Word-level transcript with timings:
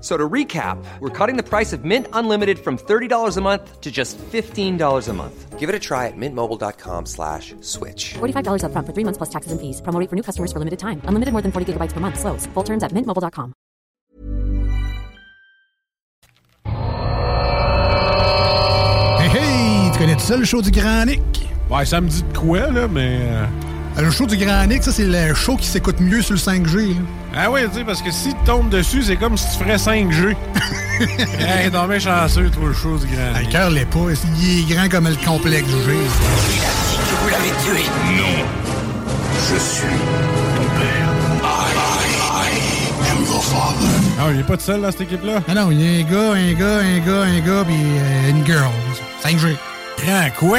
F- 0.00 0.02
So 0.02 0.16
to 0.16 0.28
recap, 0.28 0.82
we're 1.00 1.10
cutting 1.10 1.36
the 1.36 1.42
price 1.42 1.74
of 1.74 1.84
Mint 1.84 2.06
Unlimited 2.14 2.58
from 2.58 2.78
$30 2.78 3.36
a 3.36 3.40
month 3.42 3.80
to 3.82 3.90
just 3.90 4.16
$15 4.32 5.08
a 5.08 5.12
month. 5.12 5.58
Give 5.58 5.68
it 5.68 5.74
a 5.74 5.78
try 5.78 6.06
at 6.06 6.16
mintmobile.com 6.16 7.04
slash 7.04 7.54
switch. 7.60 8.14
$45 8.14 8.62
upfront 8.64 8.86
for 8.86 8.94
three 8.94 9.04
months 9.04 9.18
plus 9.18 9.28
taxes 9.28 9.52
and 9.52 9.60
fees. 9.60 9.82
Promo 9.82 10.00
for 10.08 10.16
new 10.16 10.22
customers 10.22 10.50
for 10.54 10.58
limited 10.58 10.78
time. 10.78 11.02
Unlimited 11.04 11.32
more 11.34 11.42
than 11.42 11.52
40 11.52 11.74
gigabytes 11.74 11.92
per 11.92 12.00
month. 12.00 12.18
Slows. 12.18 12.46
Full 12.54 12.64
terms 12.64 12.82
at 12.82 12.92
mintmobile.com. 12.92 13.52
Hey 19.18 19.28
hey, 19.28 19.90
tu 19.92 19.98
connais 19.98 20.18
ça 20.18 20.36
le 20.36 20.44
show 20.44 20.62
du 20.62 20.70
Grand 20.70 21.04
Nick? 21.06 21.48
Ouais, 21.70 21.84
ça 21.84 22.00
me 22.00 22.08
dit 22.08 22.22
de 22.22 22.36
quoi, 22.38 22.70
là, 22.70 22.88
mais. 22.88 23.18
Euh, 23.20 23.46
euh, 24.00 24.04
Le 24.04 24.10
show 24.10 24.26
du 24.26 24.36
Grand 24.36 24.66
Nick, 24.66 24.82
ça 24.82 24.92
c'est 24.92 25.04
le 25.04 25.34
show 25.34 25.56
qui 25.56 25.66
s'écoute 25.66 26.00
mieux 26.00 26.22
sur 26.22 26.34
le 26.34 26.40
5G. 26.40 26.88
là. 26.88 27.00
Ah 27.36 27.50
ouais, 27.50 27.66
tu 27.68 27.78
sais, 27.78 27.84
parce 27.84 28.02
que 28.02 28.10
si 28.10 28.30
tu 28.30 28.44
tombes 28.44 28.68
dessus, 28.68 29.02
c'est 29.02 29.16
comme 29.16 29.36
si 29.36 29.46
tu 29.56 29.64
ferais 29.64 29.76
5G. 29.76 30.36
hey, 31.38 31.70
non, 31.70 31.86
mais 31.86 32.00
chanceux, 32.00 32.50
toi, 32.50 32.68
le 32.68 32.74
show 32.74 32.98
du 32.98 33.06
grand. 33.06 33.38
Le 33.38 33.50
cœur 33.50 33.70
l'est 33.70 33.86
pas, 33.86 33.98
il 34.40 34.60
est 34.60 34.74
grand 34.74 34.88
comme 34.88 35.08
le 35.08 35.16
complexe 35.24 35.68
G. 35.68 35.92
Vous 37.22 37.28
l'avez 37.28 37.50
tué 37.64 37.84
Non. 38.16 38.44
Je 39.52 39.58
suis 39.58 39.86
ton 40.56 40.62
père. 40.78 41.08
I, 41.42 41.72
I 42.46 43.10
am 43.10 43.24
your 43.24 43.44
father. 43.44 43.88
Ah, 44.18 44.30
il 44.32 44.40
est 44.40 44.44
pas 44.44 44.56
tout 44.56 44.64
seul 44.64 44.82
dans 44.82 44.90
cette 44.90 45.02
équipe-là? 45.02 45.42
Ah 45.48 45.54
non, 45.54 45.70
il 45.70 45.80
y 45.80 45.86
a 45.86 46.00
un 46.00 46.10
gars, 46.10 46.32
un 46.32 46.52
gars, 46.52 46.78
un 46.78 46.98
gars, 46.98 47.22
un 47.22 47.40
gars, 47.40 47.64
puis 47.64 47.74
euh, 47.76 48.30
une 48.30 48.44
girl. 48.46 48.70
5G. 49.24 49.56
Grand 50.04 50.30
quoi? 50.38 50.58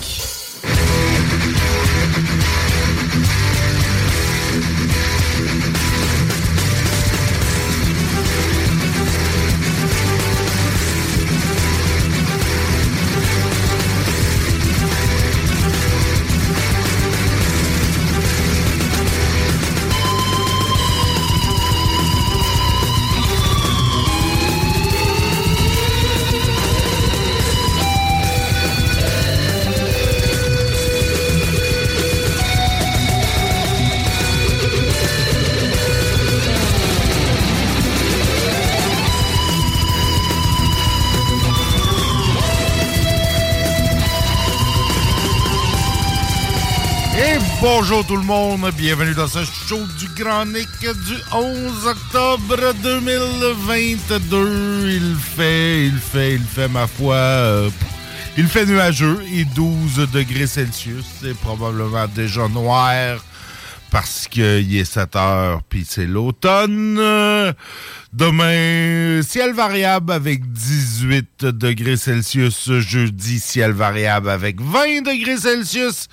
Bonjour 47.77 48.05
tout 48.05 48.17
le 48.17 48.23
monde, 48.23 48.69
bienvenue 48.77 49.13
dans 49.13 49.29
ce 49.29 49.45
show 49.45 49.79
du 49.97 50.07
Grand 50.21 50.45
Nick 50.45 50.67
du 50.81 51.15
11 51.33 51.87
octobre 51.87 52.73
2022. 52.83 54.89
Il 54.89 55.15
fait, 55.15 55.85
il 55.85 55.97
fait, 55.97 56.33
il 56.33 56.43
fait 56.43 56.67
ma 56.67 56.85
foi, 56.85 57.15
euh, 57.15 57.69
il 58.37 58.47
fait 58.47 58.65
nuageux 58.65 59.23
et 59.31 59.45
12 59.45 60.09
degrés 60.11 60.47
Celsius. 60.47 61.05
C'est 61.21 61.37
probablement 61.37 62.07
déjà 62.13 62.49
noir 62.49 62.91
parce 63.91 64.27
qu'il 64.27 64.75
est 64.75 64.85
7 64.85 65.15
heures 65.15 65.61
puis 65.63 65.85
c'est 65.87 66.07
l'automne. 66.07 66.95
Demain, 68.13 69.21
ciel 69.21 69.53
variable 69.53 70.11
avec 70.11 70.51
18 70.51 71.45
degrés 71.45 71.97
Celsius. 71.97 72.71
Jeudi, 72.79 73.39
ciel 73.39 73.71
variable 73.71 74.29
avec 74.29 74.59
20 74.59 75.03
degrés 75.03 75.37
Celsius. 75.37 76.07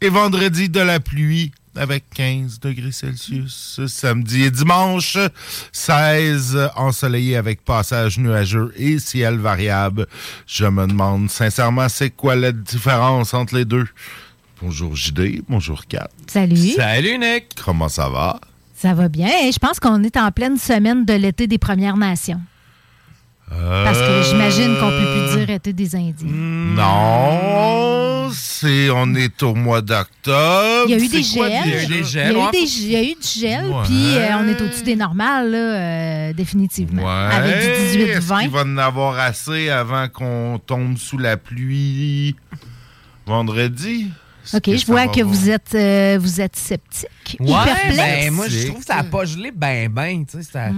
Et 0.00 0.08
vendredi, 0.08 0.68
de 0.68 0.80
la 0.80 1.00
pluie 1.00 1.52
avec 1.74 2.04
15 2.14 2.60
degrés 2.60 2.92
Celsius. 2.92 3.80
Samedi 3.86 4.44
et 4.44 4.50
dimanche, 4.50 5.18
16 5.72 6.70
ensoleillé 6.76 7.36
avec 7.36 7.64
passage 7.64 8.18
nuageux 8.18 8.72
et 8.76 8.98
ciel 8.98 9.38
variable. 9.38 10.06
Je 10.46 10.66
me 10.66 10.86
demande 10.86 11.30
sincèrement, 11.30 11.88
c'est 11.88 12.10
quoi 12.10 12.36
la 12.36 12.52
différence 12.52 13.34
entre 13.34 13.54
les 13.56 13.64
deux? 13.64 13.86
Bonjour 14.62 14.94
JD, 14.94 15.42
bonjour 15.48 15.86
Kat. 15.86 16.08
Salut. 16.28 16.56
Salut, 16.76 17.18
Nick. 17.18 17.46
Comment 17.64 17.88
ça 17.88 18.08
va? 18.08 18.38
Ça 18.76 18.94
va 18.94 19.08
bien. 19.08 19.28
Et 19.44 19.50
je 19.52 19.58
pense 19.58 19.80
qu'on 19.80 20.02
est 20.04 20.16
en 20.16 20.30
pleine 20.30 20.56
semaine 20.56 21.04
de 21.04 21.14
l'été 21.14 21.46
des 21.48 21.58
Premières 21.58 21.96
Nations. 21.96 22.40
Parce 23.50 23.98
que 23.98 24.22
j'imagine 24.30 24.76
qu'on 24.78 24.88
peut 24.88 25.28
plus 25.34 25.38
dire 25.38 25.50
été 25.50 25.72
des 25.74 25.94
Indiens. 25.94 26.26
Non, 26.30 28.30
c'est 28.32 28.88
on 28.90 29.14
est 29.14 29.42
au 29.42 29.54
mois 29.54 29.82
d'octobre. 29.82 30.84
Il 30.88 30.92
y 30.92 30.94
a 30.94 30.98
eu 30.98 31.08
des 31.08 31.22
gels? 31.22 31.52
Il 31.66 31.70
y 31.70 31.74
a 31.74 31.82
eu 31.82 31.86
des 31.86 31.94
Il 31.96 32.00
y 32.00 32.04
gels. 32.04 32.28
a 32.28 32.32
eu, 32.32 32.36
ouais. 32.36 32.50
des, 32.52 32.80
il 32.80 32.90
y 32.90 32.96
a 32.96 33.02
eu 33.02 33.14
du 33.14 33.40
gel, 33.40 33.66
Ouais. 33.66 33.82
puis 33.84 34.16
euh, 34.16 34.28
on 34.40 34.48
est 34.48 34.60
au-dessus 34.62 34.84
des 34.84 34.96
normales, 34.96 35.50
là, 35.50 35.58
euh, 35.58 36.32
définitivement. 36.32 37.02
Ouais. 37.02 37.34
Avec 37.34 37.56
du 37.94 38.02
Est-ce 38.04 38.32
18-20. 38.32 38.40
qu'il 38.40 38.50
va 38.50 38.62
en 38.62 38.78
avoir 38.78 39.18
assez 39.18 39.68
avant 39.68 40.08
qu'on 40.08 40.58
tombe 40.64 40.96
sous 40.96 41.18
la 41.18 41.36
pluie 41.36 42.34
vendredi? 43.26 44.08
OK, 44.54 44.74
je 44.76 44.86
vois 44.86 45.06
que 45.08 45.20
voir? 45.22 45.34
vous 45.34 45.50
êtes, 45.50 45.74
euh, 45.74 46.18
vous 46.20 46.40
êtes 46.40 46.56
sceptique. 46.56 47.08
Ouais, 47.40 47.46
perplexe. 47.64 47.96
ben 47.96 48.30
moi 48.32 48.46
je 48.48 48.66
trouve 48.66 48.80
que 48.80 48.84
ça 48.86 48.96
n'a 48.96 49.04
pas 49.04 49.24
gelé 49.24 49.52
ben 49.54 49.88
ben, 49.88 50.26
tu 50.26 50.38
sais, 50.38 50.42
ça 50.42 50.68
il 50.68 50.74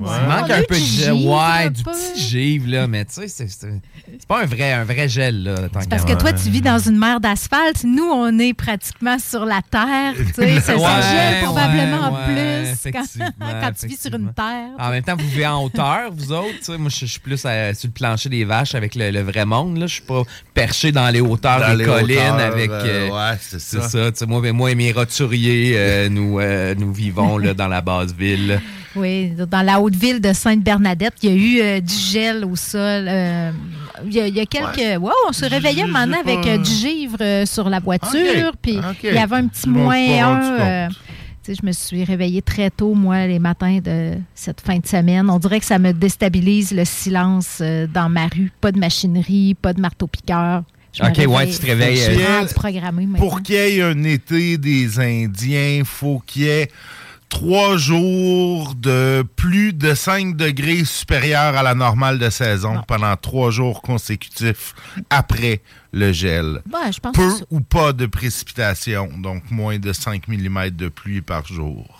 On 0.00 0.02
manque 0.28 0.50
a 0.50 0.56
un 0.56 0.60
eu 0.62 0.66
peu 0.66 0.76
de 0.76 0.80
gel, 0.80 1.12
ouais, 1.12 1.70
du 1.70 1.82
petit 1.82 2.20
givre 2.20 2.68
là, 2.70 2.86
mais 2.86 3.04
tu 3.04 3.14
sais 3.14 3.28
c'est 3.28 4.26
pas 4.28 4.42
un 4.42 4.46
vrai 4.46 4.72
un 4.72 4.84
vrai 4.84 5.08
gel 5.08 5.42
là, 5.42 5.68
tant 5.68 5.80
Parce 5.90 6.04
que 6.04 6.14
toi, 6.14 6.32
tu 6.32 6.48
vis 6.50 6.60
dans 6.62 6.78
une 6.78 6.98
mer 6.98 7.20
d'asphalte. 7.20 7.84
Nous, 7.84 8.04
on 8.10 8.38
est 8.38 8.54
pratiquement 8.54 9.18
sur 9.18 9.44
la 9.44 9.60
terre. 9.68 10.14
Tu 10.16 10.32
sais, 10.34 10.60
ça, 10.60 10.76
Ouais, 10.76 11.02
gèle 11.02 11.44
probablement 11.44 12.12
ouais, 12.12 12.24
plus 12.26 12.84
ouais, 12.84 12.92
quand, 12.92 13.72
tu 13.78 13.86
vis 13.86 14.00
sur 14.00 14.14
une 14.14 14.32
terre. 14.32 14.68
En 14.78 14.90
même 14.90 15.02
temps, 15.02 15.16
vous 15.16 15.26
vivez 15.28 15.46
en 15.46 15.64
hauteur, 15.64 16.10
vous 16.12 16.32
autres. 16.32 16.58
tu 16.58 16.64
sais. 16.64 16.78
Moi, 16.78 16.90
je 16.90 16.98
je 17.00 17.12
suis 17.12 17.20
plus 17.20 17.44
à- 17.44 17.74
sur 17.74 17.88
le 17.88 17.92
plancher 17.92 18.28
des 18.28 18.44
vaches 18.44 18.74
avec 18.74 18.94
le, 18.94 19.10
le 19.10 19.20
vrai 19.22 19.44
monde. 19.44 19.78
Là. 19.78 19.86
Je 19.86 19.94
suis 19.94 20.02
pas 20.02 20.22
perché 20.54 20.92
dans 20.92 21.08
les 21.10 21.20
hauteurs 21.20 21.60
Dans 21.60 21.70
des 21.70 21.76
les 21.78 21.84
collines 21.84 22.18
hauteurs, 22.18 22.40
avec. 22.40 22.70
euh, 22.70 23.07
euh, 23.10 23.32
ouais, 23.32 23.38
c'est 23.40 23.60
ça. 23.60 24.26
moi, 24.26 24.40
ben, 24.40 24.52
moi 24.52 24.70
et 24.70 24.74
mes 24.74 24.92
roturiers, 24.92 25.74
euh, 25.76 26.08
nous, 26.10 26.38
euh, 26.40 26.74
nous 26.76 26.92
vivons 26.92 27.38
là, 27.38 27.54
dans 27.54 27.68
la 27.68 27.80
basse 27.80 28.12
ville. 28.14 28.60
Oui, 28.96 29.32
dans 29.50 29.62
la 29.62 29.80
haute 29.80 29.94
ville 29.94 30.20
de 30.20 30.32
Sainte-Bernadette, 30.32 31.14
il 31.22 31.28
y 31.28 31.32
a 31.32 31.36
eu 31.36 31.60
euh, 31.62 31.80
du 31.80 31.94
gel 31.94 32.44
au 32.44 32.56
sol. 32.56 33.06
euh, 33.08 33.50
il, 34.06 34.14
y 34.14 34.20
a, 34.20 34.26
il 34.26 34.34
y 34.34 34.40
a 34.40 34.46
quelques. 34.46 35.00
Wow, 35.00 35.12
on 35.28 35.32
se 35.32 35.44
réveillait 35.44 35.86
maintenant 35.86 36.20
avec 36.20 36.46
euh, 36.46 36.58
du 36.58 36.70
givre 36.70 37.18
euh, 37.20 37.46
sur 37.46 37.68
la 37.68 37.80
voiture. 37.80 38.52
Puis 38.60 38.78
il 39.04 39.14
y 39.14 39.18
avait 39.18 39.36
un 39.36 39.46
petit 39.46 39.68
m'en 39.68 39.84
moins 39.84 40.88
je 41.50 41.64
me 41.64 41.72
suis 41.72 42.04
réveillée 42.04 42.42
très 42.42 42.68
tôt, 42.68 42.92
moi, 42.92 43.26
les 43.26 43.38
matins 43.38 43.78
de 43.82 44.18
cette 44.34 44.60
fin 44.60 44.78
de 44.80 44.86
semaine. 44.86 45.30
On 45.30 45.38
dirait 45.38 45.60
que 45.60 45.64
ça 45.64 45.78
me 45.78 45.92
déstabilise 45.92 46.72
le 46.72 46.84
silence 46.84 47.62
dans 47.62 48.10
ma 48.10 48.26
rue. 48.26 48.52
Pas 48.60 48.70
de 48.70 48.78
machinerie, 48.78 49.54
pas 49.54 49.72
de 49.72 49.80
marteau-piqueur. 49.80 50.62
Je 50.92 51.02
Ok, 51.02 51.16
ouais, 51.28 51.46
tu 51.46 51.58
te 51.58 51.66
réveilles, 51.66 51.96
Je 51.96 52.12
suis 52.12 52.22
euh. 52.22 53.18
Pour 53.18 53.42
qu'il 53.42 53.54
y 53.54 53.58
ait 53.58 53.82
un 53.82 54.02
été 54.04 54.58
des 54.58 54.98
Indiens, 54.98 55.82
faut 55.84 56.22
qu'il 56.26 56.42
y 56.42 56.48
ait 56.48 56.70
trois 57.28 57.76
jours 57.76 58.74
de 58.74 59.22
plus 59.36 59.72
de 59.72 59.94
5 59.94 60.36
degrés 60.36 60.84
supérieurs 60.84 61.56
à 61.56 61.62
la 61.62 61.74
normale 61.74 62.18
de 62.18 62.30
saison 62.30 62.82
pendant 62.86 63.14
trois 63.16 63.50
jours 63.50 63.82
consécutifs 63.82 64.74
après 65.10 65.60
le 65.92 66.12
gel. 66.12 66.62
Ouais, 66.72 66.92
je 66.92 67.00
pense 67.00 67.12
Peu 67.14 67.26
que 67.26 67.32
c'est 67.32 67.38
ça. 67.40 67.44
ou 67.50 67.60
pas 67.60 67.92
de 67.92 68.06
précipitations, 68.06 69.10
donc 69.18 69.50
moins 69.50 69.78
de 69.78 69.92
5 69.92 70.26
mm 70.28 70.70
de 70.70 70.88
pluie 70.88 71.20
par 71.20 71.46
jour. 71.46 71.97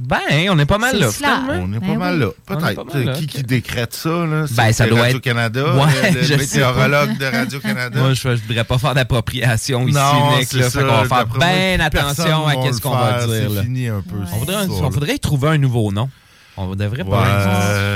Ben, 0.00 0.48
on 0.50 0.58
est 0.58 0.64
pas 0.66 0.78
mal 0.78 0.96
là. 0.98 1.10
finalement. 1.10 1.52
On 1.54 1.72
est 1.72 1.80
Ben 1.80 1.88
pas 1.88 1.98
mal 1.98 2.14
oui. 2.14 2.20
là. 2.20 2.26
On 2.26 2.30
est 2.30 2.56
pas 2.60 2.66
Peut-être. 2.66 2.94
mal 2.94 3.04
là, 3.06 3.12
Qui, 3.14 3.24
ok. 3.24 3.30
qui 3.30 3.42
décrète 3.42 3.94
ça? 3.94 4.08
Là? 4.08 4.44
Ben, 4.50 4.72
ça 4.72 4.72
C'est 4.84 4.88
doit 4.90 4.98
être- 5.00 5.04
Radio-Canada, 5.06 5.74
Ouais, 5.74 5.82
euh, 6.04 6.12
je 6.22 6.32
le 6.34 6.38
météorologue 6.38 7.18
de 7.18 7.24
Radio-Canada. 7.26 7.98
Moi, 8.00 8.14
je 8.14 8.28
ne 8.28 8.34
voudrais 8.36 8.64
pas 8.64 8.78
faire 8.78 8.94
d'appropriation 8.94 9.88
ici, 9.88 9.94
non, 9.98 10.38
Nick. 10.38 10.52
Là, 10.52 10.70
ça. 10.70 10.80
fait 10.80 10.86
qu'on 10.86 11.02
va 11.02 11.04
faire 11.04 11.26
bien 11.26 11.80
attention 11.80 12.46
à 12.46 12.54
le 12.54 12.80
qu'on 12.80 12.96
va 12.96 13.26
dire. 13.26 13.50
là. 13.50 13.60
C'est 13.60 13.62
fini 13.64 13.88
un 13.88 14.02
peu. 14.02 14.16
Ouais. 14.16 14.24
cette 14.26 14.34
On 14.34 14.38
voudrait, 14.38 14.56
on 14.70 14.90
trouver 15.18 15.48
un 15.48 15.58
nouveau 15.58 15.90
nom. 15.92 16.08
On 16.56 16.66
devrait 16.76 17.04
pas. 17.04 17.20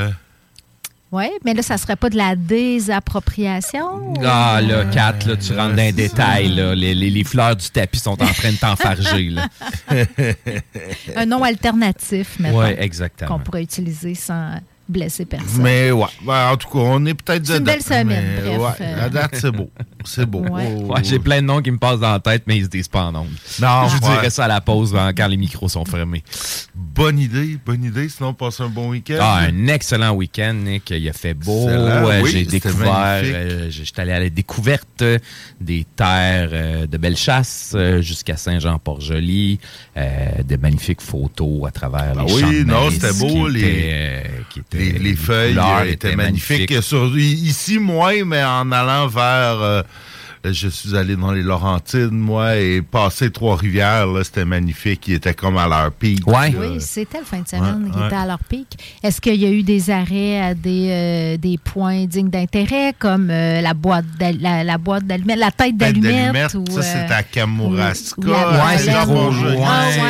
Ouais. 0.06 0.12
Oui, 1.12 1.26
mais 1.44 1.52
là, 1.52 1.60
ça 1.62 1.76
serait 1.76 1.96
pas 1.96 2.08
de 2.08 2.16
la 2.16 2.34
désappropriation? 2.36 4.14
Ah, 4.24 4.60
ou- 4.62 4.66
là, 4.66 4.84
Kat, 4.86 5.14
là, 5.26 5.36
tu 5.36 5.52
rentres 5.52 5.70
dans 5.76 5.82
les 5.82 5.92
détails. 5.92 6.48
Là. 6.48 6.74
Les, 6.74 6.94
les- 6.94 7.10
les 7.10 7.24
fleurs 7.24 7.54
du 7.54 7.68
tapis 7.68 7.98
sont 7.98 8.12
en 8.12 8.26
train 8.32 8.50
de 8.50 8.56
t'enfarger. 8.56 9.28
là. 9.28 9.48
Un 11.16 11.26
nom 11.26 11.42
alternatif, 11.44 12.38
maintenant, 12.38 12.60
Oui, 12.60 12.74
exactement. 12.78 13.30
qu'on 13.36 13.44
pourrait 13.44 13.62
utiliser 13.62 14.14
sans 14.14 14.54
blesser 14.88 15.24
personne. 15.24 15.62
Mais 15.62 15.90
ouais, 15.90 16.06
Ben, 16.26 16.50
en 16.50 16.56
tout 16.56 16.68
cas, 16.68 16.78
on 16.78 17.04
est 17.06 17.14
peut-être 17.14 17.46
C'est 17.46 17.52
une 17.54 17.58
dedans, 17.60 17.72
belle 17.72 17.82
semaine, 17.82 18.24
mais 18.44 18.56
bref. 18.56 18.78
ouais, 18.80 18.86
Euh. 18.86 18.96
la 18.96 19.08
date, 19.08 19.30
c'est 19.34 19.50
beau. 19.50 19.70
C'est 20.04 20.26
beau. 20.26 20.40
Ouais. 20.40 20.68
Oh. 20.76 20.92
Ouais, 20.94 21.04
J'ai 21.04 21.18
plein 21.18 21.40
de 21.40 21.46
noms 21.46 21.62
qui 21.62 21.70
me 21.70 21.78
passent 21.78 22.00
dans 22.00 22.12
la 22.12 22.18
tête, 22.20 22.42
mais 22.46 22.56
ils 22.58 22.64
se 22.64 22.68
disent 22.68 22.88
pas 22.88 23.04
en 23.04 23.14
ondes. 23.14 23.28
Non, 23.60 23.88
Je 23.88 23.96
vous 23.96 24.08
ouais. 24.08 24.14
dirai 24.16 24.30
ça 24.30 24.44
à 24.44 24.48
la 24.48 24.60
pause 24.60 24.94
hein, 24.96 25.12
quand 25.16 25.28
les 25.28 25.36
micros 25.36 25.68
sont 25.68 25.84
fermés. 25.84 26.22
Bonne 26.74 27.18
idée, 27.18 27.58
bonne 27.64 27.84
idée. 27.84 28.08
Sinon, 28.08 28.34
passe 28.34 28.60
un 28.60 28.68
bon 28.68 28.90
week-end. 28.90 29.18
Ah, 29.20 29.40
un 29.48 29.66
excellent 29.68 30.12
week-end, 30.12 30.54
Nick. 30.54 30.90
Il 30.90 31.08
a 31.08 31.12
fait 31.12 31.34
beau. 31.34 31.68
Euh, 31.68 32.20
oui, 32.22 32.30
J'ai 32.32 32.44
découvert. 32.44 32.92
euh, 32.96 33.70
j'ai- 33.70 33.84
J'étais 33.84 34.02
allé 34.02 34.12
à 34.12 34.20
la 34.20 34.30
découverte 34.30 35.02
euh, 35.02 35.18
des 35.60 35.86
terres 35.96 36.50
euh, 36.52 36.86
de 36.86 36.96
Bellechasse 36.96 37.72
euh, 37.74 38.00
jusqu'à 38.02 38.36
Saint-Jean-Port-Joli. 38.36 39.58
euh, 39.96 40.42
de 40.42 40.56
magnifiques 40.56 41.00
photos 41.02 41.66
à 41.66 41.70
travers 41.70 42.14
Ah 42.18 42.24
les 42.26 42.32
oui, 42.32 42.40
champs 42.40 42.50
de 42.50 42.62
non, 42.64 42.90
c'était 42.90 43.12
beau, 43.18 43.46
qui 43.46 43.52
les- 43.52 43.60
étaient, 43.60 43.90
euh, 43.92 44.22
qui 44.50 44.58
étaient- 44.60 44.71
Les, 44.72 44.92
les 44.92 45.16
feuilles 45.16 45.58
euh, 45.58 45.84
étaient 45.90 46.16
magnifiques. 46.16 46.82
Sur- 46.82 47.16
ici, 47.16 47.78
moins, 47.78 48.24
mais 48.24 48.42
en 48.44 48.70
allant 48.72 49.06
vers. 49.08 49.84
Euh, 50.44 50.52
je 50.52 50.68
suis 50.68 50.96
allé 50.96 51.16
dans 51.16 51.32
les 51.32 51.42
Laurentides, 51.42 52.10
moi, 52.12 52.56
et 52.56 52.82
passer 52.82 53.30
Trois-Rivières, 53.30 54.06
là, 54.06 54.24
c'était 54.24 54.44
magnifique. 54.44 55.06
Il 55.08 55.14
était 55.14 55.34
comme 55.34 55.56
à 55.56 55.68
leur 55.68 55.92
pic. 55.92 56.26
Ouais. 56.26 56.54
Oui, 56.58 56.80
c'était 56.80 57.18
le 57.18 57.24
fin 57.24 57.40
de 57.40 57.48
semaine 57.48 57.84
Ouais, 57.84 57.90
qui 57.90 57.98
ouais. 57.98 58.06
était 58.06 58.16
à 58.16 58.26
leur 58.26 58.38
pic. 58.40 58.66
Est-ce 59.02 59.20
qu'il 59.20 59.36
y 59.36 59.46
a 59.46 59.50
eu 59.50 59.62
des 59.62 59.90
arrêts 59.90 60.40
à 60.40 60.54
des, 60.54 60.88
euh, 60.90 61.36
des 61.36 61.58
points 61.58 62.06
dignes 62.06 62.30
d'intérêt, 62.30 62.94
comme 62.98 63.30
euh, 63.30 63.60
la 63.60 63.74
boîte 63.74 64.04
la, 64.40 64.64
la 64.64 64.78
boîte 64.78 65.06
d'allumettes, 65.06 65.38
la 65.38 65.50
tête 65.50 65.74
ou, 66.54 66.64
ça, 66.70 66.78
euh, 66.78 66.82
c'était 66.82 67.14
à 67.14 67.22
Kamouraska. 67.22 68.14
ou 68.20 68.24
la 68.24 68.32
Ouais, 68.50 68.56
Baleine. 68.56 68.78
c'est 68.78 68.92
trop 68.92 69.30
loin. 69.30 69.66
Ah, 69.68 69.84
c'est. 69.92 70.00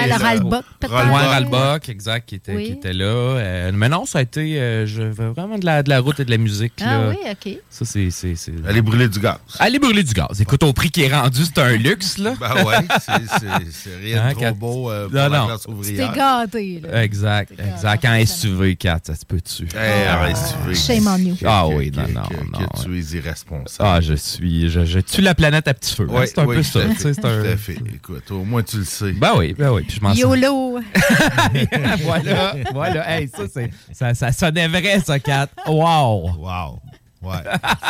Ouais, 0.89 1.27
Ralbock, 1.27 1.89
exact, 1.89 2.29
qui 2.29 2.35
était, 2.37 2.55
Oui. 2.55 2.65
qui 2.67 2.73
était 2.73 2.93
là. 2.93 3.05
Euh, 3.05 3.71
mais 3.75 3.89
non, 3.89 4.05
ça 4.07 4.19
a 4.19 4.23
été 4.23 4.59
euh, 4.61 4.87
je 4.87 5.03
veux 5.03 5.29
vraiment 5.31 5.59
de 5.59 5.65
la, 5.67 5.83
de 5.83 5.91
la 5.91 6.01
route 6.01 6.19
et 6.21 6.25
de 6.25 6.31
la 6.31 6.39
musique. 6.39 6.75
Ah 6.81 6.85
là. 6.85 7.09
oui, 7.11 7.17
OK. 7.31 7.59
Ça, 7.71 7.85
c'est. 7.85 8.11
c'est- 8.11 8.37
c'est- 8.37 8.53
Aller 8.67 8.83
brûler 8.83 9.09
du 9.09 9.19
gaz. 9.19 9.37
Allez 9.59 9.79
brûler 9.79 10.03
du 10.03 10.13
gaz. 10.13 10.22
Écoute, 10.41 10.63
au 10.63 10.73
prix 10.73 10.91
qui 10.91 11.03
est 11.03 11.15
rendu, 11.15 11.41
c'est 11.45 11.59
un 11.59 11.73
luxe, 11.77 12.19
là. 12.19 12.35
Ben 12.41 12.65
ouais, 12.65 12.75
c'est- 13.01 13.97
rien 14.01 14.23
Hein, 14.25 14.29
de 14.31 14.35
trop 14.35 14.43
quand- 14.43 14.57
beau 14.59 14.91
euh, 14.91 15.05
pour 15.09 15.15
Non, 15.15 15.29
la 15.29 15.39
non. 15.39 15.47
classe 15.47 15.61
C'était 15.61 15.73
ouvrière. 15.73 16.13
gâté, 16.15 16.81
là. 16.83 17.03
Exact, 17.05 17.49
C'est 17.51 17.57
grave, 17.65 17.75
exact. 17.75 18.05
En. 18.05 18.25
SUV, 18.27 18.77
4, 18.77 19.07
ça 19.07 19.15
se 19.15 19.25
peut-tu? 19.25 19.65
Hey, 19.77 20.07
arrête, 20.07 20.37
tu 20.37 20.69
veux. 20.69 20.75
Shame 20.75 21.07
on 21.07 21.17
you. 21.19 21.35
Que- 21.37 21.45
Ah 21.47 21.65
que- 21.69 21.75
oui, 21.75 21.91
que- 21.91 21.97
non, 21.97 22.03
non, 22.09 22.23
que- 22.23 22.35
non, 22.61 22.67
Que 22.67 22.83
tu 22.85 22.99
es 22.99 23.03
irresponsable. 23.19 23.89
Ah, 23.89 24.01
je 24.01 24.15
suis. 24.15 24.69
Je, 24.71 24.85
je 24.85 24.99
tue 25.01 25.21
la 25.23 25.35
planète 25.35 25.69
à 25.69 25.75
petit 25.75 25.95
feu. 25.95 26.07
hein, 26.11 26.13
Ouais, 26.15 26.27
c'est 26.27 26.39
un 26.39 26.45
oui, 26.47 26.57
peu 26.57 26.63
tout 26.63 26.69
ça. 26.69 26.81
fait, 26.81 26.95
c'est 27.15 27.25
un- 27.25 27.43
Tout 27.43 27.49
à 27.49 27.57
fait. 27.57 27.77
Écoute, 27.95 28.31
au 28.31 28.45
moins 28.45 28.63
tu 28.63 28.79
le 28.79 28.85
sais. 28.85 29.13
Ben 29.13 29.33
oui, 29.37 29.55
ben 29.59 29.71
oui. 29.71 29.83
Puis 29.83 29.99
je. 30.15 30.21
YOLO! 30.21 30.81
voilà, 32.03 32.55
voilà. 32.73 33.11
Hey, 33.19 33.29
ça, 33.29 33.43
c'est, 33.53 33.71
ça, 33.93 34.15
ça 34.15 34.33
sonnait 34.33 34.69
vrai, 34.69 35.01
ça, 35.05 35.19
4. 35.19 35.53
Wow! 35.69 36.31
Wow. 36.39 36.81
Ouais. 37.23 37.39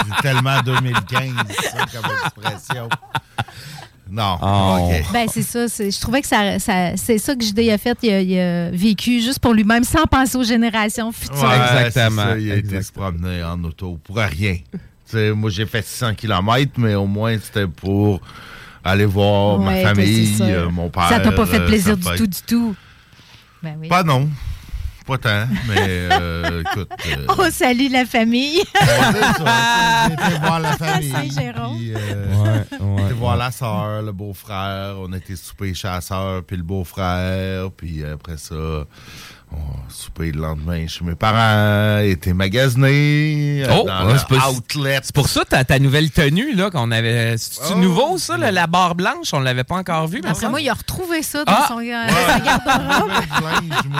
C'est 0.06 0.22
tellement 0.22 0.60
2015, 0.62 1.32
ça, 1.62 1.86
comme 1.92 2.10
expression. 2.24 2.88
Non. 4.10 4.36
Oh. 4.42 4.78
OK. 4.90 5.12
Ben, 5.12 5.26
c'est 5.32 5.42
ça. 5.42 5.68
c'est- 5.68 5.90
Je 5.90 5.98
trouvais 6.00 6.20
que 6.20 6.28
ça, 6.28 6.58
ça- 6.58 6.96
c'est 6.96 7.16
ça 7.18 7.34
que 7.34 7.42
JD 7.42 7.70
a 7.70 7.78
fait. 7.78 7.96
Il 8.02 8.10
a, 8.12 8.20
il 8.20 8.38
a 8.38 8.70
vécu 8.70 9.20
juste 9.22 9.38
pour 9.38 9.54
lui-même, 9.54 9.84
sans 9.84 10.04
penser 10.04 10.36
aux 10.36 10.42
générations 10.44 11.10
futures. 11.12 11.42
Ouais, 11.42 11.56
Exactement, 11.86 12.22
ça, 12.24 12.38
il 12.38 12.52
a 12.52 12.56
été 12.56 12.82
se 12.82 12.92
promener 12.92 13.42
en 13.42 13.62
auto 13.64 13.98
pour 14.04 14.16
rien. 14.18 14.56
Tu 14.70 14.78
sais, 15.06 15.32
moi, 15.32 15.48
j'ai 15.50 15.64
fait 15.66 15.82
600 15.82 16.14
km, 16.14 16.72
mais 16.76 16.94
au 16.94 17.06
moins, 17.06 17.36
c'était 17.42 17.66
pour 17.66 18.20
aller 18.84 19.06
voir 19.06 19.60
Ouais, 19.60 19.64
ma 19.64 19.72
ben, 19.72 19.88
famille, 19.96 20.36
euh, 20.42 20.68
mon 20.70 20.90
père. 20.90 21.08
Ça 21.08 21.20
t'a 21.20 21.32
pas 21.32 21.46
fait 21.46 21.60
euh, 21.60 21.66
plaisir 21.66 21.96
du 21.96 22.04
tout, 22.16 22.26
du 22.26 22.42
tout. 22.46 22.74
Ben 23.62 23.76
oui. 23.80 23.88
Pas 23.88 24.02
non. 24.02 24.28
Pas 25.06 25.18
tant, 25.18 25.46
mais 25.66 26.08
euh, 26.12 26.60
écoute. 26.72 26.88
euh, 27.08 27.26
Oh, 27.36 27.50
salut 27.50 27.88
la 27.88 28.04
famille! 28.06 28.60
été 28.60 30.38
voir 30.40 30.60
la 30.60 30.72
famille. 30.76 31.10
Saint-Jérôme. 31.10 31.76
euh, 31.96 32.42
Ouais, 32.42 32.64
On 32.80 32.94
ouais. 32.96 33.02
était 33.04 33.12
voir 33.14 33.36
la 33.36 33.50
soeur, 33.50 34.02
le 34.02 34.12
beau-frère. 34.12 34.94
On 34.98 35.12
était 35.12 35.34
souper 35.36 35.74
chez 35.74 35.88
la 35.88 36.00
soeur, 36.00 36.44
puis 36.44 36.56
le 36.56 36.62
beau-frère. 36.62 37.70
Puis 37.76 38.04
après 38.04 38.36
ça, 38.36 38.54
on 39.54 39.90
soupé 39.90 40.32
le 40.32 40.40
lendemain 40.40 40.86
chez 40.86 41.04
mes 41.04 41.14
parents. 41.14 41.98
Était 42.02 42.32
magasiné. 42.32 43.64
Oh, 43.70 43.84
dans 43.86 44.06
ouais, 44.06 44.14
le 44.14 44.48
outlet. 44.56 45.00
C'est 45.02 45.14
pour 45.14 45.28
ça 45.28 45.44
ta, 45.44 45.64
ta 45.64 45.78
nouvelle 45.78 46.10
tenue, 46.10 46.54
là, 46.54 46.70
qu'on 46.70 46.90
avait. 46.90 47.36
C'est 47.38 47.60
Oh. 47.72 47.76
nouveau, 47.78 48.18
ça, 48.18 48.36
là, 48.36 48.50
la 48.50 48.66
barre 48.66 48.94
blanche? 48.94 49.32
On 49.32 49.40
l'avait 49.40 49.64
pas 49.64 49.76
encore 49.76 50.06
vue. 50.08 50.20
Après 50.26 50.48
moi, 50.48 50.60
il 50.60 50.68
a 50.68 50.74
retrouvé 50.74 51.22
ça 51.22 51.44
dans 51.44 51.52
Ah! 51.54 51.64
son, 51.68 51.78
euh, 51.78 52.08
sa 52.26 52.40
garde-robe. 52.40 53.10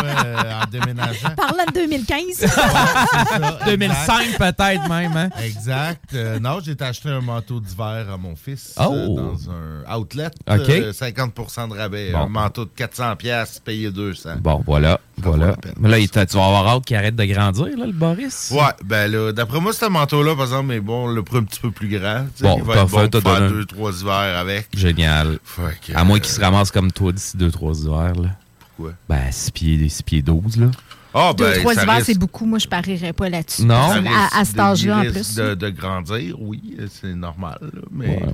Euh, 0.05 0.53
en 0.63 0.71
déménageant. 0.71 1.31
Parlant 1.37 1.65
de 1.69 1.73
2015. 1.75 2.19
Ouais, 2.19 2.33
c'est 2.35 2.49
ça, 2.49 3.59
2005, 3.67 4.39
peut-être 4.39 4.89
même, 4.89 5.17
hein? 5.17 5.29
Exact. 5.45 6.03
Euh, 6.15 6.39
non, 6.39 6.59
j'ai 6.65 6.77
acheté 6.81 7.09
un 7.11 7.21
manteau 7.21 7.61
d'hiver 7.61 8.07
à 8.13 8.17
mon 8.17 8.35
fils 8.37 8.75
Oh. 8.79 8.93
euh, 8.93 9.07
dans 9.09 9.37
un 9.51 9.97
outlet. 9.99 10.29
OK. 10.51 10.69
euh, 10.69 10.93
50% 10.93 11.69
de 11.69 11.75
rabais. 11.79 12.13
Bon. 12.13 12.19
Un 12.23 12.29
manteau 12.29 12.65
de 12.65 12.71
400 12.75 13.17
pièces 13.17 13.61
payé 13.65 13.91
200. 13.91 14.31
Bon, 14.41 14.63
voilà, 14.67 15.01
vaut 15.19 15.37
voilà. 15.47 15.57
Mais 15.79 15.89
là, 15.89 15.99
il 15.99 16.09
tu 16.09 16.19
vas 16.19 16.25
avoir 16.47 16.67
hâte 16.69 16.85
qu'il 16.85 16.97
arrête 16.97 17.17
de 17.17 17.25
grandir, 17.25 17.67
là, 17.77 17.87
le 17.87 17.93
Boris? 17.93 18.51
Ouais, 18.55 18.61
ben 18.85 19.11
là, 19.11 19.33
d'après 19.33 19.61
moi, 19.61 19.73
ce 19.73 19.87
manteau-là, 19.87 20.35
par 20.35 20.45
exemple, 20.45 20.67
mais 20.69 20.81
bon, 20.81 21.07
le 21.09 21.23
prend 21.23 21.39
un 21.39 21.45
petit 21.45 21.61
peu 21.61 21.71
plus 21.71 21.89
grand. 21.89 22.27
Bon, 22.41 22.57
il 22.59 22.65
va 22.65 22.75
être 22.75 22.89
bon 22.89 23.09
pour 23.09 23.21
faire 23.23 23.41
donné 23.41 23.49
deux, 23.53 23.65
trois 23.65 23.93
hivers 24.01 24.39
avec. 24.39 24.69
Génial. 24.75 25.39
Que, 25.87 25.93
À 25.97 26.05
moins 26.05 26.17
euh, 26.17 26.21
qu'il 26.21 26.33
se 26.33 26.41
ramasse 26.41 26.71
comme 26.71 26.93
toi 26.93 27.13
d'ici 27.13 27.37
2-3 27.37 27.83
hivers, 27.85 28.15
là. 28.23 28.29
Pourquoi? 28.77 28.95
Ben, 29.09 29.31
6 29.31 29.51
pieds, 29.51 29.89
6 29.89 30.03
pieds 30.03 30.23
12, 30.23 30.57
là. 30.59 30.67
Ah, 31.15 31.33
Deux, 31.37 31.45
ben, 31.45 31.59
trois 31.61 31.75
ça 31.75 31.83
hivers, 31.83 31.95
risque- 31.97 32.07
c'est 32.07 32.19
beaucoup. 32.19 32.47
Moi, 32.47 32.59
je 32.59 32.67
parierais 32.69 33.13
pas 33.13 33.29
là-dessus. 33.29 33.65
Non. 33.65 33.75
À, 34.07 34.41
à 34.41 34.45
cet 34.47 34.57
de- 34.57 34.61
âge-là, 34.61 34.97
en 34.99 35.03
il 35.03 35.13
plus. 35.13 35.35
De, 35.35 35.55
de 35.55 35.69
grandir, 35.69 36.37
oui, 36.41 36.77
c'est 36.91 37.15
normal. 37.15 37.59
là, 37.61 37.81
mais 37.91 38.07
Ouais, 38.07 38.23
ouais. 38.23 38.33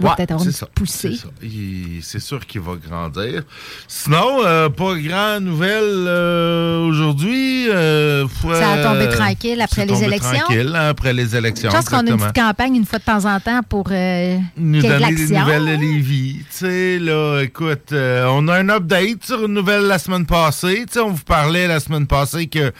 Il 0.00 0.02
va 0.04 0.10
Ouais, 0.10 0.16
peut-être 0.16 0.32
avoir 0.32 0.46
une 0.46 0.52
ça, 0.52 0.66
poussée. 0.74 1.16
C'est 2.02 2.20
sûr 2.20 2.44
qu'il 2.46 2.60
va 2.60 2.72
grandir. 2.76 3.42
Sinon, 3.86 4.44
euh, 4.44 4.68
pas 4.68 4.94
grand 4.96 5.40
nouvelle 5.40 6.04
euh, 6.06 6.86
aujourd'hui. 6.86 7.68
euh, 7.70 8.26
Ça 8.42 8.72
a 8.72 8.82
tombé 8.82 9.08
tranquille 9.08 9.60
après 9.60 9.86
les 9.86 10.02
élections? 10.04 10.38
Tranquille, 10.38 10.72
hein, 10.74 10.88
après 10.88 11.12
les 11.12 11.36
élections. 11.36 11.70
Je 11.70 11.76
pense 11.76 11.88
qu'on 11.88 12.06
a 12.06 12.10
une 12.10 12.16
petite 12.16 12.34
campagne 12.34 12.76
une 12.76 12.84
fois 12.86 12.98
de 12.98 13.04
temps 13.04 13.24
en 13.24 13.38
temps 13.40 13.60
pour 13.68 13.88
nous 13.88 14.82
donner 14.82 15.14
des 15.14 15.28
nouvelles 15.28 15.64
de 15.66 15.80
Lévis. 15.80 16.38
Tu 16.50 16.56
sais, 16.56 16.98
là, 16.98 17.40
écoute, 17.42 17.92
on 17.92 18.48
a 18.48 18.58
un 18.58 18.68
update 18.68 19.24
sur 19.24 19.44
une 19.44 19.54
nouvelle 19.54 19.82
la 19.82 19.98
semaine 19.98 20.26
passée. 20.26 20.84
Tu 20.86 20.94
sais, 20.94 21.00
on 21.00 21.10
vous 21.12 21.24
parlait 21.24 21.66
la 21.68 21.80
semaine 21.80 22.06
passée 22.06 22.46
que 22.46 22.72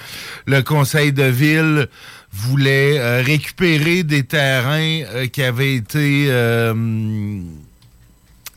le 0.47 0.62
conseil 0.62 1.12
de 1.12 1.25
ville 1.25 1.88
voulait 2.35 2.99
euh, 2.99 3.23
récupérer 3.23 4.03
des 4.03 4.25
terrains 4.25 5.03
euh, 5.14 5.26
qui 5.29 5.43
avaient 5.43 5.75
été 5.75 6.26
euh, 6.29 7.41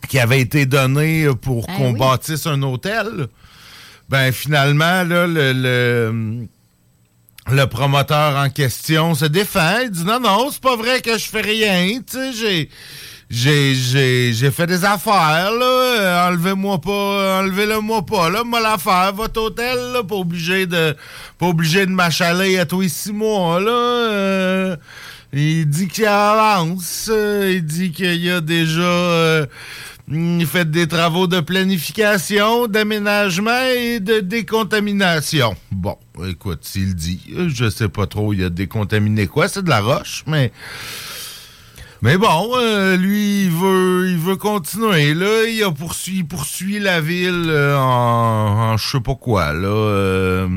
qui 0.09 0.19
avaient 0.19 0.41
été 0.41 0.65
donnés 0.65 1.27
pour 1.41 1.67
Ben 1.67 1.75
qu'on 1.77 1.91
oui. 1.93 1.99
bâtisse 1.99 2.47
un 2.47 2.61
hôtel. 2.63 3.27
Ben 4.09 4.31
finalement, 4.31 5.03
là, 5.03 5.27
le, 5.27 5.53
le 5.53 6.47
le 7.49 7.65
promoteur 7.65 8.35
en 8.35 8.49
question 8.49 9.13
se 9.15 9.25
défend. 9.25 9.79
Il 9.83 9.91
dit 9.91 10.03
non, 10.03 10.19
non, 10.19 10.49
c'est 10.51 10.61
pas 10.61 10.75
vrai 10.75 11.01
que 11.01 11.17
je 11.17 11.25
fais 11.25 11.41
rien. 11.41 11.99
Tu 11.99 12.17
sais, 12.17 12.33
j'ai. 12.33 12.69
J'ai, 13.29 14.33
fait 14.51 14.67
des 14.67 14.85
affaires, 14.85 15.51
là. 15.51 16.29
Enlevez-moi 16.29 16.79
pas, 16.79 17.39
enlevez-le-moi 17.39 18.05
pas, 18.05 18.29
là. 18.29 18.43
Moi, 18.45 18.61
l'affaire, 18.61 19.11
votre 19.13 19.41
hôtel, 19.41 19.77
là. 19.93 20.03
Pas 20.03 20.15
obligé 20.15 20.65
de, 20.65 20.95
pas 21.37 21.47
obligé 21.47 21.85
de 21.85 21.91
m'achaler 21.91 22.57
à 22.57 22.65
tous 22.65 22.81
les 22.81 22.89
six 22.89 23.11
mois, 23.11 23.59
là. 23.59 23.71
Euh, 23.71 24.77
il 25.33 25.65
dit 25.65 25.89
qu'il 25.89 26.05
avance. 26.05 27.09
euh, 27.11 27.51
il 27.55 27.65
dit 27.65 27.91
qu'il 27.91 28.23
y 28.23 28.31
a 28.31 28.39
déjà, 28.39 28.81
euh, 28.81 29.45
hum, 30.09 30.45
faites 30.45 30.71
des 30.71 30.87
travaux 30.87 31.27
de 31.27 31.41
planification, 31.41 32.67
d'aménagement 32.67 33.67
et 33.75 33.99
de 33.99 34.21
décontamination. 34.21 35.53
Bon, 35.71 35.97
écoute, 36.25 36.59
s'il 36.61 36.95
dit, 36.95 37.19
je 37.49 37.69
sais 37.69 37.89
pas 37.89 38.07
trop, 38.07 38.31
il 38.31 38.45
a 38.45 38.49
décontaminé 38.49 39.27
quoi? 39.27 39.49
C'est 39.49 39.63
de 39.63 39.69
la 39.69 39.81
roche, 39.81 40.23
mais... 40.27 40.53
Mais 42.01 42.17
bon, 42.17 42.51
euh, 42.55 42.95
lui, 42.95 43.45
il 43.45 43.51
veut, 43.51 44.09
il 44.09 44.17
veut 44.17 44.35
continuer. 44.35 45.13
Là, 45.13 45.45
il, 45.47 45.63
a 45.63 45.71
poursuit, 45.71 46.17
il 46.17 46.27
poursuit 46.27 46.79
la 46.79 47.01
ville 47.01 47.47
euh, 47.47 47.77
en, 47.77 48.73
en 48.73 48.77
je 48.77 48.87
sais 48.87 48.99
pas 48.99 49.15
quoi. 49.15 49.51
Là, 49.53 49.67
euh, 49.67 50.47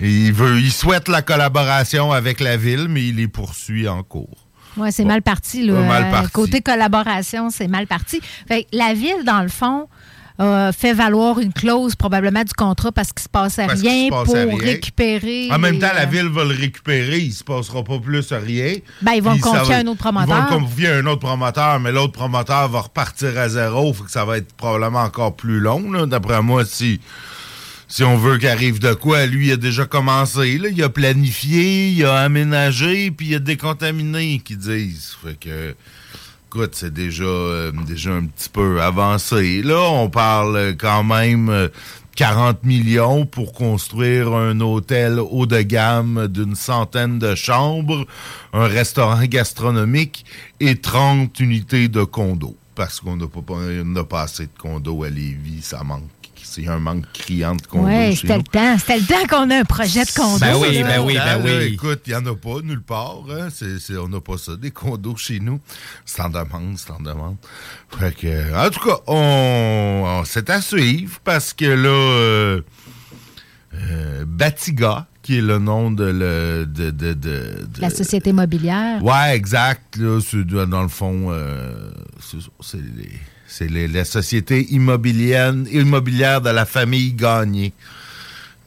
il 0.00 0.32
veut, 0.32 0.60
il 0.60 0.70
souhaite 0.70 1.08
la 1.08 1.22
collaboration 1.22 2.12
avec 2.12 2.40
la 2.40 2.58
ville, 2.58 2.88
mais 2.88 3.08
il 3.08 3.16
les 3.16 3.28
poursuit 3.28 3.88
en 3.88 4.02
cours. 4.02 4.46
Oui, 4.76 4.92
c'est 4.92 5.06
mal 5.06 5.22
parti. 5.22 5.66
Là. 5.66 5.72
Ouais, 5.72 5.88
mal 5.88 6.10
parti. 6.10 6.32
Côté 6.32 6.60
collaboration, 6.60 7.48
c'est 7.48 7.68
mal 7.68 7.86
parti. 7.86 8.20
Fait 8.46 8.66
la 8.72 8.92
ville, 8.92 9.24
dans 9.24 9.40
le 9.40 9.48
fond, 9.48 9.88
a 10.38 10.70
fait 10.72 10.92
valoir 10.92 11.38
une 11.40 11.52
clause 11.52 11.94
probablement 11.96 12.42
du 12.44 12.52
contrat 12.52 12.92
parce 12.92 13.12
qu'il 13.12 13.22
se 13.22 13.28
passait 13.28 13.66
Parce 13.66 13.80
rien 13.80 14.06
se 14.06 14.24
pour 14.24 14.34
rien. 14.34 14.56
récupérer. 14.58 15.48
En 15.50 15.58
même 15.58 15.78
temps, 15.78 15.92
la 15.94 16.02
euh, 16.02 16.06
ville 16.06 16.28
va 16.28 16.44
le 16.44 16.54
récupérer, 16.54 17.18
il 17.18 17.32
se 17.32 17.42
passera 17.44 17.82
pas 17.82 17.98
plus 17.98 18.20
rien. 18.32 18.74
Ben, 19.02 19.12
ils 19.12 19.22
vont 19.22 19.34
le 19.34 19.40
confier 19.40 19.68
va- 19.68 19.76
à 19.76 19.78
un 19.78 19.86
autre 19.86 20.00
Ils 20.00 20.04
vont 20.04 20.12
promoteur. 20.26 20.50
le 20.50 20.58
confier 20.58 20.88
à 20.88 20.96
un 20.96 21.06
autre 21.06 21.20
promoteur, 21.20 21.80
mais 21.80 21.92
l'autre 21.92 22.12
promoteur 22.12 22.68
va 22.68 22.80
repartir 22.80 23.38
à 23.38 23.48
zéro. 23.48 23.92
Fait 23.94 24.04
que 24.04 24.10
ça 24.10 24.24
va 24.24 24.38
être 24.38 24.52
probablement 24.54 25.00
encore 25.02 25.34
plus 25.36 25.58
long, 25.60 26.06
d'après 26.06 26.42
moi, 26.42 26.64
si, 26.66 27.00
si 27.88 28.04
on 28.04 28.16
veut 28.16 28.36
qu'il 28.38 28.48
arrive 28.48 28.78
de 28.78 28.92
quoi. 28.92 29.24
Lui, 29.26 29.46
il 29.48 29.52
a 29.52 29.56
déjà 29.56 29.86
commencé. 29.86 30.58
Là. 30.58 30.68
Il 30.70 30.82
a 30.82 30.88
planifié, 30.90 31.88
il 31.90 32.04
a 32.04 32.18
aménagé, 32.20 33.10
puis 33.10 33.28
il 33.28 33.34
a 33.36 33.38
décontaminé, 33.38 34.40
qu'ils 34.44 34.58
disent. 34.58 35.16
Fait 35.24 35.38
que... 35.38 35.74
C'est 36.72 36.92
déjà, 36.92 37.24
euh, 37.24 37.72
déjà 37.86 38.12
un 38.12 38.24
petit 38.26 38.48
peu 38.48 38.80
avancé. 38.80 39.62
Là, 39.62 39.80
on 39.90 40.08
parle 40.08 40.56
euh, 40.56 40.72
quand 40.78 41.04
même 41.04 41.48
euh, 41.48 41.68
40 42.16 42.64
millions 42.64 43.26
pour 43.26 43.52
construire 43.52 44.32
un 44.32 44.60
hôtel 44.60 45.20
haut 45.20 45.46
de 45.46 45.60
gamme 45.60 46.28
d'une 46.28 46.54
centaine 46.54 47.18
de 47.18 47.34
chambres, 47.34 48.06
un 48.52 48.66
restaurant 48.66 49.22
gastronomique 49.24 50.24
et 50.60 50.76
30 50.76 51.38
unités 51.40 51.88
de 51.88 52.04
condos. 52.04 52.56
Parce 52.74 53.00
qu'on 53.00 53.16
n'a 53.16 53.26
pas, 53.26 54.04
pas 54.04 54.22
assez 54.22 54.44
de 54.44 54.58
condos 54.58 55.04
à 55.04 55.10
Lévis, 55.10 55.62
ça 55.62 55.82
manque. 55.82 56.15
C'est 56.56 56.66
un 56.68 56.78
manque 56.78 57.04
criant 57.12 57.54
de 57.54 57.60
condos 57.66 57.86
Oui, 57.86 58.16
chez 58.16 58.22
c'était 58.22 58.38
le 58.38 58.42
temps. 58.44 58.78
C'était 58.78 58.98
le 58.98 59.04
temps 59.04 59.26
qu'on 59.28 59.50
ait 59.50 59.58
un 59.58 59.64
projet 59.64 60.04
de 60.06 60.10
condo. 60.10 60.38
Ben 60.38 60.56
oui, 60.56 60.82
ben 60.82 61.04
oui, 61.04 61.14
ben 61.14 61.24
Là, 61.24 61.38
oui. 61.44 61.72
écoute, 61.74 62.00
il 62.06 62.10
n'y 62.10 62.14
en 62.16 62.24
a 62.24 62.34
pas 62.34 62.62
nulle 62.62 62.80
part. 62.80 63.18
Hein. 63.30 63.48
On 64.02 64.08
n'a 64.08 64.20
pas 64.22 64.38
ça, 64.38 64.56
des 64.56 64.70
condos 64.70 65.16
chez 65.18 65.38
nous. 65.38 65.60
C'est 66.06 66.22
en 66.22 66.30
demande, 66.30 66.78
c'est 66.78 66.90
en 66.92 67.00
demande. 67.00 67.36
Fait 67.98 68.16
que, 68.16 68.54
en 68.66 68.70
tout 68.70 68.80
cas, 68.88 68.96
on, 69.06 70.04
on- 70.06 70.24
c'est 70.24 70.48
à 70.48 70.62
suivre 70.62 71.18
parce 71.24 71.52
que 71.52 71.66
là, 71.66 71.88
euh, 71.88 72.60
euh, 73.74 74.24
Batiga, 74.26 75.06
qui 75.22 75.36
est 75.38 75.42
le 75.42 75.58
nom 75.58 75.90
de, 75.90 76.04
le, 76.04 76.66
de, 76.66 76.90
de, 76.90 77.12
de- 77.12 77.66
de- 77.66 77.80
La 77.80 77.90
société 77.90 78.30
immobilière. 78.30 79.04
Ouais, 79.04 79.34
exact. 79.36 79.96
Là, 79.98 80.20
dans 80.66 80.82
le 80.82 80.88
fond, 80.88 81.26
euh, 81.30 81.90
c'est 82.60 82.76
les- 82.78 83.10
c'est 83.58 83.68
la 83.68 84.04
société 84.04 84.66
immobilière, 84.70 85.54
immobilière 85.72 86.40
de 86.40 86.50
la 86.50 86.66
famille 86.66 87.12
Gagné. 87.12 87.72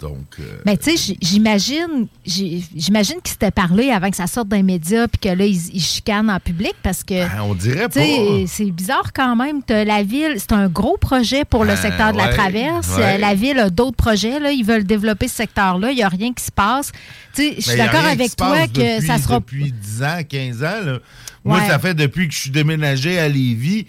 Donc, 0.01 0.37
euh, 0.39 0.43
Mais 0.65 0.77
tu 0.77 0.95
sais, 0.95 1.17
j'imagine, 1.21 2.07
j'imagine 2.25 3.15
qu'ils 3.21 3.33
s'étaient 3.33 3.51
parlé 3.51 3.91
avant 3.91 4.09
que 4.09 4.15
ça 4.15 4.27
sorte 4.27 4.47
d'un 4.47 4.63
média 4.63 5.09
puis 5.09 5.19
que 5.19 5.35
là, 5.35 5.45
ils, 5.45 5.75
ils 5.75 5.81
chicanent 5.81 6.29
en 6.29 6.39
public 6.39 6.73
parce 6.81 7.03
que. 7.03 7.15
ben, 7.15 7.41
on 7.43 7.53
dirait 7.53 7.89
pas. 7.89 7.99
c'est 8.47 8.71
bizarre 8.71 9.11
quand 9.13 9.35
même. 9.35 9.59
La 9.67 10.03
ville, 10.03 10.35
c'est 10.37 10.53
un 10.53 10.69
gros 10.69 10.95
projet 10.97 11.43
pour 11.43 11.65
le 11.65 11.71
Ben, 11.73 11.81
secteur 11.81 12.13
de 12.13 12.17
la 12.17 12.29
traverse. 12.29 12.95
ouais. 12.95 13.17
La 13.17 13.35
ville 13.35 13.59
a 13.59 13.69
d'autres 13.69 13.97
projets. 13.97 14.39
Là. 14.39 14.51
Ils 14.53 14.63
veulent 14.63 14.85
développer 14.85 15.27
ce 15.27 15.35
secteur-là. 15.35 15.91
Il 15.91 15.95
n'y 15.97 16.03
a 16.03 16.09
rien 16.09 16.31
qui 16.33 16.45
se 16.45 16.51
passe. 16.51 16.93
Tu 17.35 17.41
sais, 17.43 17.55
Je 17.57 17.61
suis 17.61 17.77
Ben, 17.77 17.85
d'accord 17.85 18.05
avec 18.05 18.35
toi 18.37 18.67
que 18.67 18.95
depuis, 18.95 19.05
ça 19.07 19.17
sera. 19.17 19.39
Depuis 19.41 19.73
10 19.73 20.03
ans, 20.03 20.19
15 20.27 20.63
ans, 20.63 20.85
là. 20.85 20.99
Moi, 21.43 21.61
ça 21.67 21.77
fait 21.79 21.93
depuis 21.93 22.27
que 22.29 22.33
je 22.33 22.39
suis 22.39 22.51
déménagé 22.51 23.19
à 23.19 23.27
Lévis 23.27 23.85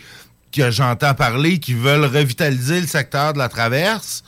que 0.52 0.70
j'entends 0.70 1.14
parler 1.14 1.58
qu'ils 1.58 1.76
veulent 1.76 2.04
revitaliser 2.04 2.80
le 2.80 2.86
secteur 2.86 3.32
de 3.32 3.38
la 3.38 3.48
traverse. 3.48 4.22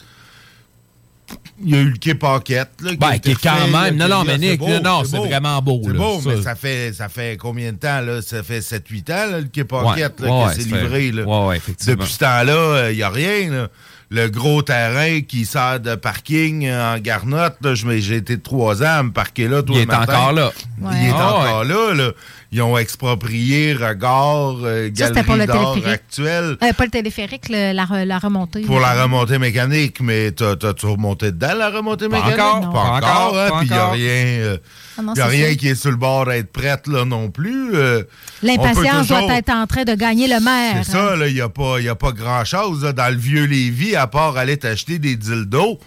Il 1.65 1.71
y 1.71 1.75
a 1.75 1.81
eu 1.81 1.91
le 1.91 1.97
quai 1.99 2.15
Paquette. 2.15 2.71
Là, 2.83 2.91
qui 2.91 2.97
Ben, 2.97 3.19
qui 3.19 3.31
est 3.31 3.43
quand 3.43 3.55
là, 3.55 3.67
même- 3.91 3.97
non, 3.97 4.05
qui- 4.05 4.11
non, 4.11 4.25
mais 4.25 4.39
Nick, 4.39 4.59
beau, 4.59 4.69
non, 4.69 4.81
non, 4.83 5.05
c'est 5.05 5.17
vraiment 5.17 5.63
beau, 5.63 5.81
C'est 5.85 5.93
beau, 5.93 6.21
ça. 6.21 6.29
mais 6.31 6.43
ça 6.43 6.55
fait, 6.55 6.93
ça 6.93 7.09
fait 7.09 7.37
combien 7.39 7.73
de 7.73 7.79
temps? 7.79 8.01
Là? 8.01 8.21
Ça 8.21 8.43
fait 8.43 8.61
7-8 8.61 9.09
ans, 9.11 9.31
là, 9.31 9.41
le 9.41 9.47
quai 9.47 9.65
Paquette, 9.65 10.21
Ouais, 10.21 10.27
là, 10.27 10.35
ouais, 10.35 10.55
que 10.55 10.61
c'est 10.61 10.69
ça 10.69 10.77
fait- 10.77 10.83
livré. 10.83 11.13
Là. 11.13 11.23
ouais, 11.23 11.47
ouais, 11.47 11.57
effectivement. 11.57 11.95
Depuis 11.97 12.13
ce 12.13 12.19
temps-là, 12.19 12.91
il 12.91 12.97
n'y 12.97 13.03
a 13.03 13.09
rien. 13.11 13.51
là. 13.51 13.69
Le 14.11 14.29
gros 14.29 14.61
terrain 14.61 15.23
qui 15.23 15.47
sert 15.47 15.81
de 15.81 15.95
parking 15.95 16.71
en 16.71 16.99
garnotte, 16.99 17.57
j'ai 17.73 18.17
été 18.17 18.39
trois 18.39 18.83
ans 18.83 18.99
à 18.99 19.03
me 19.05 19.11
parquer 19.11 19.49
là 19.49 19.63
tous 19.63 19.73
Il 19.73 19.77
les 19.77 19.83
est 19.85 19.87
matins. 19.87 20.03
encore 20.19 20.33
là. 20.35 20.53
Ouais. 20.83 20.91
Il 21.01 21.09
est 21.09 21.13
Ah, 21.15 21.35
encore 21.35 21.65
là, 21.65 21.95
là. 21.95 22.11
Ils 22.55 22.61
ont 22.61 22.77
exproprié 22.77 23.73
Regard, 23.73 24.57
euh, 24.63 24.91
Ça, 24.95 25.11
Galerie 25.11 25.47
téléphérique. 25.47 25.87
actuelle 25.87 26.57
Euh, 26.63 26.73
pas 26.75 26.85
le 26.85 26.91
téléphérique, 26.91 27.49
le- 27.49 27.73
la, 27.73 27.85
re- 27.87 28.05
la 28.05 28.19
remontée. 28.19 28.61
pour 28.61 28.79
la 28.79 29.03
remontée 29.03 29.39
mécanique, 29.39 30.01
mais 30.03 30.33
t'as- 30.33 30.57
t'as-tu 30.57 30.85
remonté 30.85 31.33
dedans, 31.33 31.55
la 31.57 31.71
remontée 31.71 32.11
Pas 32.11 32.17
mécanique? 32.19 32.41
encore, 32.41 32.73
Pas 32.73 33.01
pas 33.01 33.07
encore, 33.25 33.39
hein, 33.39 33.51
puis 33.59 33.69
il 33.69 33.73
n'y 33.73 33.79
a 33.79 33.91
rien, 33.91 34.25
euh, 34.45 34.57
Ah 34.99 35.03
non, 35.03 35.15
y 35.15 35.21
a 35.21 35.27
rien 35.27 35.49
ça. 35.49 35.55
qui 35.55 35.69
est 35.69 35.75
sur 35.75 35.91
le 35.91 35.97
bord 35.97 36.27
d'être 36.27 36.53
prête 36.53 36.87
là 36.89 37.07
non 37.07 37.31
plus. 37.31 37.71
euh, 37.75 38.03
L'impatience 38.43 39.09
toujours- 39.09 39.27
doit 39.27 39.37
être 39.39 39.51
en 39.51 39.67
train 39.67 39.85
de 39.85 39.95
gagner 39.95 40.29
le 40.29 40.41
maire. 40.41 40.83
C'est 40.85 40.93
ça, 40.93 41.17
là, 41.17 41.29
il 41.29 41.35
n'y 41.35 41.41
a 41.41 41.49
pas, 41.49 41.81
y 41.81 41.89
a 41.89 41.95
pas 41.95 42.13
grand-chose 42.13 42.83
dans 42.83 43.09
le 43.11 43.19
vieux 43.19 43.45
Lévis, 43.47 43.97
à 43.97 44.07
part 44.07 44.37
aller 44.37 44.59
t'acheter 44.59 44.99
des 44.99 45.17
dildos. 45.17 45.79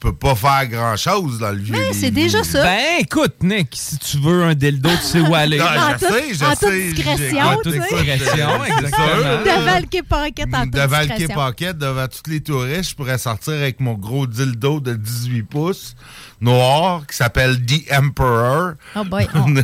Tu 0.00 0.06
peux 0.06 0.14
pas 0.16 0.36
faire 0.36 0.68
grand-chose 0.68 1.40
dans 1.40 1.50
le 1.50 1.56
vieux 1.58 1.74
Mais 1.76 1.92
c'est 1.92 2.12
déjà 2.12 2.44
ça. 2.44 2.62
Ben, 2.62 2.78
écoute, 3.00 3.34
Nick, 3.42 3.70
si 3.72 3.98
tu 3.98 4.18
veux 4.18 4.44
un 4.44 4.54
dildo, 4.54 4.88
tu 4.90 4.96
sais 5.04 5.20
où 5.20 5.34
aller. 5.34 5.58
Ah, 5.60 5.88
En 5.88 5.98
je 5.98 6.06
toute- 6.06 6.14
sais, 6.14 6.34
je 6.34 6.44
en 6.44 6.50
toute 6.50 6.58
sais, 6.68 6.92
discrétion, 6.92 7.26
sais. 7.26 7.52
écoute, 7.52 7.68
Discrétion, 7.68 8.64
exactement. 8.64 9.42
Devant 9.44 9.78
le 9.80 9.86
quai 9.90 10.02
Paquette 10.04 10.54
en 10.54 10.62
toute 10.62 10.70
Devant 10.74 11.00
le 11.00 11.52
quai 11.52 11.72
devant 11.74 12.06
tous 12.06 12.30
les 12.30 12.40
touristes, 12.40 12.90
je 12.90 12.94
pourrais 12.94 13.18
sortir 13.18 13.54
avec 13.54 13.80
mon 13.80 13.94
gros 13.94 14.28
dildo 14.28 14.78
de 14.78 14.94
18 14.94 15.42
pouces 15.42 15.96
noir 16.40 17.04
qui 17.10 17.16
s'appelle 17.16 17.58
The 17.66 17.92
Emperor. 17.92 18.74
Oh 18.94 19.02
boy. 19.04 19.26
On, 19.34 19.56
on 19.56 19.62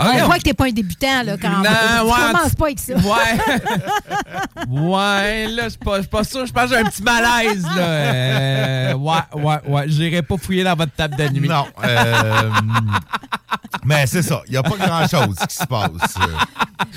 Ah, 0.00 0.24
voit 0.24 0.38
que 0.38 0.44
t'es 0.44 0.54
pas 0.54 0.64
un 0.68 0.72
débutant, 0.72 1.22
là, 1.22 1.36
quand 1.36 1.50
même. 1.50 1.62
Non, 1.62 1.68
Tu 2.00 2.06
ouais, 2.06 2.32
commences 2.32 2.50
tu- 2.50 2.56
pas 2.56 2.64
avec 2.64 2.78
ça. 2.78 2.94
Ouais. 2.94 4.70
ouais, 4.70 5.46
là, 5.48 5.64
je 5.64 5.68
suis 5.68 5.78
pas, 5.78 5.96
je 5.96 6.00
suis 6.00 6.10
pas 6.10 6.24
sûr. 6.24 6.46
Je 6.46 6.52
pense 6.52 6.70
que 6.70 6.76
j'ai 6.76 6.76
un 6.80 6.84
petit 6.84 7.02
malaise, 7.02 7.62
là. 7.62 7.82
Euh, 7.82 8.83
ouais, 8.96 9.42
ouais, 9.42 9.58
ouais. 9.68 9.84
J'irai 9.88 10.22
pas 10.22 10.36
fouiller 10.36 10.64
dans 10.64 10.74
votre 10.76 10.92
table 10.92 11.16
de 11.16 11.28
nuit. 11.28 11.48
Non. 11.48 11.66
euh, 11.84 12.50
mais 13.84 14.06
c'est 14.06 14.22
ça. 14.22 14.42
Il 14.46 14.52
n'y 14.52 14.56
a 14.56 14.62
pas 14.62 14.76
grand-chose 14.76 15.36
qui 15.48 15.56
se 15.56 15.66
passe. 15.66 15.90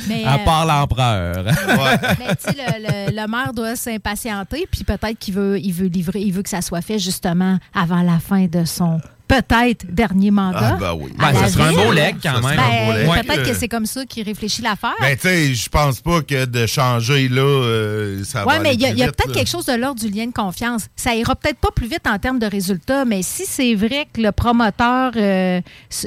Mais, 0.07 0.23
À 0.23 0.35
euh, 0.35 0.45
part 0.45 0.65
l'empereur. 0.65 1.45
Ouais. 1.67 1.97
mais 2.19 2.35
tu 2.35 2.43
sais, 2.51 2.55
le, 2.55 3.11
le- 3.11 3.21
le 3.21 3.27
maire 3.27 3.53
doit 3.53 3.75
s'impatienter, 3.75 4.67
puis 4.71 4.83
peut-être 4.83 5.17
qu'il 5.19 5.33
veut, 5.33 5.59
il 5.59 5.71
veut 5.73 5.87
livrer, 5.87 6.21
il 6.21 6.31
veut 6.33 6.43
que 6.43 6.49
ça 6.49 6.61
soit 6.61 6.81
fait 6.81 6.99
justement 6.99 7.57
avant 7.73 8.01
la 8.01 8.19
fin 8.19 8.45
de 8.45 8.63
son 8.65 8.99
peut-être 9.27 9.85
dernier 9.89 10.31
mandat. 10.31 10.75
Ah, 10.75 10.77
ben 10.79 10.93
oui. 10.93 11.11
Ben, 11.17 11.33
ça 11.33 11.49
serait 11.49 11.69
un 11.69 11.73
beau 11.73 11.91
leg 11.91 12.15
quand 12.21 12.41
même. 12.41 12.57
Ben. 12.57 13.09
Ouais. 13.09 13.21
peut-être 13.21 13.39
Euh, 13.39 13.51
que 13.51 13.53
c'est 13.53 13.67
comme 13.67 13.85
ça 13.85 14.05
qu'il 14.05 14.23
réfléchit 14.23 14.61
l'affaire. 14.61 14.95
Ben, 15.01 15.15
tu 15.15 15.27
sais, 15.27 15.53
je 15.53 15.69
pense 15.69 15.99
pas 16.01 16.21
que 16.21 16.45
de 16.45 16.65
changer, 16.65 17.27
là, 17.29 17.41
euh, 17.41 18.23
ça 18.23 18.43
va 18.43 18.53
Oui, 18.53 18.59
mais 18.61 18.73
il 18.75 18.81
y 18.81 19.03
a, 19.03 19.07
peut-être 19.07 19.33
quelque 19.33 19.49
chose 19.49 19.65
de 19.65 19.73
l'ordre 19.73 19.99
du 19.99 20.09
lien 20.09 20.27
de 20.27 20.33
confiance. 20.33 20.87
Ça 20.95 21.13
ira 21.15 21.35
peut-être 21.35 21.59
pas 21.59 21.71
plus 21.75 21.87
vite 21.87 22.07
en 22.07 22.17
termes 22.17 22.39
de 22.39 22.45
résultats, 22.45 23.05
mais 23.05 23.21
si 23.21 23.45
c'est 23.45 23.75
vrai 23.75 24.07
que 24.11 24.21
le 24.21 24.31
promoteur 24.31 25.11
euh, 25.15 25.61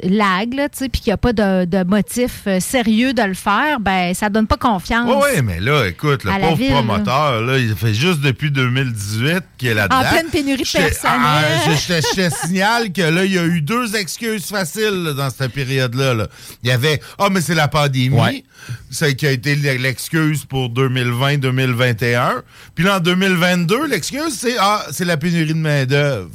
lag, 0.05 0.55
là, 0.55 0.69
tu 0.69 0.79
sais, 0.79 0.89
puis 0.89 1.01
qu'il 1.01 1.11
n'y 1.11 1.15
a 1.15 1.19
pas 1.19 1.33
de, 1.33 1.65
de 1.65 1.85
motif 1.85 2.43
euh, 2.47 2.61
sérieux 2.61 3.13
de 3.13 3.23
le 3.23 3.35
faire, 3.35 3.81
ben 3.81 4.15
ça 4.15 4.29
donne 4.29 4.47
pas 4.47 4.57
confiance. 4.57 5.11
Oui, 5.11 5.43
mais 5.43 5.61
là, 5.61 5.87
écoute, 5.87 6.25
le 6.25 6.33
pauvre 6.41 6.57
ville, 6.57 6.73
promoteur, 6.73 7.43
là, 7.43 7.59
il 7.59 7.75
fait 7.75 7.95
juste 7.95 8.21
depuis 8.21 8.51
2018 8.51 9.43
qu'il 9.59 9.69
est 9.69 9.75
là-dedans. 9.75 9.99
En 9.99 10.11
pleine 10.11 10.29
pénurie 10.29 10.63
de 10.63 10.69
personnel. 10.69 11.21
ah, 11.21 11.41
je 11.67 11.95
te 11.95 12.31
signale 12.47 12.93
que 12.93 13.10
là, 13.11 13.25
il 13.25 13.33
y 13.33 13.39
a 13.39 13.45
eu 13.45 13.61
deux 13.63 13.97
excuses 13.97 14.47
faciles 14.47 15.03
là, 15.05 15.13
dans 15.13 15.31
cette 15.31 15.53
période-là. 15.53 16.15
là. 16.15 16.29
Il 16.63 16.69
y 16.69 16.73
avait 16.73 17.01
Ah, 17.19 17.29
mais 17.31 17.41
c'est 17.41 17.55
la 17.55 17.69
pandémie. 17.69 18.19
Ouais. 18.21 18.45
C'est 18.91 19.15
qui 19.15 19.27
a 19.27 19.31
été 19.33 19.55
l'excuse 19.57 20.45
pour 20.45 20.69
2020-2021. 20.71 22.43
Puis 22.75 22.85
là, 22.85 22.97
en 22.97 23.01
2022, 23.01 23.87
l'excuse, 23.87 24.35
c'est 24.35 24.57
Ah, 24.59 24.85
c'est 24.93 25.05
la 25.05 25.17
pénurie 25.17 25.49
de 25.55 25.59
main-d'œuvre. 25.59 26.31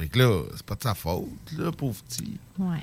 Fait 0.00 0.06
que 0.08 0.18
là, 0.18 0.40
c'est 0.56 0.64
pas 0.66 0.74
de 0.74 0.82
sa 0.82 0.94
faute, 0.94 1.28
là, 1.58 1.70
pauvre 1.72 1.94
petit. 2.08 2.32
Ouais. 2.58 2.78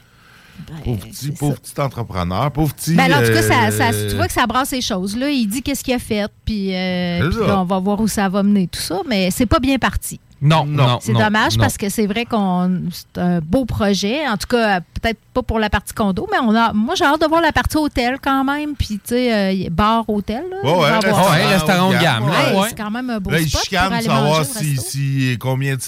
Ben, 0.69 0.75
Pauvre 0.83 1.07
petit, 1.07 1.31
pauvre 1.31 1.57
entrepreneur, 1.79 2.51
pauvre 2.51 2.73
petit. 2.75 2.93
Ben, 2.93 3.07
là, 3.07 3.19
en 3.19 3.21
tout 3.25 3.33
cas, 3.33 3.41
ça, 3.41 3.67
euh, 3.67 3.71
ça- 3.71 4.09
tu 4.09 4.15
vois 4.15 4.27
que 4.27 4.33
ça 4.33 4.45
brasse 4.45 4.71
les 4.71 4.81
choses. 4.81 5.17
Là, 5.17 5.29
il 5.29 5.47
dit 5.47 5.61
qu'est-ce 5.63 5.83
qu'il 5.83 5.93
a 5.93 5.99
fait, 5.99 6.29
puis, 6.45 6.75
euh, 6.75 7.29
puis 7.29 7.39
là, 7.47 7.59
on 7.59 7.65
va 7.65 7.79
voir 7.79 7.99
où 7.99 8.07
ça 8.07 8.29
va 8.29 8.43
mener 8.43 8.67
tout 8.67 8.79
ça, 8.79 9.01
mais 9.07 9.31
c'est 9.31 9.45
pas 9.47 9.59
bien 9.59 9.77
parti. 9.79 10.19
Non, 10.43 10.65
non. 10.65 10.97
C'est 11.01 11.13
dommage 11.13 11.55
parce 11.57 11.77
que 11.77 11.87
c'est 11.89 12.07
vrai 12.07 12.25
qu'on 12.25 12.81
c'est 12.91 13.21
un 13.21 13.39
beau 13.41 13.65
projet. 13.65 14.27
En 14.27 14.37
tout 14.37 14.47
cas, 14.47 14.79
peut-être 14.81 15.19
pas 15.35 15.43
pour 15.43 15.59
la 15.59 15.69
partie 15.69 15.93
condo, 15.93 16.27
mais 16.31 16.39
on 16.41 16.55
a. 16.55 16.73
Moi, 16.73 16.95
j'ai 16.95 17.05
hâte 17.05 17.21
de 17.21 17.27
voir 17.27 17.41
la 17.41 17.51
partie 17.51 17.77
hôtel 17.77 18.17
quand 18.21 18.43
même. 18.43 18.75
Puis, 18.75 18.95
tu 18.95 19.01
sais, 19.15 19.65
euh, 19.65 19.69
bar 19.69 20.03
hôtel. 20.09 20.43
Là, 20.49 20.57
Ouais, 20.71 20.79
ouais, 20.79 20.91
restaurant 20.91 21.23
ça. 21.25 21.31
Ouais, 21.31 21.45
restaurant 21.45 21.89
haut 21.89 21.93
de 21.93 21.99
gamme. 21.99 22.23
gamme, 22.23 22.29
là, 22.31 22.53
Ouais, 22.53 22.59
ouais. 22.59 22.69
C'est 22.69 22.75
quand 22.75 22.89
même 22.91 23.09
un 23.11 23.19
beau 23.19 23.29
Là, 23.29 23.37
spot 23.39 23.69
pour 23.69 23.79
aller 23.93 24.01
savoir 24.05 24.23
manger 24.23 24.39
au 24.41 24.43
si, 24.43 24.69
resto. 24.75 24.89
si- 24.89 25.37
combien 25.39 25.75
de 25.75 25.81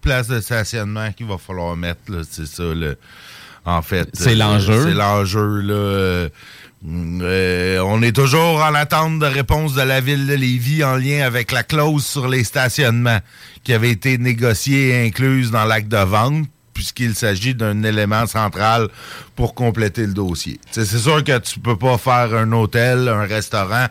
places 0.00 0.26
de 0.26 0.40
stationnement 0.40 1.12
qu'il 1.12 1.26
va 1.26 1.38
falloir 1.38 1.76
mettre. 1.76 2.00
là. 2.08 2.18
C'est 2.28 2.46
ça, 2.46 2.64
le, 2.64 2.98
en 3.64 3.80
fait. 3.82 4.08
C'est 4.14 4.32
euh, 4.32 4.34
l'enjeu. 4.34 4.82
C'est 4.88 4.94
l'enjeu. 4.94 5.60
là. 5.60 6.28
Euh, 6.88 7.78
on 7.80 8.00
est 8.02 8.12
toujours 8.16 8.62
en 8.62 8.74
attente 8.74 9.18
de 9.18 9.26
réponse 9.26 9.74
de 9.74 9.82
la 9.82 10.00
ville 10.00 10.26
de 10.26 10.32
Lévis 10.34 10.82
en 10.82 10.96
lien 10.96 11.24
avec 11.26 11.52
la 11.52 11.62
clause 11.62 12.06
sur 12.06 12.26
les 12.26 12.42
stationnements 12.42 13.18
qui 13.64 13.74
avait 13.74 13.90
été 13.90 14.16
négociée 14.16 14.88
et 14.90 15.06
incluse 15.06 15.50
dans 15.50 15.64
l'acte 15.66 15.88
de 15.88 15.98
vente 15.98 16.46
puisqu'il 16.72 17.14
s'agit 17.14 17.54
d'un 17.54 17.82
élément 17.82 18.26
central 18.26 18.88
pour 19.36 19.54
compléter 19.54 20.06
le 20.06 20.14
dossier. 20.14 20.58
T'sais, 20.70 20.86
C'est 20.86 20.98
sûr 20.98 21.22
que 21.22 21.36
tu 21.38 21.60
peux 21.60 21.76
pas 21.76 21.98
faire 21.98 22.34
un 22.34 22.50
hôtel, 22.52 23.08
un 23.08 23.26
restaurant, 23.26 23.86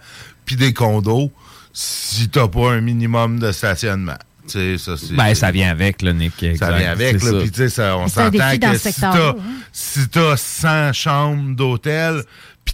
puis 0.45 0.55
des 0.55 0.73
condos 0.73 1.31
si 1.71 2.29
t'as 2.29 2.47
pas 2.47 2.71
un 2.71 2.81
minimum 2.81 3.37
de 3.37 3.51
stationnement. 3.51 4.17
Ça, 4.47 4.57
c'est- 4.97 5.13
Ben, 5.13 5.35
ça 5.35 5.51
vient 5.51 5.69
avec, 5.69 6.01
là, 6.01 6.11
Nick. 6.11 6.33
ça 6.57 6.71
vient 6.71 6.89
avec, 6.91 7.19
C'est 7.19 7.25
là, 7.25 7.31
ça. 7.33 7.39
puis 7.39 7.51
tu 7.51 7.57
sais, 7.57 7.69
ça- 7.69 7.97
on 7.97 8.07
s'entend 8.07 8.31
que 8.57 8.77
ce 8.79 8.89
si 8.91 8.99
t'as 9.01 9.29
hein. 9.29 9.35
si 9.71 10.09
t'as 10.09 10.35
100 10.37 10.91
chambres 10.93 11.55
d'hôtel, 11.55 12.23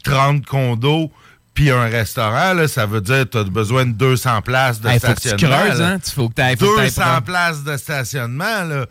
30 0.05 0.45
condos, 0.45 1.11
puis 1.53 1.69
un 1.71 1.85
restaurant, 1.85 2.53
là, 2.53 2.67
ça 2.67 2.85
veut 2.85 3.01
dire 3.01 3.19
que 3.19 3.23
t'as 3.39 3.43
besoin 3.43 3.85
de 3.85 3.91
200 3.93 4.41
places 4.41 4.79
de 4.81 4.89
Hey, 4.89 4.99
faut 4.99 5.07
que 5.07 5.13
tu 5.21 5.27
stationnement. 5.29 5.57
creuses, 5.65 5.81
hein? 5.81 5.99
Tu 6.03 6.11
faut 6.11 6.29
que 6.29 6.33
t'ailles- 6.35 6.57
faut 6.57 6.65
que 6.71 6.75
t'ailles 6.77 6.85
200 6.87 7.01
prendre- 7.03 7.21
places 7.23 7.63
de 7.63 7.77
stationnement, 7.77 8.63
là. 8.63 8.85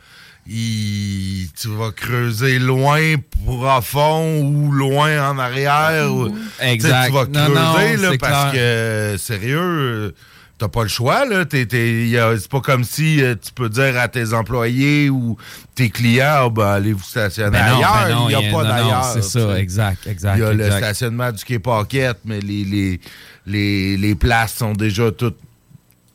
il- 0.46 1.48
tu 1.58 1.68
vas 1.68 1.90
creuser 1.90 2.58
loin, 2.58 3.14
profond 3.46 4.40
ou 4.42 4.70
loin 4.72 5.30
en 5.30 5.38
arrière. 5.38 6.12
ou- 6.12 6.28
tu 6.28 6.36
Exact. 6.60 7.06
Tu 7.06 7.12
vas 7.12 7.24
creuser 7.26 7.96
non, 7.96 8.02
là, 8.02 8.18
parce 8.20 8.50
clair. 8.50 8.52
que, 8.52 9.16
sérieux, 9.18 9.58
euh, 9.58 10.10
t'as 10.58 10.68
pas 10.68 10.82
le 10.82 10.88
choix. 10.88 11.24
là. 11.26 11.44
C'est 11.50 12.48
pas 12.48 12.60
comme 12.60 12.84
si 12.84 13.22
euh, 13.22 13.34
tu 13.34 13.52
peux 13.52 13.68
dire 13.68 13.98
à 13.98 14.08
tes 14.08 14.32
employés 14.32 15.10
ou 15.10 15.36
tes 15.74 15.90
clients, 15.90 16.44
Ah, 16.46 16.48
ben, 16.50 16.66
allez 16.66 16.92
vous 16.92 17.02
stationner 17.02 17.50
Ben 17.50 17.70
non, 17.70 17.76
ailleurs. 17.78 18.04
ben 18.06 18.14
non, 18.14 18.24
Il 18.24 18.28
n'y 18.28 18.34
a 18.34 18.40
y 18.42 18.48
a- 18.48 18.52
pas 18.52 18.64
d'ailleurs. 18.64 19.04
c'est 19.12 19.22
ça, 19.22 19.58
exact, 19.58 20.06
exact, 20.06 20.36
Il 20.36 20.40
y 20.40 20.44
a 20.44 20.52
le 20.52 20.70
stationnement 20.70 21.32
du 21.32 21.44
quai 21.44 21.58
Paquette, 21.58 22.18
mais 22.24 22.40
les, 22.40 22.64
les, 22.64 23.00
les, 23.46 23.96
les 23.96 24.14
places 24.14 24.54
sont 24.54 24.72
déjà 24.72 25.10
toutes 25.10 25.38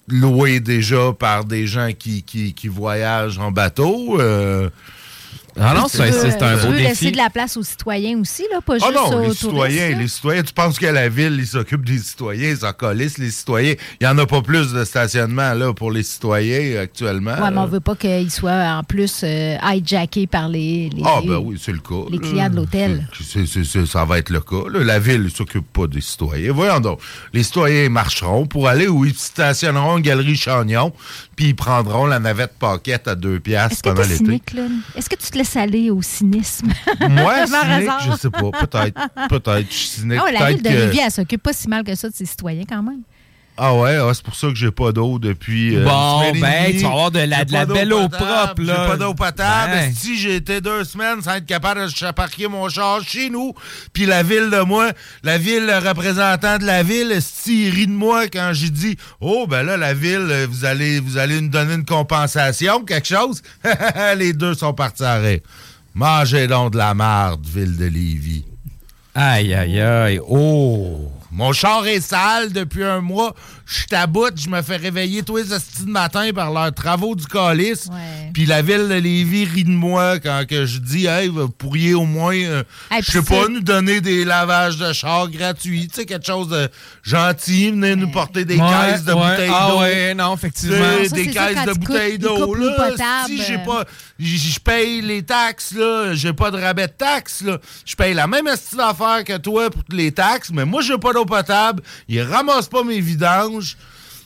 louées 0.07 0.59
déjà 0.59 1.13
par 1.13 1.45
des 1.45 1.67
gens 1.67 1.89
qui, 1.97 2.23
qui, 2.23 2.53
qui 2.53 2.67
voyagent 2.67 3.37
en 3.37 3.51
bateau. 3.51 4.19
euh, 4.19 4.69
Ah 5.59 5.73
non, 5.75 5.87
c'est 5.87 6.01
un 6.41 6.55
beau 6.57 6.67
veux 6.71 6.77
laisser 6.77 7.05
défi. 7.05 7.11
de 7.11 7.17
la 7.17 7.29
place 7.29 7.57
aux 7.57 7.63
citoyens 7.63 8.19
aussi, 8.19 8.43
là, 8.51 8.59
pas 8.61 8.75
Ah 8.81 8.85
juste 8.87 8.93
non, 8.93 9.05
aux 9.07 9.09
les 9.19 9.25
touristes, 9.25 9.39
citoyens, 9.41 9.89
là? 9.91 9.97
les 9.99 10.07
citoyens, 10.07 10.43
tu 10.43 10.53
penses 10.53 10.79
que 10.79 10.85
la 10.85 11.09
ville, 11.09 11.35
ils 11.39 11.47
s'occupent 11.47 11.85
des 11.85 11.97
citoyens, 11.99 12.55
ils 12.61 12.73
colissent, 12.77 13.17
les 13.17 13.31
citoyens. 13.31 13.73
Il 13.99 14.05
n'y 14.05 14.07
en 14.07 14.17
a 14.17 14.25
pas 14.25 14.41
plus 14.41 14.71
de 14.73 14.83
stationnement 14.83 15.53
là, 15.53 15.73
pour 15.73 15.91
les 15.91 16.03
citoyens 16.03 16.79
actuellement. 16.81 17.31
Ouais, 17.31 17.51
mais 17.51 17.57
on 17.57 17.61
là. 17.61 17.65
veut 17.65 17.79
pas 17.79 17.95
qu'ils 17.95 18.31
soient 18.31 18.51
en 18.79 18.83
plus 18.83 19.21
euh, 19.23 19.55
hijackés 19.73 20.27
par 20.27 20.47
les, 20.49 20.89
les, 20.95 21.01
Ah, 21.05 21.19
ben 21.25 21.37
oui, 21.37 21.59
c'est 21.61 21.71
le 21.71 21.79
cas. 21.79 22.09
les 22.11 22.19
clients 22.19 22.49
de 22.49 22.55
l'hôtel. 22.55 23.07
Ça 23.85 24.05
va 24.05 24.17
être 24.19 24.29
le 24.29 24.41
cas. 24.41 24.69
là. 24.71 24.83
La 24.83 24.99
ville 24.99 25.23
ne 25.23 25.29
s'occupe 25.29 25.71
pas 25.71 25.87
des 25.87 26.01
citoyens. 26.01 26.53
Voyons 26.53 26.79
donc. 26.79 26.99
Les 27.33 27.43
citoyens 27.43 27.89
marcheront 27.89 28.45
pour 28.45 28.67
aller 28.67 28.87
où 28.87 29.05
ils 29.05 29.15
stationneront 29.15 29.97
une 29.97 30.03
galerie 30.03 30.35
Chagnon, 30.35 30.93
puis 31.39 31.47
ils 31.47 31.55
prendront 31.55 32.05
la 32.05 32.19
navette 32.19 32.51
paquette 32.59 33.07
à 33.07 33.15
deux 33.15 33.39
piastres 33.39 33.71
Est-ce 33.75 33.83
que 33.83 33.89
pendant 33.91 34.01
l'été. 34.01 34.17
cynique, 34.17 34.51
là? 34.51 34.63
Est-ce 34.93 35.09
que 35.09 35.15
tu 35.15 35.31
te 35.31 35.37
laisses 35.37 35.55
aller 35.55 35.89
au 35.89 36.01
cynisme? 36.01 36.67
Moi, 36.99 37.47
cynique, 37.47 37.89
je 38.11 38.17
sais 38.17 38.29
pas. 38.29 38.41
Peut-être. 38.51 38.99
Peut-être. 39.29 39.67
Je 39.69 39.73
suis 39.73 39.87
cynique. 39.87 40.19
Ah, 40.21 40.33
la 40.33 40.51
ville 40.51 40.61
de 40.61 40.69
elle 40.69 41.09
s'occupe 41.09 41.41
pas 41.41 41.53
si 41.53 41.69
mal 41.69 41.85
que 41.85 41.95
ça 41.95 42.09
de 42.09 42.13
ses 42.13 42.25
citoyens 42.25 42.65
quand 42.67 42.83
même. 42.83 43.03
Ah 43.61 43.75
ouais, 43.75 43.97
ah, 43.97 44.11
c'est 44.13 44.23
pour 44.23 44.35
ça 44.35 44.47
que 44.47 44.55
j'ai 44.55 44.71
pas 44.71 44.93
d'eau 44.93 45.19
depuis. 45.19 45.75
euh, 45.75 45.83
Bon, 45.83 46.31
ben, 46.31 46.67
demie. 46.67 46.77
tu 46.77 46.83
vas 46.83 46.89
avoir 46.91 47.11
de 47.11 47.19
la- 47.19 47.43
de 47.43 47.73
belle 47.73 47.91
eau 47.91 48.07
propre, 48.07 48.61
là. 48.61 48.83
J'ai 48.85 48.91
pas 48.91 48.95
d'eau 48.97 49.13
potable. 49.13 49.73
Ben. 49.73 49.93
Si 49.93 50.17
j'ai 50.17 50.37
été 50.37 50.61
deux 50.61 50.85
semaines 50.85 51.21
sans 51.21 51.35
être 51.35 51.45
capable 51.45 51.81
de 51.85 52.11
parquer 52.11 52.47
mon 52.47 52.69
char 52.69 53.01
chez 53.05 53.29
nous, 53.29 53.53
puis 53.91 54.05
la 54.05 54.23
ville 54.23 54.49
de 54.49 54.61
moi, 54.61 54.91
la 55.23 55.37
ville, 55.37 55.65
le 55.65 55.77
représentant 55.89 56.57
de 56.57 56.63
la 56.63 56.83
ville, 56.83 57.17
si 57.21 57.69
rit 57.69 57.87
de 57.87 57.91
moi 57.91 58.27
quand 58.27 58.51
j'ai 58.53 58.69
dit, 58.69 58.95
oh 59.19 59.45
ben 59.45 59.63
là 59.63 59.75
la 59.75 59.93
ville, 59.93 60.47
vous 60.49 60.63
allez, 60.63 61.01
vous 61.01 61.17
allez 61.17 61.41
nous 61.41 61.49
donner 61.49 61.73
une 61.73 61.85
compensation, 61.85 62.85
quelque 62.85 63.07
chose. 63.09 63.41
Les 64.17 64.31
deux 64.31 64.53
sont 64.53 64.73
partis 64.73 65.03
à 65.03 65.11
arrêt. 65.15 65.43
Mangez 65.95 66.47
donc 66.47 66.71
de 66.71 66.77
la 66.77 66.93
marde, 66.93 67.45
ville 67.45 67.75
de 67.75 67.85
Lévis. 67.85 68.45
Aïe, 69.15 69.53
aïe, 69.53 69.81
aïe. 69.81 70.19
Oh! 70.29 71.11
Mon 71.31 71.53
char 71.53 71.85
est 71.85 72.01
sale 72.01 72.51
depuis 72.53 72.83
un 72.83 73.01
mois. 73.01 73.35
Je 73.65 73.75
suis 73.81 73.87
à 73.95 74.07
bout. 74.07 74.31
Je 74.35 74.49
me 74.49 74.61
fais 74.63 74.77
réveiller 74.77 75.21
tous 75.21 75.37
les 75.37 75.53
hosties 75.53 75.85
de 75.85 75.91
matin 75.91 76.27
par 76.33 76.51
leurs 76.51 76.73
travaux 76.73 77.15
du 77.15 77.27
calice. 77.27 77.85
Ouais. 77.85 78.31
Puis 78.33 78.47
la 78.47 78.63
ville 78.63 78.87
de 78.89 78.95
Lévis 78.95 79.45
rit 79.45 79.63
de 79.63 79.69
moi 79.69 80.19
quand 80.19 80.43
que 80.49 80.65
je 80.65 80.79
dis 80.79 81.05
Hey, 81.05 81.27
vous 81.27 81.47
pourriez 81.49 81.93
au 81.93 82.05
moins, 82.05 82.33
euh, 82.35 82.63
Hey, 82.89 83.03
je 83.03 83.11
sais 83.11 83.21
pas, 83.21 83.47
nous 83.47 83.59
donner 83.61 84.01
des 84.01 84.25
lavages 84.25 84.77
de 84.77 84.91
char 84.91 85.29
gratuits. 85.29 85.87
Tu 85.87 85.95
sais, 85.97 86.05
quelque 86.07 86.25
chose 86.25 86.49
de 86.49 86.67
gentil. 87.03 87.69
Venez 87.71 87.95
nous 87.95 88.09
porter 88.09 88.43
des 88.45 88.57
Ouais, 88.57 88.67
caisses 88.91 89.03
de 89.03 89.13
ouais. 89.13 89.29
bouteilles 89.29 89.51
Ah 89.53 89.67
d'eau. 89.71 89.79
ouais, 89.81 90.15
non, 90.15 90.33
effectivement. 90.33 90.77
Ça, 91.03 91.09
des 91.15 91.27
caisses 91.27 91.65
de 91.65 91.73
bouteilles 91.73 92.17
d'eau. 92.17 92.55
Si 93.27 93.41
j'ai 93.43 93.59
pas, 93.59 93.85
je 94.19 94.59
paye 94.59 95.01
les 95.01 95.21
taxes, 95.23 95.73
là. 95.75 96.13
J'ai 96.15 96.33
pas 96.33 96.49
de 96.49 96.57
rabais 96.59 96.87
de 96.87 96.91
taxes, 96.93 97.41
là. 97.43 97.59
Je 97.85 97.95
paye 97.95 98.13
la 98.15 98.25
même 98.25 98.47
astuce 98.47 98.75
d'affaires 98.77 99.23
que 99.23 99.37
toi 99.37 99.69
pour 99.69 99.83
les 99.89 100.11
taxes, 100.11 100.49
mais 100.51 100.65
moi, 100.65 100.81
j'ai 100.81 100.97
pas 100.97 101.13
d'eau 101.19 101.25
potable. 101.25 101.83
Ils 102.07 102.21
ramassent 102.21 102.67
pas 102.69 102.83
mes 102.83 102.99
vidanges. 102.99 103.77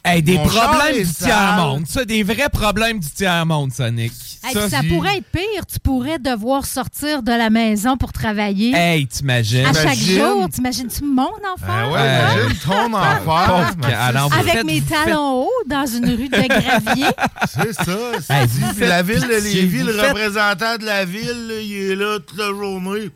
Hey, 0.05 0.21
des 0.21 0.37
Mon 0.37 0.43
problèmes 0.45 1.01
du 1.01 1.13
tiers-monde. 1.13 1.85
Ça, 1.87 2.03
des 2.03 2.23
vrais 2.23 2.49
problèmes 2.49 2.99
du 2.99 3.09
tiers-monde, 3.09 3.71
Sonic. 3.71 4.11
Hey, 4.43 4.53
ça, 4.69 4.81
pourrait 4.89 5.19
être 5.19 5.25
pire. 5.31 5.65
Tu 5.71 5.79
pourrais 5.79 6.19
devoir 6.19 6.65
sortir 6.65 7.23
de 7.23 7.31
la 7.31 7.49
maison 7.49 7.95
pour 7.95 8.11
travailler. 8.11 8.73
Hey, 8.75 9.07
t'imagines? 9.07 9.65
à 9.65 9.71
chaque 9.71 9.83
imagine. 9.95 10.19
jour, 10.19 10.49
t'imagines-tu 10.49 11.05
mon 11.05 11.23
enfer? 11.23 11.69
Ah 11.69 11.87
ouais, 11.87 11.93
Ouais. 11.93 12.19
imagine 12.43 12.59
ton 12.65 12.93
alors, 13.97 14.29
vous 14.29 14.39
Avec 14.41 14.53
faites- 14.55 14.65
mes 14.65 14.81
talons 14.81 15.43
hauts 15.45 15.63
dans 15.67 15.85
une 15.85 16.09
rue 16.09 16.27
de 16.27 16.47
gravier. 16.49 17.05
C'est 17.47 17.71
ça. 17.73 17.85
c'est 18.19 18.33
Hey, 18.33 18.47
dit. 18.47 18.79
la 18.81 19.01
ville 19.03 19.21
de 19.21 19.27
Lévis, 19.41 19.83
le 19.83 19.93
faites- 19.93 20.09
représentant 20.09 20.75
de 20.79 20.85
la 20.85 21.05
ville, 21.05 21.47
là, 21.47 21.61
il 21.61 21.91
est 21.91 21.95
là 21.95 22.19
toute 22.19 22.37
la 22.37 22.47
journée. 22.47 23.09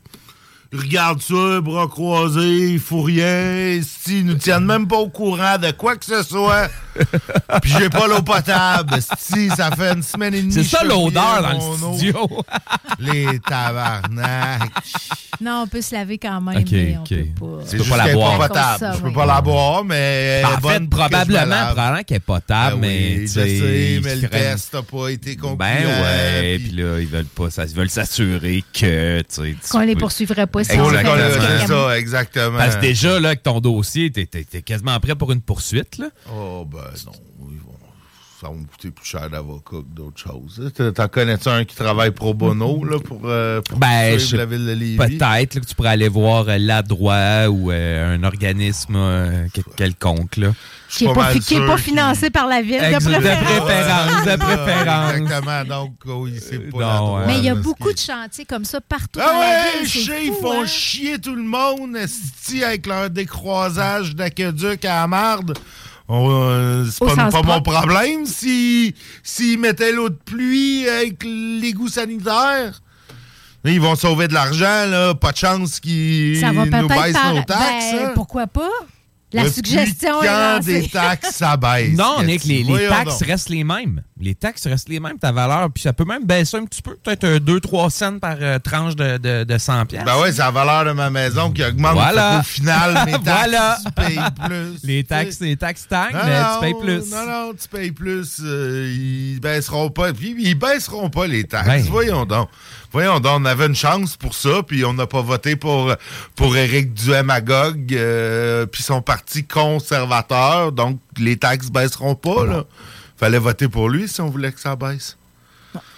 Regarde 0.73 1.21
ça, 1.21 1.61
bras 1.61 1.87
croisés, 1.87 2.73
il 2.73 2.79
fout 2.79 3.05
rien. 3.05 3.79
Ils 4.07 4.25
nous 4.25 4.35
tiennent 4.35 4.65
même 4.65 4.87
pas 4.87 4.97
au 4.97 5.07
courant 5.09 5.57
de 5.57 5.71
quoi 5.71 5.95
que 5.95 6.05
ce 6.05 6.23
soit. 6.23 6.67
Puis 7.61 7.73
j'ai 7.77 7.89
pas 7.89 8.07
l'eau 8.07 8.21
potable. 8.21 8.95
Si, 9.17 9.49
ça 9.49 9.71
fait 9.71 9.93
une 9.93 10.03
semaine 10.03 10.33
et 10.33 10.41
demie. 10.41 10.53
C'est 10.53 10.63
ça 10.63 10.83
l'odeur 10.83 11.41
dans 11.41 11.49
le 11.51 11.57
eau. 11.57 11.93
studio. 11.97 12.27
Les 12.99 13.39
tabarnak. 13.39 14.71
Non, 15.39 15.63
on 15.63 15.67
peut 15.67 15.81
se 15.81 15.93
laver 15.93 16.17
quand 16.17 16.41
même, 16.41 16.57
Ok, 16.57 16.71
mais 16.71 16.97
on 16.97 17.01
ok. 17.01 17.09
peut 17.09 17.25
pas. 17.39 17.63
C'est 17.65 17.77
juste 17.77 17.89
pas 17.89 17.97
la 17.97 18.13
boire. 18.13 18.37
pas 18.39 18.47
potable. 18.47 18.95
Je 18.97 19.01
peux 19.03 19.13
pas 19.13 19.25
la 19.25 19.41
boire, 19.41 19.83
mais 19.83 20.41
en 20.45 20.49
fait, 20.67 20.89
probablement, 20.89 21.65
probablement 21.67 22.03
qu'elle 22.03 22.17
est 22.17 22.19
potable, 22.21 22.81
Ben 22.81 22.87
mais. 22.89 23.21
je 23.21 23.27
sais, 23.27 23.99
mais 24.03 24.15
le 24.15 24.29
test 24.29 24.73
n'a 24.73 24.81
pas 24.81 25.09
été 25.09 25.35
concluant. 25.35 25.57
Ben 25.57 25.85
ouais, 25.85 26.57
puis- 26.59 26.69
puis 26.69 26.77
là, 26.77 26.99
ils 26.99 27.07
veulent 27.07 27.25
pas, 27.25 27.49
ça, 27.51 27.65
ils 27.65 27.75
veulent 27.75 27.89
s'assurer 27.89 28.63
que, 28.73 29.19
tu 29.21 29.25
sais, 29.29 29.55
tu 29.63 29.69
Qu'on 29.69 29.79
les 29.81 29.95
poursuivrait 29.95 30.47
pas 30.47 30.63
si 30.63 30.71
Exactement. 30.71 30.89
on 30.89 30.97
fait 30.97 31.03
Voilà, 31.03 31.25
un 31.27 31.59
c'est 31.59 31.67
ça, 31.67 31.97
exactement. 31.99 32.57
Parce 32.57 32.75
que 32.77 32.81
déjà, 32.81 33.19
là, 33.19 33.27
avec 33.29 33.43
ton 33.43 33.59
dossier, 33.59 34.11
t'es 34.11 34.25
quasiment 34.63 34.99
prêt 34.99 35.15
pour 35.15 35.31
une 35.31 35.41
poursuite, 35.41 35.97
là. 35.99 36.07
Oh, 36.33 36.65
ben 36.65 36.79
non. 37.05 37.11
ils 37.51 37.57
vont- 37.59 37.73
Ça 38.39 38.49
va 38.49 38.53
me 38.53 38.65
coûter 38.65 38.91
plus 38.91 39.03
cher 39.03 39.27
d'avocat 39.31 39.77
que 39.77 39.95
d'autres 39.95 40.19
choses. 40.21 40.71
T'en- 40.95 41.07
connais-tu 41.07 41.49
un 41.49 41.65
qui 41.65 41.75
travaille 41.75 42.11
pro 42.11 42.35
bono 42.35 42.85
là, 42.85 42.99
pour, 42.99 43.21
euh, 43.25 43.61
pour 43.63 43.79
Ben, 43.79 44.19
je- 44.19 44.35
la 44.37 44.45
ville 44.45 44.63
de 44.63 44.73
Lévis? 44.73 44.95
Peut-être 44.97 45.55
là, 45.55 45.61
que 45.61 45.65
tu 45.65 45.73
pourrais 45.73 45.89
aller 45.89 46.07
voir 46.07 46.47
euh, 46.47 46.59
la 46.59 46.83
droit 46.83 47.47
ou 47.47 47.71
euh, 47.71 48.15
un 48.15 48.23
organisme 48.23 48.93
euh, 48.95 49.47
quel- 49.51 49.63
quelconque, 49.75 50.37
là. 50.37 50.53
Qui 50.87 51.07
n'est 51.07 51.13
pas, 51.15 51.33
qui 51.33 51.55
est 51.55 51.65
pas 51.65 51.77
financé 51.77 52.29
par 52.29 52.45
la 52.47 52.61
ville, 52.61 52.77
de 52.79 53.03
préférence. 53.03 54.25
de 54.25 54.29
Ah, 54.29 54.37
préférence. 54.37 55.13
Exactement, 55.15 55.63
donc 55.65 55.93
oui, 56.05 56.39
c'est 56.39 56.59
pas 56.69 56.77
Non, 56.77 56.79
la 56.79 56.95
droite, 56.97 57.21
ouais. 57.27 57.33
Mais 57.33 57.39
il 57.39 57.43
y 57.45 57.49
a 57.49 57.55
beaucoup 57.55 57.91
de 57.91 57.97
chantiers 57.97 58.45
comme 58.45 58.65
ça 58.65 58.79
partout 58.81 59.19
Ah 59.21 59.25
dans 59.33 59.39
la 59.39 59.47
ouais, 59.81 59.83
ville. 59.83 60.13
ils 60.27 60.33
font 60.39 60.61
hein? 60.61 60.65
chier 60.67 61.17
tout 61.19 61.33
le 61.35 61.41
monde, 61.43 61.97
avec 62.63 62.85
leur 62.85 63.09
décroisage 63.09 64.15
d'aqueduc 64.15 64.85
à 64.85 65.01
la 65.01 65.07
marde. 65.07 65.57
Euh, 66.09 66.85
c'est 66.89 67.03
Au 67.03 67.07
pas, 67.07 67.41
mon 67.43 67.61
problème 67.61 68.25
s'ils 68.25 68.93
s'ils 69.23 69.59
mettaient 69.59 69.91
l'eau 69.91 70.09
de 70.09 70.15
pluie 70.15 70.87
avec 70.87 71.23
l'égout 71.23 71.89
sanitaire. 71.89 72.81
Là, 73.63 73.71
Ils 73.71 73.81
vont 73.81 73.95
sauver 73.95 74.27
de 74.27 74.33
l'argent, 74.33 74.85
là. 74.87 75.13
Pas 75.15 75.31
de 75.33 75.37
chance 75.37 75.79
qu'ils 75.79 76.39
nous 76.39 76.65
baissent 76.87 77.13
par... 77.13 77.33
nos 77.33 77.41
taxes. 77.43 77.91
Ben, 77.91 78.05
hein. 78.05 78.11
pourquoi 78.15 78.47
pas? 78.47 78.69
La 79.33 79.43
Depuis 79.43 79.55
suggestion 79.55 80.23
est 80.23 80.27
quand 80.27 80.55
lancée. 80.55 80.81
des 80.83 80.87
taxes, 80.87 81.31
ça 81.35 81.57
baisse. 81.57 81.97
Non, 81.97 82.23
Nick, 82.23 82.45
les, 82.45 82.63
taxes 82.87 83.19
donc. 83.19 83.27
restent 83.27 83.49
les 83.49 83.65
mêmes. 83.65 84.01
Les 84.21 84.33
taxes 84.35 84.65
restent 84.67 84.87
les 84.87 85.01
mêmes, 85.01 85.19
ta 85.19 85.33
valeur. 85.33 85.69
Puis 85.69 85.83
ça 85.83 85.91
peut 85.91 86.05
même 86.05 86.23
baisser 86.25 86.55
un 86.55 86.63
petit 86.65 86.81
peu, 86.81 86.95
peut-être 86.95 87.25
2-3 87.39 87.89
cents 87.89 88.19
par 88.19 88.37
euh, 88.39 88.57
tranche 88.57 88.95
de, 88.95 89.17
de, 89.17 89.43
de 89.43 89.57
100 89.57 89.85
pièces. 89.87 90.05
Ben 90.05 90.17
ouais, 90.21 90.31
c'est 90.31 90.37
la 90.37 90.51
valeur 90.51 90.85
de 90.85 90.91
ma 90.93 91.09
maison 91.09 91.51
qui 91.51 91.61
augmente. 91.61 91.91
Voilà. 91.93 92.39
Au 92.39 92.43
final, 92.43 92.93
mes 93.05 93.11
taxes, 93.11 93.23
Voilà. 93.25 93.77
tu 93.85 93.91
payes 93.91 94.19
plus. 94.47 94.79
les 94.83 95.03
taxes, 95.03 95.39
les 95.41 95.57
taxes 95.57 95.81
stagnent, 95.81 96.13
Non, 96.13 96.19
mais 96.25 96.41
non, 96.41 96.47
tu 96.55 96.61
payes 96.61 96.75
plus. 96.81 97.11
Non, 97.11 97.25
non, 97.27 97.53
tu 97.61 97.67
payes 97.67 97.91
plus. 97.91 98.37
euh, 98.41 98.95
ils 98.97 99.39
baisseront 99.41 99.89
pas. 99.89 100.13
Puis 100.13 100.35
ils 100.39 100.55
baisseront 100.55 101.09
pas 101.09 101.27
les 101.27 101.43
taxes. 101.43 101.67
Ben. 101.67 101.81
Voyons 101.89 102.25
donc. 102.25 102.47
Voyons 102.91 103.19
donc, 103.19 103.41
on 103.41 103.45
avait 103.45 103.65
une 103.67 103.75
chance 103.75 104.15
pour 104.15 104.33
ça, 104.33 104.63
puis 104.65 104.85
on 104.85 104.93
n'a 104.93 105.05
pas 105.07 105.21
voté 105.21 105.55
pour, 105.55 105.93
pour 106.35 106.55
Éric 106.55 106.93
Duhamagog, 106.93 107.93
euh, 107.93 108.65
puis 108.65 108.81
son 108.81 109.01
parti 109.01 109.45
conservateur, 109.45 110.71
donc 110.71 110.99
les 111.17 111.37
taxes 111.37 111.69
baisseront 111.69 112.15
pas, 112.15 112.45
là. 112.45 112.63
Fallait 113.17 113.39
voter 113.39 113.67
pour 113.67 113.89
lui 113.89 114.07
si 114.07 114.21
on 114.21 114.29
voulait 114.29 114.51
que 114.51 114.59
ça 114.59 114.75
baisse. 114.75 115.17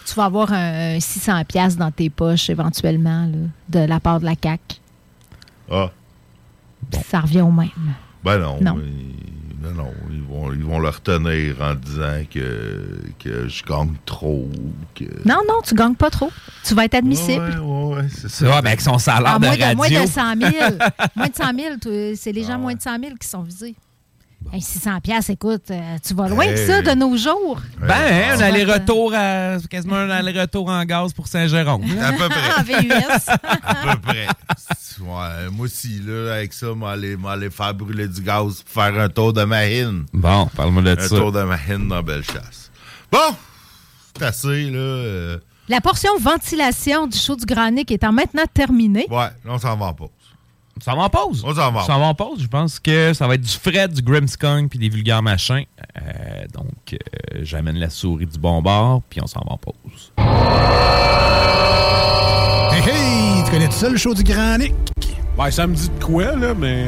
Tu 0.06 0.16
vas 0.16 0.26
avoir 0.26 0.52
un 0.52 1.00
600 1.00 1.44
pièces 1.46 1.78
dans 1.78 1.92
tes 1.92 2.10
poches 2.10 2.50
éventuellement 2.50 3.28
là, 3.28 3.38
de 3.70 3.86
la 3.88 4.00
part 4.00 4.20
de 4.20 4.26
la 4.26 4.34
CAQ. 4.42 4.78
Ah, 5.72 5.92
Ça 7.10 7.20
revient 7.20 7.42
au 7.42 7.52
même. 7.52 7.70
ben 8.24 8.40
non. 8.40 8.58
Non. 8.62 8.80
ils- 8.84 9.29
ben 9.62 9.72
non, 9.74 9.92
ils 10.12 10.22
vont, 10.22 10.54
ils 10.54 10.64
vont 10.64 10.80
le 10.80 10.90
retenir 10.90 11.56
en 11.62 11.74
disant 11.76 12.24
que, 12.34 12.98
que 13.20 13.48
je 13.48 13.64
gagne 13.64 13.94
trop. 14.06 14.48
Que... 14.96 15.04
Non, 15.26 15.40
non, 15.48 15.62
tu 15.64 15.76
gagnes 15.76 15.96
pas 15.96 16.10
trop. 16.10 16.32
Tu 16.64 16.74
vas 16.74 16.86
être 16.86 16.96
admissible. 16.96 17.60
Ouais, 17.60 17.90
ouais, 17.90 17.96
ouais, 17.98 18.08
c'est 18.10 18.30
ça. 18.30 18.46
Ouais, 18.46 18.62
ben 18.62 18.68
avec 18.68 18.82
son 18.82 18.98
salaire 18.98 19.36
À 19.36 19.40
de 19.40 19.46
moins 19.46 19.56
de, 19.58 19.62
radio. 19.62 19.78
moins 19.78 19.90
de 19.90 20.08
100 20.08 20.36
000. 20.52 20.78
moins 21.16 21.28
de 21.28 21.36
100 21.36 21.44
000, 21.56 21.76
tu- 21.82 22.16
c'est 22.16 22.32
les 22.32 22.44
gens 22.44 22.58
moins 22.58 22.74
de 22.76 22.82
100 22.82 23.00
000 23.00 23.16
qui 23.20 23.28
sont 23.28 23.42
visés. 23.44 23.76
Hey, 24.52 24.62
600 24.62 25.02
pièces, 25.02 25.30
écoute, 25.30 25.70
euh, 25.70 25.98
tu 26.04 26.14
vas 26.16 26.28
loin 26.30 26.48
de 26.48 26.52
Hey. 26.54 26.66
ça 26.66 26.82
de 26.82 26.92
nos 26.98 27.16
jours. 27.18 27.60
Ben, 27.80 27.90
hein, 27.92 28.34
un 28.34 28.36
vas 28.38 28.46
aller-retour 28.46 29.14
à. 29.14 29.58
Quasiment 29.70 29.98
un 29.98 30.10
aller-retour 30.10 30.70
en 30.70 30.84
gaz 30.86 31.14
pour 31.14 31.28
Saint-Jérôme. 31.28 31.84
À 32.02 32.14
peu 32.14 32.30
près. 32.30 32.54
En 32.58 32.64
VUS. 32.64 33.30
à 33.64 33.76
peu 33.76 34.00
près. 34.02 34.26
Ouais, 35.02 35.50
moi 35.52 35.66
aussi, 35.66 36.02
là, 36.04 36.34
avec 36.36 36.54
ça, 36.54 36.74
m'aller 36.74 37.16
m'aller 37.16 37.50
faire 37.52 37.74
brûler 37.76 38.08
du 38.08 38.22
gaz 38.22 38.64
pour 38.64 38.84
faire 38.84 39.00
un 39.00 39.10
tour 39.10 39.34
de 39.34 39.44
mahine. 39.44 40.06
Bon, 40.14 40.48
parle-moi 40.56 40.82
de 40.84 40.92
Un 41.00 41.08
ça. 41.08 41.16
tour 41.16 41.32
de 41.32 41.44
mahine 41.44 41.88
dans 41.88 42.02
Bellechasse. 42.02 42.72
Bon, 43.12 43.36
c'est 44.18 44.26
assez, 44.26 44.70
là. 44.72 44.78
euh, 44.80 45.38
La 45.68 45.80
portion 45.82 46.18
ventilation 46.20 47.06
du 47.08 47.18
show 47.18 47.36
du 47.36 47.46
Granic 47.46 47.92
étant 47.92 48.12
maintenant 48.14 48.44
terminée. 48.54 49.06
ouais, 49.10 49.16
là, 49.18 49.30
on 49.46 49.60
s'en 49.60 49.76
va 49.78 49.94
pause. 49.94 50.10
Ça 50.84 50.96
va 50.96 51.04
en 51.04 51.10
pause. 51.10 51.44
On 51.46 51.54
s'en 51.54 51.72
va. 51.72 51.84
Ça 51.84 51.98
va 51.98 52.06
en 52.06 52.14
pause. 52.14 52.42
Je 52.42 52.48
pense 52.48 52.80
que 52.80 53.14
ça 53.14 53.28
va 53.28 53.36
être 53.36 53.42
du 53.42 53.52
Fred, 53.52 53.94
du 53.94 54.02
Grimmskunk 54.02 54.70
puis 54.70 54.80
des 54.80 54.90
vulgaires 54.90 55.22
machins. 55.22 55.66
Euh, 55.98 56.46
donc, 56.54 56.94
euh, 56.94 57.40
j'amène 57.42 57.78
la 57.78 57.90
souris 57.90 58.26
du 58.26 58.40
bon 58.40 58.62
bord, 58.62 59.02
puis 59.10 59.22
on 59.22 59.28
s'en 59.28 59.42
va 59.42 59.54
en 59.54 59.58
pause. 59.58 60.14
Hey, 62.72 62.82
hey, 62.88 63.44
tu 63.44 63.52
connais 63.52 63.68
tout 63.68 63.74
ça, 63.74 63.90
le 63.90 63.98
show 63.98 64.14
du 64.14 64.24
Grand 64.24 64.58
Nick? 64.58 64.74
Ben, 65.38 65.52
ça 65.52 65.68
me 65.68 65.76
dit 65.76 65.90
de 65.90 66.04
quoi, 66.04 66.36
là, 66.36 66.54
mais. 66.54 66.88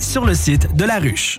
Sur 0.00 0.24
le 0.24 0.34
site 0.34 0.74
de 0.74 0.84
La 0.84 0.98
Ruche. 0.98 1.38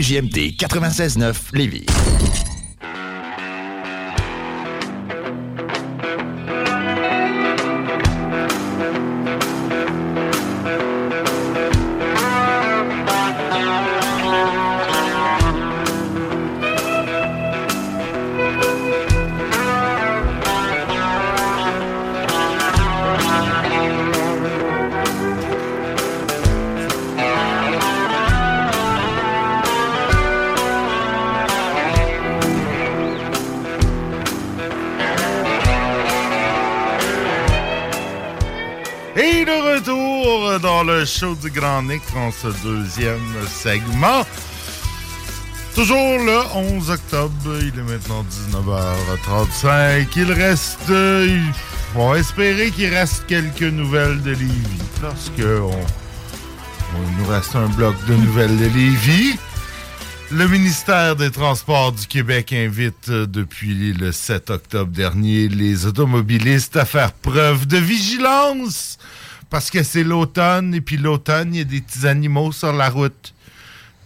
CJMD 0.00 0.56
96.9 0.56 1.34
Lévis. 1.52 1.84
Show 41.20 41.34
du 41.34 41.50
Grand 41.50 41.82
Nick 41.82 42.00
en 42.16 42.30
ce 42.32 42.48
deuxième 42.64 43.20
segment. 43.46 44.24
Toujours 45.74 46.18
le 46.18 46.38
11 46.54 46.90
octobre, 46.90 47.34
il 47.60 47.78
est 47.78 47.82
maintenant 47.82 48.24
19h35. 48.52 50.06
Il 50.16 50.32
reste, 50.32 50.90
on 51.94 52.10
va 52.12 52.18
espérer 52.18 52.70
qu'il 52.70 52.88
reste 52.94 53.26
quelques 53.26 53.60
nouvelles 53.62 54.22
de 54.22 54.30
Lévis. 54.30 54.80
Lorsque 55.02 55.32
on, 55.40 55.70
on- 56.96 57.22
nous 57.22 57.28
reste 57.28 57.54
un 57.54 57.68
bloc 57.68 57.94
de 58.06 58.14
nouvelles 58.14 58.56
de 58.58 58.66
Lévis. 58.66 59.36
Le 60.32 60.46
ministère 60.48 61.16
des 61.16 61.30
Transports 61.30 61.92
du 61.92 62.06
Québec 62.06 62.52
invite 62.52 63.08
euh, 63.08 63.26
depuis 63.26 63.92
le 63.92 64.12
7 64.12 64.50
octobre 64.50 64.92
dernier 64.92 65.48
les 65.48 65.86
automobilistes 65.86 66.76
à 66.76 66.84
faire 66.84 67.12
preuve 67.12 67.66
de 67.66 67.78
vigilance 67.78 68.89
parce 69.50 69.70
que 69.70 69.82
c'est 69.82 70.04
l'automne 70.04 70.74
et 70.74 70.80
puis 70.80 70.96
l'automne, 70.96 71.54
il 71.54 71.58
y 71.58 71.60
a 71.60 71.64
des 71.64 71.80
petits 71.80 72.06
animaux 72.06 72.52
sur 72.52 72.72
la 72.72 72.88
route. 72.88 73.34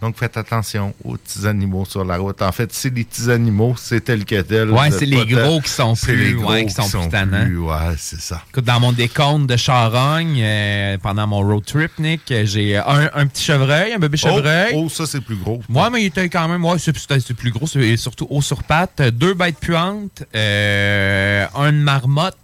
Donc 0.03 0.19
faites 0.19 0.37
attention 0.37 0.93
aux 1.03 1.17
petits 1.17 1.47
animaux 1.47 1.87
sur 1.87 2.05
la 2.05 2.19
route. 2.19 2.43
En 2.43 2.53
fait, 2.53 2.71
c'est 2.75 2.95
les 2.95 3.05
petits 3.05 3.31
animaux, 3.31 3.75
c'est 3.79 4.03
tel 4.03 4.27
que 4.27 4.39
tel. 4.43 4.71
Ouais, 4.71 4.91
c'est 4.91 5.07
les 5.07 5.25
gros 5.25 5.61
qui 5.63 5.71
sont 5.71 5.95
plus- 5.95 6.37
ouais, 6.45 6.67
qui 6.67 6.75
sont 6.75 6.83
plus 7.01 7.09
tannants. 7.09 7.45
plus- 7.47 7.59
Ouais, 7.59 7.95
c'est 7.97 8.21
ça. 8.21 8.43
Écoute, 8.51 8.65
dans 8.65 8.81
mon 8.81 8.93
décompte 8.93 9.47
de 9.49 9.57
charogne, 9.57 10.39
euh, 10.43 10.99
pendant 10.99 11.27
mon 11.27 11.39
road 11.41 11.65
trip, 11.65 11.91
Nick, 11.99 12.31
euh, 12.33 12.45
j'ai 12.45 12.77
un, 12.77 13.09
un 13.15 13.27
petit 13.27 13.45
chevreuil, 13.45 13.95
un 13.95 13.99
bébé 13.99 14.19
chevreuil. 14.19 14.73
Oh, 14.75 14.83
oh, 14.87 14.89
ça 14.91 15.07
c'est 15.07 15.23
plus 15.23 15.37
gros. 15.37 15.63
Moi, 15.71 15.89
mais 15.89 16.03
il 16.03 16.07
était 16.07 16.29
quand 16.29 16.49
même, 16.49 16.65
ouais, 16.67 16.79
c'est 16.79 17.35
plus 17.35 17.51
gros, 17.53 17.67
surtout 17.97 18.27
haut 18.29 18.43
sur 18.43 18.63
pattes. 18.63 19.01
Deux 19.01 19.33
bêtes 19.33 19.59
puantes, 19.59 20.23
euh, 20.35 21.47
un 21.55 21.73
marmotte, 21.73 22.37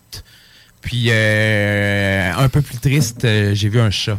puis 0.80 1.06
euh, 1.10 2.32
un 2.36 2.48
peu 2.48 2.62
plus 2.62 2.78
triste, 2.78 3.24
euh, 3.24 3.54
j'ai 3.54 3.68
vu 3.68 3.80
un 3.80 3.90
chat. 3.90 4.18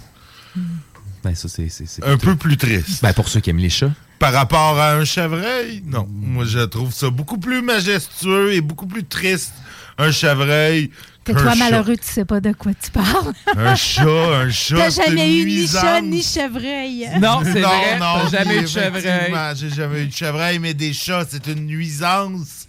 Ben, 1.23 1.35
ça, 1.35 1.47
c'est. 1.47 1.69
c'est- 1.69 1.85
c'est 1.85 2.03
Un 2.05 2.17
peu 2.17 2.35
plus 2.35 2.57
triste. 2.57 3.01
Ben, 3.03 3.13
pour 3.13 3.27
ceux 3.29 3.39
qui 3.39 3.49
aiment 3.51 3.57
les 3.59 3.69
chats. 3.69 3.91
Par 4.19 4.33
rapport 4.33 4.79
à 4.79 4.93
un 4.93 5.05
chevreuil, 5.05 5.81
non. 5.85 6.07
Moi, 6.11 6.45
je 6.45 6.59
trouve 6.59 6.91
ça 6.93 7.09
beaucoup 7.09 7.37
plus 7.37 7.61
majestueux 7.61 8.53
et 8.53 8.61
beaucoup 8.61 8.85
plus 8.87 9.03
triste, 9.03 9.53
un 9.97 10.11
chevreuil. 10.11 10.91
Que 11.23 11.33
qu'un 11.33 11.41
toi, 11.41 11.51
chat. 11.53 11.57
malheureux, 11.59 11.97
tu 11.97 12.07
sais 12.11 12.25
pas 12.25 12.39
de 12.39 12.51
quoi 12.53 12.71
tu 12.73 12.89
parles. 12.89 13.33
Un 13.55 13.75
chat, 13.75 14.03
un 14.03 14.49
chat. 14.51 14.75
T'as 14.77 14.89
c'est 14.91 15.05
jamais 15.07 15.31
une 15.33 15.39
eu 15.41 15.45
ni 15.45 15.55
nuisance. 15.57 15.81
chat 15.81 16.01
ni 16.01 16.23
chevreuil. 16.23 17.07
Non, 17.19 17.39
c'est 17.43 17.61
vrai, 17.61 17.97
t'as 17.99 18.29
jamais 18.29 18.55
eu 18.57 18.61
de 18.61 18.67
effectivement, 18.67 19.53
J'ai 19.55 19.69
jamais 19.69 20.01
eu 20.03 20.07
de 20.07 20.13
chevreuil, 20.13 20.57
mais 20.59 20.73
des 20.73 20.93
chats, 20.93 21.25
c'est 21.29 21.45
une 21.47 21.65
nuisance. 21.67 22.60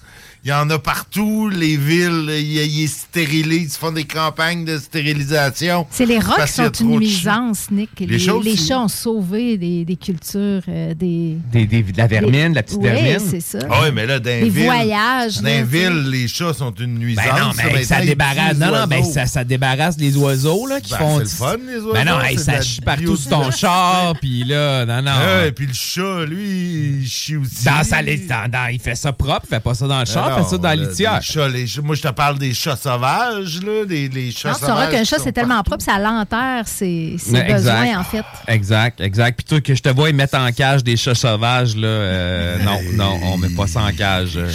Il 0.45 0.49
y 0.49 0.53
en 0.53 0.69
a 0.71 0.79
partout, 0.81 1.49
les 1.49 1.77
villes, 1.77 2.29
ils, 2.29 2.89
stérilisent, 2.89 3.75
ils 3.77 3.79
font 3.79 3.93
des 3.93 4.03
campagnes 4.03 4.65
de 4.65 4.77
stérilisation. 4.77 5.87
C'est 5.89 6.05
les 6.05 6.19
rats 6.19 6.45
qui 6.47 6.53
sont 6.53 6.69
une 6.81 6.99
nuisance, 6.99 7.71
Nick. 7.71 7.91
Les 8.01 8.07
Les, 8.07 8.19
chats 8.19 8.33
les 8.43 8.53
aussi. 8.55 8.67
chats 8.67 8.81
ont 8.81 8.89
sauvé 8.89 9.57
des, 9.57 9.85
des 9.85 9.95
cultures, 9.95 10.63
euh, 10.69 10.95
des... 10.95 11.37
Des, 11.53 11.67
des- 11.67 11.85
de 11.85 11.97
la 11.97 12.09
vermine, 12.09 12.51
de 12.51 12.55
la 12.57 12.65
petite 12.65 12.79
Oui, 12.81 12.89
vermine. 12.91 13.21
c'est 13.31 13.39
ça. 13.41 13.59
Ah 13.71 13.83
oui, 13.85 13.91
mais 13.95 14.05
là, 14.05 14.19
dans 14.19 14.31
les 14.31 14.41
Des 14.43 14.51
villes- 14.51 14.65
voyages, 14.65 15.37
Dans 15.43 15.45
les 15.49 15.63
villes, 15.63 16.09
les 16.11 16.27
chats 16.27 16.55
sont 16.55 16.75
une 16.75 16.99
nuisance. 16.99 17.25
Ben 17.25 17.41
non, 17.41 17.51
mais 17.73 17.85
ça 17.85 18.05
débarrasse. 18.05 18.57
Non, 18.59 18.67
les 18.67 18.79
non, 18.81 18.87
ben 18.89 18.99
oiseaux. 18.99 19.13
ça, 19.13 19.27
ça 19.27 19.45
débarrasse 19.45 19.97
les 19.97 20.17
oiseaux 20.17 20.67
là, 20.67 20.81
qui 20.81 20.91
Ben, 20.91 20.99
font. 20.99 21.17
c'est 21.19 21.23
le 21.23 21.29
fun, 21.29 21.57
les 21.69 21.75
oiseaux, 21.77 21.93
Ben 21.93 22.05
non, 22.05 22.21
hey, 22.21 22.37
ça 22.37 22.61
chie 22.61 22.81
partout 22.81 23.17
sur 23.17 23.31
ton 23.31 23.49
char, 23.53 24.15
puis 24.21 24.43
là, 24.43 24.85
non, 24.87 25.03
non. 25.03 25.45
Et 25.47 25.53
puis 25.53 25.67
le 25.69 25.73
chat, 25.73 26.25
lui, 26.27 26.99
il 27.03 27.07
chie 27.09 27.37
aussi. 27.37 27.65
Dans 27.65 27.85
sa 27.85 28.03
lit- 28.03 28.27
dans- 28.27 28.51
dans- 28.51 28.67
il 28.73 28.81
fait 28.81 28.97
ça 28.97 29.13
propre, 29.13 29.43
il 29.45 29.55
fait 29.55 29.61
pas 29.63 29.75
ça 29.75 29.87
dans 29.87 30.01
le 30.01 30.05
char, 30.07 30.32
ça 30.49 30.59
dans 30.59 30.69
la 30.69 30.77
litière. 30.77 31.17
les 31.17 31.23
chats, 31.23 31.49
les 31.49 31.67
chats- 31.67 31.83
moi, 31.83 31.95
je 31.95 32.03
te 32.03 32.09
parle 32.09 32.39
des 32.39 32.55
chats 32.55 32.77
sauvages, 32.77 33.61
là. 33.63 33.85
Les, 33.89 34.09
les 34.09 34.31
chats 34.31 34.51
Non, 34.51 34.55
tu 34.55 34.61
sauvages. 34.61 34.77
sauras 34.77 34.87
qu'un 34.91 35.05
chat, 35.05 35.19
c'est 35.19 35.33
tellement 35.33 35.63
propre, 35.63 35.83
ça 35.85 35.99
l'enterre 35.99 36.67
ses, 36.67 37.17
ses 37.19 37.37
exact. 37.37 37.53
besoins, 37.55 37.99
en 38.01 38.05
fait. 38.05 38.25
Exact, 38.49 39.01
exact. 39.01 39.37
Puis 39.37 39.45
toi, 39.45 39.61
que 39.61 39.75
je 39.75 39.83
te 39.83 39.89
vois, 39.89 40.11
ils 40.11 40.17
mettent 40.17 40.35
en 40.35 40.51
cage 40.53 40.83
des 40.85 40.97
chats 40.97 41.15
sauvages, 41.15 41.77
là. 41.77 41.87
euh, 41.89 42.59
non, 42.63 42.79
non, 42.95 43.21
on 43.25 43.37
met 43.37 43.51
pas 43.51 43.67
ça 43.67 43.83
en 43.83 43.93
cage. 43.93 44.37
euh. 44.37 44.49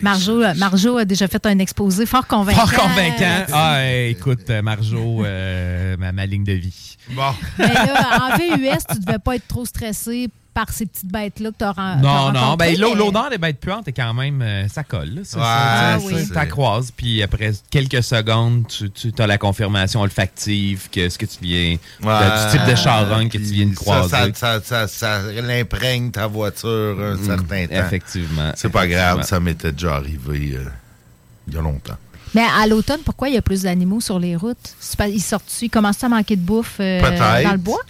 Marjo, 0.00 0.42
euh, 0.42 0.54
Marjo 0.56 0.98
a 0.98 1.04
déjà 1.04 1.28
fait 1.28 1.44
un 1.46 1.58
exposé 1.58 2.06
fort 2.06 2.26
convaincant. 2.26 2.66
Fort 2.66 2.72
convaincant. 2.88 3.46
Ah, 3.52 3.82
hey, 3.84 4.10
écoute, 4.12 4.48
euh, 4.50 4.62
Marjo, 4.62 5.24
euh, 5.24 5.96
ma, 5.98 6.12
ma 6.12 6.26
ligne 6.26 6.44
de 6.44 6.52
vie. 6.52 6.96
Bon. 7.10 7.32
Mais 7.58 7.66
là, 7.72 8.30
en 8.32 8.36
VUS, 8.36 8.78
tu 8.92 8.98
devais 9.00 9.18
pas 9.18 9.36
être 9.36 9.48
trop 9.48 9.64
stressé 9.64 10.28
par 10.54 10.68
ces 10.70 10.86
petites 10.86 11.10
bêtes-là 11.10 11.50
que 11.50 11.56
tu 11.58 11.64
as 11.64 11.96
Non, 12.02 12.30
non, 12.32 12.56
ben 12.56 12.78
l'odeur 12.78 13.30
des 13.30 13.38
bêtes 13.38 13.58
puantes 13.58 13.88
est 13.88 13.92
quand 13.92 14.12
même. 14.14 14.42
euh, 14.42 14.68
ça 14.68 14.84
colle, 14.84 15.08
là. 15.14 15.20
Ça, 15.24 15.38
Ouais, 15.38 16.00
ça, 16.00 16.06
oui. 16.06 16.26
ça, 16.26 16.34
ça 16.34 16.46
croise, 16.46 16.90
puis 16.94 17.22
après 17.22 17.52
quelques 17.70 18.02
secondes, 18.02 18.64
tu, 18.68 18.90
tu 18.90 19.12
as 19.22 19.26
la 19.26 19.38
confirmation 19.38 20.00
olfactive 20.02 20.88
que 20.90 21.08
ce 21.08 21.16
que 21.18 21.26
tu 21.26 21.38
viens. 21.42 21.76
Ouais, 22.02 22.46
du 22.52 22.58
type 22.58 22.66
de 22.70 22.74
charogne 22.74 23.28
que 23.28 23.38
tu 23.38 23.44
viens 23.44 23.66
de 23.66 23.74
croiser. 23.74 24.08
Ça, 24.10 24.26
ça, 24.34 24.60
ça, 24.60 24.88
ça, 24.88 24.88
ça 24.88 25.32
l'imprègne 25.42 26.10
ta 26.10 26.26
voiture 26.26 26.96
un 27.00 27.14
Mm, 27.16 27.26
certain 27.26 27.66
temps. 27.66 27.86
effectivement, 27.86 28.52
C'est 28.54 28.68
pas 28.70 28.86
grave, 28.86 29.22
ça 29.22 29.40
m'était 29.40 29.72
déjà 29.72 29.94
arrivé 29.96 30.54
euh, 30.56 30.64
il 31.48 31.54
y 31.54 31.56
a 31.58 31.60
longtemps. 31.62 31.96
Mais 32.34 32.44
à 32.58 32.66
l'automne, 32.66 33.00
pourquoi 33.04 33.28
il 33.28 33.34
y 33.34 33.38
a 33.38 33.42
plus 33.42 33.62
d'animaux 33.62 34.00
sur 34.00 34.18
les 34.18 34.36
routes? 34.36 34.74
C'est 34.80 34.96
pas- 34.96 35.08
Ils 35.08 35.20
sortent 35.20 35.44
ils 35.60 35.68
commencent 35.68 36.02
à 36.02 36.08
manquer 36.08 36.36
de 36.36 36.40
bouffe 36.40 36.76
euh, 36.80 37.00
Peut-être. 37.00 37.44
dans 37.44 37.52
le 37.52 37.58
bois? 37.58 37.80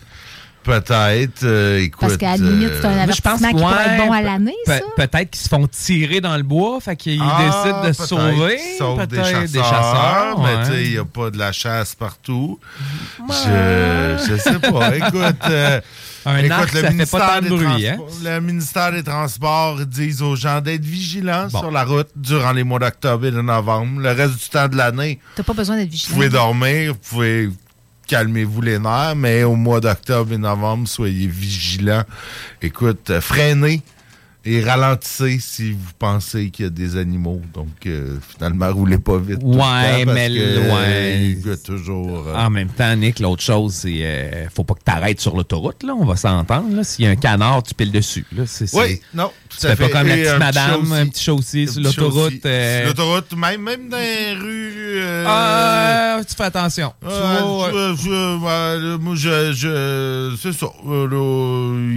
Peut-être, 0.65 1.43
euh, 1.45 1.81
écoute. 1.81 2.01
Parce 2.01 2.17
qu'à 2.17 2.31
la 2.33 2.37
limite, 2.37 2.71
c'est 2.81 2.87
un 2.87 2.91
euh, 2.99 3.03
avertissement 3.03 3.49
qui 3.49 3.55
pourrait 3.55 3.85
être 3.97 4.07
bon 4.07 4.13
à 4.13 4.23
l'année, 4.23 4.55
ça? 4.67 4.81
Peut-être 4.97 5.31
qu'ils 5.31 5.41
se 5.43 5.49
font 5.49 5.67
tirer 5.67 6.21
dans 6.21 6.37
le 6.37 6.43
bois, 6.43 6.81
fait 6.81 6.97
qu'ils 6.97 7.21
Ah, 7.23 7.39
décident 7.45 7.85
de 7.89 7.93
se 7.93 8.07
sauver. 8.07 8.59
sauvent 8.79 9.07
des 9.07 9.17
chasseurs, 9.59 10.39
mais 10.41 10.65
tu 10.65 10.71
sais, 10.73 10.85
il 10.85 10.91
n'y 10.93 10.99
a 10.99 11.05
pas 11.05 11.31
de 11.31 11.39
la 11.39 11.53
chasse 11.53 11.95
partout. 11.95 12.59
Je, 13.29 14.25
je 14.29 14.37
sais 14.37 14.59
pas. 14.59 14.97
Écoute, 14.97 15.37
euh, 15.49 15.81
Un 16.25 16.37
écoute, 16.39 16.51
arc, 16.53 16.73
le 16.73 16.81
ça 16.81 16.87
fait 16.87 16.93
ministère 16.95 17.21
pas 17.21 17.29
tant 17.29 17.37
de 17.41 17.43
des 17.43 17.49
bruit, 17.65 17.89
hein? 17.89 17.97
Transports- 17.97 18.19
Le 18.33 18.41
ministère 18.41 18.93
des 18.93 19.03
Transports 19.03 19.87
disent 19.87 20.23
aux 20.23 20.37
gens 20.37 20.61
d'être 20.61 20.85
vigilants 20.85 21.49
sur 21.51 21.71
la 21.71 21.85
route 21.85 22.09
durant 22.17 22.53
les 22.53 22.63
mois 22.65 22.79
d'octobre 22.79 23.27
et 23.27 23.31
de 23.31 23.41
novembre. 23.41 24.01
Le 24.01 24.11
reste 24.13 24.35
du 24.39 24.49
temps 24.49 24.69
de 24.69 24.77
l'année, 24.77 25.19
T'as 25.35 25.43
pas 25.43 25.53
besoin 25.55 25.77
d'être 25.77 25.87
vous 25.89 25.93
vigilant. 25.93 26.15
pouvez 26.15 26.29
dormir, 26.29 26.93
vous 26.93 26.99
pouvez 27.11 27.51
calmez-vous 28.13 28.61
les 28.61 28.79
nerfs, 28.79 29.17
mais 29.17 29.43
au 29.43 29.57
mois 29.57 29.81
d'octobre 29.81 30.35
et 30.35 30.37
novembre, 30.37 30.87
soyez 30.87 31.27
vigilants. 31.27 32.05
Écoute, 32.61 33.09
euh, 33.09 33.23
freinez 33.23 33.81
et 34.45 34.63
ralentissez 34.63 35.39
si 35.41 35.71
vous 35.73 35.79
pensez 35.99 36.51
qu'il 36.51 36.65
y 36.65 36.69
a 36.69 36.71
des 36.71 36.97
animaux. 36.97 37.41
Donc, 37.55 37.69
euh, 37.87 38.17
finalement, 38.35 38.73
roulez 38.73 38.99
pas 38.99 39.19
vite. 39.19 39.39
tout 39.41 39.47
le 39.53 39.57
Ouais, 39.57 39.59
temps 39.59 40.05
parce 40.07 40.15
mais 40.15 40.29
que, 40.29 40.35
le- 40.35 40.73
ouais. 40.73 41.21
il 41.23 41.47
y 41.47 41.51
a 41.51 41.57
toujours. 41.57 42.25
euh, 42.29 42.35
En 42.37 42.51
même 42.51 42.69
temps, 42.69 42.95
Nick, 42.97 43.21
l'autre 43.21 43.43
chose, 43.43 43.73
c'est 43.75 43.99
euh, 44.03 44.49
faut 44.55 44.65
pas 44.65 44.75
que 44.75 44.83
tu 44.85 44.91
arrêtes 44.91 45.21
sur 45.21 45.37
l'autoroute, 45.37 45.83
là. 45.85 45.95
On 45.99 46.05
va 46.05 46.17
s'entendre. 46.17 46.75
là. 46.75 46.83
S'il 46.85 47.05
y 47.05 47.09
a 47.09 47.13
un 47.13 47.17
canard, 47.17 47.63
tu 47.63 47.75
piles 47.75 47.93
dessus. 47.93 48.25
Là. 48.37 48.43
Oui, 48.73 49.01
non, 49.15 49.31
Tu 49.49 49.59
tout 49.59 49.67
fais 49.69 49.77
pas 49.77 49.89
comme 49.91 50.09
la 50.09 50.17
Et 50.17 50.21
petite 50.23 50.35
un 50.35 50.39
madame, 50.39 50.93
un 50.93 51.07
petit 51.07 51.23
sur 51.23 51.37
l'autoroute. 51.37 52.33
chaussée. 52.33 52.41
euh, 52.47 52.79
Sur 52.81 52.87
L'autoroute, 52.89 53.37
même, 53.37 53.63
même 53.63 53.89
dans 53.89 53.97
les 53.99 54.33
rues. 54.35 54.73
euh, 54.97 55.25
Ah, 55.27 56.21
tu 56.29 56.35
fais 56.35 56.45
attention. 56.45 56.93
Tu 57.01 57.07
vois, 57.09 57.93
je- 59.53 60.37
c'est 60.41 60.53
ça. 60.53 60.67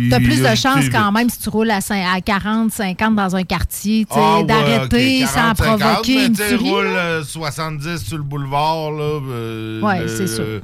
T'as 0.10 0.18
plus 0.20 0.42
de 0.42 0.44
il- 0.86 0.92
quand 0.92 1.12
même 1.12 1.30
si 1.30 1.40
tu 1.40 1.50
roules 1.50 1.72
à, 1.72 1.80
cin- 1.80 2.06
à 2.06 2.22
40, 2.40 2.72
50 2.72 3.16
dans 3.16 3.36
un 3.36 3.44
quartier, 3.44 4.06
Ah, 4.10 4.38
ouais, 4.40 4.44
d'arrêter 4.46 5.24
ok, 5.24 5.30
sans 5.30 5.36
40, 5.54 5.58
50, 5.58 5.80
provoquer 5.80 6.16
mais 6.18 6.26
une 6.52 6.56
roule 6.58 6.84
là. 6.86 6.90
euh, 7.00 7.24
70 7.24 7.98
sur 8.04 8.18
le 8.18 8.24
boulevard, 8.24 8.92
là. 8.92 9.20
euh, 9.30 10.08
c'est 10.08 10.28
sûr. 10.28 10.62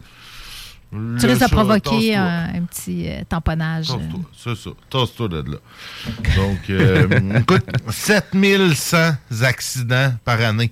le 0.94 1.18
Tu 1.20 1.26
risques 1.28 1.42
de 1.42 1.48
provoquer 1.48 2.16
un, 2.16 2.50
un 2.56 2.62
petit 2.64 3.08
euh, 3.10 3.22
tamponnage. 3.30 3.88
Tasse-toi, 3.88 4.20
c'est 4.38 4.56
ça. 4.56 4.70
Tasse-toi 4.90 5.28
de 5.30 5.52
là. 5.52 5.58
Donc, 6.36 6.70
euh, 6.70 7.08
écoute, 7.40 7.66
7100 7.90 9.12
accidents 9.44 10.14
par 10.26 10.42
année. 10.42 10.72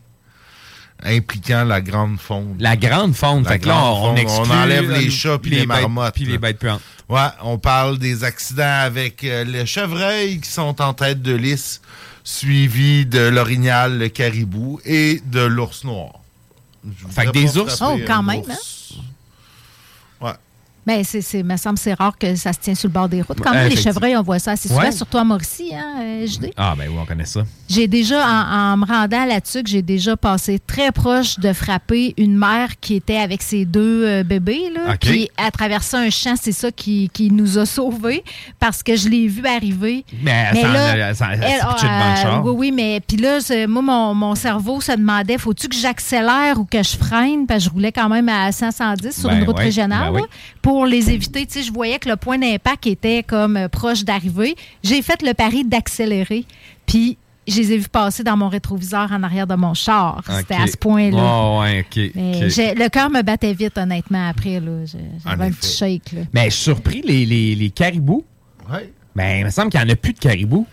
Impliquant 1.03 1.63
la 1.63 1.81
grande 1.81 2.19
faune. 2.19 2.55
La 2.59 2.75
grande 2.75 3.15
faune. 3.15 3.43
La 3.43 3.51
Fait 3.51 3.59
que 3.59 3.67
là, 3.67 3.83
on, 3.83 4.15
on 4.15 4.51
enlève 4.51 4.91
les 4.91 5.09
chats 5.09 5.39
puis 5.39 5.51
les, 5.51 5.65
marmottes. 5.65 6.13
Puis 6.13 6.25
les 6.25 6.37
bêtes 6.37 6.59
puantes. 6.59 6.81
Ouais, 7.07 7.27
on 7.41 7.57
parle 7.57 7.97
des 7.97 8.23
accidents 8.23 8.81
avec 8.83 9.23
euh, 9.23 9.43
les 9.43 9.65
chevreuils 9.65 10.39
qui 10.39 10.49
sont 10.49 10.79
en 10.81 10.93
tête 10.93 11.21
de 11.21 11.33
liste, 11.33 11.81
suivi 12.23 13.05
de 13.05 13.21
l'orignal, 13.21 13.97
le 13.97 14.09
caribou 14.09 14.79
et 14.85 15.21
de 15.25 15.41
l'ours 15.41 15.83
noir. 15.83 16.19
Fait 17.09 17.25
que 17.25 17.31
des 17.31 17.57
ours? 17.57 17.81
Oh, 17.81 17.97
quand 18.05 18.23
même, 18.23 18.41
ours. 18.41 18.78
Ben, 20.89 21.03
c'est, 21.03 21.21
c'est, 21.21 21.43
me 21.43 21.55
semble 21.55 21.75
que 21.75 21.81
c'est 21.83 21.93
rare 21.93 22.17
que 22.17 22.33
ça 22.35 22.51
se 22.51 22.57
tient 22.57 22.73
sur 22.73 22.87
le 22.89 22.93
bord 22.93 23.07
des 23.07 23.21
routes. 23.21 23.39
Quand 23.41 23.53
même, 23.53 23.69
les 23.69 23.75
chevreuils, 23.75 24.17
on 24.17 24.23
voit 24.23 24.39
ça 24.39 24.51
assez 24.53 24.67
souvent, 24.67 24.81
Ouais. 24.81 24.91
surtout 24.91 25.19
à 25.19 25.23
Mauricie, 25.23 25.71
hein, 25.75 26.01
euh, 26.01 26.25
JD. 26.25 26.51
Ah, 26.57 26.73
ben 26.75 26.85
oui, 26.89 26.95
on 26.99 27.05
connaît 27.05 27.25
ça. 27.25 27.41
J'ai 27.69 27.87
déjà, 27.87 28.25
en, 28.25 28.73
en 28.73 28.77
me 28.77 28.85
rendant 28.87 29.25
là-dessus, 29.25 29.61
que 29.61 29.69
j'ai 29.69 29.83
déjà 29.83 30.17
passé 30.17 30.57
très 30.65 30.91
proche 30.91 31.37
de 31.37 31.53
frapper 31.53 32.15
une 32.17 32.35
mère 32.35 32.79
qui 32.81 32.95
était 32.95 33.17
avec 33.17 33.43
ses 33.43 33.65
deux 33.65 34.03
euh, 34.07 34.23
bébés. 34.23 34.71
Là, 34.73 34.93
OK. 34.93 34.99
Puis, 35.01 35.29
à 35.37 35.51
traverser 35.51 35.97
un 35.97 36.09
champ, 36.09 36.33
c'est 36.41 36.51
ça 36.51 36.71
qui, 36.71 37.11
qui 37.13 37.29
nous 37.29 37.59
a 37.59 37.67
sauvés 37.67 38.23
parce 38.59 38.81
que 38.81 38.95
je 38.95 39.09
l'ai 39.09 39.27
vu 39.27 39.45
arriver. 39.45 40.03
Mais, 40.23 40.49
Mais 40.53 40.63
là, 40.63 40.95
Elle, 40.95 41.01
euh, 41.03 41.13
char. 41.13 42.43
oui, 42.45 42.51
oui, 42.55 42.71
mais 42.71 42.99
puis 43.07 43.17
là, 43.17 43.37
moi, 43.67 43.83
mon, 43.83 44.15
mon 44.15 44.33
cerveau 44.33 44.81
se 44.81 44.93
demandait, 44.93 45.37
faut-tu 45.37 45.67
que 45.67 45.75
j'accélère 45.75 46.59
ou 46.59 46.65
que 46.65 46.81
je 46.81 46.97
freine? 46.97 47.45
Parce 47.45 47.59
que 47.59 47.65
je 47.65 47.69
roulais 47.69 47.91
quand 47.91 48.09
même 48.09 48.27
à 48.29 48.51
100, 48.51 48.71
110 48.71 49.11
sur 49.19 49.29
Ben 49.29 49.37
une 49.39 49.43
route 49.43 49.57
ouais, 49.57 49.65
régionale 49.65 50.13
ben 50.13 50.21
oui. 50.21 50.27
pour 50.63 50.78
les 50.85 51.11
éviter. 51.11 51.45
Tu 51.45 51.53
sais, 51.53 51.63
je 51.63 51.71
voyais 51.71 51.99
que 51.99 52.09
le 52.09 52.15
point 52.15 52.37
d'impact 52.37 52.87
était 52.87 53.23
comme 53.23 53.57
euh, 53.57 53.67
proche 53.67 54.03
d'arriver. 54.03 54.55
J'ai 54.83 55.01
fait 55.01 55.21
le 55.21 55.33
pari 55.33 55.63
d'accélérer, 55.63 56.45
puis 56.85 57.17
je 57.47 57.57
les 57.57 57.73
ai 57.73 57.77
vus 57.77 57.89
passer 57.89 58.23
dans 58.23 58.37
mon 58.37 58.47
rétroviseur 58.49 59.11
en 59.11 59.23
arrière 59.23 59.47
de 59.47 59.55
mon 59.55 59.73
char. 59.73 60.21
C'était 60.29 60.55
à 60.55 60.67
ce 60.67 60.77
point-là. 60.77 61.17
Oh, 61.21 61.61
ouais, 61.61 61.85
le 61.93 62.87
cœur 62.89 63.09
me 63.09 63.21
battait 63.21 63.53
vite, 63.53 63.77
honnêtement, 63.77 64.27
après. 64.27 64.61
J'avais 65.25 65.45
un 65.45 65.51
petit 65.51 65.77
shake. 65.77 66.11
Là. 66.11 66.21
Mais 66.33 66.45
je 66.45 66.55
suis 66.55 66.63
surpris, 66.63 67.01
les, 67.03 67.25
les, 67.25 67.55
les 67.55 67.69
caribous. 67.71 68.23
Ouais. 68.71 68.93
Ben, 69.15 69.39
il 69.39 69.45
me 69.45 69.49
semble 69.49 69.71
qu'il 69.71 69.79
n'y 69.79 69.87
en 69.87 69.93
a 69.93 69.95
plus 69.95 70.13
de 70.13 70.19
caribous. 70.19 70.67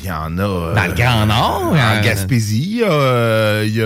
Il 0.00 0.06
y 0.06 0.10
en 0.10 0.38
a. 0.38 0.42
euh, 0.42 0.74
Dans 0.74 0.86
le 0.86 0.92
Grand 0.94 1.26
Nord, 1.26 1.72
En 1.72 1.74
euh, 1.76 2.02
Gaspésie, 2.02 2.82
euh, 2.86 3.64
il 3.66 3.76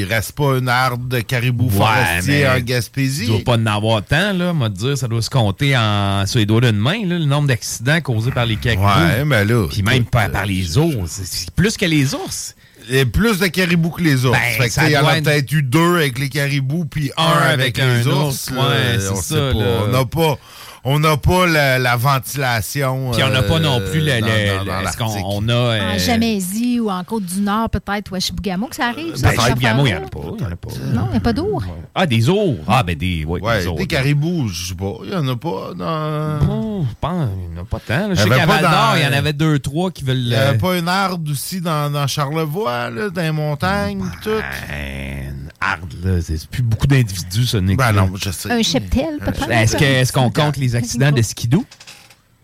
il 0.00 0.04
reste 0.04 0.32
pas 0.32 0.56
une 0.58 0.68
arde 0.68 1.08
de 1.08 1.20
caribou 1.20 1.68
forestier 1.70 2.46
en 2.48 2.58
Gaspésie. 2.60 3.24
Il 3.24 3.28
doit 3.28 3.56
pas 3.56 3.56
en 3.62 3.66
avoir 3.66 4.02
tant, 4.04 4.32
là. 4.32 4.52
Moi, 4.52 4.70
te 4.70 4.74
dire, 4.78 4.98
ça 4.98 5.08
doit 5.08 5.22
se 5.22 5.30
compter 5.30 5.76
en, 5.76 6.24
sur 6.26 6.38
les 6.38 6.46
doigts 6.46 6.60
d'une 6.60 6.76
main, 6.78 7.04
là, 7.06 7.18
le 7.18 7.24
nombre 7.26 7.48
d'accidents 7.48 8.00
causés 8.00 8.30
par 8.30 8.46
les 8.46 8.56
caribous. 8.56 8.84
Ouais, 8.84 9.24
mais 9.24 9.44
là. 9.44 9.66
Puis 9.70 9.82
même 9.82 10.04
par, 10.04 10.30
par 10.30 10.46
les 10.46 10.78
ours. 10.78 10.94
C'est- 11.10 11.24
C'est 11.26 11.50
plus 11.50 11.76
que 11.76 11.84
les 11.86 12.14
ours. 12.14 12.54
Il 12.90 12.96
y 12.96 13.00
a 13.00 13.06
plus 13.06 13.38
de 13.38 13.46
caribous 13.46 13.90
que 13.90 14.02
les 14.02 14.26
ours. 14.26 14.36
Ben, 14.38 14.62
Fait 14.62 14.68
que, 14.68 14.86
il 14.86 14.92
y 14.92 14.96
en 14.98 15.06
a 15.06 15.16
être- 15.16 15.24
peut-être 15.24 15.52
eu 15.52 15.62
deux 15.62 15.96
avec 15.96 16.18
les 16.18 16.28
caribous, 16.28 16.84
puis 16.84 17.10
un, 17.16 17.22
Un 17.22 17.36
avec, 17.52 17.78
avec 17.78 18.04
les 18.06 18.08
un 18.08 18.12
ours. 18.12 18.48
ours, 18.48 18.50
ouais, 18.50 18.98
c'est 18.98 19.16
ça, 19.16 19.34
pas. 19.36 19.58
là. 19.58 19.64
On 19.84 19.88
n'a 19.88 20.04
pas, 20.04 20.38
on 20.84 20.98
n'a 20.98 21.16
pas 21.16 21.46
la, 21.46 21.78
la 21.78 21.96
ventilation. 21.96 23.10
Puis 23.12 23.22
on 23.22 23.30
n'a 23.30 23.42
pas 23.42 23.58
non 23.58 23.80
euh, 23.80 23.90
plus 23.90 24.00
le. 24.00 24.20
dans- 24.20 24.26
le- 24.26 24.58
dans- 24.58 24.64
dans 24.64 24.80
le- 24.80 24.86
Est-ce 24.88 24.96
qu'on 24.96 25.04
l'Arctique. 25.04 25.24
on 25.26 25.48
a. 25.48 25.52
euh, 25.52 25.94
En 25.94 25.98
Jamaisie 25.98 26.80
ou 26.80 26.90
en 26.90 27.02
Côte-du-Nord, 27.04 27.70
peut-être, 27.70 28.12
ou 28.12 28.14
à 28.16 28.20
Chibougamau, 28.20 28.66
que 28.66 28.76
ça 28.76 28.86
arrive. 28.88 29.14
ça, 29.16 29.30
Ben, 29.30 29.40
Chibougamau, 29.40 29.86
il 29.86 29.92
n'y 29.92 29.94
en 29.94 30.04
a 30.04 30.08
pas. 30.08 30.20
Il 30.38 30.42
y 30.42 30.46
en 30.46 30.52
a 30.52 30.56
pas. 30.56 30.68
Non, 30.92 31.04
il 31.08 31.10
n'y 31.12 31.16
a 31.16 31.20
pas 31.20 31.32
d'ours. 31.32 31.64
Ah, 31.94 32.06
des 32.06 32.28
ours. 32.28 32.58
Ah, 32.68 32.82
ben 32.82 32.96
des. 32.96 33.24
Ouais, 33.24 33.40
Ouais, 33.40 33.60
des 33.60 33.66
ours. 33.66 33.78
des 33.78 33.86
caribous, 33.86 34.48
je 34.48 34.68
sais 34.68 34.74
pas. 34.74 34.92
Il 35.04 35.10
n'y 35.10 35.14
en 35.16 35.28
a 35.28 35.36
pas 35.36 35.72
dans. 35.76 36.38
Oh, 36.50 36.84
je 36.88 36.94
pense, 37.00 37.28
il 37.48 37.52
n'y 37.54 37.58
en 37.58 37.62
a 37.62 37.64
pas 37.64 37.80
tant. 37.80 37.94
là. 37.94 38.06
Il 38.08 38.12
y 38.12 38.16
Je 38.16 38.22
sais 38.22 38.28
qu'à 38.28 38.96
il 38.96 39.02
y 39.02 39.06
en 39.06 39.12
avait 39.18 39.32
deux, 39.32 39.58
trois 39.58 39.90
qui 39.90 40.04
veulent. 40.04 40.16
Il 40.18 40.28
n'y 40.28 40.34
euh, 40.34 40.50
avait 40.50 40.58
pas 40.58 40.76
une 40.76 40.88
arde 40.88 41.28
aussi 41.28 41.60
dans, 41.60 41.90
dans 41.90 42.06
Charlevoix, 42.06 42.90
là, 42.90 43.08
dans 43.10 43.22
les 43.22 43.30
montagnes, 43.30 44.00
pis 44.00 44.18
tout. 44.22 44.30
Ben, 44.68 45.48
arde, 45.60 45.92
là. 46.04 46.20
C'est 46.20 46.46
plus 46.48 46.62
beaucoup 46.62 46.86
d'individus, 46.86 47.46
ce 47.46 47.56
n'est 47.56 47.76
Ben 47.76 47.92
non, 47.92 48.10
je 48.16 48.30
sais. 48.30 48.50
Un 48.50 48.62
cheptel, 48.62 49.18
peut-être. 49.18 49.50
Est-ce 49.50 49.76
que- 49.76 49.84
est-ce 49.84 50.12
qu'on 50.12 50.30
compte 50.30 50.56
les 50.56 50.73
accidents 50.76 51.12
de 51.12 51.22
skidoo? 51.22 51.64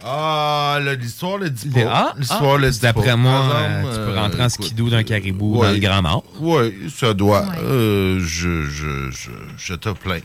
Ah, 0.03 0.78
l'histoire 0.99 1.37
le 1.39 1.51
dit 1.51 1.68
pas. 1.68 1.81
Ah, 1.87 2.14
L'histoire 2.16 2.55
ah, 2.55 2.59
le 2.59 2.70
dit 2.70 2.81
D'après 2.81 3.16
moi, 3.16 3.33
Par 3.33 3.57
euh, 3.57 3.81
exemple, 3.81 3.95
tu 3.95 4.01
peux 4.01 4.16
euh, 4.16 4.20
rentrer 4.20 4.43
en 4.43 4.49
skidoo 4.49 4.89
d'un 4.89 5.03
caribou 5.03 5.59
ouais. 5.59 5.66
dans 5.66 5.72
le 5.74 5.78
Grand 5.78 6.03
Nord. 6.03 6.24
Oui, 6.41 6.91
ça 6.95 7.12
doit. 7.12 7.47
Euh, 7.62 8.18
je, 8.20 8.62
je, 8.62 9.11
je, 9.11 9.31
je 9.59 9.74
te 9.74 9.91
plains, 9.91 10.20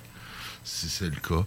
si 0.63 0.87
c'est 0.87 1.05
le 1.05 1.11
cas. 1.11 1.43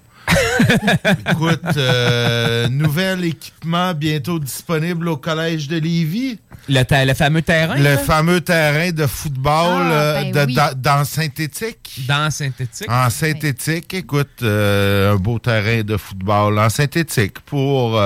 Écoute, 1.31 1.61
euh, 1.77 2.69
nouvel 2.69 3.25
équipement 3.25 3.95
bientôt 3.95 4.39
disponible 4.39 5.09
au 5.09 5.17
Collège 5.17 5.69
de 5.69 5.77
Lévis. 5.79 6.39
Le, 6.69 6.83
ta- 6.83 7.05
le 7.05 7.15
fameux 7.15 7.41
terrain? 7.43 7.77
Le 7.77 7.83
là? 7.83 7.99
fameux 7.99 8.41
terrain 8.41 8.91
de 8.91 9.07
football 9.07 9.87
Ah, 9.87 9.93
euh, 9.93 10.23
ben 10.23 10.33
de- 10.33 10.47
oui. 10.49 10.55
dans, 10.55 10.73
dans 10.77 11.05
synthétique. 11.05 12.03
Dans 12.07 12.31
synthétique. 12.31 12.91
En 12.91 13.09
synthétique, 13.09 13.95
écoute, 13.95 14.43
euh, 14.43 15.15
un 15.15 15.17
beau 15.17 15.39
terrain 15.39 15.83
de 15.83 15.97
football 15.97 16.59
en 16.59 16.69
synthétique 16.69 17.41
pour 17.41 17.99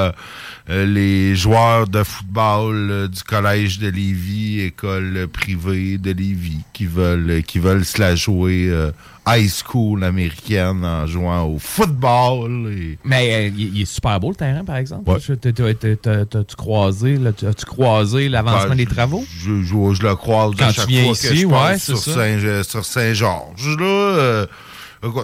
les 0.68 1.34
joueurs 1.34 1.88
de 1.88 2.02
football 2.04 2.88
euh, 2.90 3.08
du 3.08 3.22
Collège 3.24 3.78
de 3.80 3.88
Lévis, 3.88 4.60
école 4.60 5.26
privée 5.32 5.98
de 5.98 6.12
Lévis, 6.12 6.60
qui 6.72 6.86
veulent, 6.86 7.42
qui 7.42 7.58
veulent 7.58 7.84
se 7.84 8.00
la 8.00 8.14
jouer 8.14 8.68
euh, 8.70 8.92
high 9.26 9.48
school 9.48 10.02
américaine 10.04 10.84
en 10.84 11.06
jouant 11.06 11.44
au 11.44 11.58
football. 11.58 12.72
et- 12.72 12.98
Mais 13.04 13.34
euh, 13.48 13.50
il, 13.56 13.80
est 13.82 13.84
super 13.84 14.18
beau 14.18 14.30
le 14.30 14.34
terrain, 14.34 14.64
par 14.64 14.76
exemple. 14.76 15.08
Ouais. 15.08 15.18
T'as-tu 15.20 16.56
croisé, 16.56 17.18
croisé 17.66 18.28
l'avancement 18.28 18.70
Ben, 18.70 18.76
des 18.76 18.86
travaux? 18.86 19.24
Je, 19.38 19.62
je, 19.62 19.94
je 19.94 20.02
le 20.02 20.14
croise 20.16 20.52
Quand 20.58 20.66
à 20.66 20.68
tu 20.68 20.74
chaque 20.74 20.88
viens 20.88 21.04
fois 21.04 21.12
ici, 21.12 21.28
que 21.28 21.34
je 21.36 21.46
ouais, 21.46 21.78
sur. 21.78 21.98
Saint- 21.98 22.62
sur 22.64 22.84
Saint-Georges. 22.84 23.76
Là, 23.78 23.84
euh, 23.84 24.46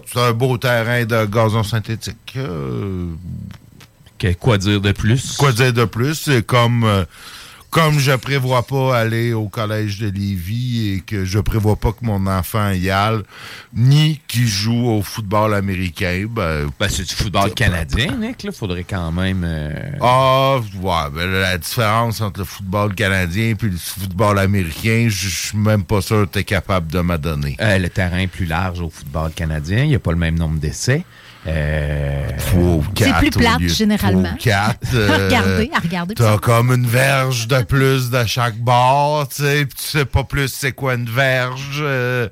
c'est 0.07 0.21
un 0.21 0.33
beau 0.33 0.57
terrain 0.59 1.05
de 1.05 1.25
gazon 1.27 1.63
synthétique. 1.65 2.35
euh, 2.37 3.07
quoi 4.41 4.59
dire 4.59 4.81
de 4.81 4.93
plus? 4.93 5.37
Quoi 5.37 5.53
dire 5.53 5.73
de 5.73 5.85
plus? 5.85 6.15
C'est 6.15 6.45
comme, 6.47 6.85
comme 7.79 8.01
je 8.01 8.11
prévois 8.11 8.64
pas 8.64 8.99
aller 8.99 9.33
au 9.33 9.49
collège 9.49 10.01
de 10.01 10.09
Lévis 10.11 10.95
et 10.97 11.01
que 11.01 11.24
je 11.24 11.39
prévois 11.39 11.76
pas 11.76 11.93
que 11.93 12.05
mon 12.05 12.26
enfant 12.26 12.70
y 12.72 12.91
aille, 12.91 13.22
ni 13.72 14.20
qu'il 14.26 14.49
joue 14.49 14.89
au 14.89 15.01
football 15.03 15.55
américain, 15.55 16.26
ben... 16.29 16.68
Ben, 16.81 16.89
c'est 16.89 17.05
du 17.07 17.14
football 17.14 17.53
canadien, 17.55 18.16
Nick. 18.16 18.43
Là, 18.43 18.51
faudrait 18.51 18.83
quand 18.83 19.12
même... 19.12 19.45
euh, 19.47 19.93
Ah, 20.01 20.57
ouais, 20.83 21.11
ben, 21.14 21.31
la 21.31 21.57
différence 21.57 22.20
entre 22.20 22.41
le 22.41 22.47
football 22.47 22.97
canadien 22.97 23.55
et 23.61 23.64
le 23.64 23.76
football 23.76 24.41
américain, 24.41 25.07
je 25.09 25.29
je 25.29 25.47
suis 25.51 25.59
même 25.59 25.85
pas 25.85 26.01
sûr 26.01 26.26
que 26.26 26.33
tu 26.33 26.39
es 26.41 26.45
capable 26.45 26.91
de 26.91 26.99
m'adonner. 27.01 27.57
euh, 27.61 27.79
le 27.79 27.89
terrain 27.91 28.18
est 28.18 28.26
plus 28.26 28.47
large 28.47 28.81
au 28.81 28.91
football 28.91 29.31
canadien. 29.33 29.85
Il 29.85 29.89
n'y 29.91 29.95
a 29.95 29.99
pas 30.01 30.11
le 30.11 30.18
même 30.18 30.37
nombre 30.39 30.59
d'essais. 30.59 31.05
Euh, 31.49 32.29
C'est 32.97 33.13
plus 33.15 33.31
plate, 33.31 33.61
généralement. 33.69 34.35
Quatre, 34.39 34.79
À 35.11 35.17
regarder, 35.25 35.71
à 35.75 35.79
regarder. 35.81 36.15
T'as 36.15 36.39
comme 36.39 36.73
une 36.73 36.87
verge 36.87 37.49
de 37.49 37.63
plus 37.63 38.11
de 38.11 38.25
chaque 38.27 38.57
bord, 38.57 39.29
tu 39.29 39.43
sais, 39.43 39.67
pis 39.67 39.75
tu 39.77 39.83
sais 39.83 40.05
pas 40.05 40.25
plus 40.25 40.49
c'est 40.49 40.73
quoi 40.73 40.95
une 40.95 41.09
verge. 41.09 41.81
euh. 41.81 42.29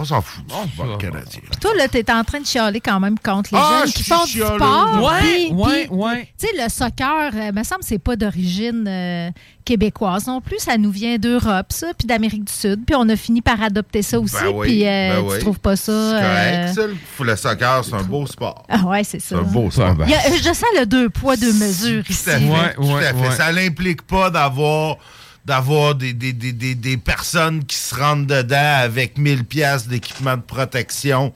On 0.00 0.04
s'en 0.04 0.22
fout 0.22 0.44
du 0.46 0.54
football 0.54 0.96
canadien. 0.98 1.40
Puis 1.50 1.60
toi, 1.60 1.72
là, 1.76 1.86
t'es 1.88 2.10
en 2.10 2.24
train 2.24 2.40
de 2.40 2.46
chialer 2.46 2.80
quand 2.80 2.98
même 3.00 3.18
contre 3.18 3.50
les 3.52 3.60
Ah, 3.62 3.80
jeunes 3.80 3.88
je 3.88 3.92
qui 3.94 4.02
font 4.04 4.24
du 4.24 4.40
sport. 4.40 5.02
Ouais, 5.02 5.20
puis- 5.20 5.52
ouais, 5.52 5.86
puis- 5.86 5.94
ouais. 5.96 6.28
Tu 6.38 6.46
sais, 6.46 6.52
le 6.62 6.68
soccer, 6.70 7.30
euh, 7.34 7.52
me 7.52 7.62
semble 7.62 7.80
que 7.80 7.86
c'est 7.86 7.98
pas 7.98 8.16
d'origine 8.16 8.84
euh, 8.88 9.30
québécoise 9.64 10.26
non 10.26 10.40
plus. 10.40 10.58
Ça 10.58 10.78
nous 10.78 10.90
vient 10.90 11.18
d'Europe, 11.18 11.66
ça, 11.70 11.88
puis 11.98 12.06
d'Amérique 12.06 12.44
du 12.44 12.52
Sud. 12.52 12.84
Puis 12.86 12.94
on 12.96 13.08
a 13.08 13.16
fini 13.16 13.42
par 13.42 13.60
adopter 13.62 14.02
ça 14.02 14.18
aussi. 14.18 14.34
Ben 14.42 14.48
oui, 14.54 14.66
puis 14.68 14.86
euh, 14.86 15.16
ben 15.16 15.26
tu 15.28 15.32
oui. 15.34 15.38
trouves 15.40 15.60
pas 15.60 15.76
ça... 15.76 15.92
C'est 15.92 16.26
correct, 16.26 16.56
euh, 16.56 16.72
ça. 17.18 17.24
Le- 17.24 17.36
soccer, 17.36 17.84
c'est 17.84 17.94
un 17.94 18.02
beau 18.02 18.26
sport. 18.26 18.64
Ah 18.68 18.78
ouais, 18.86 19.04
c'est 19.04 19.20
ça. 19.20 19.26
C'est 19.30 19.34
un 19.36 19.42
beau 19.42 19.70
sport. 19.70 19.94
Il 20.06 20.10
y 20.10 20.14
a- 20.14 20.36
je 20.36 20.42
sens 20.42 20.64
le 20.78 20.86
deux 20.86 21.10
poids, 21.10 21.36
deux 21.36 21.52
mesures 21.52 22.02
ici. 22.08 22.24
Tout 22.24 22.30
à 22.30 22.38
fait. 22.38 22.46
Ouais, 22.46 22.74
tout 22.74 22.96
à 22.96 23.00
fait. 23.00 23.14
ouais. 23.28 23.30
Ça 23.36 23.52
n'implique 23.52 24.02
pas 24.02 24.30
d'avoir 24.30 24.96
d'avoir 25.44 25.94
des, 25.94 26.12
des, 26.12 26.32
des, 26.32 26.74
des, 26.74 26.96
personnes 26.96 27.64
qui 27.64 27.76
se 27.76 27.94
rentrent 27.94 28.26
dedans 28.26 28.76
avec 28.78 29.18
1000 29.18 29.44
pièces 29.44 29.88
d'équipement 29.88 30.36
de 30.36 30.42
protection 30.42 31.32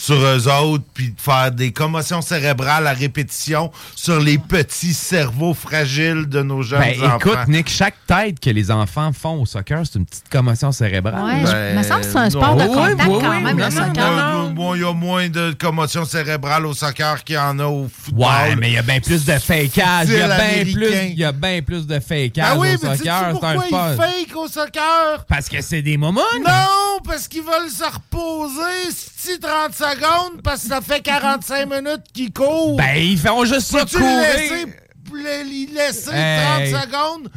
sur 0.00 0.14
eux 0.16 0.48
autres, 0.48 0.84
puis 0.94 1.10
de 1.10 1.20
faire 1.20 1.50
des 1.50 1.72
commotions 1.72 2.22
cérébrales 2.22 2.86
à 2.86 2.92
répétition 2.92 3.70
sur 3.96 4.20
les 4.20 4.38
petits 4.38 4.94
cerveaux 4.94 5.54
fragiles 5.54 6.26
de 6.28 6.40
nos 6.42 6.62
jeunes 6.62 6.80
Ben, 6.80 7.02
enfants. 7.04 7.16
écoute, 7.18 7.38
Nick, 7.48 7.68
chaque 7.68 7.96
tête 8.06 8.38
que 8.40 8.50
les 8.50 8.70
enfants 8.70 9.12
font 9.12 9.42
au 9.42 9.46
soccer, 9.46 9.82
c'est 9.84 9.98
une 9.98 10.06
petite 10.06 10.28
commotion 10.30 10.70
cérébrale. 10.72 11.24
Ouais, 11.24 11.50
je- 11.72 11.76
me 11.78 11.82
semble 11.82 12.00
que 12.02 12.06
c'est 12.06 12.16
un 12.18 12.30
sport 12.30 12.54
non. 12.56 12.64
de 12.64 12.68
contact 12.74 13.08
Oui, 13.08 13.14
oui, 13.16 13.18
quand 13.22 13.30
oui, 13.30 13.42
même, 13.42 13.56
non, 13.58 13.64
le 13.66 13.70
soccer. 13.70 14.52
Il 14.76 14.80
y 14.80 14.84
a 14.84 14.92
moins 14.92 15.28
de 15.28 15.52
commotion 15.58 16.04
cérébrale 16.04 16.66
au 16.66 16.74
soccer 16.74 17.24
qu'il 17.24 17.34
y 17.34 17.38
en 17.38 17.58
a 17.58 17.64
au 17.66 17.88
football. 17.92 18.26
Ouais, 18.26 18.56
mais 18.56 18.68
il 18.68 18.74
y 18.74 18.78
a 18.78 18.82
bien 18.82 19.00
plus 19.00 19.24
de 19.24 19.32
fakeage. 19.38 20.08
Il 20.08 20.14
y 20.14 20.20
a 20.20 20.28
bien 20.36 20.64
plus, 20.72 20.94
il 21.10 21.18
y 21.18 21.24
a 21.24 21.32
bien 21.32 21.60
plus 21.62 21.86
de 21.86 21.98
fakeage 21.98 22.46
Ah 22.48 22.56
oui, 22.56 22.68
au 22.80 22.86
mais 22.86 22.96
soccer. 22.96 23.30
Pourquoi 23.30 23.50
un 23.50 23.54
ils 23.92 23.96
fake 23.96 24.36
au 24.36 24.46
soccer? 24.48 25.24
Parce 25.28 25.48
que 25.48 25.60
c'est 25.60 25.82
des 25.82 25.96
moments. 25.96 26.20
Non, 26.40 27.00
parce 27.04 27.26
qu'ils 27.28 27.42
veulent 27.42 27.70
se 27.70 27.84
reposer, 27.84 28.92
si 29.20 29.38
30 29.40 29.74
secondes, 29.74 30.42
parce 30.42 30.62
que 30.62 30.68
ça 30.68 30.80
fait 30.80 31.00
45 31.00 31.66
minutes 31.66 32.04
qu'ils 32.14 32.32
courent. 32.32 32.76
Ben, 32.76 32.94
ils 32.96 33.18
font 33.18 33.44
juste 33.44 33.62
ça 33.72 33.80
Peux-tu 33.80 33.96
courir. 33.96 34.20
laisser, 34.20 35.72
laisser 35.74 36.10
Hey. 36.12 36.70
30 36.72 36.82
secondes 36.82 37.28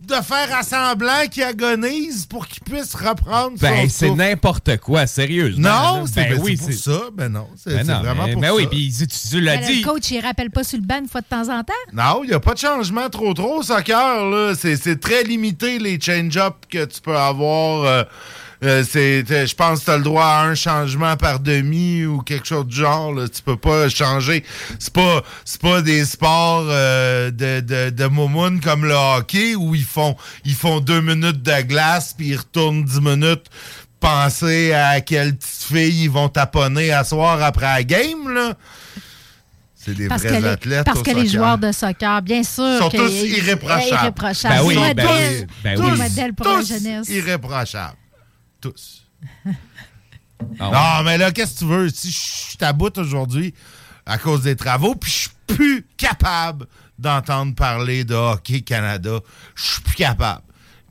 de 0.00 0.14
faire 0.16 0.54
à 0.54 0.62
semblant 0.62 1.26
qu'il 1.30 1.42
agonise 1.44 2.26
pour 2.26 2.46
qu'il 2.46 2.62
puisse 2.62 2.94
reprendre 2.94 3.56
Ben, 3.58 3.88
son 3.88 3.94
c'est 3.96 4.10
n'importe 4.10 4.76
quoi, 4.76 5.06
sérieusement. 5.06 5.66
Non, 6.00 6.04
c'est 6.06 6.24
ben, 6.28 6.36
ben, 6.36 6.42
oui, 6.42 6.56
pour 6.58 6.72
ça. 6.74 7.00
Ben 7.14 7.30
non, 7.30 7.48
c'est 7.56 7.70
Ben 7.74 8.00
vraiment 8.00 8.26
mais- 8.26 8.32
pour 8.34 8.42
ben 8.42 8.48
ça. 8.48 8.54
oui, 8.54 8.66
puis 8.66 8.94
tu, 8.94 9.06
tu 9.06 9.40
l'as 9.40 9.56
Mais 9.56 9.66
dit. 9.66 9.80
Le 9.80 9.86
coach, 9.88 10.10
il 10.10 10.20
rappelle 10.20 10.50
pas 10.50 10.62
sur 10.62 10.78
le 10.78 10.84
banc 10.84 10.98
une 10.98 11.08
fois 11.08 11.22
de 11.22 11.26
temps 11.26 11.48
en 11.48 11.64
temps? 11.64 11.72
Non, 11.94 12.20
il 12.22 12.28
n'y 12.28 12.34
a 12.34 12.40
pas 12.40 12.52
de 12.52 12.58
changement 12.58 13.08
trop 13.08 13.32
trop 13.32 13.60
au 13.60 13.62
soccer. 13.62 14.26
là. 14.26 14.52
C'est 14.54 14.76
c'est 14.76 15.00
très 15.00 15.22
limité 15.22 15.78
les 15.78 15.98
change-up 15.98 16.54
que 16.70 16.84
tu 16.84 17.00
peux 17.00 17.16
avoir. 17.16 17.84
euh, 17.84 18.04
euh, 18.64 18.82
c'est- 18.88 19.46
je 19.46 19.54
pense 19.54 19.80
que 19.80 19.84
tu 19.86 19.90
as 19.90 19.96
le 19.98 20.02
droit 20.02 20.24
à 20.24 20.42
un 20.44 20.54
changement 20.54 21.16
par 21.16 21.38
demi 21.40 22.04
ou 22.04 22.20
quelque 22.22 22.46
chose 22.46 22.66
du 22.66 22.76
genre. 22.76 23.12
Là. 23.12 23.28
Tu 23.28 23.42
peux 23.42 23.56
pas 23.56 23.88
changer. 23.88 24.42
C'est 24.78 24.92
pas, 24.92 25.22
c'est 25.44 25.60
pas 25.60 25.82
des 25.82 26.04
sports 26.04 26.64
euh, 26.68 27.30
de, 27.30 27.60
de, 27.60 27.90
de 27.90 28.06
moumoune 28.06 28.60
comme 28.60 28.84
le 28.84 28.94
hockey 28.94 29.54
où 29.54 29.74
ils 29.74 29.84
font, 29.84 30.16
ils 30.44 30.54
font 30.54 30.80
deux 30.80 31.00
minutes 31.00 31.42
de 31.42 31.62
glace 31.62 32.14
puis 32.16 32.28
ils 32.28 32.36
retournent 32.36 32.84
dix 32.84 33.00
minutes. 33.00 33.46
Penser 34.00 34.72
à 34.74 35.00
quelle 35.00 35.34
petite 35.36 35.62
fille 35.72 36.04
ils 36.04 36.10
vont 36.10 36.28
taponner 36.28 36.92
à 36.92 37.04
soir 37.04 37.42
après 37.42 37.66
la 37.66 37.82
game. 37.84 38.28
Là. 38.34 38.52
C'est 39.74 39.94
des 39.94 40.08
Parce 40.08 40.22
que, 40.22 40.28
vrais 40.28 40.40
les, 40.40 40.46
athlètes. 40.48 40.84
parce 40.86 41.00
au 41.00 41.02
que 41.02 41.10
les 41.10 41.26
joueurs 41.28 41.58
de 41.58 41.70
soccer, 41.72 42.22
bien 42.22 42.42
sûr. 42.42 42.78
sont 42.78 42.88
que- 42.90 42.96
tous 42.96 43.10
irréprochables. 43.12 43.82
irréprochables. 43.88 44.54
Ben 44.56 44.62
oui, 44.64 44.74
ben 44.94 45.06
oui, 45.06 45.46
ben 45.62 45.74
tous 45.76 46.70
oui. 46.70 47.16
irréprochables. 47.16 47.96
Tous. 48.64 49.02
Ah 50.58 50.68
ouais. 50.68 50.76
Non, 50.76 51.04
mais 51.04 51.16
là, 51.16 51.32
qu'est-ce 51.32 51.54
que 51.54 51.58
tu 51.60 51.64
veux? 51.64 51.88
Si 51.88 52.10
je 52.10 52.18
suis 52.18 52.58
à 52.60 52.72
bout 52.72 52.98
aujourd'hui 52.98 53.54
à 54.04 54.18
cause 54.18 54.42
des 54.42 54.56
travaux, 54.56 54.94
puis 54.94 55.10
je 55.10 55.16
suis 55.16 55.30
plus 55.46 55.86
capable 55.96 56.66
d'entendre 56.98 57.54
parler 57.54 58.04
de 58.04 58.14
Hockey 58.14 58.60
Canada. 58.62 59.20
Je 59.54 59.62
suis 59.62 59.80
plus 59.80 59.94
capable. 59.94 60.42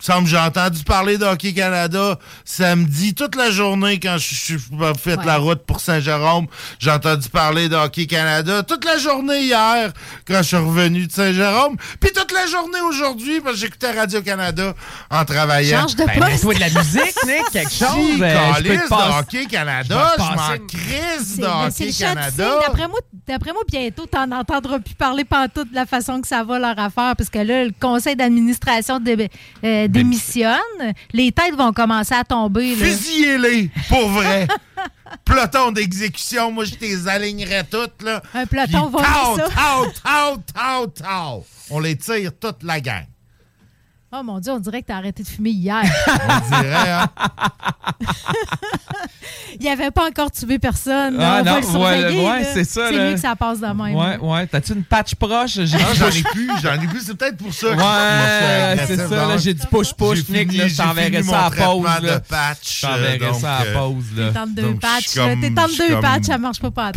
Semble 0.06 0.28
j'ai 0.28 0.38
entendu 0.38 0.84
parler 0.84 1.18
de 1.18 1.24
Hockey 1.24 1.54
Canada 1.54 2.20
samedi 2.44 3.14
toute 3.14 3.36
la 3.36 3.52
journée 3.52 4.02
quand 4.02 4.18
je 4.18 4.36
suis 4.36 4.58
fait 4.98 5.18
Ouais. 5.18 5.26
la 5.26 5.38
route 5.38 5.64
pour 5.66 5.80
Saint-Jérôme. 5.80 6.48
J'ai 6.78 6.92
entendu 6.92 7.30
parler 7.30 7.70
de 7.70 7.76
Hockey 7.78 8.06
Canada 8.06 8.64
toute 8.64 8.84
la 8.84 8.98
journée 8.98 9.44
hier 9.44 9.94
quand 10.28 10.40
je 10.40 10.44
suis 10.44 10.58
revenu 10.58 11.08
de 11.08 11.12
Saint-Jérôme. 11.12 11.78
Puis 12.02 12.12
toute 12.14 12.34
la 12.34 12.46
journée 12.48 12.82
aujourd'hui 12.86 13.40
parce 13.40 13.56
que 13.56 13.62
j'écoutais 13.62 13.92
Radio-Canada 13.98 14.74
en 15.10 15.24
travaillant. 15.24 15.82
Change 15.84 15.96
de 15.96 16.04
Ben, 16.06 16.20
poste. 16.20 16.32
mets-toi 16.32 16.54
de 16.56 16.60
la 16.60 16.70
musique, 16.70 17.16
Nick, 17.26 17.50
quelque 17.54 17.72
chose. 17.72 17.88
Si, 18.16 18.22
euh, 18.22 18.54
je 18.58 18.64
peux 18.64 18.76
te 18.76 18.90
de 18.90 19.20
Hockey 19.20 19.46
Canada, 19.46 20.16
je 20.18 20.24
m'en 20.24 20.68
crise 20.68 21.38
de 21.38 21.42
ben, 21.44 21.70
c'est 21.72 21.84
Hockey 21.84 21.86
le 21.86 21.92
chat 21.94 22.10
de 22.10 22.16
Canada. 22.16 22.50
D'après 22.68 22.88
moi, 22.90 23.00
d'après 23.26 23.54
moi, 23.54 23.62
bientôt, 23.72 24.06
tu 24.12 24.18
n'en 24.18 24.40
entendras 24.40 24.80
plus 24.80 24.96
parler 24.96 25.24
pantoute 25.24 25.70
de 25.70 25.76
la 25.76 25.86
façon 25.86 26.20
que 26.20 26.28
ça 26.28 26.44
va 26.44 26.60
leur 26.60 26.78
affaire, 26.78 27.16
parce 27.18 27.30
que 27.30 27.40
là, 27.40 27.64
le 27.64 27.72
conseil 27.80 28.18
d'administration 28.18 29.00
dé- 29.00 29.30
euh, 29.64 29.88
démissionne. 29.94 30.94
Les 31.14 31.32
têtes 31.32 31.56
vont 31.56 31.72
commencer 31.72 32.14
à 32.14 32.24
tomber. 32.24 32.76
Fusillez-les, 32.76 33.70
pour 33.88 34.10
vrai. 34.10 34.48
Peloton 35.26 35.72
d'exécution, 35.72 36.52
moi, 36.52 36.66
je 36.66 36.76
les 36.82 37.08
alignerais 37.08 37.64
toutes, 37.64 38.02
là. 38.02 38.22
Un 38.34 38.46
peloton 38.46 38.88
va. 38.90 39.00
On 41.70 41.80
les 41.80 41.96
tire 41.96 42.32
toute 42.40 42.64
la 42.64 42.82
gang. 42.82 43.06
Oh 44.16 44.22
mon 44.22 44.40
Dieu, 44.40 44.52
on 44.52 44.60
dirait 44.60 44.84
que 44.84 44.88
tu 44.88 44.94
as 44.94 44.98
arrêté 44.98 45.24
de 45.24 45.28
fumer 45.28 45.50
hier. 45.50 45.82
On 46.08 46.56
dirait, 46.56 46.92
hein? 46.92 47.08
Il 49.60 49.68
avait 49.68 49.92
pas 49.92 50.08
encore 50.08 50.32
tué 50.32 50.60
personne. 50.60 51.18
Ah, 51.20 51.40
on 51.40 51.44
va 51.44 51.52
non, 51.52 51.58
le 51.58 51.64
surveiller. 51.64 52.20
ouais, 52.20 52.30
ouais, 52.30 52.42
là. 52.42 52.48
c'est 52.54 52.64
ça, 52.64 52.90
C'est 52.90 52.98
mieux 52.98 53.14
que 53.14 53.20
ça 53.20 53.36
passe 53.36 53.60
de 53.60 53.68
même. 53.68 53.96
Ouais, 53.96 54.18
ouais. 54.18 54.48
T'as-tu 54.48 54.74
une 54.74 54.84
patch 54.84 55.16
proche? 55.16 55.60
J'ai 55.64 55.78
Non, 55.78 55.86
j'en 55.96 56.10
ai 56.10 56.24
plus, 56.24 56.52
j'en 56.62 56.74
ai 56.74 56.88
plus. 56.88 57.02
C'est 57.02 57.16
peut-être 57.16 57.38
pour 57.38 57.54
ça 57.54 57.68
que 57.68 57.74
je 57.74 57.80
suis 57.80 57.88
Ouais, 57.88 58.86
c'est 58.88 59.08
ça. 59.08 59.28
Là, 59.28 59.38
j'ai 59.38 59.54
du 59.54 59.66
push-push, 59.68 60.30
Nick. 60.30 60.54
Là, 60.58 60.68
je 60.68 60.78
t'enverrai 60.78 61.24
ça 61.24 61.46
à 61.46 61.52
pause. 61.52 61.84
Là. 61.84 62.00
de 62.00 62.20
patch, 62.28 62.82
Je 62.82 62.82
t'enverrai 62.82 63.24
euh, 63.24 63.34
ça 63.34 63.58
à 63.58 63.66
donc, 63.66 63.74
pause. 63.74 64.06
Là. 64.18 64.32
Tente 64.32 64.54
deux 64.54 64.76
patchs. 64.76 65.14
T'es 65.14 65.50
deux 65.50 66.02
patchs, 66.02 66.26
ça 66.26 66.38
marche 66.38 66.60
pas 66.60 66.72
pas. 66.72 66.92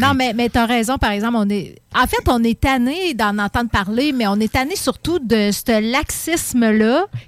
Non, 0.00 0.14
mais, 0.14 0.32
mais 0.34 0.48
t'as 0.48 0.66
raison, 0.66 0.98
par 0.98 1.10
exemple, 1.10 1.36
on 1.38 1.48
est. 1.48 1.76
En 1.94 2.06
fait, 2.06 2.26
on 2.28 2.42
est 2.42 2.58
tanné 2.58 3.14
d'en 3.14 3.38
entendre 3.38 3.70
parler, 3.70 4.12
mais 4.12 4.26
on 4.26 4.36
est 4.40 4.52
tanné 4.52 4.76
surtout 4.76 5.18
de 5.18 5.50
ce 5.52 6.51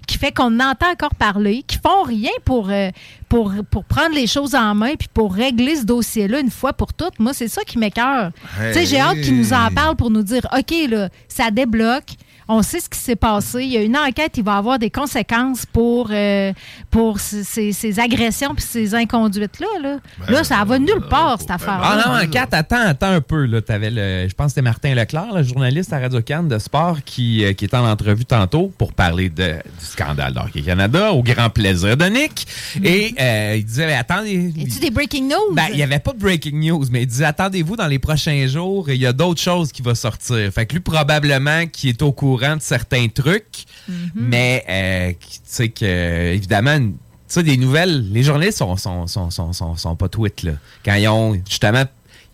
qui 0.06 0.18
fait 0.18 0.32
qu'on 0.32 0.60
entend 0.60 0.90
encore 0.90 1.14
parler, 1.14 1.64
qui 1.66 1.78
font 1.78 2.02
rien 2.02 2.30
pour, 2.44 2.70
euh, 2.70 2.90
pour, 3.28 3.52
pour 3.70 3.84
prendre 3.84 4.14
les 4.14 4.26
choses 4.26 4.54
en 4.54 4.74
main 4.74 4.94
puis 4.98 5.08
pour 5.12 5.34
régler 5.34 5.76
ce 5.76 5.84
dossier-là 5.84 6.40
une 6.40 6.50
fois 6.50 6.72
pour 6.72 6.92
toutes. 6.92 7.18
Moi, 7.18 7.32
c'est 7.34 7.48
ça 7.48 7.62
qui 7.62 7.78
m'écœure. 7.78 8.30
Hey. 8.60 8.86
J'ai 8.86 9.00
hâte 9.00 9.20
qu'ils 9.20 9.36
nous 9.36 9.52
en 9.52 9.70
parlent 9.74 9.96
pour 9.96 10.10
nous 10.10 10.22
dire 10.22 10.46
OK, 10.56 10.74
là, 10.88 11.08
ça 11.28 11.50
débloque. 11.50 12.16
On 12.48 12.62
sait 12.62 12.80
ce 12.80 12.88
qui 12.88 12.98
s'est 12.98 13.16
passé. 13.16 13.62
Il 13.62 13.72
y 13.72 13.76
a 13.76 13.82
une 13.82 13.96
enquête, 13.96 14.36
il 14.36 14.44
va 14.44 14.56
avoir 14.56 14.78
des 14.78 14.90
conséquences 14.90 15.64
pour, 15.66 16.08
euh, 16.10 16.52
pour 16.90 17.18
ces, 17.20 18.00
agressions 18.00 18.54
puis 18.54 18.64
ces 18.64 18.94
inconduites-là. 18.94 19.66
Là, 19.82 19.96
là 20.28 20.44
ça 20.44 20.62
va 20.64 20.78
nulle 20.78 21.06
part, 21.08 21.40
cette 21.40 21.50
affaire 21.50 21.80
Ah 21.82 22.02
non, 22.06 22.14
en 22.14 22.30
4, 22.30 22.54
attends, 22.54 22.86
attends 22.86 23.10
un 23.10 23.20
peu. 23.20 23.46
Là. 23.46 23.62
T'avais 23.62 23.90
le, 23.90 24.28
je 24.28 24.34
pense 24.34 24.46
que 24.46 24.50
c'était 24.50 24.62
Martin 24.62 24.94
Leclerc, 24.94 25.32
le 25.34 25.42
journaliste 25.42 25.92
à 25.92 25.98
Radio-Can 26.00 26.44
de 26.44 26.58
sport, 26.58 26.98
qui, 27.04 27.44
euh, 27.44 27.52
qui 27.54 27.64
était 27.64 27.76
en 27.76 27.88
entrevue 27.88 28.26
tantôt 28.26 28.72
pour 28.76 28.92
parler 28.92 29.30
de, 29.30 29.54
du 29.78 29.84
scandale 29.84 30.34
d'Hockey 30.34 30.62
Canada, 30.62 31.12
au 31.12 31.22
grand 31.22 31.48
plaisir 31.48 31.96
de 31.96 32.04
Nick. 32.04 32.46
Et 32.82 33.14
euh, 33.18 33.54
il 33.56 33.64
disait, 33.64 33.92
attendez... 33.94 34.52
Es-tu 34.60 34.80
des 34.80 34.90
breaking 34.90 35.28
news? 35.28 35.54
Ben, 35.54 35.66
il 35.70 35.76
n'y 35.76 35.82
avait 35.82 35.98
pas 35.98 36.12
de 36.12 36.18
breaking 36.18 36.60
news, 36.60 36.84
mais 36.90 37.02
il 37.02 37.06
disait 37.06 37.24
attendez-vous 37.24 37.76
dans 37.76 37.86
les 37.86 37.98
prochains 37.98 38.46
jours, 38.46 38.90
il 38.90 39.00
y 39.00 39.06
a 39.06 39.12
d'autres 39.12 39.40
choses 39.40 39.72
qui 39.72 39.80
vont 39.82 39.94
sortir. 39.94 40.50
Fait 40.52 40.66
que 40.66 40.74
lui, 40.74 40.80
probablement, 40.80 41.66
qui 41.66 41.88
est 41.88 42.02
au 42.02 42.12
courant 42.12 42.33
de 42.56 42.62
certains 42.62 43.08
trucs, 43.08 43.64
mais 44.14 44.64
euh, 44.68 45.12
tu 45.20 45.38
sais 45.44 45.68
que, 45.68 46.32
évidemment, 46.32 46.78
tu 46.78 46.94
sais, 47.28 47.42
des 47.42 47.56
nouvelles, 47.56 48.10
les 48.12 48.22
journalistes 48.22 48.58
sont, 48.58 48.76
sont, 48.76 49.06
sont, 49.06 49.30
sont, 49.30 49.52
sont, 49.52 49.76
sont 49.76 49.96
pas 49.96 50.08
tweets, 50.08 50.42
là. 50.42 50.52
Quand 50.84 50.94
ils 50.94 51.08
ont, 51.08 51.34
justement, 51.48 51.84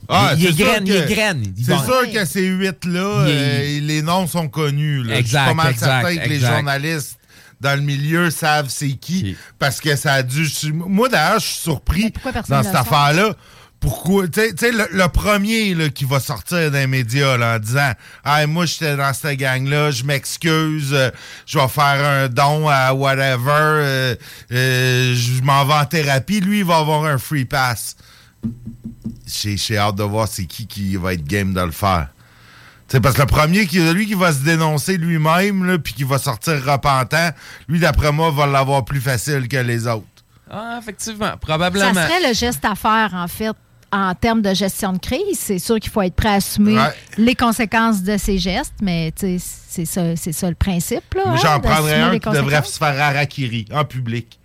Ah, 0.09 0.33
que- 0.37 1.11
égrènent. 1.11 1.45
Ils 1.57 1.65
C'est 1.65 1.77
sûr 1.85 2.11
que 2.13 2.25
ces 2.25 2.47
huit-là, 2.47 3.25
Il- 3.27 3.33
euh, 3.33 3.81
les 3.87 4.03
noms 4.03 4.27
sont 4.27 4.49
connus. 4.49 5.05
Là. 5.05 5.19
Exact, 5.19 5.43
Je 5.43 5.47
suis 5.49 5.57
pas 5.57 5.63
mal 5.63 5.73
exact, 5.73 5.87
certain 6.03 6.17
que 6.23 6.29
les 6.29 6.35
exact. 6.37 6.55
journalistes 6.55 7.17
dans 7.61 7.77
le 7.79 7.83
milieu 7.83 8.31
savent 8.31 8.69
c'est 8.71 8.93
qui, 8.93 9.37
parce 9.59 9.81
que 9.81 9.95
ça 9.97 10.15
a 10.15 10.23
dû... 10.23 10.49
Moi, 10.73 11.09
d'ailleurs, 11.11 11.39
je 11.41 11.47
suis 11.47 11.59
surpris 11.61 12.13
dans 12.49 12.63
cette 12.63 12.75
affaire-là. 12.75 13.35
Pourquoi? 13.81 14.29
Tu 14.29 14.41
sais- 14.59 14.73
le, 14.73 14.87
le 14.93 15.09
premier 15.09 15.75
là, 15.75 15.89
qui 15.89 16.05
va 16.05 16.21
sortir 16.21 16.71
des 16.71 16.87
médias 16.87 17.39
là, 17.39 17.57
en 17.57 17.59
disant 17.59 17.93
hey, 18.27 18.47
moi, 18.47 18.67
j'étais 18.67 18.95
dans 18.97 19.13
cette 19.15 19.39
gang-là, 19.39 19.91
je 19.91 20.05
m'excuse, 20.05 20.91
euh, 20.93 21.11
je 21.47 21.59
vais 21.59 21.69
faire 21.69 22.05
un 22.07 22.29
don 22.29 22.69
à 22.69 22.93
whatever, 22.93 23.51
euh, 23.51 24.15
euh, 24.53 25.15
je 25.15 25.43
m'en 25.43 25.65
vais 25.65 25.73
en 25.75 25.87
thérapie. 25.87 26.41
Lui, 26.41 26.59
il 26.59 26.65
va 26.65 26.77
avoir 26.79 27.05
un 27.07 27.17
free 27.17 27.47
pass. 27.47 27.97
J'ai 29.27 29.57
j'ai 29.57 29.79
hâte 29.79 29.97
de 29.97 30.03
voir 30.03 30.29
c'est 30.29 30.45
qui 30.45 30.67
qui 30.67 30.97
va 30.97 31.15
être 31.15 31.25
game 31.25 31.55
de 31.55 31.61
le 31.61 31.71
faire. 31.71 32.09
Tu 32.89 32.97
sais, 32.97 33.01
parce 33.01 33.15
que 33.15 33.21
le 33.23 33.27
premier, 33.29 33.67
qui, 33.67 33.79
lui 33.93 34.07
qui 34.07 34.15
va 34.15 34.33
se 34.33 34.41
dénoncer 34.41 34.97
lui-même, 34.97 35.79
puis 35.79 35.95
qui 35.95 36.03
va 36.05 36.19
sortir 36.19 36.55
repentant, 36.65 37.31
lui, 37.69 37.79
d'après 37.79 38.11
moi, 38.11 38.33
va 38.33 38.47
l'avoir 38.47 38.85
plus 38.85 39.01
facile 39.01 39.47
que 39.47 39.59
les 39.59 39.87
autres. 39.87 40.05
Ah, 40.51 40.81
effectivement, 40.83 41.27
Ça 41.31 41.37
probablement. 41.37 41.95
serait 41.95 42.29
le 42.29 42.35
geste 42.35 42.65
à 42.65 42.75
faire, 42.75 43.11
en 43.15 43.29
fait, 43.29 43.53
en 43.93 44.15
termes 44.15 44.43
de 44.43 44.55
gestion 44.55 44.93
de 44.93 44.99
crise. 44.99 45.39
C'est 45.39 45.59
sûr 45.59 45.79
qu'il 45.81 45.91
faut 45.91 46.03
être 46.03 46.15
prêt 46.15 46.29
à 46.29 46.33
assumer 46.35 46.77
Ouais. 46.77 46.95
les 47.19 47.35
conséquences 47.35 48.03
de 48.03 48.17
ces 48.17 48.39
gestes, 48.39 48.75
mais 48.83 49.13
c'est 49.17 49.39
ça, 49.85 50.17
c'est 50.17 50.33
ça 50.33 50.49
le 50.49 50.55
principe. 50.55 51.15
Là, 51.15 51.23
hein, 51.27 51.37
j'en 51.37 51.59
d'assumer 51.59 51.61
prendrais 51.69 52.01
un 52.01 52.19
qui 52.19 52.31
devrait 52.31 52.63
se 52.65 52.79
faire 52.79 53.01
harakiri 53.01 53.67
en 53.73 53.85
public. 53.85 54.39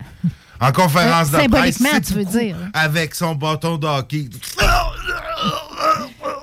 En 0.59 0.71
conférence 0.71 1.27
Euh, 1.33 1.43
de 1.43 1.49
presse. 1.49 1.75
symboliquement, 1.77 1.99
tu 2.01 2.13
veux 2.13 2.25
dire. 2.39 2.55
Avec 2.73 3.13
son 3.13 3.35
bâton 3.35 3.77
de 3.77 3.85
hockey. 3.87 4.29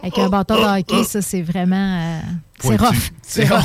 Avec 0.02 0.18
un 0.18 0.28
bâton 0.28 0.56
de 0.56 0.80
hockey, 0.80 1.04
ça, 1.04 1.22
c'est 1.22 1.42
vraiment. 1.42 1.76
euh, 1.76 2.20
c'est 2.58 2.76
rough. 2.76 2.94
C'est 3.22 3.48
rough. 3.48 3.62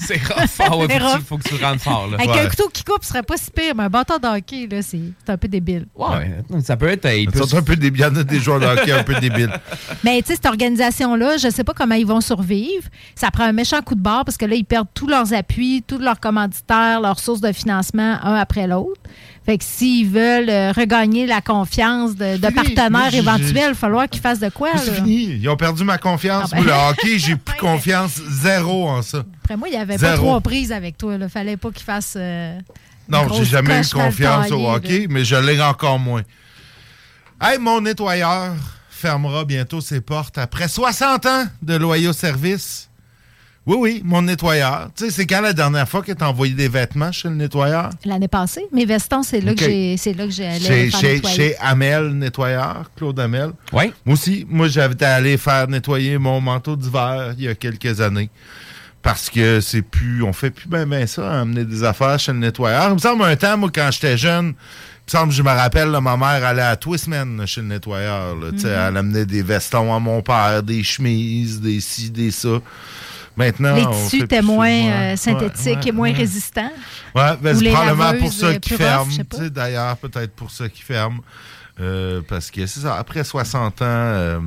C'est 0.00 0.16
rough. 0.16 0.36
Ah 0.58 0.76
ouais, 0.76 0.86
C'est 0.88 0.98
faut, 0.98 0.98
que 0.98 1.02
rough. 1.04 1.18
tu, 1.18 1.24
faut 1.24 1.38
que 1.38 1.48
tu 1.48 1.64
rentres 1.64 1.82
fort. 1.82 2.06
Là. 2.08 2.16
Avec 2.18 2.30
Ouais. 2.30 2.40
un 2.40 2.48
couteau 2.48 2.68
qui 2.72 2.82
coupe, 2.82 3.02
ce 3.02 3.08
serait 3.08 3.22
pas 3.22 3.36
si 3.36 3.50
pire, 3.50 3.74
mais 3.76 3.84
un 3.84 3.88
bâton 3.88 4.18
de 4.18 4.26
hockey, 4.26 4.66
là, 4.70 4.82
c'est 4.82 5.00
un 5.28 5.36
peu 5.36 5.48
débile. 5.48 5.86
Ouais, 5.94 6.42
ça 6.62 6.76
peut 6.76 6.88
être. 6.88 7.06
il 7.14 7.30
peut- 7.30 7.40
un 7.56 7.62
peu 7.62 7.76
débile. 7.76 8.00
Il 8.00 8.04
y 8.04 8.06
en 8.06 8.16
a 8.20 8.24
des 8.24 8.40
joueurs 8.40 8.58
de 8.60 8.66
hockey 8.66 8.90
un 8.92 9.04
peu 9.04 9.14
débiles. 9.20 9.52
Mais 10.04 10.20
tu 10.22 10.28
sais, 10.28 10.34
cette 10.34 10.46
organisation-là, 10.46 11.36
je 11.36 11.48
sais 11.50 11.64
pas 11.64 11.72
comment 11.72 11.94
ils 11.94 12.06
vont 12.06 12.20
survivre. 12.20 12.84
Ça 13.14 13.30
prend 13.30 13.44
un 13.44 13.52
méchant 13.52 13.80
coup 13.82 13.94
de 13.94 14.00
barre 14.02 14.24
parce 14.24 14.36
que 14.36 14.44
là, 14.44 14.54
ils 14.56 14.64
perdent 14.64 14.88
tous 14.92 15.06
leurs 15.06 15.32
appuis, 15.32 15.82
tous 15.86 15.98
leurs 15.98 16.18
commanditaires, 16.20 17.00
leurs 17.00 17.20
sources 17.20 17.40
de 17.40 17.52
financement, 17.52 18.18
un 18.22 18.34
après 18.34 18.66
l'autre. 18.66 19.00
Fait 19.46 19.58
que 19.58 19.64
s'ils 19.64 20.08
veulent 20.08 20.50
euh, 20.50 20.72
regagner 20.72 21.24
la 21.24 21.40
confiance 21.40 22.16
de, 22.16 22.36
partenaires 22.50 23.14
éventuels, 23.14 23.48
il 23.54 23.68
va 23.68 23.74
falloir 23.74 24.08
qu'ils 24.08 24.20
fassent 24.20 24.40
de 24.40 24.48
quoi. 24.48 24.70
C'est 24.76 24.92
fini. 24.92 25.38
Ils 25.40 25.48
ont 25.48 25.56
perdu 25.56 25.84
ma 25.84 25.98
confiance. 25.98 26.50
Ah 26.52 26.56
ben. 26.56 26.64
Le 26.64 26.72
hockey, 26.72 27.18
j'ai 27.20 27.36
plus 27.44 27.56
confiance 27.56 28.20
zéro 28.28 28.88
en 28.88 29.02
ça. 29.02 29.22
Après 29.44 29.56
moi, 29.56 29.68
il 29.68 29.70
n'y 29.70 29.76
avait 29.76 29.98
pas 29.98 30.14
trois 30.16 30.40
prises 30.40 30.72
avec 30.72 30.98
toi. 30.98 31.14
Il 31.14 31.28
fallait 31.28 31.56
pas 31.56 31.70
qu'ils 31.70 31.84
fassent. 31.84 32.16
euh, 32.18 32.58
Non, 33.08 33.28
j'ai 33.34 33.44
jamais 33.44 33.82
eu 33.82 33.88
confiance 33.88 34.50
au 34.50 34.68
hockey, 34.68 35.06
mais 35.08 35.24
je 35.24 35.36
l'ai 35.36 35.62
encore 35.62 36.00
moins. 36.00 36.22
Hey, 37.40 37.58
mon 37.60 37.82
nettoyeur 37.82 38.52
fermera 38.90 39.44
bientôt 39.44 39.80
ses 39.80 40.00
portes 40.00 40.38
après 40.38 40.66
60 40.66 41.26
ans 41.26 41.44
de 41.62 41.76
loyaux 41.76 42.12
services. 42.14 42.90
Oui, 43.66 43.76
oui, 43.80 44.02
mon 44.04 44.22
nettoyeur. 44.22 44.90
Tu 44.96 45.04
sais, 45.06 45.10
c'est 45.10 45.26
quand 45.26 45.40
la 45.40 45.52
dernière 45.52 45.88
fois 45.88 46.00
que 46.02 46.12
tu 46.12 46.22
as 46.22 46.28
envoyé 46.28 46.54
des 46.54 46.68
vêtements 46.68 47.10
chez 47.10 47.28
le 47.28 47.34
nettoyeur? 47.34 47.90
L'année 48.04 48.28
passée, 48.28 48.64
mes 48.72 48.84
vestons, 48.84 49.24
c'est 49.24 49.40
là 49.40 49.52
Ok. 49.52 49.58
que 49.58 49.64
j'ai, 49.64 49.96
c'est 49.96 50.12
là 50.12 50.24
que 50.26 50.30
j'ai 50.30 50.46
allé 50.46 50.60
Chez, 50.64 50.90
faire 50.90 51.00
chez, 51.00 51.14
nettoyer. 51.14 51.36
chez 51.36 51.56
Amel 51.58 52.10
Nettoyeur, 52.12 52.90
Claude 52.96 53.18
Amel. 53.18 53.50
Oui. 53.72 53.92
Moi 54.04 54.14
aussi, 54.14 54.46
moi 54.48 54.68
j'avais 54.68 55.02
allé 55.04 55.36
faire 55.36 55.66
nettoyer 55.66 56.16
mon 56.16 56.40
manteau 56.40 56.76
d'hiver 56.76 57.34
il 57.36 57.44
y 57.44 57.48
a 57.48 57.54
quelques 57.56 58.00
années. 58.00 58.30
Parce 59.02 59.30
que 59.30 59.60
c'est 59.60 59.82
plus. 59.82 60.22
On 60.22 60.32
fait 60.32 60.50
plus 60.50 60.68
bien 60.68 60.86
ben 60.86 61.06
ça, 61.06 61.40
amener 61.40 61.64
des 61.64 61.82
affaires 61.84 62.18
chez 62.20 62.32
le 62.32 62.38
nettoyeur. 62.38 62.88
Il 62.90 62.94
me 62.94 62.98
semble 62.98 63.24
un 63.24 63.36
temps, 63.36 63.56
moi, 63.56 63.70
quand 63.72 63.88
j'étais 63.92 64.16
jeune, 64.16 64.46
il 64.48 64.52
me 64.52 65.10
semble, 65.10 65.32
je 65.32 65.42
me 65.42 65.50
rappelle, 65.50 65.90
là, 65.90 66.00
ma 66.00 66.16
mère 66.16 66.44
allait 66.44 66.62
à 66.62 66.76
Twistman 66.76 67.44
chez 67.46 67.60
le 67.62 67.68
nettoyeur. 67.68 68.34
là. 68.36 68.50
Tu 68.52 68.60
sais, 68.60 68.68
Mhm. 68.68 68.74
Elle 68.88 68.96
amenait 68.96 69.26
des 69.26 69.42
vestons 69.42 69.94
à 69.94 69.98
mon 70.00 70.22
père, 70.22 70.62
des 70.62 70.82
chemises, 70.84 71.60
des 71.60 71.80
ci, 71.80 72.10
des 72.10 72.30
ça. 72.32 72.58
Maintenant, 73.36 73.74
Les 73.74 73.86
tissus 73.86 74.22
étaient 74.22 74.40
moins 74.42 74.70
euh, 74.70 75.16
synthétiques 75.16 75.76
ouais, 75.76 75.88
et 75.88 75.92
moins 75.92 76.10
ouais. 76.10 76.16
résistants. 76.16 76.72
Ouais, 77.14 77.36
ben, 77.40 77.54
c'est 77.56 77.70
probablement 77.70 78.18
pour 78.18 78.32
ça 78.32 78.46
euh, 78.46 78.52
rough, 78.54 78.78
ferment. 78.78 79.12
D'ailleurs, 79.50 79.96
peut-être 79.98 80.32
pour 80.34 80.50
ça 80.50 80.68
qu'ils 80.68 80.84
ferment. 80.84 81.20
Euh, 81.78 82.22
parce 82.26 82.50
que 82.50 82.66
c'est 82.66 82.80
ça, 82.80 82.96
après 82.96 83.22
60 83.22 83.82
ans. 83.82 83.84
euh, 83.84 84.40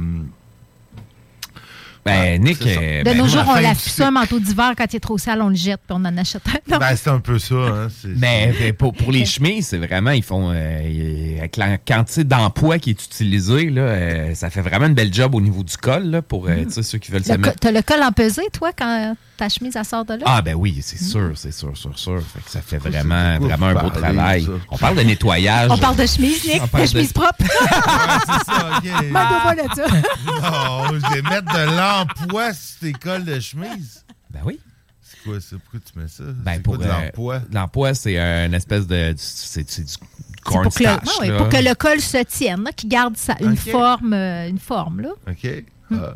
Ben, 2.05 2.41
Nick, 2.41 2.65
euh, 2.65 2.99
De 2.99 3.03
ben, 3.03 3.17
nos 3.17 3.27
jours, 3.27 3.43
on 3.47 3.75
ça, 3.75 4.07
un 4.07 4.11
manteau 4.11 4.39
d'hiver, 4.39 4.71
quand 4.77 4.85
il 4.91 4.95
est 4.95 4.99
trop 4.99 5.17
sale, 5.17 5.41
on 5.41 5.49
le 5.49 5.55
jette 5.55 5.81
puis 5.87 5.97
on 5.97 6.05
en 6.05 6.17
achète 6.17 6.41
un. 6.71 6.77
Ben, 6.79 6.95
c'est 6.95 7.09
un 7.09 7.19
peu 7.19 7.37
ça. 7.39 7.55
Hein, 7.55 7.87
Mais 8.05 8.53
ben, 8.59 8.73
pour, 8.73 8.93
pour 8.93 9.11
les 9.11 9.25
chemises, 9.25 9.67
c'est 9.67 9.77
vraiment, 9.77 10.11
ils 10.11 10.23
font. 10.23 10.51
euh, 10.53 11.37
avec 11.39 11.57
la 11.57 11.77
quantité 11.77 12.23
d'emploi 12.23 12.79
qui 12.79 12.91
est 12.91 13.03
utilisée, 13.05 13.69
là, 13.69 13.81
euh, 13.81 14.35
ça 14.35 14.49
fait 14.49 14.61
vraiment 14.61 14.85
une 14.87 14.93
belle 14.93 15.13
job 15.13 15.35
au 15.35 15.41
niveau 15.41 15.63
du 15.63 15.75
col, 15.77 16.03
là, 16.05 16.21
pour 16.21 16.47
euh, 16.47 16.65
ceux 16.69 16.97
qui 16.97 17.11
veulent 17.11 17.23
se 17.23 17.31
Le 17.31 17.37
co- 17.37 17.41
mettre. 17.45 17.59
T'as 17.59 17.71
le 17.71 17.81
col 17.81 18.01
empesé, 18.03 18.41
toi, 18.53 18.71
quand 18.77 19.15
ta 19.37 19.47
chemise, 19.47 19.75
elle 19.77 19.85
sort 19.85 20.03
de 20.03 20.15
là? 20.15 20.23
Ah 20.25 20.41
ben 20.41 20.53
oui, 20.55 20.79
c'est 20.81 21.01
sûr, 21.01 21.31
c'est 21.35 21.53
sûr, 21.53 21.71
sûr, 21.77 21.97
sûr. 21.97 22.19
Fait 22.33 22.41
que 22.43 22.49
ça 22.51 22.59
fait 22.61 22.77
vraiment, 22.77 23.37
de 23.37 23.45
vraiment 23.45 23.67
un 23.67 23.73
beau 23.75 23.89
travail. 23.89 24.43
ça? 24.43 24.51
On 24.69 24.77
parle 24.77 24.97
de 24.97 25.01
nettoyage. 25.03 25.69
On 25.71 25.77
parle 25.77 25.95
de 25.95 26.05
chemise, 26.05 26.43
Nick. 26.45 26.61
On 26.61 26.67
parle 26.67 26.83
De 26.83 26.89
chemise 26.89 27.07
de- 27.13 27.13
propre. 27.13 27.35
c'est 27.39 28.51
ça, 28.51 28.69
OK. 28.77 29.13
Pas 29.13 29.55
ça. 29.75 29.85
Non, 30.25 30.87
je 30.93 31.13
vais 31.13 31.21
mettre 31.21 31.53
de 31.53 31.75
l'emploi 31.97 32.53
sur 32.53 32.79
tes 32.79 32.93
cols 32.93 33.25
de 33.25 33.39
chemise. 33.39 34.03
Ben 34.29 34.41
oui. 34.45 34.59
C'est 35.01 35.23
quoi 35.23 35.39
ça? 35.41 35.55
Pourquoi 35.63 35.79
tu 35.91 35.99
mets 35.99 36.07
ça? 36.07 36.23
Ben 36.25 36.53
c'est 36.55 36.59
pour 36.61 36.75
quoi 36.77 36.85
de 36.85 36.89
euh, 36.91 37.05
l'emploi? 37.05 37.41
L'emploi, 37.51 37.93
c'est 37.93 38.17
une 38.17 38.53
espèce 38.53 38.87
de. 38.87 39.13
C'est 39.17 39.63
du 39.63 39.69
C'est 39.71 39.97
pour, 40.43 40.73
que 40.73 40.83
le, 40.83 41.19
ouais, 41.31 41.37
pour 41.37 41.49
que 41.49 41.57
le 41.57 41.73
col 41.75 41.99
se 41.99 42.23
tienne, 42.23 42.69
qu'il 42.75 42.89
garde 42.89 43.17
sa- 43.17 43.37
une 43.41 43.57
forme, 43.57 44.13
euh, 44.13 44.47
une 44.47 44.59
forme 44.59 45.01
là. 45.01 45.09
OK. 45.27 45.63
Hmm. 45.89 45.97
Ah. 46.01 46.13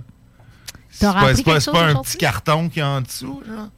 C'est 0.92 1.08
pas, 1.44 1.60
pas- 1.60 1.86
un 1.88 1.96
petit 1.96 2.18
carton 2.18 2.70
qui 2.70 2.80
est 2.80 2.84
en 2.84 3.02
dessous, 3.02 3.42
là? 3.48 3.70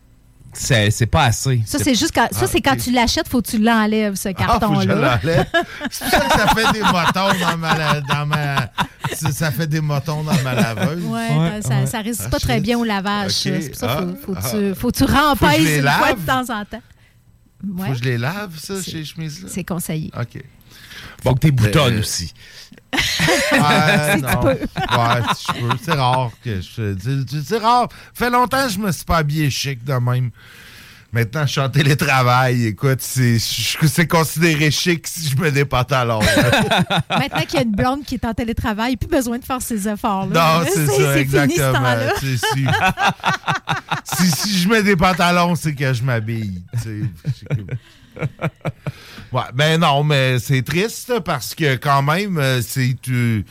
C'est 0.58 0.90
c'est 0.92 1.06
pas 1.06 1.26
assez. 1.26 1.62
Ça, 1.66 1.78
c'est 1.80 1.96
juste 1.96 2.12
quand, 2.16 2.28
ça, 2.32 2.42
Ah, 2.44 2.48
c'est 2.48 2.62
quand 2.62 2.74
ok. 2.74 2.80
tu 2.80 2.92
l'achètes, 2.92 3.28
faut 3.28 3.42
que 3.42 3.48
tu 3.50 3.58
l'enlèves, 3.58 4.16
ce 4.16 4.30
Ah, 4.30 4.32
faut 4.32 4.74
que 4.74 4.82
je 4.82 4.88
carton-là. 4.88 5.20
l'enlève. 5.22 5.46
C'est 5.92 6.04
pour 6.06 6.12
ça 6.14 6.20
que 6.20 6.32
ça 6.40 6.48
fait 6.48 6.74
des 6.74 6.82
motons 6.92 7.40
dans 7.40 7.58
ma... 7.58 8.02
Dans 8.02 8.26
ma 8.26 8.72
ça, 9.14 9.32
ça 9.32 9.52
fait 9.52 9.68
des 9.68 9.82
motons 9.82 10.24
dans 10.24 10.42
ma 10.44 10.54
laveuse. 10.54 11.04
Ouais, 11.04 11.12
Ouais, 11.30 11.50
ben, 11.50 11.62
ça, 11.62 11.76
ouais. 11.82 11.86
ça 11.86 12.00
résiste 12.02 12.24
Ah, 12.28 12.30
pas 12.30 12.40
très 12.40 12.60
bien 12.62 12.78
au 12.80 12.84
lavage. 12.84 13.32
Ça. 13.32 13.50
C'est 13.62 13.70
pour 13.70 13.80
ça 13.80 13.98
Ah, 14.00 14.04
qu'il 14.04 14.16
faut, 14.16 14.34
faut, 14.34 14.40
ah. 14.42 14.42
que 14.52 14.70
tu, 14.74 14.80
faut 14.80 14.92
tu 14.92 15.06
Faut 15.06 15.48
les 15.58 15.78
une 15.78 15.84
fois 15.84 16.14
de 16.14 16.26
temps 16.26 16.42
en 16.54 16.66
temps. 16.66 16.82
Faut 17.78 17.82
Ouais, 17.84 17.90
que 17.90 17.96
je 17.96 18.04
les 18.04 18.18
lave, 18.18 18.58
ça, 18.58 18.76
C'est- 18.82 18.92
chez 18.92 19.04
chemises-là? 19.06 19.50
c'est 19.52 19.64
conseillé. 19.64 20.12
OK. 20.20 20.42
Faut 21.24 21.34
que 21.34 21.40
t'es 21.40 21.52
boutonnes 21.52 21.96
Euh, 21.96 22.00
aussi. 22.00 22.34
Ouais, 23.52 24.12
Si 24.16 24.22
tu 24.22 24.22
non. 24.22 24.42
peux. 24.42 24.50
Ouais, 24.50 25.22
si 25.36 25.46
je 25.48 25.54
peux. 25.62 25.78
C'est 25.84 25.92
rare 25.94 26.32
que 26.44 26.62
je. 26.62 26.96
c'est- 27.44 27.58
rare. 27.58 27.88
fait 28.14 28.30
longtemps 28.30 28.66
que 28.68 28.74
je 28.74 28.80
me 28.80 28.92
suis 28.92 29.06
pas 29.06 29.18
habillé 29.18 29.50
chic 29.50 29.84
de 29.84 29.94
même. 29.94 30.32
Maintenant, 31.14 31.46
je 31.46 31.52
suis 31.54 31.62
en 31.62 31.70
télétravail. 31.70 32.66
Écoute, 32.66 33.00
c'est 33.00 34.08
considéré 34.08 34.70
chic 34.70 35.08
si 35.08 35.30
je 35.30 35.38
mets 35.38 35.52
des 35.52 35.64
pantalons. 35.64 36.20
Maintenant 36.20 37.42
qu'il 37.48 37.54
y 37.54 37.58
a 37.58 37.62
une 37.62 37.72
blonde 37.72 38.04
qui 38.04 38.16
est 38.16 38.26
en 38.26 38.34
télétravail, 38.34 38.98
plus 38.98 39.08
besoin 39.08 39.38
de 39.38 39.46
faire 39.46 39.62
ses 39.62 39.88
efforts. 39.88 40.28
là. 40.28 40.60
non, 40.60 40.66
c'est 40.70 40.86
ça, 40.86 40.92
fini, 40.92 41.06
ce 41.06 41.18
exactement. 41.18 41.96
Si, 42.20 42.38
si, 44.04 44.32
si 44.32 44.60
je 44.60 44.68
mets 44.68 44.84
des 44.84 44.98
pantalons, 44.98 45.56
c'est 45.56 45.74
que 45.74 45.94
je 45.94 46.04
m'habille. 46.04 46.62
tu 49.36 49.38
Ouais, 49.38 49.52
ben 49.54 49.80
non, 49.80 50.04
mais 50.04 50.40
c'est 50.40 50.62
triste 50.62 51.14
parce 51.26 51.54
que 51.56 51.76
quand 51.76 52.02
même, 52.04 52.38
euh, 52.38 52.62
c'est 52.62 52.96
euh, 53.10 53.42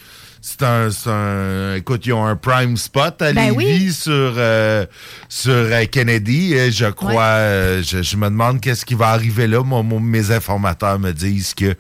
c'est 0.41 0.62
un, 0.62 0.89
un- 1.07 1.74
Écoute, 1.76 2.07
ils 2.07 2.12
ont 2.12 2.24
un 2.24 2.37
prime 2.37 2.76
spot 2.76 3.20
à 3.22 3.32
Ben 3.32 3.51
Lévis 3.57 3.57
oui. 3.57 3.93
sur, 3.93 4.12
euh, 4.37 4.85
sur 5.28 5.53
euh, 5.53 5.85
Kennedy. 5.87 6.55
Et 6.55 6.70
je 6.70 6.87
crois, 6.87 7.12
Ouais. 7.12 7.18
euh, 7.20 7.82
je, 7.82 8.03
je 8.03 8.16
me 8.16 8.28
demande 8.28 8.61
qu'est-ce 8.61 8.85
qui 8.85 8.95
va 8.95 9.09
arriver 9.09 9.47
là. 9.47 9.62
Moi, 9.62 9.82
mes 10.01 10.30
informateurs 10.30 10.99
me 10.99 11.12
disent 11.12 11.55
que. 11.55 11.74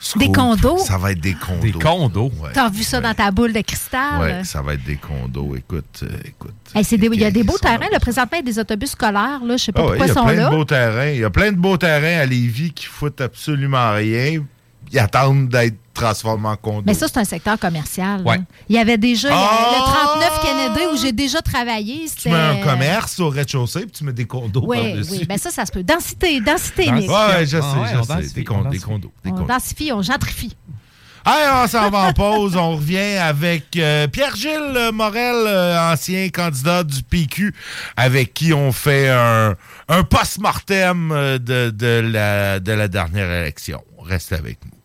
Scoop, 0.00 0.34
condos? 0.34 0.78
Ça 0.78 0.96
va 0.96 1.10
être 1.12 1.20
des 1.20 1.34
condos. 1.34 1.60
Des 1.60 1.72
condos. 1.72 2.30
Ouais. 2.40 2.50
T'as 2.54 2.68
vu 2.70 2.84
ça 2.84 3.00
dans 3.00 3.14
ta 3.14 3.30
boule 3.32 3.52
de 3.52 3.60
cristal? 3.62 4.20
Ouais, 4.20 4.44
ça 4.44 4.62
va 4.62 4.74
être 4.74 4.84
des 4.84 4.96
condos. 4.96 5.56
Écoute, 5.56 6.02
euh, 6.04 6.08
écoute. 6.24 6.54
Hey, 6.74 6.84
des- 6.84 7.06
il 7.12 7.20
y 7.20 7.24
a 7.24 7.30
des 7.32 7.42
beaux 7.42 7.54
Ils 7.54 7.66
sont 7.66 7.68
terrains. 7.76 7.90
Là, 7.90 7.98
présentement, 7.98 8.38
il 8.40 8.46
y 8.46 8.48
a 8.48 8.52
des 8.52 8.58
autobus 8.60 8.90
scolaires. 8.90 9.40
Là, 9.44 9.56
je 9.56 9.64
sais 9.64 9.72
pas 9.72 9.80
ouais, 9.82 9.96
pourquoi 9.98 10.06
il 10.06 10.08
y 10.08 10.12
ils 10.12 10.12
a 10.12 10.14
sont 10.14 10.24
plein 10.26 10.34
là. 10.36 10.50
de 10.50 10.54
beaux 10.56 10.64
terrains. 10.64 11.08
Il 11.10 11.18
y 11.18 11.24
a 11.24 11.30
plein 11.30 11.50
de 11.50 11.56
beaux 11.56 11.76
terrains 11.76 12.20
à 12.22 12.26
Lévis 12.26 12.70
qui 12.72 12.86
foutent 12.86 13.20
absolument 13.20 13.92
rien. 13.92 14.44
Ils 14.92 14.98
attendent 14.98 15.48
d'être 15.48 15.76
transformés 15.94 16.48
en 16.48 16.56
condos. 16.56 16.82
Mais 16.86 16.94
ça, 16.94 17.08
c'est 17.08 17.18
un 17.18 17.24
secteur 17.24 17.58
commercial. 17.58 18.22
Ouais. 18.22 18.38
Il 18.68 18.76
y 18.76 18.78
avait 18.78 18.98
déjà 18.98 19.28
il 19.28 19.32
y 19.32 19.34
a 19.34 19.48
Ah! 19.50 19.70
le 19.72 20.18
39 20.20 20.40
Kennedy 20.42 20.86
où 20.94 20.96
j'ai 21.02 21.12
déjà 21.12 21.40
travaillé. 21.42 22.06
tu 22.20 22.28
mets 22.28 22.34
un 22.36 22.56
commerce 22.62 23.18
au 23.20 23.28
rez-de-chaussée 23.28 23.80
puis 23.80 23.90
tu 23.90 24.04
mets 24.04 24.12
des 24.12 24.24
condos 24.26 24.62
Oui, 24.66 24.76
par-dessus. 24.78 25.10
oui. 25.12 25.26
Ben 25.28 25.36
ça, 25.38 25.50
ça 25.50 25.66
se 25.66 25.72
peut. 25.72 25.82
Densité, 25.82 26.40
densité, 26.40 26.86
Dans- 26.86 26.92
Nick. 26.94 27.10
Ouais, 27.10 27.40
je 27.46 27.46
sais, 27.46 27.60
Ah 27.62 27.80
ouais, 27.80 27.88
je 27.96 28.02
sais. 28.02 28.08
densifie, 28.14 28.34
Des, 28.34 28.44
con- 28.44 28.62
on 28.64 28.68
des 28.70 28.78
condos. 28.78 29.12
Des 29.24 29.30
On 29.30 29.34
condos. 29.34 29.46
densifie, 29.48 29.92
on 29.92 30.02
gentrifie. 30.02 30.56
Hey, 31.26 31.48
on 31.52 31.66
s'en 31.66 31.90
va 31.90 31.98
en 32.08 32.12
pause. 32.14 32.56
On 32.56 32.76
revient 32.76 33.18
avec 33.18 33.76
euh, 33.76 34.06
Pierre-Gilles 34.06 34.90
Morel, 34.94 35.34
euh, 35.46 35.92
ancien 35.92 36.28
candidat 36.30 36.84
du 36.84 37.02
PQ, 37.02 37.54
avec 37.96 38.32
qui 38.32 38.54
on 38.54 38.70
fait 38.72 39.08
un, 39.10 39.54
un 39.88 40.02
post-mortem 40.04 41.10
euh, 41.12 41.38
de, 41.38 41.70
de, 41.70 42.00
la, 42.12 42.60
de 42.60 42.72
la 42.72 42.88
dernière 42.88 43.30
élection. 43.30 43.82
Reste 44.00 44.32
avec 44.32 44.58
nous. 44.64 44.77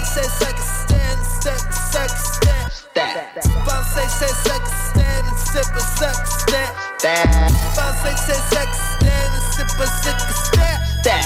Pensais 0.00 0.22
que 0.22 0.26
c'est 0.26 0.44
sex, 0.44 0.56
stand, 0.88 1.20
step, 1.40 1.60
sex, 1.92 2.12
step. 2.32 3.06
Pensais 3.66 4.00
que 4.00 4.12
c'est 4.18 4.34
sex, 4.48 4.62
stand, 4.88 5.26
step, 5.36 5.68
sex, 5.98 6.16
step. 6.38 7.20
Pensais 7.76 8.14
que 8.14 8.20
c'est 8.26 8.40
sex, 8.48 8.68
stand, 8.96 9.32
step, 9.52 9.68
sex, 9.76 10.16
step. 11.00 11.20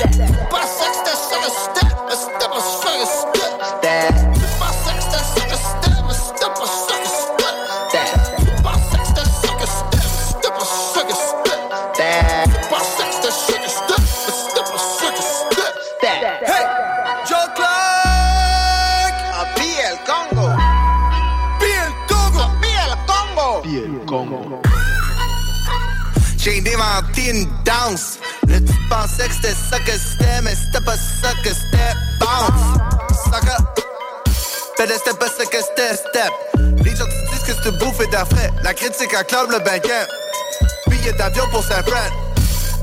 Pensais 0.50 0.90
que 0.90 0.96
c'était 0.98 1.18
sex, 1.30 1.54
step, 1.70 1.94
step, 2.18 2.52
sex, 2.64 3.06
step. 3.64 3.98
Pensais 4.54 4.90
que 4.90 4.98
c'était 4.98 4.98
sex, 4.98 4.98
step, 4.98 4.98
step, 4.98 4.98
sex, 4.98 4.98
step. 4.98 4.98
Pensais 4.98 4.98
que 4.98 5.02
c'était 5.02 5.24
sex, 9.24 9.60
step, 9.62 10.16
step, 10.24 10.60
sex, 10.94 11.10
step. 11.94 12.08
Pensais 12.70 13.06
que 13.06 13.14
c'était 13.14 13.30
sex, 13.30 13.62
step, 13.62 13.86
step, 13.86 13.93
J'ai 26.44 26.58
inventé 26.60 27.30
une 27.30 27.48
danse. 27.64 28.18
Là, 28.46 28.58
tu 28.60 28.74
pensais 28.90 29.28
que 29.28 29.34
c'était 29.34 29.54
ça 29.70 29.78
que 29.78 29.92
c'était, 29.92 30.42
mais 30.42 30.54
c'était 30.54 30.84
pas 30.84 30.94
ça 30.94 31.32
que 31.42 31.48
c'était. 31.48 31.94
Bounce. 32.20 32.82
Sucker. 33.24 33.56
Fais 34.76 34.86
le 34.86 34.92
step, 34.92 35.18
pas 35.18 35.28
ça 35.28 35.46
que 35.46 35.56
c'était, 35.56 35.96
step. 35.96 36.30
Les 36.84 36.94
gens 36.94 37.06
te 37.06 37.30
disent 37.32 37.44
que 37.46 37.62
c'est 37.62 37.78
bouffé 37.78 38.06
d'affrait. 38.08 38.52
La 38.62 38.74
critique 38.74 39.14
acclame 39.14 39.52
le 39.52 39.58
banquet. 39.60 40.06
Billet 40.88 41.14
d'avion 41.14 41.44
pour 41.50 41.64
Saint-Fran. 41.64 42.10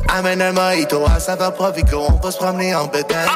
Amène 0.09 0.41
un 0.41 0.53
mojito 0.53 1.05
à 1.16 1.20
Santa 1.20 1.51
Provico, 1.51 2.07
on 2.09 2.20
va 2.20 2.32
se 2.32 2.38
promener 2.38 2.74
en 2.74 2.88
bétail. 2.88 3.30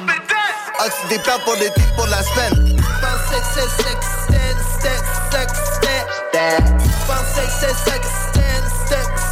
Tu 1.01 1.07
des 1.07 1.21
plans 1.21 1.39
pour 1.43 1.53
l'été, 1.53 1.81
pour 1.95 2.07
la 2.07 2.23
semaine. 2.23 2.81
Pensais 2.99 3.41
que 3.41 3.47
c'est 3.53 3.69
stand, 3.69 4.57
step, 4.79 5.03
sex, 5.31 5.53
step. 5.75 6.63
Pensais 7.05 7.45
que 7.45 7.53
c'est 7.59 7.91
sex, 7.91 8.07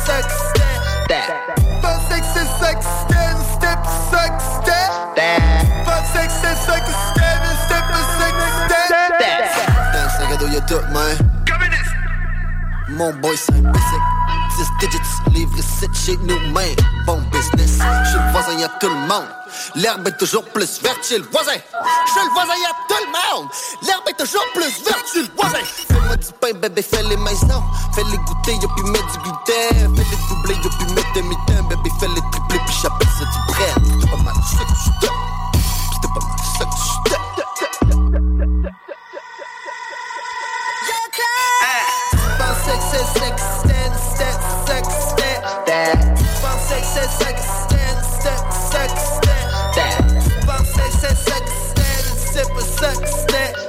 step. 0.06 0.53
Pensais 2.34 2.46
que 2.46 2.50
c'est 2.50 2.66
sex, 2.66 2.86
stand, 3.06 3.38
step, 3.56 3.80
sex, 4.10 4.44
step. 4.62 4.92
Pensais 5.86 6.26
que 6.26 6.34
c'est 6.34 6.56
sex, 6.56 6.84
stand, 7.12 7.44
step, 7.66 7.86
sex, 8.18 8.34
step. 9.16 9.44
Dans 9.94 10.04
le 10.04 10.10
sac 10.10 10.32
à 10.32 10.38
dos, 10.38 10.48
y'a 10.48 10.62
tout, 10.62 10.82
man. 10.92 11.18
Mon 12.90 13.14
boy, 13.14 13.38
c'est 13.38 13.54
un 13.54 13.62
basic. 13.62 14.02
10 14.80 14.88
digits, 14.88 15.32
livre 15.32 15.62
7 15.62 15.90
chez 15.94 16.18
nous, 16.24 16.40
man. 16.52 16.76
Bon 17.06 17.22
business. 17.32 17.80
Chez 17.80 18.18
le 18.18 18.32
voisin, 18.32 18.60
y 18.60 18.64
a 18.64 18.70
tout 18.80 18.90
le 18.90 18.96
monde. 18.96 19.28
L'herbe 19.76 20.08
est 20.08 20.18
toujours 20.18 20.44
plus 20.46 20.82
verte 20.82 21.04
chez 21.04 21.18
le 21.18 21.26
voisin. 21.32 21.54
Chez 21.54 22.24
le 22.26 22.32
voisin, 22.34 22.54
y 22.56 22.66
a 22.66 22.76
tout 22.88 23.04
le 23.06 23.12
monde. 23.12 23.50
L'herbe 23.84 24.08
est 24.10 24.18
toujours 24.18 24.46
plus 24.54 24.84
verte 24.84 25.06
chez 25.14 25.22
le 25.22 25.30
voisin. 25.36 25.64
Fais-moi 25.88 26.16
du 26.18 26.28
pain, 26.40 26.60
bébé, 26.60 26.82
fais 26.82 27.04
les 27.04 27.18
maisons. 27.18 27.64
Fais 27.94 28.04
les 28.04 28.18
goûter, 28.18 28.54
y'a 28.54 28.68
puis 28.76 28.84
mettre 28.92 29.12
du 29.12 29.18
gluten. 29.20 29.96
Fais 29.96 30.04
les 30.12 30.28
doubler, 30.30 30.56
y'a 30.56 30.70
puis 30.78 30.94
mettre 30.94 31.14
des 31.14 31.22
mitaines. 31.24 31.68
Bébé, 31.70 31.90
fais 32.00 32.08
les 32.08 32.22
tripler, 32.32 32.60
puis 32.66 32.76
j'appelle 32.82 33.08
ça 33.08 33.26
du 33.26 33.44
ça 34.58 35.08
que 35.08 35.23
Pensais 46.84 47.00
que 47.00 47.08
c'est 47.08 47.24
sex, 47.24 47.38
stand, 47.70 48.00
sex, 48.22 48.44
sex, 48.72 48.92
stand. 49.72 50.08
Pensais 50.46 50.90
que 50.90 50.98
c'est 51.00 51.16
sex, 51.16 51.44
stand, 51.70 52.06
c'est 52.34 52.50
pas 52.54 52.60
sex, 52.60 53.00
stand. 53.22 53.64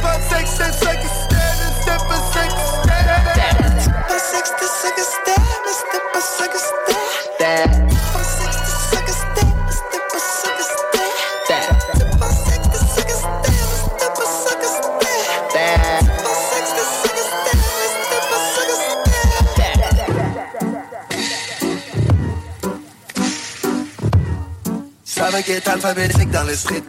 Pensais 0.00 0.42
que 0.42 0.48
c'est 0.48 0.72
sex, 0.72 1.00
stand, 1.24 1.60
c'est 1.84 2.02
pas 2.08 2.20
sex, 2.32 2.48
stand. 2.80 3.60
Pensais 4.08 4.40
que 4.40 4.48
c'était 4.48 4.72
sex, 4.80 4.96
stand, 5.12 5.44
mais 5.62 5.74
c'était 5.76 6.06
pas 6.10 6.22
sex, 6.22 6.52
stand. 7.36 7.72
Pensais 8.14 8.41
Va 25.44 25.54
être 25.54 25.68
alphabétique 25.68 26.30
dans 26.30 26.44
le 26.44 26.54
street. 26.54 26.84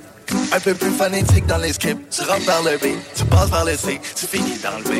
Un 0.52 0.60
peu 0.60 0.76
plus 0.76 0.92
phonétique 0.92 1.48
dans 1.48 1.58
les 1.58 1.74
scripts. 1.74 2.08
Tu 2.12 2.22
rentres 2.22 2.46
par 2.46 2.62
le 2.62 2.78
B, 2.78 2.96
tu 3.16 3.26
passes 3.26 3.50
par 3.50 3.66
le 3.66 3.76
C, 3.76 4.00
tu 4.16 4.28
finis 4.28 4.60
dans 4.62 4.78
le 4.78 4.84
B. 4.84 4.94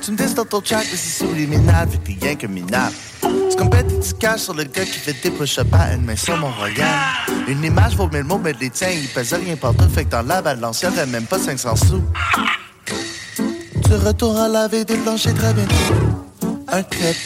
Tu 0.00 0.12
me 0.12 0.16
dis 0.16 0.34
dans 0.34 0.44
ton 0.44 0.60
track, 0.60 0.86
mais 0.90 0.96
c'est 0.96 1.24
subliminal, 1.24 1.88
que 1.88 1.96
t'es 1.96 2.16
rien 2.20 2.36
que 2.36 2.46
minable. 2.46 2.94
Tu 3.50 3.56
compètes 3.56 3.90
et 3.90 4.00
tu 4.00 4.14
caches 4.14 4.42
sur 4.42 4.54
le 4.54 4.64
gars 4.64 4.84
qui 4.84 4.98
fait 4.98 5.16
des 5.22 5.30
push-ups 5.30 5.68
à 5.72 5.94
une 5.94 6.04
main 6.04 6.16
sur 6.16 6.36
mon 6.36 6.50
regard. 6.52 7.26
Une 7.48 7.64
image 7.64 7.96
vaut 7.96 8.08
mille 8.08 8.24
mots, 8.24 8.38
mais 8.38 8.54
les 8.60 8.70
tiens, 8.70 8.90
ils 8.90 9.08
pèsent 9.08 9.34
rien 9.34 9.56
partout, 9.56 9.88
fait 9.92 10.04
que 10.04 10.10
dans 10.10 10.22
la 10.22 10.40
balance, 10.40 10.82
y'aurait 10.82 11.06
même 11.06 11.26
pas 11.26 11.38
500 11.38 11.76
sous. 11.76 12.02
Tu 13.84 13.94
retournes 13.94 14.36
à 14.36 14.48
laver 14.48 14.84
des 14.84 14.96
planchers 14.98 15.34
très 15.34 15.52
bientôt. 15.52 15.74
Un 16.70 16.82
clip, 16.82 17.16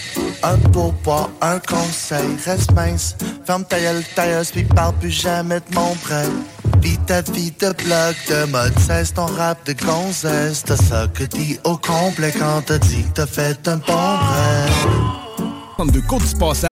un 0.43 0.59
pourboire, 0.71 1.31
un 1.41 1.59
conseil, 1.59 2.37
reste 2.45 2.73
mince. 2.73 3.17
Ferme 3.45 3.65
ta 3.65 3.79
gueule, 3.81 4.03
tailleuse, 4.15 4.51
puis 4.51 4.65
parle 4.65 4.95
plus 4.95 5.11
jamais 5.11 5.61
de 5.61 5.75
mon 5.75 5.95
prêt. 5.97 6.27
Vis 6.81 6.99
ta 7.07 7.23
vie 7.23 7.53
de 7.53 7.73
blog, 7.85 8.15
de 8.29 8.51
mode 8.51 8.79
16, 8.79 9.15
ton 9.15 9.27
rap 9.27 9.65
de 9.67 9.73
gonzesse. 9.73 10.65
T'as 10.65 10.77
ça 10.77 11.07
que 11.15 11.25
dit 11.25 11.59
au 11.65 11.77
complet 11.77 12.33
quand 12.37 12.63
t'as 12.67 12.79
dit 12.79 13.05
que 13.05 13.13
t'as 13.15 13.27
fait 13.27 13.69
un 13.69 13.77
bon 13.77 13.93
rêve. 13.95 15.93
De 15.93 16.01
compte 16.01 16.23
du. 16.23 16.69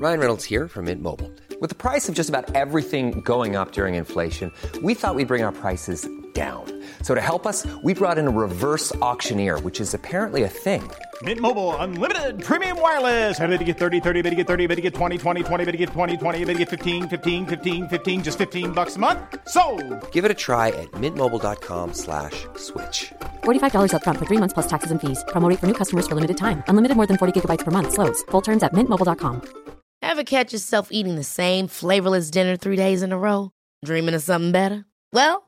Ryan 0.00 0.20
Reynolds 0.20 0.44
here 0.44 0.68
from 0.68 0.84
Mint 0.84 1.02
Mobile. 1.02 1.30
With 1.60 1.70
the 1.70 1.76
price 1.76 2.08
of 2.08 2.14
just 2.14 2.28
about 2.28 2.54
everything 2.54 3.20
going 3.22 3.56
up 3.56 3.72
during 3.72 3.94
inflation, 3.94 4.52
we 4.82 4.94
thought 4.94 5.16
we'd 5.16 5.26
bring 5.26 5.42
our 5.42 5.50
prices 5.50 6.06
down. 6.38 6.64
So 7.02 7.14
to 7.14 7.20
help 7.20 7.46
us, 7.46 7.66
we 7.82 7.94
brought 7.94 8.18
in 8.18 8.28
a 8.28 8.30
reverse 8.30 8.94
auctioneer, 9.10 9.58
which 9.60 9.80
is 9.80 9.94
apparently 9.94 10.44
a 10.44 10.48
thing. 10.48 10.82
Mint 11.22 11.40
Mobile 11.40 11.74
unlimited 11.76 12.42
premium 12.48 12.80
wireless. 12.80 13.40
Ready 13.40 13.58
to 13.58 13.64
get 13.64 13.78
30, 13.78 14.00
30, 14.00 14.22
bit 14.22 14.30
to 14.30 14.36
get 14.36 14.46
30, 14.46 14.66
bit 14.68 14.76
to 14.76 14.82
get 14.82 14.94
20, 14.94 15.18
20, 15.18 15.42
20, 15.42 15.64
bit 15.64 15.72
to 15.72 15.78
get 15.78 15.88
20, 15.88 16.16
20, 16.16 16.38
bit 16.44 16.52
to 16.52 16.58
get 16.58 16.68
15, 16.68 17.08
15, 17.08 17.46
15, 17.46 17.88
15 17.88 18.22
just 18.22 18.38
15 18.38 18.70
bucks 18.72 18.94
a 18.96 18.98
month. 19.00 19.18
So, 19.48 19.62
Give 20.12 20.24
it 20.24 20.30
a 20.30 20.38
try 20.46 20.68
at 20.68 20.88
mintmobile.com 20.92 21.94
slash 21.94 22.46
switch. 22.56 23.12
$45 23.42 23.90
upfront 23.96 24.18
for 24.18 24.26
three 24.26 24.40
months 24.42 24.54
plus 24.54 24.68
taxes 24.68 24.92
and 24.92 25.00
fees. 25.00 25.24
Promo 25.32 25.48
rate 25.50 25.58
for 25.58 25.66
new 25.66 25.78
customers 25.82 26.06
for 26.06 26.14
limited 26.14 26.36
time. 26.36 26.62
Unlimited 26.68 26.96
more 26.96 27.06
than 27.06 27.18
40 27.18 27.32
gigabytes 27.34 27.64
per 27.64 27.72
month. 27.72 27.94
Slows. 27.94 28.22
Full 28.30 28.42
terms 28.42 28.62
at 28.62 28.72
mintmobile.com. 28.72 29.42
Ever 30.00 30.22
catch 30.24 30.52
yourself 30.52 30.88
eating 30.92 31.16
the 31.16 31.24
same 31.24 31.66
flavorless 31.66 32.30
dinner 32.30 32.56
three 32.56 32.76
days 32.76 33.02
in 33.02 33.12
a 33.12 33.18
row? 33.18 33.50
Dreaming 33.84 34.14
of 34.14 34.22
something 34.22 34.52
better? 34.52 34.84
Well, 35.12 35.47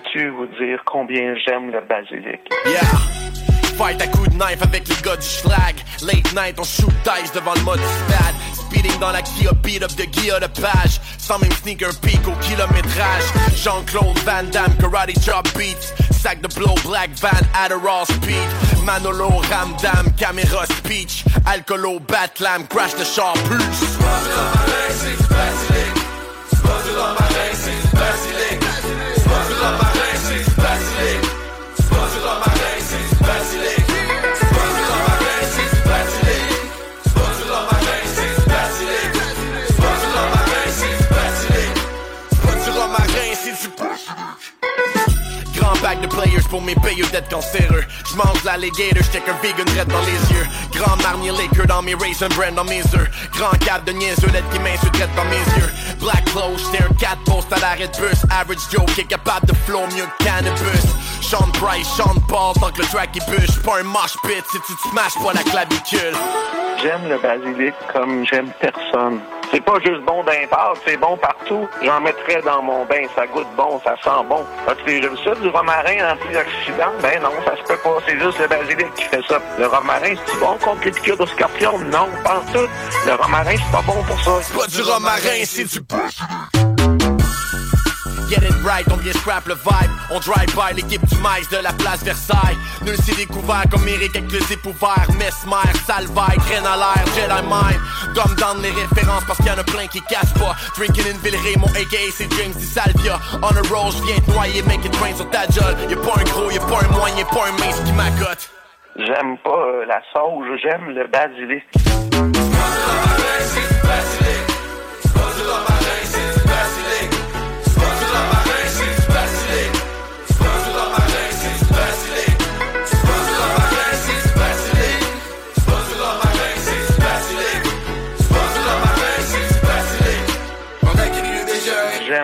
Peux-tu 0.00 0.30
vous 0.30 0.46
dire 0.46 0.80
combien 0.86 1.34
j'aime 1.46 1.70
le 1.70 1.80
basilic? 1.80 2.40
Yeah! 2.66 2.80
Fight 3.76 4.00
à 4.00 4.06
coups 4.06 4.30
de 4.30 4.34
knife 4.34 4.62
avec 4.62 4.88
les 4.88 4.94
gars 5.02 5.16
du 5.16 5.26
schlag. 5.26 5.74
Late 6.02 6.32
night, 6.34 6.58
on 6.58 6.64
shoot 6.64 6.92
dice 7.04 7.32
devant 7.32 7.54
le 7.54 7.62
mode 7.62 7.80
spad. 7.80 8.34
Speeding 8.54 8.98
dans 8.98 9.10
la 9.10 9.20
Kia, 9.22 9.52
beat 9.62 9.82
up 9.82 9.90
de 9.96 10.04
Guilla 10.04 10.40
de 10.40 10.46
page. 10.46 11.00
Sans 11.18 11.38
même 11.38 11.52
sneaker 11.52 11.90
peak 12.00 12.20
au 12.28 12.32
kilométrage. 12.40 13.24
Jean-Claude 13.56 14.18
Van 14.20 14.44
Damme, 14.50 14.74
karate 14.78 15.18
chop 15.20 15.46
beats. 15.56 15.92
Sac 16.12 16.40
de 16.40 16.48
blow, 16.54 16.74
black 16.84 17.10
van, 17.20 17.44
Adderall 17.54 18.06
speed. 18.06 18.84
Manolo, 18.84 19.28
Ramdam, 19.50 20.12
caméra 20.16 20.64
speech. 20.66 21.24
Alcoolo, 21.46 21.98
Batlam, 22.00 22.66
crash 22.68 22.94
the 22.94 23.04
char 23.04 23.34
plus. 23.44 23.98
Pack 45.82 46.00
de 46.02 46.06
players 46.08 46.42
pour 46.50 46.60
mes 46.60 46.74
payeux 46.74 47.06
d'être 47.06 47.30
cancéreux. 47.30 47.84
J'mange 48.12 48.44
l'alligator, 48.44 49.02
j't'ai 49.02 49.20
qu'un 49.20 49.32
vegan 49.42 49.66
red 49.78 49.88
dans 49.88 50.00
les 50.00 50.32
yeux. 50.34 50.46
Grand 50.72 50.96
marnier 51.02 51.30
liquor 51.32 51.66
dans 51.66 51.80
mes 51.82 51.94
raisin 51.94 52.28
brand 52.28 52.54
dans 52.54 52.64
mes 52.64 52.82
œufs. 52.94 53.10
Grand 53.32 53.56
cap 53.64 53.84
de 53.84 53.92
niaiseux, 53.92 54.28
lettre 54.28 54.48
qui 54.50 54.58
m'insulte 54.58 55.14
dans 55.16 55.24
mes 55.24 55.36
yeux. 55.36 55.70
Black 56.00 56.24
clothes, 56.26 56.58
j't'ai 56.58 56.84
un 56.84 56.94
4 56.94 57.24
post 57.24 57.52
à 57.52 57.58
l'arrêt 57.60 57.88
de 57.88 57.96
bus. 57.96 58.24
Average 58.30 58.58
Joe 58.70 58.84
qui 58.94 59.00
est 59.00 59.04
capable 59.04 59.46
de 59.46 59.54
flow 59.66 59.86
mieux 59.96 60.06
que 60.18 60.24
cannabis. 60.24 60.86
Sean 61.22 61.50
Price, 61.52 61.88
Sean 61.96 62.14
Paul, 62.28 62.54
tant 62.60 62.70
que 62.70 62.82
le 62.82 62.86
track 62.88 63.10
il 63.14 63.24
bûche. 63.24 63.62
Pas 63.62 63.80
un 63.80 63.84
mosh 63.84 64.16
pit 64.24 64.44
si 64.50 64.58
tu 64.66 64.74
te 64.74 64.88
smashes 64.90 65.22
pas 65.24 65.32
la 65.32 65.42
clavicule. 65.42 66.16
J'aime 66.82 67.08
le 67.08 67.18
basilic 67.18 67.74
comme 67.92 68.26
j'aime 68.26 68.50
personne. 68.60 69.20
C'est 69.52 69.60
pas 69.60 69.80
juste 69.84 70.02
bon 70.02 70.24
part, 70.48 70.74
c'est 70.86 70.96
bon 70.96 71.16
partout. 71.16 71.68
J'en 71.82 72.00
mettrais 72.00 72.40
dans 72.42 72.62
mon 72.62 72.84
bain, 72.84 73.02
ça 73.16 73.26
goûte 73.26 73.48
bon, 73.56 73.80
ça 73.82 73.96
sent 74.02 74.24
bon. 74.28 74.44
As-tu 74.68 74.84
déjà 74.84 75.08
vu 75.08 75.16
ça, 75.24 75.34
du 75.34 75.50
romarin 75.70 76.12
antioxydant? 76.12 76.92
Ben 77.02 77.22
non, 77.22 77.30
ça 77.44 77.56
se 77.56 77.62
peut 77.62 77.78
pas, 77.82 77.98
c'est 78.06 78.18
juste 78.18 78.38
le 78.38 78.48
basilic 78.48 78.94
qui 78.94 79.04
fait 79.04 79.22
ça. 79.28 79.40
Le 79.58 79.66
romarin, 79.66 80.14
c'est 80.26 80.40
bon 80.40 80.56
contre 80.58 80.84
les 80.84 80.90
piqûres 80.90 81.16
de 81.16 81.26
scorpion? 81.26 81.78
Non, 81.78 82.08
pas 82.24 82.42
tout. 82.52 82.68
Le 83.06 83.14
romarin, 83.14 83.54
c'est 83.56 83.72
pas 83.72 83.82
bon 83.82 84.02
pour 84.02 84.20
ça. 84.20 84.32
C'est 84.42 84.56
pas 84.56 84.66
du 84.66 84.82
romarin, 84.82 85.44
c'est 85.44 85.64
du 85.64 85.80
Get 88.30 88.44
it 88.44 88.54
right, 88.62 88.86
on 88.92 88.96
vient 88.98 89.12
scrap 89.12 89.44
le 89.48 89.54
vibe. 89.54 89.90
On 90.12 90.20
drive 90.20 90.54
by 90.54 90.72
l'équipe 90.76 91.04
du 91.04 91.16
maïs 91.16 91.48
de 91.48 91.56
la 91.56 91.72
place 91.72 92.04
Versailles. 92.04 92.56
Nul 92.86 92.96
s'est 92.96 93.16
découvert 93.16 93.64
comme 93.68 93.82
Eric 93.88 94.14
avec 94.14 94.30
le 94.30 94.38
zip 94.38 94.64
ouvert. 94.66 95.08
Mesmer, 95.18 95.74
Salvaille, 95.84 96.38
graine 96.38 96.64
à 96.64 96.76
l'air, 96.76 97.04
Jedi 97.16 97.42
Mind. 97.50 97.80
Dumb 98.14 98.36
down 98.38 98.62
les 98.62 98.70
références 98.70 99.24
parce 99.26 99.38
qu'il 99.38 99.48
y 99.48 99.50
en 99.50 99.58
a 99.58 99.64
plein 99.64 99.88
qui 99.88 100.00
cassent 100.02 100.32
pas. 100.34 100.54
Drinking 100.76 101.06
in 101.12 101.18
Villeray, 101.24 101.56
mon 101.56 101.66
aka 101.74 101.98
c'est 102.12 102.30
James 102.38 102.54
Di 102.54 102.64
Salvia. 102.64 103.18
On 103.42 103.48
a 103.48 103.62
roll, 103.68 103.90
j'viens 103.90 104.20
te 104.20 104.30
noyer, 104.30 104.62
make 104.62 104.84
it 104.84 104.94
rain 105.02 105.16
sur 105.16 105.28
ta 105.30 105.48
jolle. 105.50 105.74
Y'a 105.90 105.96
pas 105.96 106.20
un 106.20 106.24
gros, 106.30 106.52
y'a 106.52 106.60
pas 106.60 106.86
un 106.86 106.96
moyen, 106.96 107.24
pas 107.24 107.48
un 107.48 107.52
mince 107.58 107.80
qui 107.84 107.92
m'accote. 107.94 108.48
J'aime 108.94 109.38
pas 109.42 109.50
euh, 109.50 109.86
la 109.86 110.00
sauge, 110.12 110.46
j'aime 110.62 110.90
le 110.90 111.08
basilic. 111.08 111.64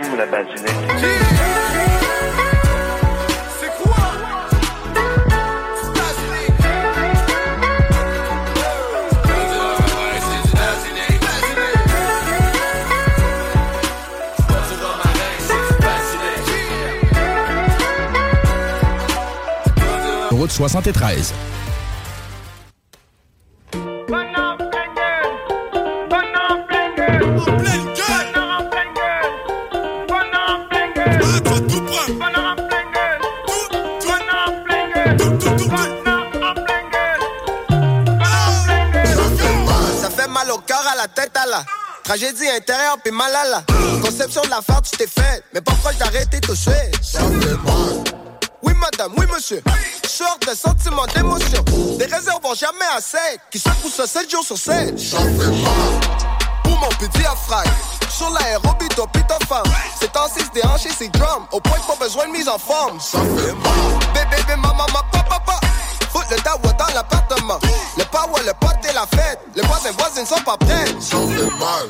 t'aime, 0.01 0.17
la 0.17 0.27
basinée. 0.27 0.71
Route 20.31 20.51
73. 20.51 21.35
Bonne 24.09 24.27
en 24.37 24.57
pleine 24.57 24.71
gueule! 24.95 26.09
Bonne 26.11 26.37
en 26.37 26.57
gueule! 26.69 28.26
Tragédie 42.05 42.49
intérieure, 42.49 42.97
puis 43.03 43.13
mal 43.13 43.35
à 43.35 43.45
la 43.47 43.63
conception 44.01 44.43
de 44.43 44.51
l'affaire, 44.51 44.81
tu 44.83 44.97
t'es 44.97 45.07
fait. 45.07 45.43
Mais 45.53 45.61
proche 45.61 45.97
d'arrêter 45.97 46.41
mal. 47.65 48.05
Oui, 48.63 48.73
madame, 48.75 49.13
oui, 49.17 49.27
monsieur. 49.33 49.63
Sort 50.07 50.39
de 50.47 50.55
sentiments, 50.55 51.07
d'émotions. 51.15 51.65
Des 51.99 52.07
réserves 52.07 52.41
jamais 52.59 52.87
assez. 52.97 53.39
Qui 53.51 53.59
secouent 53.59 53.91
ça 53.91 54.07
7 54.07 54.31
jours 54.31 54.45
sur 54.45 54.57
7. 54.57 54.99
Ça 54.99 55.19
fait 55.19 55.25
mal. 55.27 56.01
Pour 56.65 56.79
mon 56.79 56.89
petit 56.89 57.19
diaphragme. 57.19 57.71
Sur 58.09 58.31
l'aérobie, 58.31 58.89
ton 58.89 59.07
pitofan. 59.07 59.63
C'est 60.01 60.17
en 60.17 60.29
6 60.29 60.51
déhanché, 60.55 60.89
c'est 60.97 61.09
drum. 61.13 61.47
Au 61.53 61.61
point 61.61 61.79
pas 61.87 62.05
besoin 62.05 62.27
de 62.27 62.33
mise 62.33 62.49
en 62.49 62.59
forme. 62.59 62.99
Bébé, 64.15 64.37
bébé, 64.37 64.57
maman, 64.57 64.87
ma 64.93 65.23
papa. 65.23 65.61
Le 66.31 66.37
dawa 66.43 66.73
dans 66.73 66.95
l'appartement. 66.95 67.59
Le 67.97 68.05
power, 68.05 68.43
le 68.45 68.53
pote 68.61 68.79
et 68.89 68.93
la 68.93 69.07
fête. 69.07 69.39
Les 69.55 69.63
voisins, 69.63 69.91
voisines 69.97 70.27
sont 70.27 70.43
pas 70.43 70.57
prêts. 70.57 70.85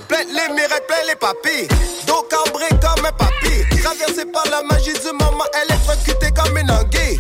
Plein 0.08 0.24
les 0.28 0.54
miracles, 0.54 0.84
plein 0.86 1.06
les 1.08 1.16
papilles. 1.16 1.68
Dos 2.06 2.26
cambré 2.30 2.68
comme 2.68 3.06
un 3.06 3.12
papy. 3.12 3.80
Traversé 3.82 4.26
par 4.26 4.44
la 4.50 4.62
magie 4.62 4.92
du 4.92 5.12
moment, 5.12 5.44
électrocuté 5.64 6.30
comme 6.32 6.56
une 6.58 6.70
anguille. 6.70 7.18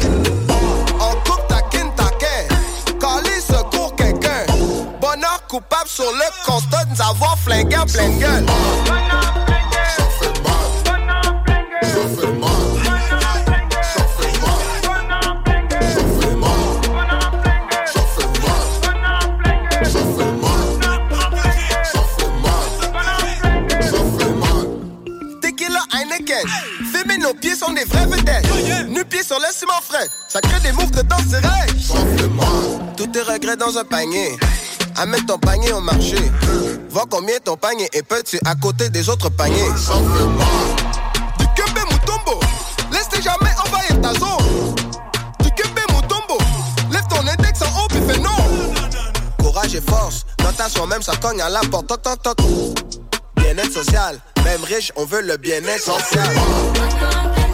On 1.00 1.14
coupe 1.28 1.46
ta 1.48 1.62
kin, 1.70 1.88
ta 1.96 2.10
Calé 3.00 3.40
secours 3.40 3.94
quelqu'un. 3.96 4.44
Bonheur 5.00 5.42
coupable 5.48 5.88
sur 5.88 6.04
le 6.04 6.44
constat 6.44 6.84
nous 6.90 7.00
avoir 7.00 7.38
flingué 7.38 7.78
en 7.78 7.86
pleine 7.86 8.18
gueule. 8.18 8.46
Nos 27.26 27.34
pieds 27.34 27.56
sont 27.56 27.72
des 27.72 27.84
vrais 27.84 28.06
vedettes. 28.06 28.46
Nu 28.88 29.04
pieds 29.04 29.24
sur 29.24 29.38
le 29.38 29.46
ciment 29.52 29.80
frais. 29.82 30.06
Ça 30.28 30.40
crée 30.40 30.60
des 30.60 30.72
moves 30.72 30.90
de 30.92 31.02
danse 31.02 31.26
direct. 31.26 31.74
Tous 32.96 33.06
tes 33.08 33.22
regrets 33.22 33.56
dans 33.56 33.76
un 33.76 33.84
panier. 33.84 34.36
Amène 34.96 35.24
ton 35.26 35.38
panier 35.38 35.72
au 35.72 35.80
marché. 35.80 36.16
Vois 36.88 37.04
combien 37.10 37.38
ton 37.42 37.56
panier 37.56 37.88
est 37.92 38.02
petit 38.02 38.38
à 38.44 38.54
côté 38.54 38.90
des 38.90 39.08
autres 39.08 39.28
paniers. 39.28 39.70
Du 41.38 41.46
Kembe 41.56 41.84
Mutombo. 41.90 42.40
Laisse 42.92 43.08
jamais 43.22 43.52
envahir 43.66 44.00
ta 44.00 44.12
zone. 44.14 44.74
Du 45.40 45.50
Kembe 45.50 45.80
Mutombo. 45.94 46.38
Lève 46.92 47.06
ton 47.08 47.26
index 47.26 47.60
en 47.62 47.80
haut 47.80 47.88
puis 47.88 48.00
fais 48.06 48.20
non. 48.20 48.30
Courage 49.42 49.74
et 49.74 49.80
force. 49.80 50.24
Notation 50.40 50.86
même 50.86 51.02
ça 51.02 51.16
cogne 51.16 51.40
à 51.40 51.48
la 51.48 51.60
porte. 51.60 51.88
Toc, 51.88 52.02
toc, 52.02 52.22
toc. 52.22 52.36
Bien-être 53.46 53.72
social. 53.72 54.18
Même 54.44 54.64
riche, 54.64 54.90
on 54.96 55.04
veut 55.04 55.20
le 55.20 55.36
bien-être 55.36 55.80
social. 55.80 57.45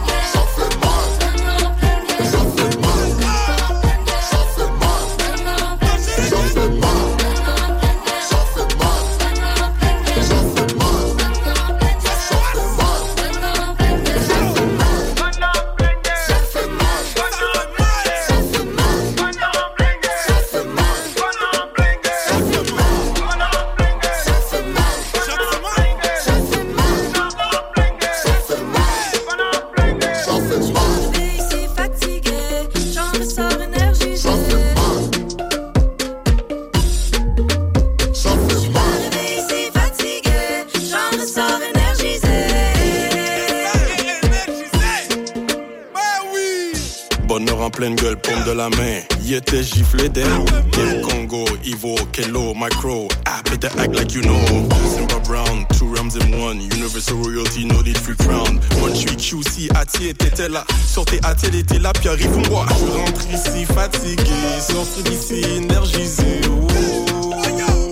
Pleine 47.73 47.95
gueule, 47.95 48.17
paume 48.17 48.43
de 48.45 48.51
la 48.51 48.69
main. 48.69 49.01
Y 49.23 49.33
était 49.33 49.63
giflé 49.63 50.09
d'air. 50.09 50.27
Kim 50.71 51.01
Congo, 51.01 51.45
Ivo, 51.65 51.95
Kelo, 52.11 52.53
Micro. 52.53 53.07
Ah, 53.25 53.41
better 53.49 53.69
act 53.79 53.95
like 53.95 54.13
you 54.13 54.21
know. 54.21 54.69
Simba 54.95 55.19
Brown, 55.25 55.65
two 55.77 55.87
rams 55.93 56.15
in 56.15 56.39
one. 56.39 56.61
Universal 56.61 57.17
royalty, 57.17 57.65
no 57.65 57.81
need 57.81 57.97
free 57.97 58.15
crown. 58.15 58.59
One 58.81 58.95
suis 58.95 59.15
QC, 59.15 59.69
Ati 59.75 60.13
t'étais 60.13 60.49
là. 60.49 60.63
Sortez 60.85 61.19
Ati, 61.23 61.47
elle 61.47 61.55
était 61.55 61.79
là, 61.79 61.91
puis 61.93 62.09
arrive-moi. 62.09 62.65
Je 62.69 62.97
rentre 62.97 63.27
ici 63.33 63.65
fatigué, 63.65 64.23
sortir 64.59 65.03
d'ici 65.03 65.41
énergisé. 65.57 66.41
Oh. 66.49 67.82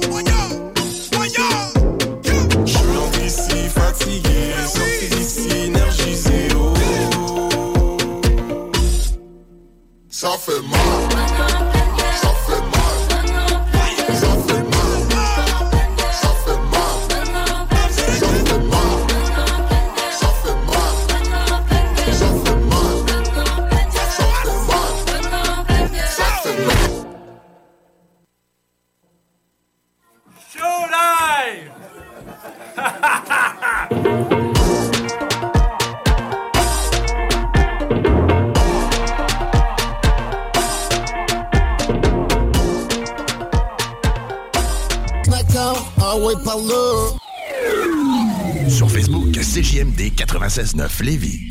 Ça 10.21 10.37
fait 10.37 10.61
mal. 10.61 11.10
96.9 50.51 51.01
Lévis. 51.01 51.47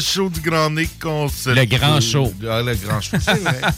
Le 0.00 0.04
show 0.04 0.28
du 0.30 0.40
Grand 0.40 0.70
Nick 0.70 0.98
qu'on 0.98 1.28
se 1.28 1.50
Le 1.50 1.64
grand 1.66 2.00
show. 2.00 2.32
Ah, 2.50 2.62
le 2.62 2.74
grand 2.74 3.00
show, 3.00 3.16
c'est 3.20 3.38
vrai. 3.40 3.60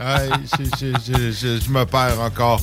Ouais, 0.00 0.30
je, 0.58 0.64
je- 0.64 1.12
je- 1.12 1.30
je- 1.32 1.60
je 1.64 1.70
me 1.70 1.84
perds 1.84 2.20
encore. 2.20 2.60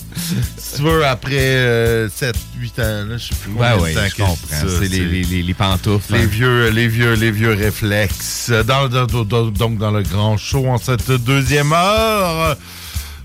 Si 0.57 0.77
tu 0.77 0.81
veux, 0.81 1.05
après 1.05 2.07
7-8 2.09 2.79
ans, 2.79 3.05
là, 3.09 3.17
je 3.17 3.27
sais 3.27 3.35
plus 3.35 3.51
Ouais, 3.53 3.73
ouais, 3.79 3.93
je 3.93 4.15
comprends. 4.15 4.37
C'est 4.49 4.87
les, 4.87 4.99
les, 5.05 5.23
les- 5.23 5.43
les 5.43 5.53
pantoufles. 5.53 6.13
les 6.13 6.23
hein. 6.23 6.25
vieux, 6.25 6.69
les 6.69 6.87
vieux, 6.87 7.13
les 7.13 7.29
vieux 7.31 7.53
réflexes. 7.53 8.49
Dans, 8.65 8.87
dans- 8.87 9.05
dans- 9.05 9.45
donc, 9.51 9.77
dans 9.77 9.91
le 9.91 10.01
grand 10.03 10.37
show, 10.37 10.65
en 10.67 10.77
cette 10.79 11.11
deuxième 11.11 11.71
heure, 11.73 12.57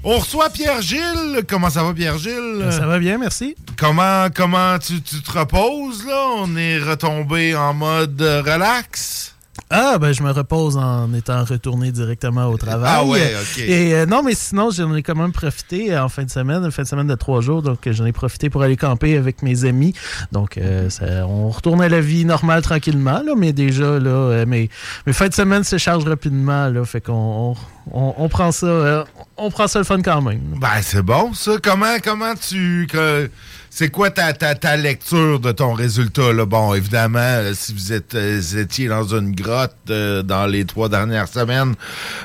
on 0.05 0.19
reçoit 0.19 0.51
Pierre 0.51 0.83
Gilles. 0.83 1.43
Comment 1.49 1.71
ça 1.71 1.83
va, 1.83 1.95
Pierre 1.95 2.19
Gilles? 2.19 2.67
Ça 2.71 2.87
va 2.87 2.99
bien, 2.99 3.17
merci. 3.17 3.55
Comment, 3.79 4.27
comment 4.35 4.79
tu, 4.79 5.01
tu 5.01 5.23
te 5.23 5.39
reposes, 5.39 6.05
là? 6.07 6.27
On 6.39 6.55
est 6.57 6.79
retombé 6.81 7.55
en 7.57 7.73
mode 7.73 8.21
euh, 8.21 8.43
relax? 8.43 9.32
Ah, 9.75 9.97
ben 9.99 10.13
je 10.13 10.23
me 10.23 10.31
repose 10.31 10.77
en 10.77 11.13
étant 11.15 11.45
retourné 11.45 11.91
directement 11.93 12.47
au 12.47 12.57
travail. 12.59 12.91
Ah 12.95 13.05
ouais, 13.05 13.33
ok. 13.41 13.59
Et 13.61 13.95
euh, 13.95 14.07
non, 14.07 14.23
mais 14.23 14.35
sinon, 14.35 14.71
j'en 14.71 14.95
ai 14.95 15.03
quand 15.03 15.15
même 15.15 15.33
profité 15.33 15.93
euh, 15.95 16.05
en 16.05 16.09
fin 16.11 16.25
de 16.25 16.31
semaine, 16.31 16.63
une 16.63 16.71
fin 16.71 16.83
de 16.83 16.89
semaine 16.89 17.07
de 17.07 17.15
trois 17.15 17.41
jours. 17.41 17.63
Donc, 17.63 17.79
j'en 17.91 18.05
ai 18.05 18.13
profité 18.13 18.51
pour 18.51 18.63
aller 18.63 18.77
camper 18.77 19.17
avec 19.17 19.43
mes 19.43 19.65
amis. 19.65 19.95
Donc, 20.31 20.59
euh, 20.59 20.91
ça- 20.91 21.27
on 21.27 21.49
retourne 21.49 21.81
à 21.81 21.89
la 21.89 22.01
vie 22.03 22.25
normale 22.25 22.61
tranquillement, 22.63 23.23
là, 23.25 23.33
mais 23.37 23.53
déjà, 23.53 23.99
là, 23.99 24.11
euh, 24.11 24.47
mes, 24.47 24.69
mes 25.07 25.13
fins 25.15 25.29
de 25.29 25.35
semaine 25.35 25.65
se 25.65 25.79
chargent 25.79 26.07
rapidement, 26.07 26.69
là. 26.69 26.85
Fait 26.85 27.01
qu'on 27.01 27.57
on, 27.93 28.15
on 28.19 28.29
prend 28.29 28.53
ça, 28.53 29.05
on 29.37 29.51
prend 29.51 29.69
ça 29.69 29.79
le 29.79 29.85
fun 29.87 30.03
quand 30.03 30.21
même. 30.21 30.41
Ben, 30.61 30.83
c'est 30.83 31.03
bon, 31.03 31.33
ça. 31.35 31.53
Comment, 31.63 31.97
comment 32.05 32.35
tu. 32.35 32.87
que- 32.91 33.31
c'est 33.75 33.89
quoi 33.89 34.11
ta, 34.11 34.35
ta, 34.35 34.55
ta 34.55 34.77
lecture 34.77 35.41
de 35.41 35.51
ton 35.51 35.73
résultat? 35.73 36.33
Là? 36.35 36.45
Bon, 36.45 36.75
évidemment, 36.75 37.19
euh, 37.21 37.53
si 37.55 37.73
vous, 37.73 37.93
êtes, 37.95 38.15
euh, 38.15 38.37
vous 38.39 38.59
étiez 38.59 38.87
dans 38.87 39.07
une 39.17 39.35
grotte 39.35 39.75
euh, 39.89 40.23
dans 40.23 40.45
les 40.45 40.67
trois 40.67 40.91
dernières 40.91 41.29
semaines, 41.29 41.75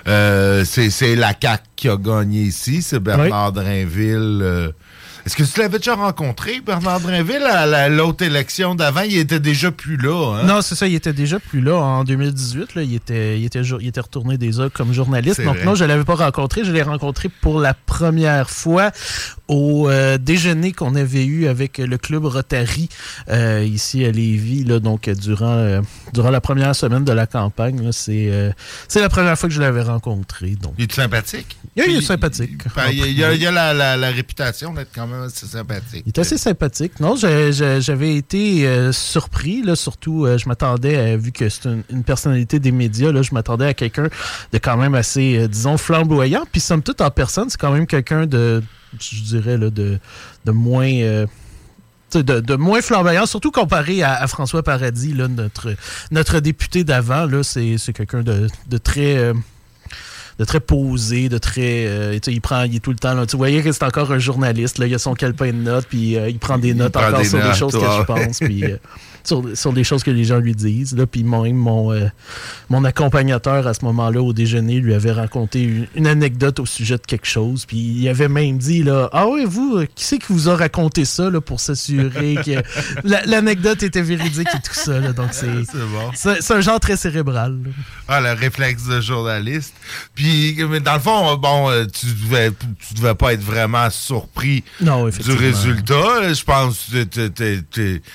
euh, 0.09 0.65
c'est 0.65 1.15
la 1.15 1.31
CAQ 1.41 1.63
qui 1.77 1.87
a 1.89 1.95
gagné 1.95 2.41
ici. 2.41 2.81
C'est 2.81 2.99
Bernard 2.99 3.53
Drinville. 3.53 4.39
euh. 4.41 4.71
Est-ce 5.25 5.35
que 5.35 5.43
tu 5.43 5.59
l'avais 5.59 5.77
déjà 5.77 5.95
rencontré, 5.95 6.61
Bernard 6.65 7.01
Drinville, 7.01 7.43
à 7.43 7.65
la- 7.65 7.89
l'autre 7.89 8.23
élection 8.23 8.75
d'avant? 8.75 9.01
Il 9.01 9.17
était 9.17 9.41
déjà 9.41 9.71
plus 9.71 9.97
là. 9.97 10.35
Hein? 10.39 10.43
Non, 10.45 10.61
c'est 10.61 10.75
ça, 10.75 10.87
il 10.87 10.95
était 10.95 11.11
déjà 11.11 11.37
plus 11.37 11.59
là 11.59 11.75
en 11.75 12.05
2018. 12.05 12.75
Là, 12.75 12.83
il, 12.83 12.95
était, 12.95 13.37
il, 13.37 13.43
était, 13.43 13.61
il 13.61 13.87
était 13.87 13.99
retourné 13.99 14.37
déjà 14.37 14.69
comme 14.69 14.93
journaliste. 14.93 15.41
Donc 15.41 15.57
vrai. 15.57 15.65
non, 15.65 15.75
je 15.75 15.83
ne 15.83 15.89
l'avais 15.89 16.05
pas 16.05 16.15
rencontré. 16.15 16.63
Je 16.63 16.71
l'ai 16.71 16.81
rencontré 16.81 17.27
pour 17.41 17.59
la 17.59 17.73
première 17.73 18.49
fois 18.49 18.91
au 19.47 19.89
euh, 19.89 20.17
déjeuner 20.17 20.71
qu'on 20.73 20.95
avait 20.95 21.25
eu 21.25 21.47
avec 21.47 21.77
le 21.77 21.97
club 21.97 22.25
Rotary 22.25 22.89
euh, 23.29 23.63
ici 23.65 24.03
à 24.05 24.11
Lévis. 24.11 24.63
Là, 24.63 24.79
donc 24.79 25.09
durant, 25.09 25.55
euh, 25.57 25.81
durant 26.13 26.29
la 26.31 26.41
première 26.41 26.75
semaine 26.75 27.03
de 27.05 27.11
la 27.13 27.27
campagne, 27.27 27.91
c'est 27.91 28.27
euh, 28.31 28.51
c'est 28.87 29.01
la 29.01 29.09
première 29.09 29.37
fois 29.37 29.49
que 29.49 29.55
je 29.55 29.61
l'avais 29.61 29.81
rencontré. 29.83 30.51
Donc. 30.61 30.73
Il 30.77 30.85
est 30.85 30.91
sympathique? 30.93 31.57
Il, 31.75 31.83
il 31.87 31.97
est 31.97 32.01
sympathique. 32.01 32.57
Ben, 32.75 32.89
Il 32.91 33.11
y 33.17 33.23
a, 33.23 33.33
il 33.33 33.41
y 33.41 33.45
a 33.45 33.51
la, 33.51 33.73
la- 33.73 33.97
la 33.97 34.09
réputation 34.11 34.73
d'être 34.73 34.89
quand 34.93 35.07
même 35.07 35.23
assez 35.23 35.45
sympathique. 35.45 36.03
Il 36.05 36.09
est 36.09 36.19
assez 36.19 36.37
sympathique. 36.37 36.99
Non, 36.99 37.15
j'avais 37.15 38.15
été 38.15 38.67
euh, 38.67 38.91
surpris, 38.91 39.61
là, 39.63 39.75
surtout, 39.75 40.25
euh, 40.25 40.37
je 40.37 40.47
m'attendais, 40.47 40.97
à- 40.97 41.17
vu 41.17 41.31
que 41.31 41.49
c'est 41.49 41.65
une, 41.65 41.83
une 41.89 42.03
personnalité 42.03 42.59
des 42.59 42.71
médias, 42.71 43.11
là, 43.11 43.21
je 43.21 43.33
m'attendais 43.33 43.65
à 43.67 43.73
quelqu'un 43.73 44.09
de 44.51 44.57
quand 44.57 44.77
même 44.77 44.95
assez, 44.95 45.47
disons, 45.47 45.77
flamboyant. 45.77 46.45
Puis, 46.51 46.61
somme 46.61 46.81
toute, 46.81 47.01
en 47.01 47.09
personne, 47.11 47.49
c'est 47.49 47.59
quand 47.59 47.71
même 47.71 47.87
quelqu'un 47.87 48.25
de, 48.25 48.63
je 48.99 49.21
dirais, 49.23 49.57
là, 49.57 49.69
de, 49.69 49.99
de 50.45 50.51
moins... 50.51 50.91
euh, 50.91 51.25
de, 52.13 52.21
de 52.21 52.55
moins 52.55 52.81
flamboyant, 52.81 53.25
surtout 53.25 53.51
comparé 53.51 54.01
à, 54.01 54.13
à 54.13 54.27
François 54.27 54.63
Paradis, 54.63 55.13
là, 55.13 55.27
notre, 55.27 55.75
notre 56.09 56.39
député 56.39 56.83
d'avant. 56.83 57.27
C'est 57.43 57.77
quelqu'un 57.93 58.21
de, 58.21 58.47
de 58.67 58.77
très... 58.77 59.17
euh, 59.17 59.33
de 60.39 60.45
très 60.45 60.59
posé, 60.59 61.29
de 61.29 61.39
très. 61.39 61.87
euh, 61.87 62.19
il 62.27 62.41
prend, 62.41 62.61
il 62.61 62.75
est 62.75 62.79
tout 62.79 62.91
le 62.91 62.97
temps 62.97 63.15
là. 63.15 63.25
Tu 63.25 63.35
voyais 63.35 63.63
que 63.63 63.71
c'est 63.71 63.83
encore 63.83 64.11
un 64.11 64.19
journaliste. 64.19 64.77
Là, 64.77 64.85
il 64.85 64.93
a 64.93 64.99
son 64.99 65.15
calepin 65.15 65.47
de 65.47 65.53
notes, 65.53 65.87
puis 65.89 66.15
euh, 66.15 66.29
il 66.29 66.37
prend 66.37 66.59
des 66.59 66.75
notes 66.75 66.93
prend 66.93 67.07
encore 67.07 67.21
des 67.21 67.25
sur 67.27 67.41
des 67.41 67.53
choses 67.55 67.73
que 67.73 67.79
ouais. 67.79 67.97
je 67.97 68.03
pense, 68.03 68.37
puis 68.39 68.63
euh, 68.63 68.77
sur, 69.27 69.43
sur 69.57 69.73
des 69.73 69.83
choses 69.83 70.03
que 70.03 70.11
les 70.11 70.23
gens 70.23 70.37
lui 70.39 70.55
disent. 70.55 70.95
Là, 70.95 71.05
puis 71.05 71.23
même 71.23 71.55
mon, 71.55 71.91
euh, 71.91 72.07
mon 72.69 72.83
accompagnateur 72.85 73.67
à 73.67 73.73
ce 73.73 73.83
moment-là 73.85 74.21
au 74.21 74.33
déjeuner 74.33 74.79
lui 74.79 74.93
avait 74.93 75.11
raconté 75.11 75.63
une, 75.63 75.87
une 75.95 76.07
anecdote 76.07 76.59
au 76.59 76.65
sujet 76.65 76.95
de 76.97 77.05
quelque 77.05 77.27
chose, 77.27 77.65
puis 77.65 77.77
il 77.77 78.07
avait 78.07 78.27
même 78.29 78.57
dit 78.57 78.83
là, 78.83 79.09
ah 79.11 79.27
oui 79.27 79.43
vous, 79.45 79.77
euh, 79.77 79.85
qui 79.95 80.05
c'est 80.05 80.17
qui 80.19 80.27
vous 80.33 80.47
a 80.49 80.55
raconté 80.55 81.03
ça 81.05 81.29
là 81.29 81.41
pour 81.41 81.59
s'assurer 81.59 82.35
que 82.45 82.63
la- 83.03 83.25
l'anecdote 83.25 83.83
était 83.83 84.01
véridique 84.01 84.47
et 84.47 84.61
tout 84.63 84.73
ça. 84.73 84.99
là. 84.99 85.11
donc 85.13 85.29
c'est 85.31 85.47
bon. 85.73 86.53
un 86.55 86.61
genre 86.61 86.79
très 86.79 86.95
cérébral. 86.97 87.59
là. 87.65 87.69
Ah, 88.07 88.21
le 88.21 88.31
réflexe 88.33 88.85
de 88.85 89.01
journaliste. 89.01 89.73
Puis, 90.15 90.57
mais 90.69 90.79
dans 90.79 90.93
le 90.93 90.99
fond, 90.99 91.35
bon, 91.35 91.69
euh, 91.69 91.85
tu 91.85 92.05
devais, 92.07 92.51
tu 92.51 92.93
devais 92.95 93.15
pas 93.15 93.33
être 93.33 93.41
vraiment 93.43 93.89
surpris 93.89 94.63
Non, 94.81 95.07
du 95.09 95.31
résultat. 95.33 96.33
Je 96.33 96.43
pense 96.43 96.85
que 96.91 96.97
je 97.15 97.27
sais- 97.27 98.11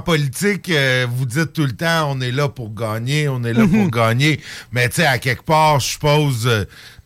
politique, 0.00 0.68
euh, 0.70 1.06
vous 1.10 1.26
dites 1.26 1.52
tout 1.52 1.64
le 1.64 1.72
temps, 1.72 2.10
on 2.10 2.20
est 2.20 2.32
là 2.32 2.48
pour 2.48 2.74
gagner, 2.74 3.28
on 3.28 3.42
est 3.44 3.52
là 3.52 3.66
pour 3.66 3.90
gagner. 3.90 4.40
Mais 4.72 4.88
tu 4.88 4.96
sais, 4.96 5.06
à 5.06 5.18
quelque 5.18 5.42
part, 5.44 5.80
je 5.80 5.86
suppose, 5.88 6.46
euh, 6.46 6.64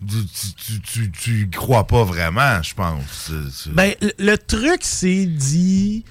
tu, 0.08 0.16
tu, 0.56 0.80
tu, 0.80 1.10
tu 1.10 1.40
y 1.42 1.50
crois 1.50 1.86
pas 1.86 2.04
vraiment, 2.04 2.62
je 2.62 2.74
pense. 2.74 3.30
C'est- 3.50 3.70
Ben, 3.72 3.92
le, 4.18 4.36
truc, 4.36 4.80
c'est 4.82 5.26
dit 5.26 6.04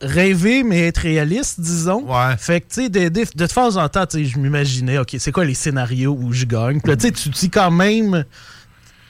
rêver, 0.00 0.62
mais 0.64 0.88
être 0.88 0.98
réaliste, 1.02 1.60
disons. 1.60 2.04
Fait 2.36 2.60
que, 2.60 2.66
tu 2.74 2.82
sais, 2.82 2.88
de, 2.88 3.08
de, 3.08 3.24
de 3.34 3.46
temps 3.46 3.76
en 3.76 3.88
temps, 3.88 4.04
je 4.12 4.38
m'imaginais, 4.38 4.98
OK, 4.98 5.14
c'est 5.18 5.32
quoi 5.32 5.44
les 5.44 5.54
scénarios 5.54 6.16
où 6.20 6.32
je 6.32 6.44
gagne? 6.44 6.80
Puis 6.80 6.96
tu 6.96 7.06
sais, 7.06 7.12
tu 7.12 7.28
dis 7.28 7.50
quand 7.50 7.70
même. 7.70 8.24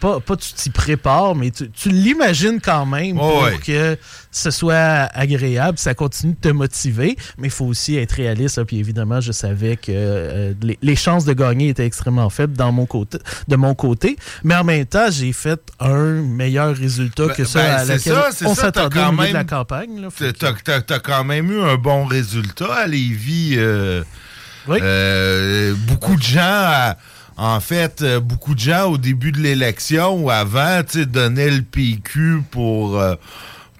Pas, 0.03 0.19
pas 0.19 0.35
tu 0.37 0.53
t'y 0.53 0.69
prépares, 0.71 1.37
mais 1.37 1.53
tu, 1.53 1.71
tu 1.71 1.89
l'imagines 1.89 2.61
quand 2.61 2.85
même 2.87 3.17
pour 3.17 3.43
ouais. 3.45 3.57
que 3.65 3.97
ce 4.33 4.51
soit 4.51 5.09
agréable, 5.15 5.79
ça 5.79 5.95
continue 5.95 6.33
de 6.33 6.39
te 6.41 6.49
motiver, 6.49 7.17
mais 7.39 7.47
il 7.47 7.51
faut 7.53 7.67
aussi 7.67 7.97
être 7.97 8.11
réaliste. 8.13 8.61
Puis 8.65 8.79
évidemment, 8.79 9.21
je 9.21 9.31
savais 9.31 9.77
que 9.77 9.93
euh, 9.95 10.55
les, 10.61 10.77
les 10.83 10.97
chances 10.97 11.25
de 11.25 11.33
gagner 11.33 11.69
étaient 11.69 11.87
extrêmement 11.87 12.31
faibles 12.31 12.55
dans 12.57 12.73
mon 12.73 12.85
côté, 12.85 13.19
de 13.47 13.55
mon 13.55 13.77
côté, 13.77 14.17
mais 14.43 14.57
en 14.57 14.65
même 14.65 14.87
temps, 14.87 15.07
j'ai 15.09 15.33
fait 15.33 15.61
un 15.79 16.21
meilleur 16.23 16.75
résultat 16.77 17.29
que 17.29 17.43
Ben- 17.43 17.47
ça 17.47 17.63
ben, 17.63 17.71
à 17.75 17.79
c'est 17.85 17.93
laquelle 17.93 18.13
ça, 18.15 18.29
c'est 18.33 18.47
on 18.47 18.55
s'attendait 18.57 18.99
quand 18.99 19.09
au 19.11 19.13
milieu 19.13 19.23
de 19.29 19.33
même- 19.35 19.35
la 19.35 19.45
campagne. 19.45 20.09
T'as 20.37 20.81
t'as 20.81 20.99
quand 20.99 21.23
même 21.23 21.49
eu 21.53 21.61
un 21.63 21.77
bon 21.77 22.07
résultat 22.07 22.75
à 22.75 22.87
Lévis. 22.89 23.55
euh, 23.57 24.03
euh, 24.69 25.75
beaucoup 25.87 26.17
de 26.17 26.23
gens, 26.23 26.41
à- 26.43 26.97
en 27.37 27.61
fait, 27.61 28.03
euh, 28.03 28.20
beaucoup 28.20 28.55
de 28.55 28.61
gens 28.61 28.91
au 28.91 28.99
début 28.99 29.33
de 29.33 29.41
l'élection 29.41 30.14
ou 30.22 30.30
avant, 30.30 30.83
tu 30.83 31.01
sais, 31.01 31.07
donnaient 31.07 31.51
le 31.51 31.62
PQ 31.62 32.43
pour. 32.51 32.99
euh, 33.01 33.14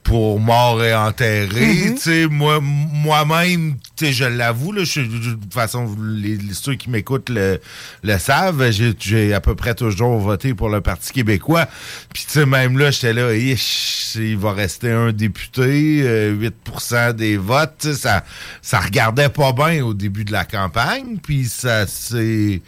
pour 0.05 0.41
mort 0.41 0.83
et 0.83 0.93
enterré, 0.97 1.95
Mhm. 2.05 2.27
moi, 2.29 2.59
moi-même, 2.61 3.77
je 4.01 4.25
l'avoue, 4.25 4.73
de 4.75 4.81
toute 4.85 5.55
façon, 5.55 5.89
les, 6.03 6.39
ceux 6.55 6.75
qui 6.75 6.91
m'écoutent 6.91 7.29
le, 7.31 7.61
le 8.03 8.19
savent, 8.19 8.69
j'ai- 8.73 9.33
à 9.33 9.41
peu 9.41 9.55
près 9.55 9.77
toujours 9.77 10.19
voté 10.19 10.55
pour 10.55 10.71
le 10.71 10.81
Parti 10.81 11.13
québécois, 11.13 11.69
puis 12.13 12.25
tu 12.27 12.33
sais, 12.33 12.47
même 12.47 12.79
là, 12.79 12.91
j'étais 12.91 13.13
là, 13.13 13.33
il 13.33 14.37
va 14.37 14.53
rester 14.53 14.91
un 14.91 15.13
député, 15.13 16.01
euh, 16.03 16.33
8% 16.35 17.13
des 17.13 17.37
votes, 17.37 17.93
ça, 17.95 18.25
ça 18.61 18.81
regardait 18.81 19.29
pas 19.29 19.53
bien 19.53 19.85
au 19.85 19.95
début 19.95 20.25
de 20.25 20.33
la 20.33 20.45
campagne, 20.45 21.19
puis 21.23 21.45
ça 21.45 21.87
s'est... 21.87 22.61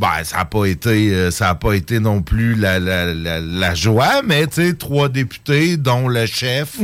Ben, 0.00 0.24
ça 0.24 0.38
n'a 0.38 0.44
pas 0.46 0.64
été 0.64 1.12
euh, 1.12 1.30
ça 1.30 1.50
a 1.50 1.54
pas 1.54 1.74
été 1.74 2.00
non 2.00 2.22
plus 2.22 2.54
la, 2.54 2.78
la, 2.80 3.12
la, 3.12 3.38
la 3.38 3.74
joie, 3.74 4.22
mais 4.24 4.46
tu 4.46 4.54
sais, 4.54 4.72
trois 4.72 5.10
députés, 5.10 5.76
dont 5.76 6.08
le 6.08 6.24
chef, 6.24 6.76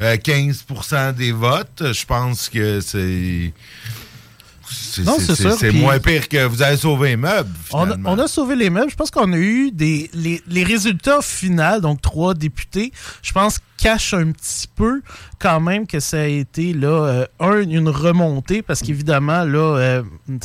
euh, 0.00 0.16
15% 0.16 1.12
des 1.14 1.32
votes, 1.32 1.82
je 1.92 2.04
pense 2.06 2.48
que 2.48 2.80
c'est. 2.80 3.52
C'est 5.58 5.72
moins 5.72 5.98
pire 5.98 6.28
que 6.28 6.44
vous 6.46 6.62
avez 6.62 6.76
sauvé 6.76 7.12
un 7.14 7.16
meuble. 7.16 7.50
On 7.72 7.90
a, 7.90 7.96
on 8.04 8.18
a 8.18 8.28
sauvé 8.28 8.56
les 8.56 8.70
meubles. 8.70 8.90
Je 8.90 8.96
pense 8.96 9.10
qu'on 9.10 9.32
a 9.32 9.36
eu 9.36 9.70
des 9.70 10.08
les, 10.14 10.40
les 10.46 10.64
résultats 10.64 11.20
finaux, 11.20 11.80
donc 11.80 12.00
trois 12.00 12.34
députés. 12.34 12.92
Je 13.22 13.32
pense 13.32 13.58
cache 13.76 14.14
un 14.14 14.30
petit 14.30 14.68
peu 14.74 15.02
quand 15.42 15.60
même 15.60 15.86
que 15.86 16.00
ça 16.00 16.20
a 16.20 16.26
été 16.26 16.72
là 16.72 16.88
euh, 16.88 17.26
un 17.40 17.60
une 17.62 17.88
remontée 17.88 18.62
parce 18.62 18.80
qu'évidemment 18.80 19.44
là 19.44 19.76
euh, 19.76 20.02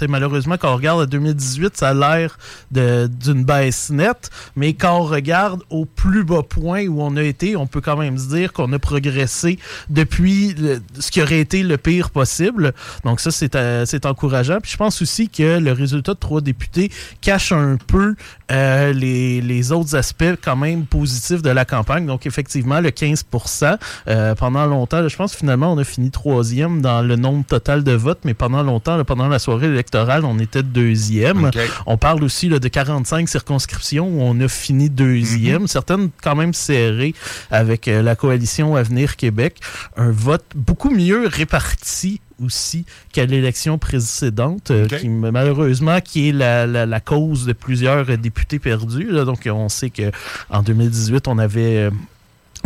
malheureusement 0.10 0.56
quand 0.58 0.74
on 0.74 0.76
regarde 0.76 1.02
à 1.02 1.06
2018 1.06 1.78
ça 1.78 1.90
a 1.90 1.94
l'air 1.94 2.38
d'une 2.72 3.44
baisse 3.44 3.90
nette 3.90 4.30
mais 4.56 4.74
quand 4.74 4.98
on 4.98 5.04
regarde 5.04 5.64
au 5.70 5.86
plus 5.86 6.24
bas 6.24 6.44
point 6.44 6.88
où 6.88 7.02
on 7.02 7.16
a 7.16 7.24
été 7.24 7.56
on 7.56 7.68
peut 7.68 7.82
quand 7.82 7.98
même 7.98 8.18
se 8.18 8.28
dire 8.28 8.54
qu'on 8.54 8.72
a 8.74 8.80
progressé 8.80 9.60
depuis 9.90 10.56
ce 11.00 11.12
qui 11.12 11.22
aurait 11.22 11.40
été 11.40 11.64
le 11.64 11.78
pire 11.78 12.10
possible. 12.10 12.74
Donc 13.04 13.20
ça 13.20 13.32
c'est 13.32 13.56
euh, 13.56 13.86
c'est 13.86 14.06
encourageant. 14.06 14.60
Puis 14.62 14.72
je 14.72 14.78
pense 14.78 15.02
aussi 15.02 15.30
que 15.30 15.60
le 15.60 15.72
résultat 15.72 16.14
de 16.14 16.20
trois 16.20 16.42
députés 16.42 16.92
cache 17.22 17.52
un 17.52 17.78
peu 17.78 18.16
euh, 18.52 18.94
les, 18.94 19.42
les 19.42 19.72
autres 19.72 19.96
aspects 19.96 20.36
quand 20.42 20.56
même 20.56 20.86
positifs 20.86 21.42
de 21.42 21.50
la 21.50 21.66
campagne. 21.66 22.06
Donc 22.06 22.26
effectivement 22.26 22.80
le 22.80 22.92
15 22.92 23.24
15 23.32 23.78
Euh, 24.08 24.36
Pendant 24.36 24.66
longtemps, 24.66 24.87
je 24.92 25.16
pense 25.16 25.32
que 25.34 25.38
finalement, 25.38 25.72
on 25.74 25.78
a 25.78 25.84
fini 25.84 26.12
troisième 26.12 26.82
dans 26.82 27.02
le 27.02 27.16
nombre 27.16 27.46
total 27.46 27.84
de 27.84 27.92
votes, 27.94 28.20
mais 28.24 28.34
pendant 28.34 28.64
longtemps, 28.64 28.98
là, 28.98 29.04
pendant 29.04 29.28
la 29.28 29.40
soirée 29.40 29.68
électorale, 29.68 30.26
on 30.26 30.40
était 30.40 30.64
deuxième. 30.64 31.52
On 31.86 31.98
parle 31.98 32.24
aussi 32.24 32.50
là, 32.50 32.60
de 32.60 32.68
45 32.68 33.28
circonscriptions 33.30 34.08
où 34.08 34.22
on 34.22 34.40
a 34.42 34.48
fini 34.48 34.90
deuxième, 34.90 35.62
Mhm. 35.64 35.68
certaines 35.68 36.10
quand 36.24 36.36
même 36.36 36.54
serrées 36.54 37.14
avec 37.52 37.88
euh, 37.88 38.02
la 38.02 38.16
coalition 38.16 38.76
Avenir 38.76 39.16
Québec. 39.16 39.60
Un 39.96 40.12
vote 40.12 40.46
beaucoup 40.56 40.90
mieux 40.90 41.28
réparti 41.28 42.22
aussi 42.44 42.86
qu'à 43.14 43.26
l'élection 43.26 43.80
précédente, 43.80 44.70
euh, 44.70 44.86
qui 44.88 45.10
malheureusement 45.10 46.00
qui 46.02 46.30
est 46.30 46.32
la, 46.32 46.68
la- 46.68 46.86
la 46.86 47.00
cause 47.00 47.46
de 47.48 47.54
plusieurs 47.54 48.06
députés 48.18 48.60
perdus. 48.60 49.10
là. 49.12 49.26
Donc 49.26 49.50
on 49.52 49.70
sait 49.70 49.90
que 49.90 50.12
en 50.52 50.62
2018 50.62 51.28
on 51.28 51.40
avait 51.40 51.78
euh, 51.78 51.90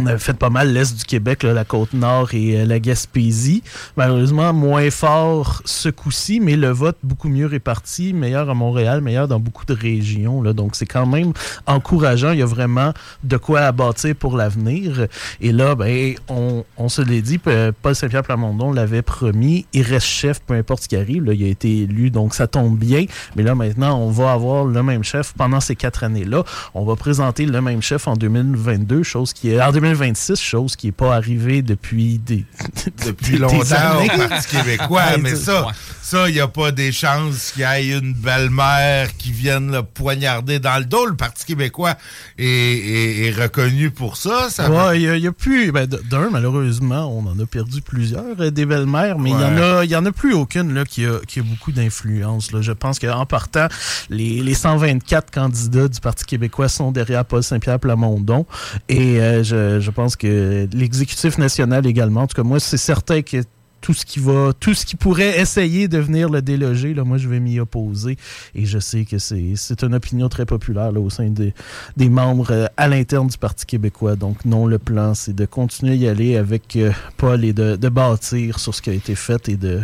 on 0.02 0.08
avait 0.08 0.20
fait 0.20 0.34
pas 0.34 0.50
mal 0.50 0.74
l'Est 0.74 0.98
du 0.98 1.06
Québec, 1.06 1.44
là, 1.44 1.54
la 1.54 1.66
côte 1.66 1.94
nord 1.94 2.34
et 2.34 2.60
euh, 2.60 2.66
la 2.66 2.80
Gaspésie. 2.80 3.64
Malheureusement, 3.98 4.54
moins 4.54 4.90
fort 4.90 5.62
ce 5.66 5.90
coup-ci, 5.90 6.40
mais 6.40 6.56
le 6.56 6.70
vote 6.70 6.98
beaucoup 7.04 7.30
mieux 7.30 7.46
réparti, 7.46 8.14
meilleur 8.14 8.50
à 8.50 8.54
Montréal, 8.54 9.02
meilleur 9.02 9.28
dans 9.28 9.40
beaucoup 9.40 9.66
de 9.66 9.74
régions. 9.74 10.42
Là. 10.42 10.54
Donc, 10.54 10.76
c'est 10.76 10.86
quand 10.86 11.06
même 11.06 11.34
encourageant. 11.68 12.32
Il 12.32 12.40
y 12.40 12.42
a 12.42 12.48
vraiment 12.48 12.94
de 13.24 13.38
quoi 13.38 13.62
à 13.62 13.72
pour 14.20 14.38
l'avenir. 14.38 15.08
Et 15.42 15.52
là, 15.52 15.76
ben, 15.76 16.16
on, 16.30 16.64
on 16.78 16.90
se 16.90 17.02
l'est 17.02 17.22
dit, 17.22 17.40
Paul 17.40 17.96
Saint-Pierre 17.96 18.24
Plamondon 18.24 18.72
l'avait 18.72 19.02
promis. 19.02 19.66
Il 19.74 19.82
reste 19.82 20.06
chef, 20.06 20.40
peu 20.42 20.54
importe 20.54 20.84
ce 20.84 20.88
qui 20.88 20.96
arrive. 20.96 21.24
Là, 21.26 21.34
il 21.34 21.44
a 21.44 21.48
été 21.48 21.82
élu, 21.82 22.10
donc 22.10 22.34
ça 22.34 22.48
tombe 22.48 22.78
bien. 22.78 23.06
Mais 23.36 23.44
là, 23.44 23.56
maintenant, 23.56 24.00
on 24.00 24.10
va 24.10 24.32
avoir 24.32 24.66
le 24.66 24.84
même 24.84 25.04
chef 25.04 25.34
pendant 25.34 25.60
ces 25.60 25.76
quatre 25.76 26.04
années-là. 26.04 26.44
On 26.74 26.86
va 26.86 26.96
présenter 26.96 27.46
le 27.46 27.62
même 27.62 27.82
chef 27.82 28.08
en 28.08 28.16
2022, 28.16 29.04
chose 29.04 29.34
qui 29.34 29.50
est 29.50 29.62
en 29.62 29.72
2026, 29.96 30.40
chose 30.40 30.76
qui 30.76 30.88
n'est 30.88 30.92
pas 30.92 31.16
arrivée 31.16 31.62
depuis 31.62 32.18
des 32.20 32.46
depuis 33.06 33.34
des 33.34 33.38
longtemps 33.40 33.56
au. 34.04 34.28
Parti 34.30 34.48
québécois, 34.58 35.02
Ouais, 35.12 35.18
mais 35.18 35.36
ça, 35.36 35.66
ouais. 35.66 35.72
ça, 36.02 36.30
il 36.30 36.34
n'y 36.34 36.40
a 36.40 36.48
pas 36.48 36.72
des 36.72 36.92
chances 36.92 37.52
qu'il 37.52 37.62
y 37.62 37.66
ait 37.66 37.98
une 37.98 38.14
belle-mère 38.14 39.16
qui 39.18 39.32
vienne 39.32 39.72
le 39.72 39.84
poignarder 39.84 40.60
dans 40.60 40.78
le 40.80 40.86
dos. 40.86 41.06
Le 41.06 41.16
Parti 41.16 41.46
québécois 41.46 41.96
est, 42.38 42.46
est- 42.46 43.28
est 43.28 43.32
reconnu 43.42 43.92
pour 43.92 44.18
ça. 44.18 44.50
ça 44.50 44.70
Ouais, 44.70 45.02
il 45.02 45.20
n'y 45.22 45.28
a, 45.28 45.32
plus. 45.32 45.72
ben, 45.72 45.86
D'un, 45.88 46.30
malheureusement, 46.30 47.08
on 47.18 47.28
en 47.30 47.40
a 47.40 47.46
perdu 47.46 47.82
plusieurs 47.82 48.40
euh, 48.40 48.52
des 48.52 48.66
belles-mères, 48.66 49.18
mais 49.20 49.32
il 49.32 49.34
y 49.40 49.44
en 49.44 49.56
Ouais. 49.56 49.94
a, 49.94 50.00
en 50.00 50.06
a 50.06 50.12
plus 50.12 50.34
aucune 50.34 50.74
là, 50.74 50.86
qui, 50.86 51.06
a, 51.06 51.20
qui 51.28 51.40
a 51.40 51.44
beaucoup 51.44 51.72
d'influence. 51.72 52.50
Je 52.62 52.72
pense 52.72 53.00
qu'en 53.00 53.26
partant, 53.26 53.68
les, 54.10 54.42
les 54.42 54.54
124 54.54 55.32
candidats 55.32 55.88
du 55.88 56.00
Parti 56.00 56.26
québécois 56.26 56.70
sont 56.70 56.92
derrière 56.92 57.26
Paul 57.26 57.44
Saint-Pierre 57.44 57.80
Plamondon. 57.80 58.46
Et 58.90 59.20
euh, 59.20 59.44
je, 59.44 59.80
je 59.82 59.92
pense 59.92 60.16
que 60.16 60.68
l'exécutif 60.74 61.38
national 61.38 61.86
également, 61.86 62.22
en 62.22 62.28
tout 62.28 62.36
cas, 62.36 62.44
moi, 62.44 62.60
c'est 62.60 62.78
certain 62.78 63.22
que 63.22 63.44
tout 63.82 63.94
ce 63.94 64.06
qui 64.06 64.20
va, 64.20 64.54
tout 64.58 64.74
ce 64.74 64.86
qui 64.86 64.96
pourrait 64.96 65.40
essayer 65.40 65.88
de 65.88 65.98
venir 65.98 66.30
le 66.30 66.42
déloger, 66.42 66.94
là, 66.94 67.04
moi 67.04 67.18
je 67.18 67.28
vais 67.28 67.40
m'y 67.40 67.60
opposer. 67.60 68.18
Et 68.56 68.66
je 68.66 68.80
sais 68.80 69.06
que 69.06 69.18
c'est 69.18 69.84
une 69.84 69.96
opinion 69.96 70.30
très 70.30 70.46
populaire 70.46 70.92
au 70.96 71.10
sein 71.10 71.30
des, 71.30 72.10
membres 72.10 72.52
euh, 72.52 72.68
à 72.78 72.88
l'interne 72.88 73.28
du 73.28 73.38
Parti 73.38 73.66
québécois. 73.66 74.16
Donc 74.16 74.46
non, 74.46 74.68
le 74.68 74.78
plan, 74.78 75.14
c'est 75.14 75.36
de 75.36 75.46
continuer 75.46 75.94
à 75.94 75.96
y 75.96 76.08
aller 76.08 76.38
avec 76.38 76.76
euh, 76.76 76.92
Paul 77.18 77.44
et 77.44 77.54
de, 77.54 77.90
bâtir 77.90 78.60
sur 78.60 78.74
ce 78.74 78.82
qui 78.82 78.90
a 78.90 78.94
été 78.94 79.16
fait 79.16 79.50
et 79.50 79.58
de, 79.58 79.82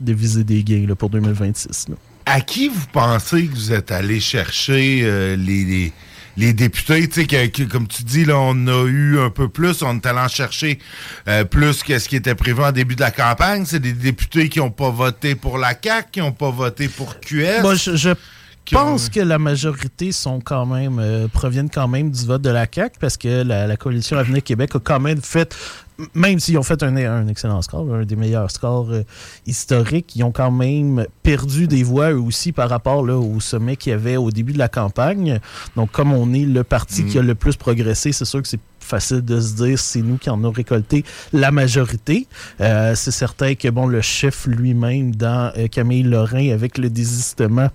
viser 0.00 0.44
des 0.44 0.62
gains 0.62 0.86
là, 0.86 0.94
pour 0.94 1.10
2026. 1.10 1.88
là. 1.88 1.96
À 2.26 2.40
qui 2.40 2.68
vous 2.68 2.86
pensez 2.92 3.46
que 3.46 3.54
vous 3.54 3.72
êtes 3.72 3.90
allé 3.90 4.20
chercher 4.20 5.00
euh, 5.02 5.36
les, 5.36 5.92
les 6.40 6.52
députés? 6.52 7.06
Tu 7.08 7.20
sais, 7.20 7.26
que, 7.26 7.46
que, 7.46 7.62
comme 7.64 7.86
tu 7.86 8.02
dis, 8.02 8.24
là, 8.24 8.38
on 8.38 8.66
a 8.66 8.86
eu 8.86 9.20
un 9.20 9.30
peu 9.30 9.48
plus. 9.48 9.82
On 9.82 9.94
est 9.96 10.06
allé 10.06 10.18
en 10.18 10.28
chercher 10.28 10.78
euh, 11.28 11.44
plus 11.44 11.82
que 11.82 11.98
ce 11.98 12.08
qui 12.08 12.16
était 12.16 12.34
prévu 12.34 12.62
en 12.62 12.72
début 12.72 12.96
de 12.96 13.00
la 13.00 13.10
campagne. 13.10 13.64
C'est 13.66 13.80
des 13.80 13.92
députés 13.92 14.48
qui 14.48 14.58
n'ont 14.58 14.70
pas 14.70 14.90
voté 14.90 15.34
pour 15.34 15.58
la 15.58 15.74
CAQ, 15.80 16.08
qui 16.10 16.20
n'ont 16.20 16.32
pas 16.32 16.50
voté 16.50 16.88
pour 16.88 17.20
QS. 17.20 17.62
Bon, 17.62 17.74
je, 17.74 18.14
pense 18.72 19.08
que 19.08 19.20
la 19.20 19.38
majorité 19.38 20.12
sont 20.12 20.40
quand 20.40 20.64
même 20.64 20.98
euh, 21.00 21.26
proviennent 21.28 21.70
quand 21.70 21.88
même 21.88 22.10
du 22.10 22.24
vote 22.24 22.42
de 22.42 22.50
la 22.50 22.66
CAQ 22.72 22.98
parce 23.00 23.16
que 23.16 23.42
la, 23.42 23.66
la 23.66 23.76
coalition 23.76 24.16
Avenir 24.16 24.42
Québec 24.42 24.70
a 24.74 24.78
quand 24.78 25.00
même 25.00 25.20
fait 25.20 25.56
même 26.14 26.38
s'ils 26.38 26.58
ont 26.58 26.62
fait 26.62 26.82
un, 26.82 26.96
un 26.96 27.28
excellent 27.28 27.62
score, 27.62 27.94
un 27.94 28.04
des 28.04 28.16
meilleurs 28.16 28.50
scores 28.50 28.90
euh, 28.90 29.02
historiques, 29.46 30.14
ils 30.16 30.24
ont 30.24 30.32
quand 30.32 30.50
même 30.50 31.06
perdu 31.22 31.66
des 31.66 31.82
voix 31.82 32.10
eux 32.10 32.20
aussi 32.20 32.52
par 32.52 32.68
rapport 32.68 33.04
là, 33.04 33.16
au 33.16 33.40
sommet 33.40 33.76
qu'il 33.76 33.90
y 33.90 33.94
avait 33.94 34.16
au 34.16 34.30
début 34.30 34.52
de 34.52 34.58
la 34.58 34.68
campagne. 34.68 35.40
Donc, 35.76 35.90
comme 35.90 36.12
on 36.12 36.32
est 36.32 36.44
le 36.44 36.64
parti 36.64 37.04
qui 37.04 37.18
a 37.18 37.22
le 37.22 37.34
plus 37.34 37.56
progressé, 37.56 38.12
c'est 38.12 38.24
sûr 38.24 38.42
que 38.42 38.48
c'est 38.48 38.60
facile 38.80 39.22
de 39.22 39.40
se 39.40 39.54
dire 39.54 39.78
c'est 39.78 40.02
nous 40.02 40.18
qui 40.18 40.30
en 40.30 40.38
avons 40.42 40.50
récolté 40.50 41.04
la 41.32 41.50
majorité. 41.50 42.26
Euh, 42.60 42.94
c'est 42.94 43.10
certain 43.10 43.54
que 43.54 43.68
bon 43.68 43.86
le 43.86 44.00
chef 44.00 44.46
lui-même 44.46 45.14
dans 45.14 45.52
euh, 45.56 45.68
Camille 45.68 46.02
Lorrain 46.02 46.50
avec 46.50 46.78
le 46.78 46.90
désistement 46.90 47.68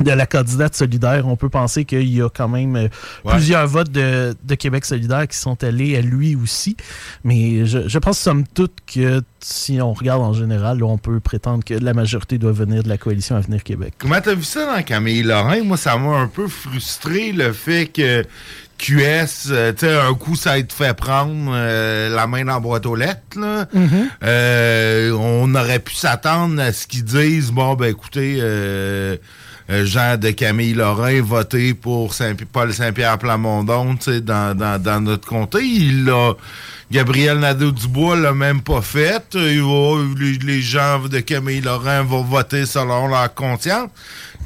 de 0.00 0.10
la 0.10 0.26
candidate 0.26 0.74
solidaire, 0.74 1.26
on 1.26 1.36
peut 1.36 1.48
penser 1.48 1.84
qu'il 1.84 2.08
y 2.08 2.22
a 2.22 2.28
quand 2.28 2.48
même 2.48 2.76
euh, 2.76 2.88
Ouais. 3.24 3.32
plusieurs 3.34 3.66
votes 3.66 3.90
de, 3.90 4.34
de 4.44 4.54
Québec 4.54 4.84
solidaire 4.84 5.26
qui 5.26 5.36
sont 5.36 5.62
allés 5.64 5.96
à 5.96 6.00
lui 6.00 6.36
aussi. 6.36 6.76
Mais 7.24 7.66
je, 7.66 7.88
je 7.88 7.98
pense 7.98 8.18
somme 8.18 8.44
toute 8.46 8.76
que 8.92 9.22
si 9.40 9.80
on 9.80 9.92
regarde 9.92 10.22
en 10.22 10.32
général, 10.32 10.78
là, 10.78 10.86
on 10.86 10.98
peut 10.98 11.20
prétendre 11.20 11.64
que 11.64 11.74
la 11.74 11.94
majorité 11.94 12.38
doit 12.38 12.52
venir 12.52 12.82
de 12.82 12.88
la 12.88 12.98
coalition 12.98 13.36
Avenir 13.36 13.62
Québec. 13.62 13.94
Comment 13.98 14.20
t'as 14.20 14.34
vu 14.34 14.44
ça 14.44 14.66
dans 14.76 14.82
Camille 14.82 15.22
Lorrain? 15.22 15.62
Moi, 15.62 15.76
ça 15.76 15.96
m'a 15.96 16.16
un 16.16 16.26
peu 16.28 16.48
frustré 16.48 17.32
le 17.32 17.52
fait 17.52 17.86
que 17.86 18.24
QS, 18.78 19.48
euh, 19.50 19.72
tu 19.72 19.86
sais, 19.86 19.98
un 19.98 20.14
coup, 20.14 20.36
ça 20.36 20.52
a 20.52 20.58
été 20.58 20.72
fait 20.72 20.94
prendre 20.94 21.50
euh, 21.52 22.14
la 22.14 22.26
main 22.28 22.44
dans 22.44 22.54
la 22.54 22.60
boîte 22.60 22.86
aux 22.86 22.94
lettres. 22.94 23.36
Là. 23.36 23.66
Euh, 24.22 25.10
on 25.12 25.52
aurait 25.54 25.80
pu 25.80 25.94
s'attendre 25.94 26.60
à 26.60 26.72
ce 26.72 26.86
qu'ils 26.86 27.04
disent, 27.04 27.50
bon, 27.50 27.74
ben 27.74 27.86
écoutez, 27.86 28.38
euh, 29.70 29.72
euh, 29.72 29.86
Jean 29.86 30.16
de 30.16 30.30
Camille 30.30 30.74
Lorrain, 30.74 31.20
voter 31.22 31.74
pour 31.74 32.14
Saint 32.14 32.34
Paul 32.52 32.72
Saint-Pierre 32.72 33.18
Plamondon, 33.18 33.96
dans, 34.22 35.02
notre 35.02 35.26
comté. 35.26 35.60
Gabriel 36.90 37.38
Nadeau-Dubois 37.40 38.16
l'a 38.16 38.32
même 38.32 38.62
pas 38.62 38.80
fait. 38.80 39.34
Va- 39.34 40.04
les, 40.42 40.60
gens 40.62 41.00
de 41.00 41.20
Camille 41.20 41.60
Laurent 41.60 42.04
vont 42.04 42.22
voter 42.22 42.64
selon 42.66 43.08
leur 43.08 43.32
conscience. 43.34 43.90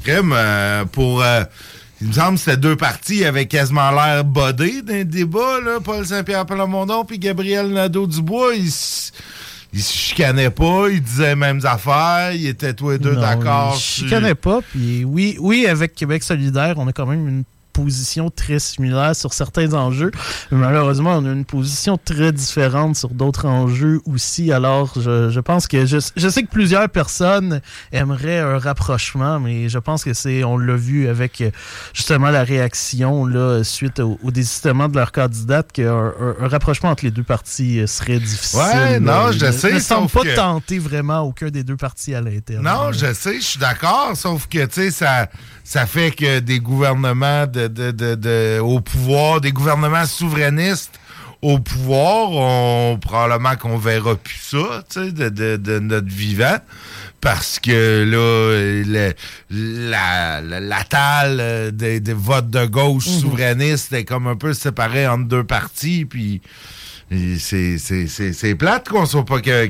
Euh, 0.07 0.85
pour... 0.85 1.21
euh, 1.23 1.43
il 2.01 2.09
me 2.09 2.13
semble 2.13 2.33
que 2.33 2.43
c'était 2.43 2.57
deux 2.57 2.75
partis 2.75 3.23
avaient 3.23 3.45
quasiment 3.45 3.89
l'air 3.91 4.25
bodés 4.25 4.81
d'un 4.81 5.05
débat, 5.05 5.61
là, 5.63 5.79
Paul 5.81 6.05
Saint-Pierre 6.05 6.45
Plamondon 6.45 7.05
puis 7.05 7.17
Gabriel 7.17 7.69
Nadeau-Dubois. 7.69 8.55
Ils 9.73 9.81
se 9.81 9.91
chicanaient 9.93 10.49
pas, 10.51 10.87
ils 10.89 11.01
disaient 11.01 11.29
les 11.29 11.35
mêmes 11.35 11.61
affaires, 11.63 12.31
ils 12.33 12.47
étaient 12.47 12.73
tous 12.73 12.91
les 12.91 12.99
deux 12.99 13.15
d'accord. 13.15 13.73
Je 13.75 13.79
sur- 13.79 14.09
connais 14.09 14.35
pas. 14.35 14.61
Puis 14.61 15.03
oui, 15.03 15.37
oui, 15.39 15.65
avec 15.67 15.95
Québec 15.95 16.23
solidaire, 16.23 16.75
on 16.77 16.87
a 16.87 16.93
quand 16.93 17.05
même 17.07 17.27
une 17.27 17.43
position 17.73 18.29
très 18.29 18.59
similaire 18.59 19.15
sur 19.15 19.33
certains 19.33 19.73
enjeux. 19.73 20.11
Mais 20.51 20.57
malheureusement, 20.59 21.17
on 21.17 21.25
a 21.25 21.31
une 21.31 21.45
position 21.45 21.97
très 21.97 22.31
différente 22.31 22.95
sur 22.95 23.09
d'autres 23.09 23.45
enjeux 23.47 23.99
aussi. 24.05 24.51
Alors, 24.53 24.93
je, 24.95 25.29
je 25.29 25.39
pense 25.39 25.67
que 25.67 25.85
je, 25.85 25.97
je 26.15 26.29
sais 26.29 26.43
que 26.43 26.49
plusieurs 26.51 26.87
personnes 26.89 27.61
aimeraient 27.91 28.39
un 28.39 28.57
rapprochement, 28.59 29.39
mais 29.39 29.69
je 29.69 29.79
pense 29.79 30.03
que 30.03 30.13
c'est, 30.13 30.43
on 30.43 30.57
l'a 30.57 30.75
vu 30.75 31.07
avec 31.07 31.41
euh, 31.41 31.49
justement 31.93 32.29
la 32.29 32.43
réaction 32.43 33.25
là 33.25 33.63
suite 33.63 33.99
au, 33.99 34.17
au 34.23 34.31
désistement 34.31 34.87
de 34.87 34.95
leur 34.95 35.11
candidate, 35.11 35.71
qu'un 35.71 36.13
un, 36.19 36.47
rapprochement 36.47 36.89
entre 36.91 37.05
les 37.05 37.11
deux 37.11 37.23
partis 37.23 37.79
euh, 37.79 37.87
serait 37.87 38.19
difficile. 38.19 38.59
Ouais, 38.59 38.99
non, 38.99 39.31
Il 39.31 39.39
je 39.39 39.45
ne- 39.47 39.51
sais, 39.51 39.73
Ne 39.73 39.79
semble 39.79 40.09
sauf 40.09 40.23
pas 40.23 40.29
que- 40.29 40.35
tenter 40.35 40.79
vraiment 40.79 41.21
aucun 41.21 41.49
des 41.49 41.63
deux 41.63 41.75
partis 41.77 42.13
à 42.13 42.21
l'intérieur. 42.21 42.63
Non, 42.63 42.91
je 42.91 43.11
sais, 43.13 43.35
je 43.35 43.45
suis 43.45 43.59
d'accord, 43.59 44.11
sauf 44.15 44.47
que, 44.47 44.63
tu 44.65 44.73
sais, 44.73 44.91
ça, 44.91 45.27
ça 45.63 45.85
fait 45.85 46.11
que 46.11 46.39
des 46.39 46.59
gouvernements 46.59 47.47
de, 47.47 47.62
de, 47.67 47.91
de, 47.91 48.15
de- 48.15 48.59
au 48.59 48.79
pouvoir, 48.81 49.41
des 49.41 49.51
gouvernements 49.51 50.05
souverainistes 50.05 50.99
au 51.41 51.59
pouvoir, 51.59 52.29
on, 52.31 52.97
probablement 53.01 53.55
qu'on 53.57 53.77
verra 53.77 54.15
plus 54.15 54.39
ça, 54.41 54.81
de, 54.95 55.27
de, 55.29 55.57
de 55.57 55.79
notre 55.79 56.07
vivant. 56.07 56.55
Parce 57.19 57.59
que 57.59 58.03
là, 58.03 58.83
le- 58.85 59.13
la, 59.89 60.41
la, 60.41 60.59
euh, 61.41 61.71
des, 61.71 61.99
des 61.99 62.13
votes 62.13 62.49
de 62.49 62.65
gauche 62.65 63.05
souverainistes 63.07 63.91
est 63.93 64.05
comme 64.05 64.27
un 64.27 64.35
peu 64.37 64.53
séparée 64.53 65.05
entre 65.07 65.25
deux 65.27 65.43
partis, 65.43 66.05
puis 66.05 66.41
c'est- 67.39 68.55
plate 68.55 68.87
qu'on 68.89 69.05
soit 69.05 69.25
pas 69.25 69.39
que, 69.41 69.65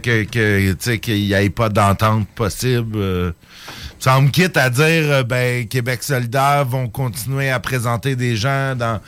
qu'il 0.95 1.15
n'y 1.26 1.34
ait 1.34 1.49
pas 1.49 1.70
d'entente 1.70 2.28
possible. 2.36 2.94
euh. 2.98 3.32
Il 4.05 4.23
me 4.23 4.30
quitte 4.30 4.57
à 4.57 4.69
dire 4.69 5.11
euh, 5.11 5.23
ben 5.23 5.67
Québec 5.67 6.03
solidaire 6.03 6.65
vont 6.65 6.89
continuer 6.89 7.49
à 7.49 7.59
présenter 7.59 8.15
des 8.15 8.35
gens 8.35 8.75
dans 8.75 8.99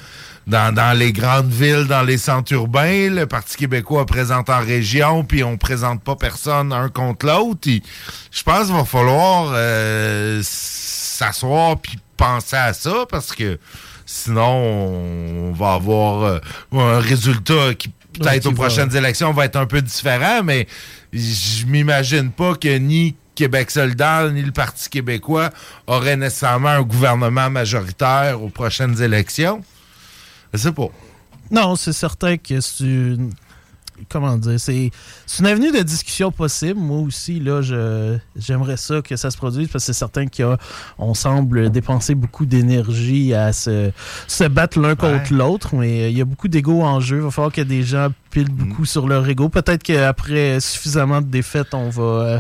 dans, 0.48 0.74
dans 0.74 0.98
les 0.98 1.12
grandes 1.12 1.52
villes, 1.52 1.86
dans 1.88 2.04
les 2.04 2.18
centres 2.18 2.54
urbains. 2.54 3.10
Le 3.10 3.26
Parti 3.26 3.58
québécois 3.58 4.06
présente 4.06 4.50
en 4.50 4.60
région, 4.60 5.24
puis 5.24 5.44
on 5.44 5.58
présente 5.58 6.04
pas 6.04 6.16
personne 6.16 6.72
un 6.72 6.90
contre 6.90 7.26
l'autre. 7.26 7.68
Je 8.32 8.44
pense 8.44 8.68
qu'il 8.68 8.76
va 8.76 8.86
falloir 8.86 9.52
euh, 9.54 10.40
s'asseoir 10.44 11.78
puis 11.80 11.98
penser 12.16 12.56
à 12.56 12.74
ça 12.74 13.06
parce 13.10 13.34
que 13.34 13.58
sinon 14.06 15.50
on 15.50 15.52
va 15.52 15.74
avoir 15.74 16.24
euh, 16.24 16.40
un 16.74 17.00
résultat 17.00 17.74
qui 17.78 17.90
peut-être 18.14 18.46
aux 18.46 18.52
prochaines 18.52 18.96
élections 18.96 19.34
va 19.34 19.46
être 19.46 19.58
un 19.58 19.66
peu 19.66 19.82
différent, 19.82 20.42
mais 20.44 20.68
je 21.12 21.66
m'imagine 21.66 22.32
pas 22.32 22.56
que 22.56 22.78
ni 22.78 23.16
Québec 23.36 23.70
solidaire 23.72 24.32
ni 24.32 24.42
le 24.42 24.52
Parti 24.52 24.90
québécois 24.90 25.50
auraient 25.88 26.18
nécessairement 26.18 26.70
un 26.70 26.82
gouvernement 26.82 27.50
majoritaire 27.50 28.42
aux 28.42 28.50
prochaines 28.50 29.02
élections. 29.02 29.62
Je 30.54 30.60
sais 30.60 30.72
pas. 30.72 30.88
Non, 31.52 31.76
c'est 31.76 31.94
certain 31.94 32.38
que 32.38 32.60
c'est 32.62 32.84
une. 32.84 33.32
Comment 34.10 34.38
dire? 34.38 34.60
C'est 34.60 34.92
c'est 35.26 35.40
une 35.40 35.48
avenue 35.48 35.72
de 35.72 35.82
discussion 35.82 36.30
possible. 36.32 36.78
Moi 36.80 37.00
aussi, 37.00 37.40
là, 37.40 37.62
je 37.62 38.18
j'aimerais 38.36 38.76
ça 38.76 39.02
que 39.02 39.16
ça 39.16 39.32
se 39.32 39.38
produise 39.38 39.70
parce 39.70 39.86
que 39.86 39.94
c'est 39.94 39.98
certain 39.98 40.26
qu'on 40.28 41.14
semble 41.14 41.70
dépenser 41.70 42.14
beaucoup 42.14 42.46
d'énergie 42.46 43.34
à 43.34 43.54
se, 43.54 43.92
se 44.28 44.44
battre 44.46 44.80
l'un 44.80 44.96
contre 44.96 45.34
l'autre, 45.34 45.76
mais 45.76 46.02
euh, 46.02 46.10
il 46.10 46.18
y 46.18 46.22
a 46.22 46.26
beaucoup 46.26 46.50
d'ego 46.50 46.82
en 46.82 47.00
jeu. 47.00 47.18
Il 47.18 47.24
va 47.24 47.32
falloir 47.32 47.54
que 47.54 47.62
des 47.62 47.84
gens 47.84 48.10
pilent 48.32 48.52
beaucoup 48.52 48.84
sur 48.86 49.08
leur 49.08 49.28
ego. 49.30 49.48
Peut-être 49.48 49.84
qu'après 49.84 50.60
suffisamment 50.60 51.22
de 51.22 51.28
défaites, 51.28 51.74
on 51.74 51.90
va, 51.90 52.04
euh, 52.04 52.40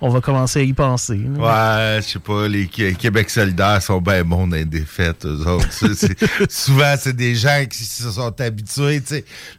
on 0.00 0.10
va 0.10 0.20
commencer 0.20 0.60
à 0.60 0.62
y 0.62 0.72
penser. 0.72 1.16
là. 1.16 1.94
Ouais, 1.96 2.02
je 2.02 2.06
sais 2.12 2.18
pas, 2.20 2.46
les 2.46 2.66
Qué- 2.68 2.94
Québec 2.94 3.28
solidaires 3.30 3.82
sont 3.82 4.00
bien 4.00 4.22
bons 4.24 4.46
dans 4.46 4.56
les 4.56 4.64
défaites, 4.64 5.24
eux 5.26 5.44
autres. 5.46 5.68
Souvent, 6.50 6.94
c'est 6.98 7.16
des 7.16 7.34
gens 7.34 7.64
qui 7.68 7.84
se 7.84 8.10
sont 8.10 8.40
habitués. 8.40 9.02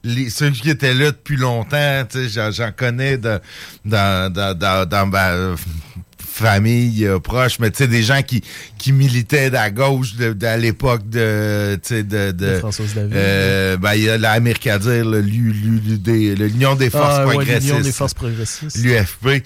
Les- 0.04 0.30
Ceux 0.30 0.50
qui 0.52 0.70
étaient 0.70 0.94
là 0.94 1.12
depuis 1.12 1.36
longtemps, 1.38 2.04
j'en- 2.30 2.72
connais 2.76 3.18
dans, 3.18 3.40
dans, 3.86 4.32
dans, 4.58 4.86
dans 4.88 5.06
ma 5.08 5.56
famille 6.22 7.06
euh, 7.06 7.20
proche, 7.20 7.60
mais 7.60 7.70
tu 7.70 7.80
sais, 7.80 7.88
des 7.88 8.02
gens 8.04 8.22
qui, 8.22 8.42
qui 8.78 8.94
militaient 8.94 9.54
à 9.56 9.70
gauche 9.72 10.16
de, 10.16 10.32
de- 10.32 10.46
à 10.46 10.56
l'époque 10.56 11.10
de, 11.10 11.78
de, 11.90 12.32
David. 12.96 13.12
euh, 13.14 13.76
ben, 13.78 13.94
il 13.96 14.04
y 14.04 14.10
a 14.10 14.18
l'Amérique 14.18 14.68
à 14.68 14.80
dire, 14.80 15.04
l'Union 15.06 16.76
des 16.76 16.90
forces 16.90 17.16
Ah, 17.20 17.28
ouais, 17.28 17.34
progressistes. 17.34 17.68
l'Union 17.70 17.82
des 17.84 17.92
forces 17.92 18.14
progressistes. 18.14 18.78
L'UFP. 18.78 19.44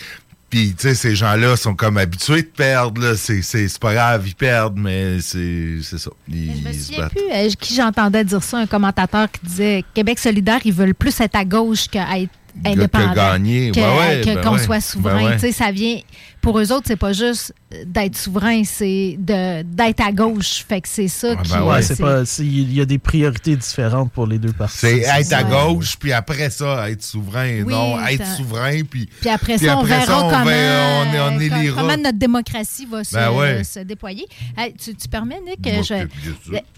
Puis, 0.54 0.76
tu 0.78 0.84
sais, 0.90 0.94
ces 0.94 1.16
gens-là 1.16 1.56
sont 1.56 1.74
comme 1.74 1.98
habitués 1.98 2.44
de 2.44 2.48
perdre. 2.48 3.02
là. 3.02 3.16
C'est 3.18 3.80
pas 3.80 3.96
grave, 3.96 4.24
ils 4.28 4.36
perdent, 4.36 4.78
mais 4.78 5.20
c'est 5.20 5.78
c'est 5.82 5.98
ça. 5.98 6.12
Ils, 6.30 6.52
Je 6.64 6.68
me 6.68 6.74
souviens 6.74 7.08
plus 7.10 7.22
euh, 7.34 7.50
qui 7.60 7.74
j'entendais 7.74 8.24
dire 8.24 8.44
ça, 8.44 8.60
un 8.60 8.68
commentateur 8.68 9.32
qui 9.32 9.44
disait 9.48 9.84
Québec 9.96 10.20
solidaire, 10.20 10.60
ils 10.64 10.72
veulent 10.72 10.94
plus 10.94 11.20
être 11.22 11.36
à 11.36 11.44
gauche 11.44 11.88
qu'à 11.88 12.20
être 12.20 12.30
indépendant. 12.64 13.16
gagner. 13.16 13.72
que- 13.72 13.80
Ben 13.80 13.98
ouais, 13.98 14.22
que- 14.24 14.36
ben 14.36 14.42
qu'on 14.44 14.54
ouais. 14.54 14.64
soit 14.64 14.80
souverain. 14.80 15.16
Ben 15.24 15.26
ouais. 15.26 15.34
Tu 15.38 15.40
sais, 15.40 15.52
Ça 15.54 15.72
vient. 15.72 15.98
Pour 16.44 16.60
eux 16.60 16.72
autres, 16.72 16.84
c'est 16.88 16.96
pas 16.98 17.14
juste 17.14 17.54
d'être 17.88 18.16
souverain, 18.18 18.64
c'est 18.66 19.16
de- 19.18 19.64
d'être 19.64 20.02
à 20.06 20.12
gauche. 20.12 20.64
Fait 20.68 20.82
que 20.82 20.88
c'est 20.88 21.08
ça 21.08 21.36
qui. 21.38 21.54
Ouais, 21.54 21.82
c'est 21.82 22.00
pas. 22.00 22.26
c'est- 22.26 22.44
Il 22.46 22.72
y 22.74 22.82
a 22.82 22.86
des 22.86 23.00
priorités 23.00 23.56
différentes 23.56 24.12
pour 24.12 24.28
les 24.28 24.38
deux 24.38 24.52
parties. 24.52 24.78
C'est 24.78 25.00
être 25.00 25.34
à 25.34 25.44
gauche, 25.44 25.96
puis 25.98 26.12
après 26.14 26.50
ça, 26.52 26.90
être 26.92 27.02
souverain. 27.02 27.64
Oui, 27.66 27.72
non, 27.74 27.98
être 28.06 28.26
souverain, 28.36 28.82
puis... 28.84 29.10
Puis 29.22 29.30
après 29.30 29.58
ça, 29.58 29.78
on 29.78 29.80
après 29.82 29.88
verra 30.00 30.06
ça, 30.06 30.18
on 30.18 30.30
comment, 30.30 30.46
va- 30.46 30.52
on, 30.52 31.34
on 31.36 31.38
euh, 31.38 31.40
élira. 31.40 31.82
comment 31.82 31.98
notre 31.98 32.18
démocratie 32.20 32.86
va 32.86 33.04
se, 33.04 33.16
Ben 33.16 33.32
ouais. 33.32 33.64
se 33.64 33.80
déployer. 33.80 34.28
Hey, 34.58 34.74
tu, 34.74 34.94
tu 34.96 35.08
permets, 35.08 35.40
Nick? 35.48 35.84
Sûr. 35.84 35.96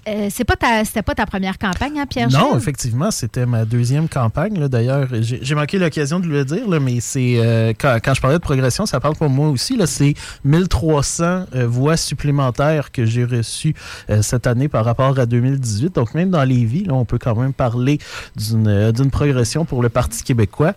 Euh, 0.07 0.27
c'est 0.29 0.43
pas 0.43 0.55
ta, 0.55 0.85
c'était 0.85 1.01
pas 1.01 1.15
ta 1.15 1.25
première 1.25 1.57
campagne, 1.57 1.99
hein, 1.99 2.05
Pierre? 2.07 2.29
Non, 2.29 2.55
effectivement, 2.57 3.09
c'était 3.09 3.45
ma 3.47 3.65
deuxième 3.65 4.07
campagne. 4.07 4.59
là. 4.59 4.67
D'ailleurs, 4.67 5.07
j'ai 5.21 5.39
j'ai 5.41 5.55
manqué 5.55 5.79
l'occasion 5.79 6.19
de 6.19 6.27
le 6.27 6.45
dire, 6.45 6.69
là, 6.69 6.79
mais 6.79 6.99
c'est 6.99 7.35
euh, 7.37 7.73
quand, 7.77 7.97
quand 8.03 8.13
je 8.13 8.21
parlais 8.21 8.37
de 8.37 8.43
progression, 8.43 8.85
ça 8.85 8.99
parle 8.99 9.15
pour 9.15 9.29
moi 9.29 9.49
aussi. 9.55 9.75
là, 9.75 9.87
C'est 9.87 10.13
1300 10.43 11.45
euh, 11.55 11.67
voix 11.67 11.97
supplémentaires 11.97 12.91
que 12.91 13.05
j'ai 13.05 13.25
reçues 13.25 13.73
euh, 14.09 14.21
cette 14.21 14.47
année 14.47 14.67
par 14.67 14.85
rapport 14.85 15.17
à 15.17 15.25
2018. 15.25 15.95
Donc, 15.95 16.13
même 16.13 16.29
dans 16.29 16.43
les 16.43 16.65
vies, 16.65 16.85
on 16.89 17.05
peut 17.05 17.17
quand 17.17 17.35
même 17.35 17.53
parler 17.53 17.99
d'une 18.35 18.67
euh, 18.67 18.91
d'une 18.91 19.11
progression 19.11 19.65
pour 19.65 19.81
le 19.81 19.89
Parti 19.89 20.23
québécois. 20.23 20.73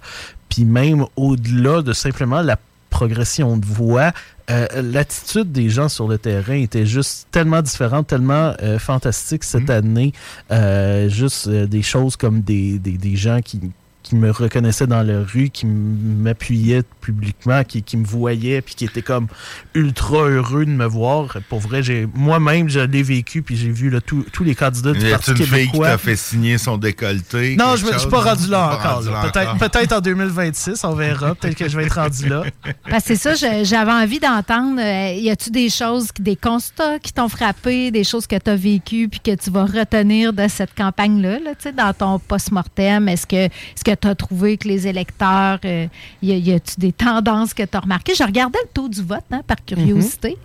Puis 0.48 0.64
même 0.64 1.05
au-delà 1.16 1.82
de 1.82 1.92
simplement 1.92 2.40
la 2.40 2.56
progression 2.90 3.56
de 3.56 3.66
voix, 3.66 4.12
euh, 4.50 4.66
l'attitude 4.82 5.52
des 5.52 5.68
gens 5.68 5.88
sur 5.88 6.09
le 6.09 6.16
terrain 6.16 6.55
était 6.55 6.86
juste 6.86 7.28
tellement 7.30 7.60
différente, 7.60 8.06
tellement 8.06 8.55
euh, 8.62 8.78
fantastique 8.78 9.44
cette 9.44 9.68
année. 9.68 10.12
Euh, 10.50 11.09
juste 11.09 11.48
des 11.48 11.82
choses 11.82 12.16
comme 12.16 12.40
des, 12.40 12.78
des, 12.78 12.96
des 12.96 13.16
gens 13.16 13.40
qui, 13.40 13.60
qui 14.02 14.16
me 14.16 14.30
reconnaissaient 14.30 14.86
dans 14.86 15.02
la 15.02 15.22
rue, 15.22 15.50
qui 15.50 15.66
m'appuyaient 15.66 16.82
publiquement, 17.00 17.62
qui, 17.64 17.82
qui 17.82 17.96
me 17.96 18.06
voyaient, 18.06 18.62
puis 18.62 18.74
qui 18.74 18.84
étaient 18.84 19.02
comme 19.02 19.26
ultra 19.74 20.28
heureux 20.28 20.64
de 20.64 20.70
me 20.70 20.86
voir. 20.86 21.36
Pour 21.48 21.58
vrai, 21.60 21.82
j'ai 21.82 22.08
moi-même, 22.14 22.68
je 22.68 22.80
l'ai 22.80 23.02
vécu, 23.02 23.42
puis 23.42 23.56
j'ai 23.56 23.70
vu 23.70 23.90
là, 23.90 24.00
tous 24.00 24.24
tous 24.32 24.44
les 24.44 24.54
candidats 24.54 24.92
du 24.92 25.10
Parti 25.10 25.30
une 25.32 25.36
fille 25.36 25.46
qui 25.46 25.50
québécois. 25.72 25.88
t'a 25.88 25.98
fait 25.98 26.16
signer 26.16 26.58
son 26.58 26.78
décolleté? 26.78 27.56
Non, 27.56 27.76
je 27.76 27.86
ne 27.86 27.98
suis 27.98 28.08
pas 28.08 28.20
rendu 28.22 28.48
là 28.48 28.78
Pas 28.82 28.96
encore. 28.98 29.30
Peut-être 29.32 29.58
peut-être 29.58 29.92
en 29.92 30.00
2026, 30.00 30.84
on 30.84 30.94
verra. 30.94 31.34
Peut-être 31.34 31.56
que 31.56 31.68
je 31.68 31.76
vais 31.76 31.84
être 31.84 31.96
rendu 32.00 32.28
là. 32.28 32.44
Parce 32.90 33.04
que 33.04 33.14
c'est 33.14 33.34
ça, 33.36 33.62
j'avais 33.64 33.92
envie 33.92 34.20
d'entendre. 34.20 34.80
euh, 34.80 35.12
y 35.14 35.30
a-tu 35.30 35.50
des 35.50 35.68
choses, 35.68 36.08
des 36.18 36.36
constats 36.36 36.98
qui 36.98 37.12
t'ont 37.12 37.28
frappé, 37.28 37.90
des 37.90 38.04
choses 38.04 38.26
que 38.26 38.36
tu 38.36 38.50
as 38.50 38.56
vécues 38.56 39.08
puis 39.08 39.20
que 39.20 39.34
tu 39.34 39.50
vas 39.50 39.64
retenir 39.64 40.32
de 40.32 40.46
cette 40.48 40.74
campagne-là, 40.74 41.38
là, 41.40 41.50
tu 41.50 41.64
sais, 41.64 41.72
dans 41.72 41.92
ton 41.92 42.18
post-mortem? 42.18 43.08
Est-ce 43.08 43.26
que 43.26 43.48
que 43.94 44.01
tu 44.01 44.09
as 44.09 44.15
trouvé 44.15 44.56
que 44.59 44.69
les 44.69 44.86
électeurs, 44.86 45.59
euh, 45.65 45.86
y 46.23 46.52
a-tu 46.52 46.74
des 46.78 46.93
tendances 46.93 47.55
que 47.55 47.62
tu 47.62 47.77
as 47.77 47.81
remarquées? 47.81 48.15
Je 48.15 48.24
regardais 48.24 48.59
le 48.62 48.69
taux 48.73 48.89
du 48.89 49.02
vote, 49.02 49.24
hein, 49.31 49.40
par 49.47 49.56
curiosité. 49.65 50.36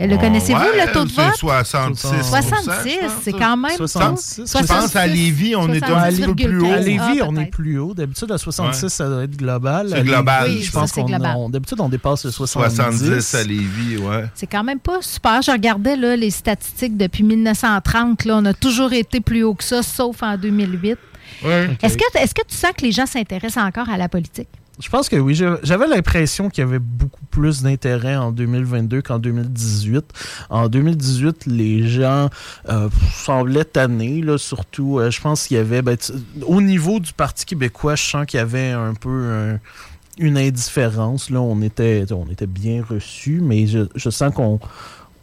Euh, 0.00 0.06
Le 0.08 0.16
Oh, 0.16 0.18
connaissez-vous, 0.18 0.58
ouais, 0.60 0.86
le 0.86 0.92
taux 0.92 1.04
de 1.04 1.12
vote? 1.12 1.36
66 1.36 2.08
66, 2.24 2.98
c'est 3.22 3.32
quand 3.32 3.56
même. 3.56 3.76
66. 3.76 4.42
Je 4.60 4.66
pense 4.66 4.96
à 4.96 5.06
Lévis, 5.06 5.54
on 5.54 5.72
est 5.72 5.84
un 5.84 6.08
petit 6.10 6.22
peu 6.22 6.34
plus 6.34 6.60
haut. 6.60 6.72
À 6.72 6.80
Lévis, 6.80 7.20
Ah, 7.22 7.26
on 7.28 7.36
est 7.36 7.46
plus 7.46 7.78
haut. 7.78 7.94
D'habitude, 7.94 8.30
à 8.32 8.38
66, 8.38 8.82
Ouais. 8.82 8.88
ça 8.88 9.08
doit 9.08 9.22
être 9.22 9.36
global. 9.36 9.90
C'est 9.92 10.02
global. 10.02 10.50
Oui, 10.50 10.62
je 10.62 10.72
pense 10.72 10.90
c'est 10.90 11.02
qu'on 11.02 11.48
d'habitude, 11.48 11.80
on 11.80 11.88
dépasse 11.88 12.24
le 12.24 12.32
70. 12.32 12.74
70 12.74 13.34
à 13.36 13.44
Lévis, 13.44 13.98
ouais. 13.98 14.24
C'est 14.34 14.48
quand 14.48 14.64
même 14.64 14.80
pas 14.80 14.98
super. 15.00 15.42
Je 15.42 15.52
regardais 15.52 15.94
là, 15.96 16.16
les 16.16 16.30
statistiques 16.30 16.96
depuis 16.96 17.22
1930. 17.22 18.24
Là, 18.24 18.38
on 18.38 18.44
a 18.46 18.54
toujours 18.54 18.92
été 18.92 19.20
plus 19.20 19.44
haut 19.44 19.54
que 19.54 19.62
ça, 19.64 19.82
sauf 19.84 20.22
en 20.24 20.36
2008. 20.36 20.98
Est-ce 21.42 21.96
que, 21.96 22.18
est 22.18 22.32
que 22.34 22.46
tu 22.46 22.54
sens 22.56 22.72
que 22.76 22.82
les 22.84 22.92
gens 22.92 23.06
s'intéressent 23.06 23.64
encore 23.64 23.88
à 23.88 23.96
la 23.96 24.08
politique? 24.08 24.48
Je 24.80 24.88
pense 24.88 25.08
que 25.08 25.14
oui. 25.14 25.34
J'avais 25.62 25.86
l'impression 25.86 26.50
qu'il 26.50 26.62
y 26.62 26.66
avait 26.66 26.80
beaucoup 26.80 27.24
plus 27.30 27.62
d'intérêt 27.62 28.16
en 28.16 28.32
2022 28.32 29.02
qu'en 29.02 29.20
2018. 29.20 30.04
En 30.50 30.68
2018, 30.68 31.46
les 31.46 31.86
gens 31.86 32.28
euh, 32.68 32.88
semblaient 33.12 33.64
tannés, 33.64 34.20
là, 34.20 34.36
surtout. 34.36 34.98
euh, 34.98 35.12
je 35.12 35.20
pense 35.20 35.46
qu'il 35.46 35.58
y 35.58 35.60
avait... 35.60 35.80
ben, 35.82 35.96
au 36.46 36.60
niveau 36.60 36.98
du 36.98 37.12
Parti 37.12 37.44
québécois, 37.44 37.94
je 37.94 38.02
sens 38.02 38.26
qu'il 38.26 38.38
y 38.38 38.40
avait 38.40 38.72
un 38.72 38.94
peu... 38.94 39.10
un- 39.10 39.60
une 40.18 40.38
indifférence. 40.38 41.28
Là, 41.30 41.40
on 41.40 41.60
était, 41.62 42.04
on 42.12 42.26
était 42.30 42.46
bien 42.46 42.84
reçus, 42.88 43.40
mais 43.42 43.66
je, 43.66 43.80
je 43.96 44.10
sens 44.10 44.32
qu'on 44.34 44.60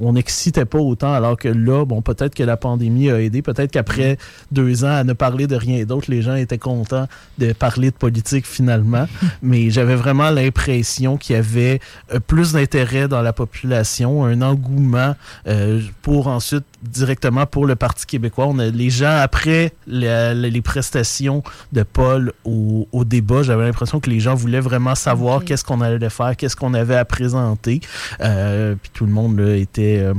on 0.02 0.14
n'excitait 0.14 0.66
pas 0.66 0.80
autant, 0.80 1.14
alors 1.14 1.38
que 1.38 1.48
là, 1.48 1.86
bon, 1.86 2.02
peut-être 2.02 2.36
que 2.36 2.44
la 2.44 2.58
pandémie 2.58 3.10
a 3.10 3.22
aidé, 3.22 3.42
peut-être 3.42 3.72
qu'après 3.72 4.18
deux 4.52 4.84
ans 4.84 4.92
à 4.96 5.04
ne 5.04 5.14
parler 5.14 5.48
de 5.48 5.56
rien 5.56 5.84
d'autre, 5.86 6.10
les 6.10 6.22
gens 6.22 6.36
étaient 6.36 6.58
contents 6.58 7.08
de 7.38 7.54
parler 7.54 7.92
de 7.92 7.96
politique 7.96 8.46
finalement. 8.48 9.08
Mais 9.42 9.70
j'avais 9.70 9.96
vraiment 9.96 10.30
l'impression 10.32 11.18
qu'il 11.18 11.36
y 11.36 11.40
avait 11.40 11.80
euh, 12.14 12.20
plus 12.20 12.54
d'intérêt 12.54 13.08
dans 13.08 13.22
la 13.22 13.34
population, 13.34 14.26
un 14.26 14.42
engouement 14.42 15.16
euh, 15.48 15.82
pour 16.02 16.28
ensuite 16.28 16.66
directement 16.84 17.46
pour 17.46 17.68
le 17.68 17.76
Parti 17.76 18.06
québécois. 18.08 18.48
On 18.48 18.58
a, 18.58 18.66
les 18.68 18.90
gens, 18.90 19.16
après 19.22 19.74
la- 19.86 20.34
la- 20.34 20.50
les 20.50 20.62
prestations 20.62 21.44
de 21.74 21.84
Paul 21.84 22.34
au, 22.44 22.88
au 22.92 23.06
débat, 23.06 23.44
j'avais 23.44 23.66
l'impression 23.66 24.00
que 24.00 24.10
les 24.10 24.20
gens 24.20 24.34
voulaient 24.34 24.60
vraiment 24.60 24.96
savoir 24.96 25.44
qu'est-ce 25.46 25.64
qu'on 25.64 25.82
allait 25.82 26.10
faire, 26.10 26.36
qu'est-ce 26.36 26.56
qu'on 26.56 26.74
avait 26.74 26.96
à 26.96 27.06
présenter. 27.06 27.82
Euh, 28.22 28.74
puis 28.82 28.92
tout 28.94 29.06
le 29.06 29.12
monde 29.12 29.40
là, 29.40 29.56
était... 29.56 29.91
euh, 30.00 30.14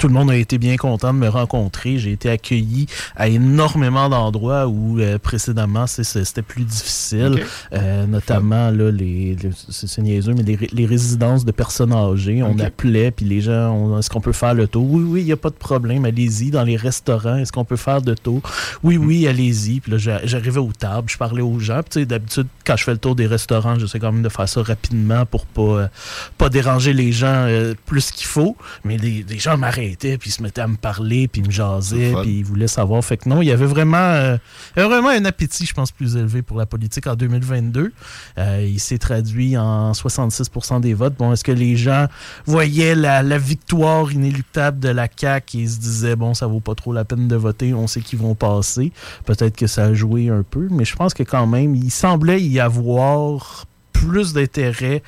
tout 0.00 0.08
le 0.08 0.14
monde 0.14 0.30
a 0.30 0.36
été 0.36 0.58
bien 0.58 0.76
content 0.76 1.14
de 1.14 1.18
me 1.18 1.28
rencontrer. 1.28 1.98
J'ai 1.98 2.12
été 2.12 2.28
accueilli 2.28 2.86
à 3.16 3.28
énormément 3.28 4.08
d'endroits 4.08 4.66
où 4.66 4.98
euh, 4.98 5.18
précédemment 5.18 5.86
c'était 5.86 6.42
plus 6.42 6.64
difficile. 6.64 7.44
Euh, 7.72 8.06
notamment 8.06 8.70
là, 8.70 8.90
les, 8.90 9.36
les- 9.36 9.50
c'est 9.70 10.02
niaiseux, 10.02 10.34
mais 10.34 10.42
les, 10.42 10.56
ré- 10.56 10.70
les 10.72 10.86
résidences 10.86 11.44
de 11.44 11.52
personnes 11.52 11.92
âgées. 11.92 12.42
On 12.42 12.58
appelait, 12.58 13.10
puis 13.10 13.24
les 13.24 13.40
gens, 13.40 13.98
est-ce 13.98 14.10
qu'on 14.10 14.20
peut 14.20 14.32
faire 14.32 14.54
le 14.54 14.66
tour? 14.66 14.84
Oui, 14.90 15.02
oui, 15.06 15.20
il 15.20 15.26
n'y 15.26 15.32
a 15.32 15.36
pas 15.36 15.50
de 15.50 15.54
problème, 15.54 16.04
allez-y. 16.04 16.50
Dans 16.50 16.64
les 16.64 16.76
restaurants, 16.76 17.36
est-ce 17.36 17.52
qu'on 17.52 17.64
peut 17.64 17.76
faire 17.76 18.02
de 18.02 18.14
tour? 18.14 18.42
Oui, 18.82 18.96
oui, 18.96 19.26
allez-y. 19.28 19.80
Puis 19.80 19.92
là, 19.92 19.98
j'a- 19.98 20.26
j'arrivais 20.26 20.58
aux 20.60 20.72
tables, 20.72 21.08
je 21.08 21.16
parlais 21.16 21.42
aux 21.42 21.58
gens. 21.60 21.80
Puis 21.82 21.90
tu 21.90 22.00
sais, 22.00 22.06
d'habitude, 22.06 22.46
quand 22.66 22.76
je 22.76 22.84
fais 22.84 22.92
le 22.92 22.98
tour 22.98 23.14
des 23.14 23.26
restaurants, 23.26 23.78
j'essaie 23.78 24.00
quand 24.00 24.12
même 24.12 24.22
de 24.22 24.28
faire 24.28 24.48
ça 24.48 24.62
rapidement 24.62 25.24
pour 25.24 25.46
pas, 25.46 25.62
euh, 25.62 25.88
pas 26.36 26.48
déranger 26.48 26.92
les 26.92 27.12
gens 27.12 27.26
euh, 27.46 27.74
plus 27.86 28.10
qu'il 28.10 28.26
faut. 28.26 28.56
Mais 28.84 28.96
les, 28.98 29.24
les 29.28 29.38
gens 29.38 29.56
m'arrêtaient, 29.56 29.83
était, 29.84 30.18
puis 30.18 30.30
il 30.30 30.32
se 30.32 30.42
mettait 30.42 30.60
à 30.60 30.68
me 30.68 30.76
parler, 30.76 31.28
puis 31.28 31.40
il 31.40 31.46
me 31.46 31.52
jasait, 31.52 32.12
puis 32.22 32.38
il 32.38 32.44
voulait 32.44 32.68
savoir. 32.68 33.04
Fait 33.04 33.16
que 33.16 33.28
non, 33.28 33.42
il 33.42 33.46
y 33.46 33.50
avait 33.50 33.66
vraiment, 33.66 33.96
euh, 33.96 34.36
vraiment 34.76 35.08
un 35.08 35.24
appétit, 35.24 35.66
je 35.66 35.74
pense, 35.74 35.92
plus 35.92 36.16
élevé 36.16 36.42
pour 36.42 36.58
la 36.58 36.66
politique 36.66 37.06
en 37.06 37.14
2022. 37.14 37.92
Euh, 38.38 38.68
il 38.68 38.80
s'est 38.80 38.98
traduit 38.98 39.56
en 39.56 39.92
66% 39.92 40.80
des 40.80 40.94
votes. 40.94 41.14
Bon, 41.16 41.32
est-ce 41.32 41.44
que 41.44 41.52
les 41.52 41.76
gens 41.76 42.06
voyaient 42.46 42.94
la, 42.94 43.22
la 43.22 43.38
victoire 43.38 44.12
inéluctable 44.12 44.80
de 44.80 44.88
la 44.88 45.08
CAQ 45.14 45.58
et 45.58 45.66
se 45.66 45.78
disaient, 45.78 46.16
bon, 46.16 46.34
ça 46.34 46.46
vaut 46.46 46.60
pas 46.60 46.74
trop 46.74 46.92
la 46.92 47.04
peine 47.04 47.28
de 47.28 47.36
voter, 47.36 47.74
on 47.74 47.86
sait 47.86 48.00
qu'ils 48.00 48.18
vont 48.18 48.34
passer. 48.34 48.92
Peut-être 49.24 49.56
que 49.56 49.66
ça 49.66 49.84
a 49.84 49.94
joué 49.94 50.28
un 50.28 50.42
peu, 50.42 50.68
mais 50.70 50.84
je 50.84 50.96
pense 50.96 51.14
que 51.14 51.22
quand 51.22 51.46
même, 51.46 51.74
il 51.74 51.90
semblait 51.90 52.42
y 52.42 52.60
avoir 52.60 53.66
plus 53.92 54.32
d'intérêt 54.32 55.02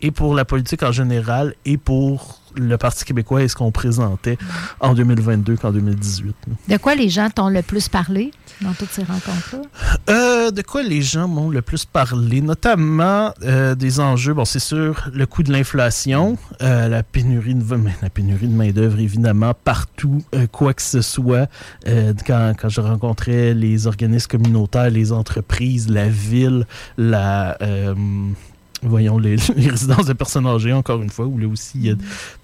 et 0.00 0.10
pour 0.10 0.34
la 0.34 0.44
politique 0.44 0.82
en 0.82 0.92
général 0.92 1.54
et 1.64 1.78
pour 1.78 2.41
le 2.56 2.76
Parti 2.76 3.04
québécois 3.04 3.42
et 3.42 3.48
ce 3.48 3.56
qu'on 3.56 3.72
présentait 3.72 4.38
en 4.80 4.94
2022 4.94 5.56
qu'en 5.56 5.72
2018. 5.72 6.34
De 6.68 6.76
quoi 6.76 6.94
les 6.94 7.08
gens 7.08 7.30
t'ont 7.30 7.48
le 7.48 7.62
plus 7.62 7.88
parlé 7.88 8.32
dans 8.60 8.72
toutes 8.72 8.90
ces 8.90 9.02
rencontres-là? 9.02 9.62
Euh, 10.10 10.50
de 10.50 10.62
quoi 10.62 10.82
les 10.82 11.02
gens 11.02 11.28
m'ont 11.28 11.50
le 11.50 11.62
plus 11.62 11.84
parlé? 11.84 12.40
Notamment 12.40 13.32
euh, 13.42 13.74
des 13.74 14.00
enjeux, 14.00 14.34
bon, 14.34 14.44
c'est 14.44 14.58
sûr, 14.58 15.08
le 15.12 15.26
coût 15.26 15.42
de 15.42 15.52
l'inflation, 15.52 16.36
euh, 16.62 16.88
la 16.88 17.02
pénurie 17.02 17.54
de 17.54 17.62
la 18.02 18.10
pénurie 18.10 18.48
de 18.48 18.54
main-d'œuvre, 18.54 18.98
évidemment, 18.98 19.54
partout, 19.54 20.22
quoi 20.50 20.74
que 20.74 20.82
ce 20.82 21.00
soit. 21.00 21.48
Quand, 22.26 22.52
quand 22.58 22.68
je 22.68 22.80
rencontrais 22.80 23.54
les 23.54 23.86
organismes 23.86 24.28
communautaires, 24.28 24.90
les 24.90 25.12
entreprises, 25.12 25.88
la 25.88 26.08
ville, 26.08 26.66
la. 26.96 27.56
Voyons, 28.82 29.18
les, 29.18 29.36
les 29.56 29.68
résidences 29.68 30.06
de 30.06 30.12
personnes 30.12 30.46
âgées, 30.46 30.72
encore 30.72 31.02
une 31.02 31.10
fois, 31.10 31.26
où 31.26 31.38
là 31.38 31.46
aussi 31.48 31.72
il 31.76 31.86
y 31.86 31.90
a 31.90 31.94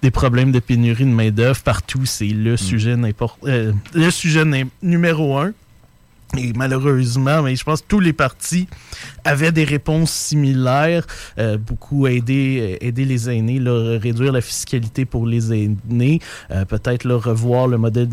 des 0.01 0.11
problèmes 0.11 0.51
de 0.51 0.59
pénurie 0.59 1.05
de 1.05 1.09
main-d'œuvre 1.09 1.61
partout. 1.61 2.05
C'est 2.05 2.27
le 2.27 2.57
sujet 2.57 2.95
n'importe 2.97 3.39
euh, 3.45 3.73
le 3.93 4.09
sujet 4.11 4.43
num- 4.45 4.69
numéro 4.81 5.37
un. 5.37 5.51
Et 6.37 6.53
malheureusement, 6.55 7.41
mais 7.41 7.55
je 7.55 7.63
pense 7.63 7.81
que 7.81 7.87
tous 7.87 7.99
les 7.99 8.13
partis 8.13 8.67
avaient 9.25 9.51
des 9.51 9.63
réponses 9.63 10.11
similaires. 10.11 11.05
Euh, 11.39 11.57
beaucoup 11.57 12.05
aider, 12.05 12.77
euh, 12.81 12.85
aider 12.85 13.03
les 13.03 13.29
aînés, 13.31 13.59
là, 13.59 13.97
réduire 13.99 14.31
la 14.31 14.41
fiscalité 14.41 15.05
pour 15.05 15.25
les 15.25 15.51
aînés, 15.51 16.19
euh, 16.51 16.65
peut-être 16.65 17.09
revoir 17.09 17.67
le 17.67 17.77
modèle 17.79 18.07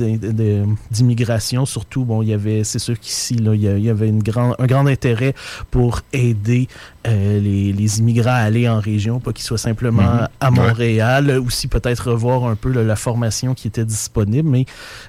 d'immigration. 0.90 1.66
Surtout, 1.66 2.04
bon, 2.04 2.22
il 2.22 2.28
y 2.28 2.32
avait, 2.32 2.64
c'est 2.64 2.78
sûr 2.78 2.98
qu'ici, 2.98 3.34
là, 3.36 3.54
il 3.54 3.62
y 3.62 3.90
avait 3.90 4.08
une 4.08 4.22
grand, 4.22 4.54
un 4.58 4.66
grand 4.66 4.86
intérêt 4.86 5.34
pour 5.70 6.00
aider 6.12 6.68
euh, 7.06 7.38
les, 7.40 7.72
les 7.72 7.98
immigrants 7.98 8.30
à 8.30 8.34
aller 8.36 8.68
en 8.68 8.80
région, 8.80 9.20
pas 9.20 9.32
qu'ils 9.32 9.44
soient 9.44 9.58
simplement 9.58 10.02
Mhm. 10.02 10.28
à 10.40 10.50
Ouais. 10.50 10.56
Montréal. 10.56 11.30
Aussi, 11.44 11.68
peut-être 11.68 12.10
revoir 12.10 12.44
un 12.44 12.54
peu 12.56 12.72
là, 12.72 12.82
la 12.82 12.96
formation 12.96 13.54
qui 13.54 13.68
était 13.68 13.84
disponible, 13.84 14.48
mais 14.48 14.64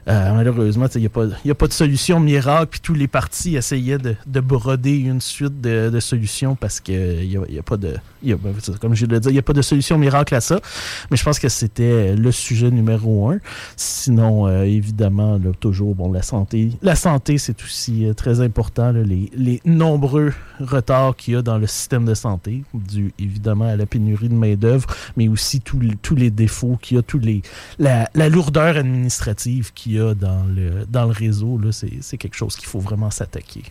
euh, 0.08 0.34
malheureusement, 0.34 0.86
il 0.94 1.00
n'y 1.02 1.08
a, 1.08 1.10
pas- 1.10 1.26
il 1.44 1.48
y 1.48 1.52
a 1.52 1.56
pas 1.56 1.68
de 1.68 1.74
solution 1.74 2.20
miracle, 2.20 2.68
puis 2.72 2.80
tous 2.82 2.94
les 2.98 3.07
partis 3.07 3.56
essayaient 3.56 3.98
de, 3.98 4.15
de 4.26 4.40
broder 4.40 4.98
une 4.98 5.22
suite 5.22 5.61
de, 5.61 5.99
solutions 5.99 6.56
parce 6.56 6.80
qu'il 6.80 7.28
n'y 7.28 7.38
a, 7.38 7.41
y 7.49 7.60
a 7.60 7.64
pas 7.64 7.78
de. 7.78 7.95
ben, 8.24 8.38
comme 8.80 8.95
je 8.95 9.06
le 9.06 9.19
dis, 9.19 9.30
il 9.30 9.34
n'y 9.34 9.40
a 9.40 9.44
pas 9.44 9.53
de 9.53 9.61
solution 9.61 9.98
miracle 9.98 10.36
à 10.36 10.41
ça, 10.41 10.60
mais 11.10 11.18
je 11.18 11.24
pense 11.24 11.40
que 11.40 11.49
c'était 11.49 12.15
le 12.15 12.32
sujet 12.32 12.69
numéro 12.69 13.30
un. 13.30 13.40
Sinon, 13.76 14.48
euh, 14.48 14.64
évidemment, 14.64 15.40
toujours, 15.60 15.95
bon, 15.95 16.11
la 16.11 16.22
santé. 16.22 16.72
La 16.82 16.95
santé, 16.95 17.38
c'est 17.38 17.61
aussi 17.64 18.06
euh, 18.06 18.14
très 18.14 18.41
important, 18.41 18.91
les, 18.91 19.30
les 19.36 19.61
nombreux 19.65 20.34
retards 20.60 21.15
qu'il 21.15 21.34
y 21.34 21.38
a 21.38 21.41
dans 21.41 21.57
le 21.57 21.68
système 21.68 22.06
de 22.06 22.14
santé, 22.14 22.64
dû 22.74 23.14
évidemment 23.19 23.65
à 23.65 23.76
la 23.76 23.86
pénurie 23.86 24.30
de 24.30 24.34
main-d'œuvre, 24.34 24.88
mais 25.15 25.28
aussi 25.28 25.61
tous 25.61 25.80
les- 25.80 26.32
défauts 26.32 26.78
qu'il 26.82 26.98
y 26.98 26.99
a, 26.99 27.03
tous 27.03 27.19
les, 27.19 27.41
la, 27.80 28.30
lourdeur 28.30 28.78
administrative 28.78 29.72
qu'il 29.74 29.94
y 29.94 29.99
a 29.99 30.14
dans 30.14 30.44
le, 30.45 30.86
dans 30.90 31.06
le 31.06 31.11
réseau. 31.11 31.60
c'est 31.72 32.18
quelque 32.18 32.36
chose 32.36 32.56
qu'il 32.56 32.68
faut 32.68 32.80
vraiment 32.88 33.12
s'attaquer. 33.12 33.64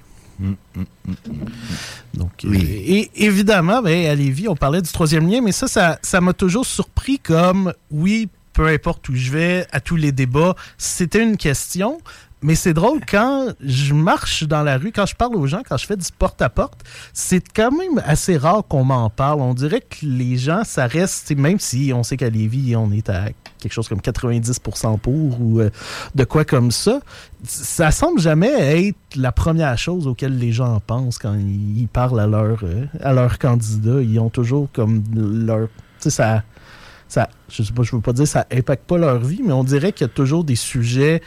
Donc, 2.14 2.44
euh, 2.44 2.52
et 2.54 3.10
évidemment, 3.14 3.80
ben, 3.80 4.06
à 4.06 4.14
Lévis, 4.14 4.48
on 4.48 4.56
parlait 4.56 4.82
du 4.82 4.92
troisième 4.92 5.30
lien, 5.30 5.40
mais 5.40 5.52
ça, 5.52 5.66
ça 5.66 5.98
ça 6.02 6.20
m'a 6.20 6.34
toujours 6.34 6.66
surpris 6.66 7.18
comme, 7.18 7.72
oui, 7.90 8.28
peu 8.52 8.66
importe 8.66 9.08
où 9.08 9.14
je 9.14 9.30
vais, 9.30 9.66
à 9.72 9.80
tous 9.80 9.96
les 9.96 10.12
débats, 10.12 10.54
c'était 10.76 11.22
une 11.22 11.36
question. 11.36 11.98
Mais 12.46 12.54
c'est 12.54 12.74
drôle, 12.74 13.00
quand 13.04 13.48
je 13.58 13.92
marche 13.92 14.44
dans 14.44 14.62
la 14.62 14.78
rue, 14.78 14.92
quand 14.92 15.04
je 15.04 15.16
parle 15.16 15.34
aux 15.34 15.48
gens, 15.48 15.62
quand 15.68 15.76
je 15.78 15.84
fais 15.84 15.96
du 15.96 16.06
porte-à-porte, 16.16 16.84
c'est 17.12 17.42
quand 17.52 17.72
même 17.72 18.00
assez 18.06 18.36
rare 18.36 18.62
qu'on 18.68 18.84
m'en 18.84 19.10
parle. 19.10 19.40
On 19.40 19.52
dirait 19.52 19.80
que 19.80 19.96
les 20.06 20.36
gens, 20.36 20.62
ça 20.62 20.86
reste, 20.86 21.34
même 21.36 21.58
si 21.58 21.90
on 21.92 22.04
sait 22.04 22.16
qu'à 22.16 22.30
Lévis, 22.30 22.76
on 22.76 22.92
est 22.92 23.10
à 23.10 23.30
quelque 23.58 23.72
chose 23.72 23.88
comme 23.88 23.98
90% 23.98 24.96
pour 25.00 25.40
ou 25.40 25.58
euh, 25.58 25.70
de 26.14 26.22
quoi 26.22 26.44
comme 26.44 26.70
ça, 26.70 27.00
ça 27.42 27.90
semble 27.90 28.20
jamais 28.20 28.86
être 28.86 29.16
la 29.16 29.32
première 29.32 29.76
chose 29.76 30.06
auquel 30.06 30.38
les 30.38 30.52
gens 30.52 30.78
pensent 30.86 31.18
quand 31.18 31.34
ils, 31.34 31.88
parlent 31.92 32.20
à 32.20 32.28
leur, 32.28 32.60
euh, 32.62 32.84
à 33.00 33.12
leur 33.12 33.40
candidat. 33.40 34.00
Ils 34.02 34.20
ont 34.20 34.30
toujours 34.30 34.68
comme 34.72 35.02
leur... 35.12 35.66
Tu 35.66 35.72
sais, 35.98 36.10
ça... 36.10 36.44
Ça, 37.08 37.28
je 37.48 37.62
sais 37.62 37.72
pas, 37.72 37.84
je 37.84 37.94
veux 37.94 38.02
pas 38.02 38.12
dire 38.12 38.26
ça 38.26 38.48
impacte 38.52 38.84
pas 38.84 38.98
leur 38.98 39.20
vie, 39.20 39.40
mais 39.44 39.52
on 39.52 39.62
dirait 39.62 39.92
qu'il 39.92 40.08
y 40.08 40.10
a 40.10 40.12
toujours 40.12 40.42
des 40.42 40.56
sujets 40.56 41.22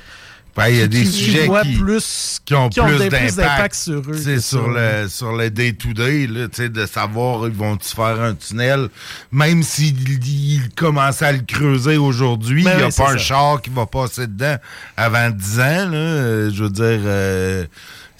il 0.68 0.78
y 0.78 0.82
a 0.82 0.88
des 0.88 1.04
qui- 1.04 1.12
sujets 1.12 1.50
qui, 1.64 1.74
plus, 1.78 2.40
qui 2.44 2.54
ont 2.56 2.70
plus 2.70 3.10
d'impact 3.36 3.76
sur 3.76 4.02
eux. 4.10 4.40
Sur 4.40 4.42
ça. 4.42 4.58
le 5.04 5.08
sur 5.08 5.32
le 5.36 5.50
day 5.50 5.74
to 5.74 5.94
day 5.94 6.28
de 6.28 6.86
savoir 6.86 7.48
ils 7.48 7.54
vont 7.54 7.78
tu 7.78 7.90
faire 7.96 8.20
un 8.22 8.34
tunnel? 8.34 8.90
Même 9.32 9.64
s'ils 9.64 9.96
ils 10.26 10.70
commençaient 10.76 11.26
à 11.26 11.32
le 11.32 11.42
creuser 11.48 11.98
aujourd'hui, 11.98 12.62
il 12.62 12.66
Ben 12.66 12.78
n'y 12.78 12.84
a 12.84 12.88
oui, 12.88 12.94
pas 12.98 13.10
un 13.12 13.18
ça. 13.18 13.18
char 13.18 13.62
qui 13.62 13.70
va 13.70 13.86
passer 13.86 14.28
dedans 14.28 14.58
avant 14.98 15.30
10 15.30 15.60
ans 15.60 15.64
là, 15.90 15.98
Euh, 15.98 16.52
je 16.54 16.64
veux 16.64 16.70
dire 16.70 17.00
euh, 17.06 17.66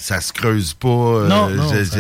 ça 0.02 0.22
se 0.22 0.32
creuse 0.32 0.74
pas. 0.74 0.88
euh, 0.88 1.28
Non, 1.28 1.50
ça- 1.84 1.98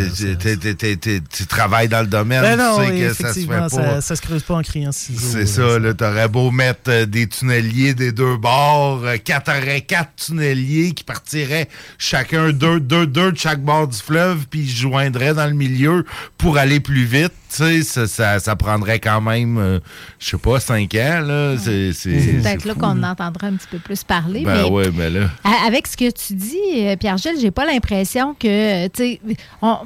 tu 1.29 1.45
travailles 1.47 1.89
dans 1.89 1.99
le 1.99 2.07
domaine, 2.07 2.41
Ben 2.41 2.55
non, 2.55 2.77
tu 2.77 2.85
sais 2.85 2.91
oui, 2.91 2.99
que 3.01 3.07
ça 3.09 3.13
se 3.13 3.15
fait 3.15 3.23
effectivement, 3.29 3.61
pas. 3.63 3.69
ça, 3.69 4.01
ça 4.01 4.15
se 4.15 4.21
creuse 4.21 4.43
pas 4.43 4.55
en 4.55 4.61
criant 4.61 4.91
ciseaux. 4.93 5.27
C'est 5.33 5.45
ça, 5.45 5.77
là, 5.79 5.93
t'aurais 5.93 6.29
beau 6.29 6.49
mettre 6.49 6.89
euh, 6.89 7.05
des 7.05 7.27
tunneliers 7.27 7.93
des 7.93 8.13
deux 8.13 8.37
bords, 8.37 9.01
euh, 9.03 9.17
quatre, 9.17 9.51
quatre 9.85 10.11
tunneliers 10.15 10.93
qui 10.93 11.03
partiraient 11.03 11.67
chacun 11.97 12.51
deux, 12.51 12.79
deux, 12.79 13.05
deux 13.05 13.33
de 13.33 13.37
chaque 13.37 13.61
bord 13.61 13.87
du 13.89 13.97
fleuve, 13.97 14.45
puis 14.49 14.67
joindraient 14.67 15.33
dans 15.33 15.47
le 15.47 15.53
milieu 15.53 16.05
pour 16.37 16.57
aller 16.57 16.79
plus 16.79 17.03
vite. 17.03 17.33
Tu 17.49 17.55
sais, 17.55 17.81
ça, 17.83 18.05
ça, 18.07 18.39
ça 18.39 18.55
prendrait 18.55 18.99
quand 18.99 19.21
même, 19.21 19.57
euh, 19.57 19.79
je 20.19 20.29
sais 20.29 20.37
pas, 20.37 20.59
cinq 20.59 20.93
ans, 20.95 21.21
là. 21.21 21.55
C'est 21.57 21.91
peut-être 21.93 22.65
là 22.65 22.73
qu'on 22.75 23.01
entendra 23.03 23.47
un 23.47 23.53
petit 23.53 23.67
peu 23.71 23.79
plus 23.79 24.03
parler. 24.03 24.43
Ben 24.43 24.63
mais 24.63 24.69
ouais, 24.69 24.91
mais 24.93 25.09
là. 25.09 25.29
à- 25.43 25.65
avec 25.67 25.87
ce 25.87 25.97
que 25.97 26.11
tu 26.11 26.33
dis, 26.33 26.57
euh, 26.75 26.95
Pierre-Gilles, 26.95 27.39
j'ai 27.41 27.51
pas 27.51 27.65
l'impression 27.65 28.35
que, 28.35 28.87
tu 28.89 29.03
sais, 29.03 29.19
on, 29.63 29.77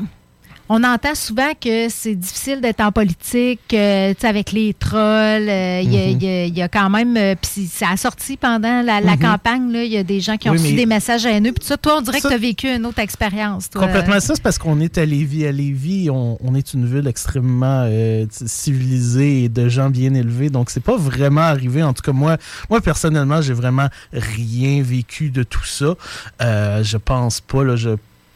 on 0.70 0.84
entend 0.84 1.14
souvent 1.14 1.52
que 1.60 1.88
c'est 1.90 2.16
difficile 2.16 2.62
d'être 2.62 2.80
en 2.82 2.92
politique, 2.92 3.60
euh, 3.74 4.14
avec 4.24 4.52
les 4.52 4.74
trolls. 4.74 5.50
euh, 5.50 5.82
Il 5.84 5.94
y 5.94 5.98
a- 5.98 6.06
Mhm. 6.08 6.12
il 6.12 6.24
y, 6.24 6.28
a- 6.28 6.46
il 6.46 6.58
y 6.58 6.62
a 6.62 6.68
quand 6.70 6.90
même, 6.90 7.16
euh, 7.18 7.36
puis 7.40 7.68
ça 7.68 7.90
a 7.92 7.98
sorti 7.98 8.38
pendant 8.38 8.82
la, 8.82 9.02
la 9.02 9.16
Mhm. 9.16 9.20
campagne, 9.20 9.72
il 9.76 9.92
y 9.92 9.98
a 9.98 10.04
des 10.04 10.20
gens 10.22 10.38
qui 10.38 10.50
ont 10.50 10.54
Oui, 10.54 10.60
reçu 10.60 10.74
des 10.74 10.86
messages 10.86 11.26
haineux. 11.26 11.52
Puis 11.52 11.66
ça, 11.66 11.78
toi, 11.78 11.98
on 11.98 12.02
dirait 12.02 12.20
Ça- 12.20 12.30
que 12.30 12.34
tu 12.34 12.40
as 12.40 12.42
vécu 12.42 12.68
une 12.68 12.86
autre 12.86 13.00
expérience. 13.00 13.70
toi. 13.70 13.82
Complètement 13.86 14.20
ça, 14.20 14.36
c'est 14.36 14.42
parce 14.42 14.58
qu'on 14.58 14.80
est 14.80 14.98
à 14.98 15.06
Lévis. 15.06 15.46
À 15.46 15.52
Lévis, 15.52 16.10
on, 16.10 16.38
on 16.42 16.56
est 16.56 16.74
une 16.74 16.86
ville 16.86 17.08
extrêmement 17.08 17.86
euh, 17.88 18.26
civilisée 18.46 19.44
et 19.44 19.50
de 19.50 19.68
gens 19.70 19.90
bien 19.90 20.14
élevés. 20.14 20.50
Donc, 20.50 20.70
c'est 20.70 20.84
pas 20.84 20.96
vraiment 20.98 21.42
arrivé. 21.42 21.84
En 21.84 21.94
tout 21.94 22.02
cas, 22.02 22.14
moi, 22.14 22.38
moi 22.70 22.80
personnellement, 22.82 23.42
j'ai 23.42 23.54
vraiment 23.54 23.88
rien 24.14 24.82
vécu 24.82 25.30
de 25.30 25.44
tout 25.44 25.66
ça. 25.66 25.96
Je 26.40 26.98
pense 26.98 27.42
pas, 27.42 27.64
là, 27.64 27.76
je 27.76 27.90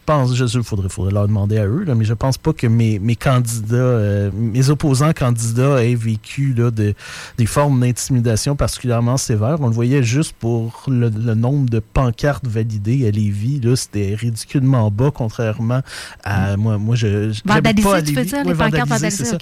pense, 0.07 0.33
je 0.35 0.45
sais, 0.47 0.63
faudrait, 0.63 0.89
faudrait 0.89 1.13
leur 1.13 1.27
demander 1.27 1.57
à 1.57 1.67
eux, 1.67 1.83
là, 1.83 1.93
mais 1.93 2.05
je 2.05 2.13
pense 2.13 2.37
pas 2.37 2.53
que 2.53 2.65
mes, 2.65 2.97
mes 2.97 3.15
candidats, 3.17 3.75
euh, 3.75 4.31
mes 4.33 4.69
opposants 4.69 5.11
candidats 5.13 5.83
aient 5.83 5.93
vécu 5.95 6.53
là, 6.57 6.71
de, 6.71 6.93
des 7.37 7.45
formes 7.45 7.79
d'intimidation 7.81 8.55
particulièrement 8.55 9.17
sévères. 9.17 9.57
On 9.59 9.67
le 9.67 9.73
voyait 9.73 10.01
juste 10.03 10.33
pour 10.39 10.85
le, 10.87 11.09
le 11.09 11.35
nombre 11.35 11.69
de 11.69 11.79
pancartes 11.79 12.47
validées 12.47 13.05
à 13.07 13.11
Lévis. 13.11 13.59
Là, 13.59 13.75
c'était 13.75 14.15
ridiculement 14.15 14.89
bas, 14.89 15.11
contrairement 15.13 15.81
à 16.23 16.55
moi. 16.57 16.77
Moi, 16.77 16.95
je 16.95 17.39
pas 17.43 17.55
à 17.55 17.61
tu 18.01 18.13
veux 18.13 18.21
Lévis. 18.21 18.29
dire, 18.29 18.37
Ouais, 18.45 18.53
les 18.53 18.53
pancartes 18.57 18.89
c'est. 19.09 19.37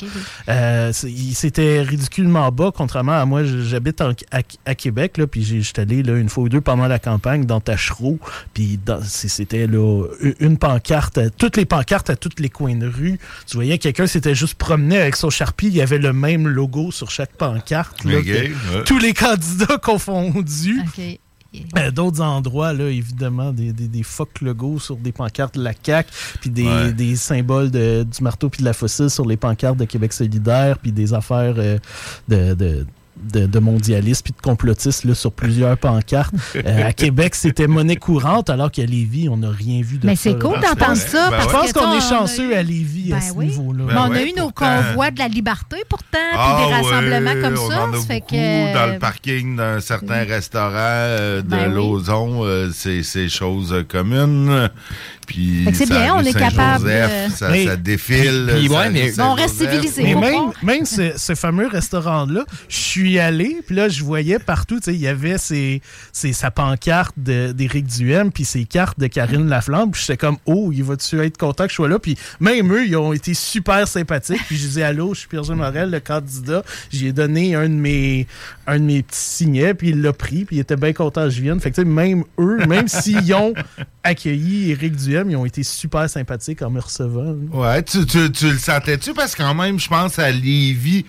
Euh, 0.49 0.91
c'était 0.91 1.81
ridiculement 1.83 2.51
bas, 2.51 2.71
contrairement 2.75 3.19
à 3.21 3.25
moi. 3.25 3.43
J'habite 3.43 4.01
à, 4.01 4.11
à 4.65 4.75
Québec, 4.75 5.17
là, 5.17 5.27
puis 5.27 5.43
j'ai- 5.43 5.61
j'étais 5.61 5.81
allé 5.83 6.01
là, 6.01 6.17
une 6.17 6.29
fois 6.29 6.43
ou 6.45 6.49
deux 6.49 6.61
pendant 6.61 6.87
la 6.87 6.97
campagne 6.99 7.45
dans 7.45 7.59
Tachereau, 7.59 8.17
puis 8.53 8.79
c'était 9.03 9.67
là 9.67 10.05
une 10.39 10.54
pancarte, 10.57 11.17
à- 11.17 11.29
toutes 11.29 11.57
les 11.57 11.65
pancartes 11.65 12.09
à 12.09 12.15
tous 12.15 12.29
les 12.39 12.49
coins 12.49 12.75
de 12.75 12.87
rue. 12.87 13.19
Tu 13.47 13.55
voyais 13.57 13.77
quelqu'un 13.77 14.07
s'était 14.07 14.35
juste 14.35 14.55
promené 14.55 14.97
avec 14.97 15.15
son 15.15 15.29
charpie, 15.29 15.67
il 15.67 15.75
y 15.75 15.81
avait 15.81 15.97
le 15.99 16.13
même 16.13 16.47
logo 16.47 16.91
sur 16.91 17.11
chaque 17.11 17.31
pancarte. 17.33 18.03
là, 18.03 18.17
Ok, 18.19 18.25
que 18.25 18.29
ouais. 18.29 18.83
Tous 18.85 18.99
les 18.99 19.13
candidats 19.13 19.77
confondus. 19.81 20.81
Euh, 21.77 21.89
D'autres 21.89 22.19
endroits, 22.21 22.73
là, 22.73 22.89
évidemment, 22.89 23.53
des, 23.53 23.71
des, 23.71 23.87
des 23.87 24.03
fuck 24.03 24.41
logos 24.41 24.79
sur 24.79 24.97
des 24.97 25.13
pancartes 25.13 25.55
de 25.57 25.63
la 25.63 25.71
CAQ, 25.81 26.09
puis 26.41 26.49
des, 26.49 26.63
Ouais. 26.67 26.91
des 26.91 27.15
symboles 27.15 27.71
de- 27.71 28.03
du 28.03 28.21
marteau 28.23 28.49
puis 28.49 28.59
de 28.59 28.65
la 28.65 28.73
fossile 28.73 29.09
sur 29.09 29.25
les 29.25 29.37
pancartes 29.37 29.77
de 29.77 29.85
Québec 29.85 30.11
solidaire, 30.11 30.77
puis 30.79 30.91
des 30.91 31.13
affaires 31.13 31.55
euh, 31.57 31.77
de, 32.27 32.53
de- 32.55 32.85
de, 33.21 33.45
de 33.45 33.59
mondialistes 33.59 34.23
puis 34.23 34.33
de 34.33 34.41
complotistes 34.41 35.03
là, 35.05 35.15
sur 35.15 35.31
plusieurs 35.31 35.77
pancartes. 35.77 36.33
Euh, 36.55 36.87
à 36.87 36.93
Québec, 36.93 37.33
c'était 37.35 37.67
monnaie 37.67 37.95
courante, 37.95 38.49
alors 38.49 38.69
qu'à 38.71 38.85
Lévis, 38.85 39.29
on 39.29 39.37
n'a 39.37 39.49
rien 39.49 39.81
vu 39.81 39.97
de 39.97 40.05
Mais 40.05 40.15
ça. 40.15 40.23
c'est 40.23 40.39
cool 40.39 40.59
d'entendre 40.59 40.97
ça. 40.97 41.25
Je 41.25 41.31
parce 41.31 41.51
pense 41.51 41.73
que, 41.73 41.79
qu'on 41.79 41.91
tu 41.91 41.97
est 41.97 42.09
chanceux 42.09 42.51
eu- 42.51 42.53
à 42.55 42.61
Lévis 42.63 43.13
à 43.13 43.15
Ben 43.17 43.21
ce 43.21 43.31
oui. 43.33 43.45
niveau-là. 43.47 43.83
Mais 43.87 43.93
on 43.97 44.11
a 44.11 44.21
eu 44.21 44.33
nos 44.37 44.51
convois 44.51 45.11
de 45.11 45.19
la 45.19 45.27
liberté 45.27 45.77
pourtant, 45.89 46.05
puis 46.11 46.37
Ah 46.37 46.57
des 46.59 46.73
ouais, 46.73 46.81
rassemblements 46.81 47.41
comme 47.41 47.57
on 47.63 47.69
ça. 47.69 47.83
en 47.85 47.93
a 47.93 47.97
ça 47.97 48.01
fait 48.07 48.19
beaucoup 48.19 48.35
que, 48.35 48.73
dans 48.73 48.93
le 48.93 48.99
parking 48.99 49.55
d'un 49.55 49.79
certain 49.79 50.23
restaurant 50.23 50.71
euh, 50.75 51.41
de 51.41 51.47
Ben. 51.47 51.73
Lauson. 51.73 52.41
euh, 52.43 52.69
c'est 52.73 53.03
c'est 53.03 53.29
chose 53.29 53.73
commune. 53.87 54.69
Puis 55.25 55.65
c'est 55.73 55.85
ça, 55.85 55.95
bien, 55.99 56.15
on 56.15 56.21
est 56.21 56.33
capable, 56.33 56.85
euh, 56.87 57.29
Ça, 57.29 57.49
Mais- 57.49 57.65
ça 57.65 57.75
défile. 57.75 58.45
Puis- 58.49 58.59
puis 58.59 58.67
ça, 58.69 58.73
ouais, 58.75 58.87
rue 58.87 58.93
mais- 58.93 59.11
Mais 59.17 59.23
on 59.23 59.33
reste 59.33 59.55
civilisé. 59.57 60.03
Mais 60.03 60.15
même, 60.15 60.51
même 60.63 60.85
ce, 60.85 61.13
ce 61.17 61.35
fameux 61.35 61.67
restaurant-là, 61.67 62.45
je 62.69 62.75
suis 62.77 63.19
allé, 63.19 63.57
puis 63.65 63.75
là, 63.75 63.89
je 63.89 64.03
voyais 64.03 64.39
partout, 64.39 64.77
tu 64.77 64.85
sais, 64.85 64.93
il 64.93 65.01
y 65.01 65.07
avait 65.07 65.37
ses, 65.37 65.81
ses- 66.11 66.33
sa 66.33 66.51
pancarte 66.51 67.13
de- 67.17 67.51
d'Éric 67.51 67.85
Duhem, 67.87 68.31
puis 68.31 68.45
ses 68.45 68.65
cartes 68.65 68.99
de 68.99 69.07
Karine 69.07 69.47
Laflamme, 69.47 69.91
puis 69.91 70.01
j'étais 70.01 70.17
comme, 70.17 70.37
oh, 70.45 70.71
il 70.73 70.83
va-tu 70.83 71.19
être 71.21 71.37
content 71.37 71.63
que 71.65 71.69
je 71.71 71.75
sois 71.75 71.89
là? 71.89 71.99
Puis 71.99 72.17
même 72.39 72.71
eux, 72.71 72.85
ils 72.87 72.95
ont 72.95 73.13
été 73.13 73.33
super 73.33 73.87
sympathiques, 73.87 74.41
puis 74.47 74.55
je 74.57 74.61
disais, 74.67 74.83
allô, 74.83 75.13
je 75.13 75.19
suis 75.21 75.27
Pierre-Jean 75.27 75.55
Morel, 75.55 75.89
le 75.89 75.99
candidat, 75.99 76.63
j'y 76.91 77.07
ai 77.07 77.11
donné 77.13 77.55
un 77.55 77.67
de 77.69 77.73
mes, 77.73 78.27
un 78.67 78.79
de 78.79 78.83
mes 78.83 79.01
petits 79.03 79.17
signets, 79.19 79.73
puis 79.73 79.89
il 79.89 80.01
l'a 80.01 80.13
pris, 80.13 80.45
puis 80.45 80.57
il 80.57 80.59
était 80.59 80.75
bien 80.75 80.93
content 80.93 81.23
que 81.25 81.29
je 81.31 81.41
vienne. 81.41 81.59
Fait 81.59 81.69
que, 81.71 81.75
tu 81.75 81.81
sais, 81.81 81.87
même 81.87 82.23
eux, 82.39 82.57
même 82.67 82.87
s'ils 82.87 83.33
ont 83.33 83.53
accueilli 84.03 84.71
Éric 84.71 84.95
Duhem, 84.95 85.14
ils 85.29 85.35
ont 85.35 85.45
été 85.45 85.63
super 85.63 86.09
sympathiques 86.09 86.61
en 86.61 86.69
me 86.69 86.79
recevant. 86.79 87.35
Ouais, 87.53 87.83
tu, 87.83 87.99
le 87.99 88.57
sentais-tu? 88.57 89.13
Parce 89.13 89.35
que 89.35 89.43
quand 89.43 89.55
même, 89.55 89.79
je 89.79 89.87
pense 89.87 90.19
à 90.19 90.31
Lévis, 90.31 91.05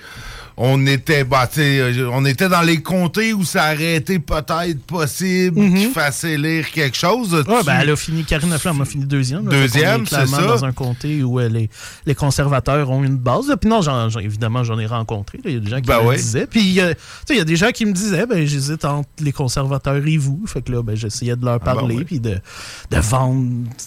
on 0.59 0.87
était, 0.87 1.25
bah, 1.25 1.49
euh, 1.59 2.09
on 2.13 2.25
était 2.25 2.49
dans 2.49 2.63
les 2.63 2.81
comtés 2.83 3.35
où 3.35 3.45
ça 3.45 3.75
aurait 3.75 3.97
été 3.97 4.19
peut-être 4.19 4.81
possible 4.87 5.55
qu'il 5.75 5.91
fasse 5.91 6.25
élire 6.25 6.71
quelque 6.71 6.97
chose. 6.97 7.35
Ouais, 7.35 7.59
Tu- 7.61 7.67
ben, 7.67 7.79
elle 7.83 7.91
a 7.91 7.97
fini, 7.97 8.25
Karine 8.25 8.49
Laflamme 8.51 8.81
a 8.81 8.85
fini 8.87 9.05
deuxième. 9.05 9.45
là. 9.45 9.51
Deuxième, 9.51 10.07
c'est 10.07 10.27
ça. 10.27 10.43
dans 10.47 10.65
un 10.65 10.73
comté 10.73 11.23
où 11.23 11.39
euh, 11.41 11.49
les, 11.49 11.69
les 12.07 12.15
conservateurs 12.15 12.91
ont 12.91 13.05
une 13.05 13.17
base. 13.19 13.55
Puis 13.61 13.69
non, 13.69 13.81
évidemment, 14.19 14.65
j'en 14.65 14.79
ai 14.79 14.87
rencontré. 14.87 15.39
Il 15.45 15.53
y 15.53 15.57
a 15.57 15.61
des 15.61 15.69
gens 15.71 15.77
qui 15.81 15.89
Ben 15.89 16.01
me 16.03 16.07
ouais. 16.09 16.17
disaient. 16.17 16.47
Puis 16.47 16.81
euh, 16.81 16.95
il 17.29 17.37
y 17.37 17.41
a 17.41 17.45
des 17.45 17.57
gens 17.57 17.71
qui 17.71 17.85
me 17.85 17.93
disaient, 17.93 18.25
ben, 18.27 18.47
j'hésite 18.47 18.85
entre 18.87 19.09
les 19.21 19.33
conservateurs 19.33 20.07
et 20.07 20.17
vous. 20.17 20.43
Fait 20.47 20.63
que 20.63 20.73
là, 20.73 20.83
ben, 20.83 20.97
j'essayais 20.97 21.37
de 21.37 21.45
leur 21.45 21.57
Ah, 21.57 21.59
ben 21.59 21.75
parler, 21.75 22.05
puis 22.05 22.19
de, 22.21 22.39
de 22.91 22.97
vendre 22.99 23.45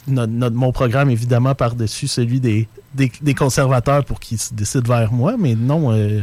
notre- 0.08 0.32
notre- 0.32 0.56
mon 0.56 0.72
programme, 0.72 1.10
évidemment, 1.10 1.56
par-dessus 1.56 2.08
celui 2.08 2.40
des, 2.40 2.68
des, 2.94 3.12
des 3.22 3.34
conservateurs 3.34 4.06
pour 4.06 4.20
qu'ils 4.20 4.38
se 4.40 4.54
décident 4.54 4.88
vers 4.94 5.12
moi. 5.12 5.34
Mais 5.40 5.56
non, 5.56 5.92
euh, 5.92 6.22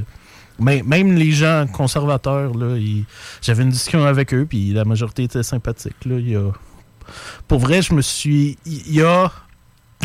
mais- 0.58 0.82
même 0.82 1.14
les 1.14 1.32
gens 1.32 1.66
conservateurs, 1.72 2.52
j'avais 3.42 3.62
une 3.62 3.70
discussion 3.70 4.04
avec 4.04 4.32
eux, 4.34 4.46
puis 4.48 4.72
la 4.72 4.84
majorité 4.84 5.24
était 5.24 5.42
sympathique. 5.42 5.96
Là. 6.04 6.16
Il 6.18 6.28
y 6.30 6.36
a, 6.36 6.50
pour 7.48 7.58
vrai, 7.58 7.82
je 7.82 7.94
me 7.94 8.02
suis. 8.02 8.58
Il 8.66 8.94
y 8.94 9.02
a 9.02 9.30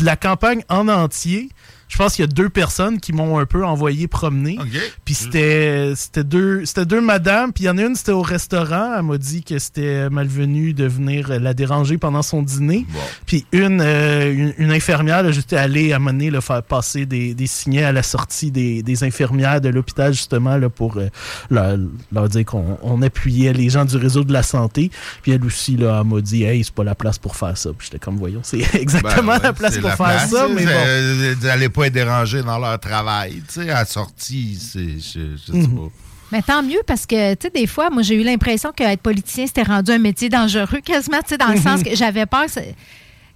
la 0.00 0.16
campagne 0.16 0.62
en 0.68 0.88
entier. 0.88 1.50
Je 1.92 1.98
pense 1.98 2.14
qu'il 2.14 2.22
y 2.22 2.28
a 2.28 2.32
deux 2.32 2.48
personnes 2.48 2.98
qui 3.00 3.12
m'ont 3.12 3.38
un 3.38 3.44
peu 3.44 3.66
envoyé 3.66 4.08
promener. 4.08 4.58
Puis 5.04 5.12
c'était 5.12 5.92
c'était 5.94 6.24
deux 6.24 6.64
c'était 6.64 6.86
deux 6.86 7.02
madames, 7.02 7.52
puis 7.52 7.64
il 7.64 7.66
y 7.66 7.70
en 7.70 7.76
a 7.76 7.82
une 7.82 7.94
c'était 7.96 8.12
au 8.12 8.22
restaurant, 8.22 8.94
elle 8.96 9.02
m'a 9.02 9.18
dit 9.18 9.42
que 9.42 9.58
c'était 9.58 10.08
malvenu 10.08 10.72
de 10.72 10.86
venir 10.86 11.38
la 11.38 11.52
déranger 11.52 11.98
pendant 11.98 12.22
son 12.22 12.42
dîner. 12.42 12.86
Puis 13.26 13.44
une, 13.52 13.82
euh, 13.82 14.32
une 14.32 14.54
une 14.56 14.72
infirmière, 14.72 15.30
j'étais 15.32 15.56
allé 15.58 15.92
à 15.92 15.98
mener 15.98 16.30
le 16.30 16.40
faire 16.40 16.62
passer 16.62 17.04
des, 17.04 17.34
des 17.34 17.46
signets 17.46 17.84
à 17.84 17.92
la 17.92 18.02
sortie 18.02 18.50
des, 18.50 18.82
des 18.82 19.04
infirmières 19.04 19.60
de 19.60 19.68
l'hôpital 19.68 20.14
justement 20.14 20.56
là 20.56 20.70
pour 20.70 20.96
euh, 20.96 21.08
leur, 21.50 21.76
leur 22.10 22.28
dire 22.30 22.46
qu'on 22.46 22.78
on 22.80 23.02
appuyait 23.02 23.52
les 23.52 23.68
gens 23.68 23.84
du 23.84 23.98
réseau 23.98 24.24
de 24.24 24.32
la 24.32 24.42
santé. 24.42 24.90
Puis 25.20 25.32
elle 25.32 25.44
aussi 25.44 25.76
là 25.76 26.00
elle 26.02 26.10
m'a 26.10 26.22
dit 26.22 26.44
"Hey, 26.44 26.64
c'est 26.64 26.72
pas 26.72 26.84
la 26.84 26.94
place 26.94 27.18
pour 27.18 27.36
faire 27.36 27.58
ça." 27.58 27.68
Puis 27.76 27.88
j'étais 27.90 27.98
comme 28.02 28.16
voyons, 28.16 28.40
c'est 28.42 28.60
exactement 28.74 29.26
Ben 29.26 29.34
ouais, 29.34 29.42
la 29.42 29.52
place 29.52 29.76
pour 29.76 29.90
la 29.90 29.96
faire 29.96 30.06
place, 30.06 30.30
ça, 30.30 30.48
mais 30.48 30.64
bon. 30.64 31.81
Pas 31.81 31.81
être 31.84 31.92
dérangé 31.92 32.42
dans 32.42 32.58
leur 32.58 32.78
travail. 32.80 33.42
Tu 33.48 33.54
sais, 33.62 33.70
à 33.70 33.80
la 33.80 33.84
sortie, 33.84 34.56
c'est. 34.60 34.98
Je, 34.98 35.36
je 35.36 35.52
sais 35.52 35.58
Mhm. 35.58 35.76
pas. 35.76 35.88
Mais 36.30 36.40
tant 36.42 36.62
mieux 36.62 36.80
parce 36.86 37.04
que, 37.04 37.34
tu 37.34 37.42
sais, 37.42 37.50
des 37.50 37.66
fois, 37.66 37.90
moi, 37.90 38.02
j'ai 38.02 38.14
eu 38.14 38.22
l'impression 38.22 38.72
qu'être 38.72 39.02
politicien, 39.02 39.46
c'était 39.46 39.64
rendu 39.64 39.90
un 39.92 39.98
métier 39.98 40.30
dangereux 40.30 40.80
quasiment, 40.82 41.18
tu 41.20 41.28
sais, 41.30 41.36
dans 41.38 41.48
le 41.48 41.56
Mhm. 41.56 41.62
sens 41.62 41.82
que 41.82 41.94
j'avais 41.94 42.24
peur 42.24 42.46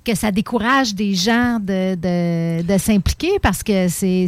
que 0.06 0.14
ça, 0.16 0.30
décourage 0.30 0.94
des 0.94 1.14
gens 1.14 1.58
de, 1.60 1.94
de, 1.96 2.62
de 2.62 2.78
s'impliquer 2.78 3.32
parce 3.42 3.62
que 3.62 3.88
c'est 3.88 4.26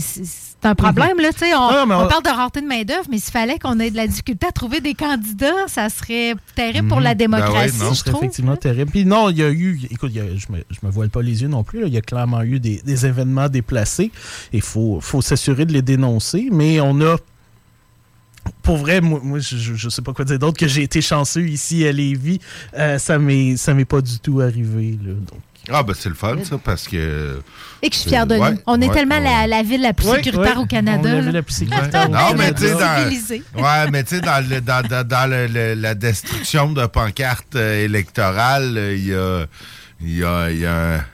un 0.64 0.74
problème, 0.74 1.18
là. 1.20 1.28
On, 1.56 1.86
mais 1.86 1.94
on 1.94 2.04
on- 2.04 2.08
parle 2.08 2.22
de 2.24 2.28
rareté 2.30 2.60
de 2.60 2.66
main-d'œuvre, 2.66 3.06
mais 3.10 3.18
s'il 3.18 3.32
fallait 3.32 3.58
qu'on 3.60 3.78
ait 3.78 3.90
de 3.92 3.96
la 3.96 4.06
difficulté 4.08 4.46
à 4.46 4.50
trouver 4.52 4.80
des 4.80 4.94
candidats, 4.94 5.66
ça 5.68 5.88
serait 5.88 6.34
terrible 6.56 6.88
pour 6.88 7.00
la 7.00 7.14
démocratie, 7.14 7.78
je 7.94 8.02
trouve. 8.02 8.16
effectivement 8.24 8.56
terrible. 8.56 8.90
Puis 8.90 9.04
non, 9.04 9.30
il 9.30 9.38
y 9.38 9.42
a 9.44 9.50
eu, 9.50 9.80
écoute, 9.90 10.10
il 10.12 10.16
y 10.16 10.20
a- 10.20 10.36
je 10.36 10.46
me, 10.52 10.58
je 10.70 10.78
me 10.84 10.90
voile 10.90 11.10
pas 11.10 11.22
les 11.22 11.42
yeux 11.42 11.48
non 11.48 11.62
plus, 11.62 11.80
là. 11.82 11.86
il 11.86 11.94
y 11.94 11.98
a 11.98 12.00
clairement 12.02 12.42
eu 12.42 12.58
des, 12.58 12.82
des 12.84 13.06
événements 13.06 13.48
déplacés. 13.48 14.10
Il 14.52 14.62
faut, 14.62 14.98
faut 15.00 15.22
s'assurer 15.22 15.64
de 15.64 15.72
les 15.72 15.82
dénoncer, 15.82 16.48
mais 16.50 16.80
on 16.80 17.00
a 17.02 17.16
pour 18.62 18.76
vrai, 18.78 19.00
moi, 19.00 19.20
moi, 19.22 19.38
je, 19.38 19.56
je- 19.56 19.88
sais 19.88 20.02
pas 20.02 20.12
quoi 20.12 20.24
dire 20.24 20.38
d'autre 20.38 20.58
que 20.58 20.68
j'ai 20.68 20.82
été 20.82 21.00
chanceux 21.00 21.46
ici 21.48 21.86
à 21.86 21.92
Lévis. 21.92 22.40
Euh, 22.76 22.98
ça 22.98 23.18
m'est 23.18 23.56
ça 23.56 23.74
m'est 23.74 23.84
pas 23.84 24.00
du 24.00 24.18
tout 24.18 24.40
arrivé. 24.40 24.98
Là, 25.02 25.12
donc. 25.14 25.40
Ah, 25.70 25.82
ben 25.82 25.92
c'est 25.94 26.08
le 26.08 26.14
fun, 26.14 26.36
ça, 26.44 26.56
parce 26.56 26.88
que. 26.88 27.40
Et 27.82 27.90
que 27.90 27.94
je 27.94 28.00
suis 28.00 28.08
fière 28.08 28.26
de 28.26 28.36
Ouais, 28.36 28.52
nous. 28.52 28.58
On 28.66 28.80
est 28.80 28.88
ouais, 28.88 28.94
tellement 28.94 29.16
ouais. 29.18 29.24
La, 29.24 29.46
la 29.46 29.62
ville 29.62 29.82
la 29.82 29.92
plus 29.92 30.06
sécuritaire 30.08 30.56
ouais. 30.56 30.62
au 30.62 30.66
Canada. 30.66 31.02
On 31.04 31.08
est 31.12 31.14
la 31.16 31.20
ville 31.20 31.32
la 31.32 31.42
plus 31.42 31.54
sécuritaire 31.56 32.08
Non, 32.08 32.34
mais 32.38 32.54
tu 32.54 32.62
sais, 32.62 32.72
dans, 32.72 33.62
ouais, 33.62 33.90
mais 33.92 34.02
tu 34.02 34.14
sais, 34.16 34.20
dans, 34.22 34.48
le- 34.48 34.60
dans, 34.62 34.80
dans, 34.88 35.06
dans 35.06 35.30
le- 35.30 35.46
le- 35.46 35.74
la 35.74 35.94
destruction 35.94 36.72
de 36.72 36.86
pancartes 36.86 37.54
euh, 37.56 37.84
électorales, 37.84 38.74
euh, 38.78 38.94
il 38.96 39.06
y 39.08 39.14
a, 39.14 39.46
il 40.00 40.16
y 40.18 40.24
a, 40.24 40.50
y 40.50 40.64
a 40.66 40.94
un- 40.96 41.04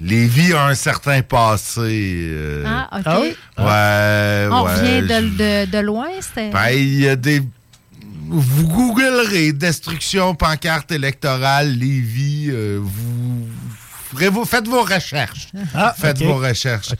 Lévis 0.00 0.52
a 0.54 0.66
un 0.66 0.74
certain 0.74 1.20
passé. 1.22 2.28
euh, 2.30 2.64
Ah, 2.66 2.88
OK. 2.98 3.02
Ah 3.06 3.20
oui? 3.20 3.28
Ouais, 3.58 4.48
On 4.50 4.64
ouais. 4.64 4.74
revient 4.74 5.02
de, 5.02 5.66
de, 5.66 5.70
de 5.70 5.78
loin, 5.78 6.08
c'était. 6.20 6.50
Ben, 6.50 6.68
il 6.70 7.00
y 7.00 7.08
a 7.08 7.16
des. 7.16 7.42
Vous 8.32 8.68
googlerez 8.68 9.52
destruction 9.52 10.34
pancarte 10.36 10.92
électorale 10.92 11.72
Lévis, 11.76 12.48
euh, 12.50 12.78
vous, 12.80 13.48
faites 14.46 14.66
vos 14.68 14.82
recherches. 14.82 15.48
Ah, 15.74 15.94
faites 15.96 16.22
vos 16.22 16.36
recherches. 16.36 16.90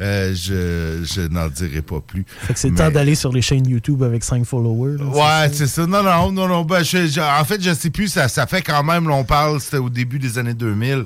Euh, 0.00 0.34
je 0.34 1.04
je 1.04 1.22
n'en 1.28 1.48
dirai 1.48 1.82
pas 1.82 2.00
plus. 2.00 2.24
Fait 2.46 2.54
que 2.54 2.58
c'est 2.58 2.70
Mais- 2.70 2.76
temps 2.78 2.90
d'aller 2.90 3.14
sur 3.14 3.32
les 3.32 3.42
chaînes 3.42 3.66
YouTube 3.68 4.02
avec 4.02 4.22
5 4.24 4.44
followers. 4.44 4.98
là, 4.98 5.04
Ouais, 5.04 5.50
c'est 5.52 5.66
ça. 5.66 5.86
Non, 5.86 6.02
non, 6.02 6.30
non, 6.32 6.48
non. 6.48 6.62
Ben, 6.64 6.82
je- 6.82 7.06
je- 7.06 7.20
en 7.20 7.44
fait, 7.44 7.62
je 7.62 7.72
sais 7.74 7.90
plus. 7.90 8.08
Ça, 8.08 8.28
ça 8.28 8.46
fait 8.46 8.62
quand 8.62 8.82
même, 8.82 9.08
là, 9.08 9.14
on 9.14 9.24
parle, 9.24 9.60
c'était 9.60 9.78
au 9.78 9.90
début 9.90 10.18
des 10.18 10.38
années 10.38 10.54
2000. 10.54 11.04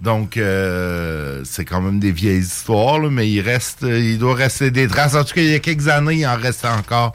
Donc, 0.00 0.36
euh, 0.36 1.40
c'est 1.44 1.64
quand 1.64 1.80
même 1.80 1.98
des 2.00 2.12
vieilles 2.12 2.40
histoires, 2.40 2.98
là, 2.98 3.08
mais 3.10 3.28
il 3.30 3.40
reste, 3.40 3.84
euh, 3.84 3.98
il 3.98 4.18
doit 4.18 4.34
rester 4.34 4.70
des 4.70 4.86
traces. 4.88 5.14
En 5.14 5.24
tout 5.24 5.34
cas, 5.34 5.40
il 5.42 5.50
y 5.50 5.54
a 5.54 5.58
quelques 5.60 5.88
années, 5.88 6.16
il 6.16 6.26
en 6.26 6.36
reste 6.36 6.64
encore. 6.64 7.12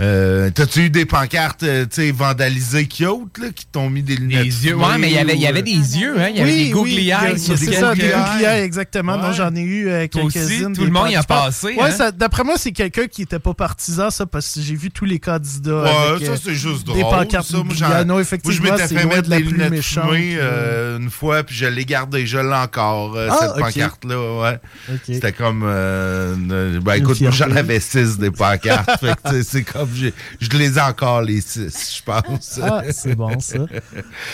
Euh, 0.00 0.50
T'as-tu 0.54 0.80
eu 0.86 0.90
des 0.90 1.04
pancartes, 1.04 1.62
euh, 1.62 1.84
tu 1.84 2.02
sais, 2.02 2.10
vandalisées 2.12 2.86
cute, 2.86 3.38
là, 3.40 3.48
qui 3.54 3.66
t'ont 3.66 3.90
mis 3.90 4.02
des 4.02 4.16
lunettes? 4.16 4.42
Des 4.44 4.66
yeux. 4.66 4.74
Ouais, 4.76 4.98
mais 4.98 5.10
il 5.10 5.14
y 5.14 5.18
avait, 5.18 5.34
il 5.34 5.40
y 5.40 5.46
avait 5.46 5.60
euh, 5.60 5.62
des 5.62 5.70
yeux, 5.72 6.14
hein. 6.18 6.28
Il 6.30 6.36
y 6.38 6.40
avait 6.40 6.56
des 6.64 6.70
googly 6.70 7.10
eyes. 7.10 7.38
sur 7.38 7.56
C'est 7.58 7.72
ça, 7.72 7.94
des 7.94 8.08
googly 8.08 8.44
eyes, 8.44 8.62
exactement. 8.62 9.16
Non, 9.18 9.28
Ouais. 9.28 9.34
j'en 9.34 9.54
ai 9.54 9.60
eu 9.60 9.88
euh, 9.88 10.06
quelques-unes. 10.08 10.72
tout 10.74 10.80
des 10.80 10.86
le 10.86 10.92
monde 10.92 11.10
y 11.10 11.16
a 11.16 11.22
passé, 11.22 11.74
Ouais, 11.78 11.90
hein? 12.00 12.10
d'après 12.16 12.42
moi, 12.44 12.54
c'est 12.56 12.72
quelqu'un 12.72 13.06
qui 13.06 13.22
était 13.22 13.38
pas 13.38 13.54
partisan, 13.54 14.10
ça, 14.10 14.26
parce 14.26 14.54
que 14.54 14.60
j'ai 14.60 14.74
vu 14.74 14.90
tous 14.90 15.04
les 15.04 15.18
candidats. 15.18 15.82
Ouais, 15.82 15.90
avec, 16.14 16.26
ça 16.26 16.32
euh, 16.32 16.36
c'est 16.42 16.54
juste 16.54 16.86
Des 16.86 17.00
drôle. 17.00 17.18
pancartes 17.18 17.46
ça. 17.48 17.56
Moi. 17.58 18.04
Non, 18.04 18.14
moi, 18.14 18.22
effectivement, 18.22 18.56
je 18.56 18.62
m'étais 18.72 18.88
fait 18.88 19.04
mettre 19.06 19.22
de 19.22 19.30
la 19.30 19.36
des 19.38 19.44
plus 19.44 19.52
lunettes 19.52 19.70
méchante, 19.70 20.04
fumées 20.06 20.36
euh. 20.38 20.98
une 20.98 21.10
fois, 21.10 21.42
puis 21.42 21.54
je 21.54 21.66
l'ai 21.66 21.84
gardée. 21.84 22.26
Je 22.26 22.38
l'ai 22.38 22.54
encore, 22.54 23.16
Ah, 23.18 23.36
cette 23.40 23.62
pancarte-là. 23.62 24.40
Ouais. 24.40 24.58
C'était 25.06 25.32
comme. 25.32 25.60
ben 25.62 26.94
écoute, 26.94 27.20
moi, 27.20 27.30
j'en 27.30 27.50
avais 27.54 27.80
six 27.80 28.18
des 28.18 28.30
pancartes. 28.30 29.04
c'est 29.44 29.62
comme. 29.62 29.81
Je 30.40 30.48
les 30.58 30.78
ai 30.78 30.80
encore, 30.80 31.22
les 31.22 31.40
six, 31.40 31.96
je 31.98 32.02
pense. 32.02 32.60
Ah, 32.62 32.82
c'est 32.90 33.14
bon, 33.14 33.38
ça. 33.40 33.58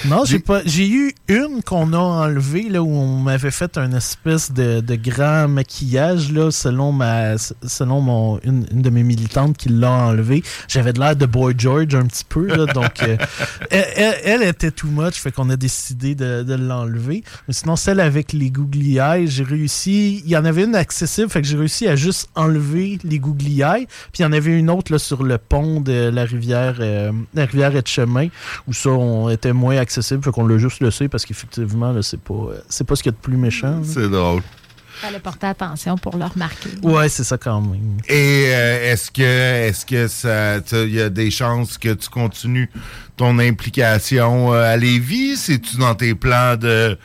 Non, 0.07 0.25
j'ai 0.25 0.39
pas. 0.39 0.61
J'ai 0.65 0.89
eu 0.89 1.13
une 1.29 1.63
qu'on 1.65 1.93
a 1.93 1.99
enlevée, 1.99 2.69
là, 2.69 2.83
où 2.83 2.91
on 2.91 3.19
m'avait 3.21 3.51
fait 3.51 3.77
un 3.79 3.93
espèce 3.93 4.53
de, 4.53 4.81
de 4.81 4.95
grand 4.97 5.49
maquillage, 5.49 6.33
là, 6.33 6.51
selon 6.51 6.93
ma 6.93 7.37
selon 7.39 8.01
mon 8.01 8.39
une, 8.45 8.67
une 8.73 8.83
de 8.83 8.91
mes 8.91 9.03
militantes 9.03 9.57
qui 9.57 9.69
l'a 9.69 9.91
enlevé. 9.91 10.43
J'avais 10.69 10.93
de 10.93 11.01
l'air 11.01 11.17
de 11.17 11.27
Boy 11.27 11.55
George 11.57 11.95
un 11.95 12.07
petit 12.07 12.25
peu, 12.29 12.47
là, 12.47 12.67
donc 12.67 13.03
euh, 13.03 13.17
elle, 13.71 13.85
elle- 13.97 14.15
elle 14.25 14.43
était 14.49 14.71
too 14.71 14.89
much, 14.89 15.15
fait 15.15 15.33
qu'on 15.33 15.51
a 15.51 15.57
décidé 15.57 16.15
de, 16.15 16.43
de 16.43 16.55
l'enlever. 16.55 17.25
Mais 17.47 17.55
sinon, 17.55 17.77
celle 17.77 18.01
avec 18.01 18.33
les 18.33 18.51
googly 18.51 18.99
eyes, 18.99 19.27
j'ai 19.29 19.45
réussi. 19.45 20.23
Il 20.25 20.31
y 20.31 20.37
en 20.37 20.45
avait 20.45 20.65
une 20.65 20.75
accessible, 20.75 21.31
fait 21.31 21.41
que 21.43 21.49
j'ai 21.49 21.57
réussi 21.57 21.87
à 21.89 21.97
juste 21.97 22.29
enlever 22.35 22.99
les 23.05 23.19
googly 23.19 23.63
eyes. 23.63 23.87
Puis 24.13 24.21
il 24.21 24.23
y 24.23 24.25
en 24.27 24.33
avait 24.33 24.53
une 24.59 24.71
autre 24.71 24.93
là, 24.93 24.99
sur 24.99 25.23
le 25.23 25.38
pont 25.39 25.81
de 25.81 26.11
la 26.11 26.25
rivière, 26.25 26.77
euh, 26.81 27.13
la 27.35 27.45
rivière 27.45 27.75
Etchemin, 27.75 28.29
où 28.67 28.73
ça 28.73 28.91
on 28.91 29.31
était 29.31 29.53
moins 29.53 29.77
accessible, 29.77 30.23
fait 30.23 30.31
qu'on 30.31 30.47
l'a 30.47 30.59
juste 30.59 30.81
laissé 30.81 31.09
parce 31.09 31.25
qu'effectivement, 31.25 31.93
là, 31.93 32.03
c'est 32.03 32.21
pas, 32.21 32.35
euh, 32.35 32.61
c'est 32.69 32.87
pas 32.87 32.97
ce 32.97 33.03
qu'il 33.03 33.13
y 33.13 33.15
a 33.15 33.17
de 33.17 33.23
plus 33.23 33.37
méchant. 33.37 33.81
C'est 33.85 34.09
drôle. 34.09 34.43
Fallait 35.01 35.21
porter 35.21 35.47
attention 35.47 35.97
pour 35.97 36.17
le 36.17 36.25
remarquer. 36.25 36.71
Ouais, 36.83 37.09
c'est 37.09 37.23
ça 37.23 37.39
quand 37.39 37.61
même. 37.61 37.99
Et 38.09 38.47
euh, 38.49 38.93
est-ce 38.93 39.13
que 39.13 39.23
est-ce 39.23 39.87
que 39.87 40.09
ça 40.09 40.57
il 40.73 40.93
y 40.93 41.01
a 41.01 41.09
des 41.09 41.31
chances 41.31 41.79
que 41.79 41.95
tu 41.95 42.09
continues 42.09 42.69
ton 43.17 43.39
implication 43.39 44.53
euh, 44.53 44.73
à 44.73 44.77
Lévis? 44.77 45.37
C'est-tu 45.37 45.77
dans 45.77 45.95
tes 45.95 46.17
plans 46.17 46.57
de 46.57 46.99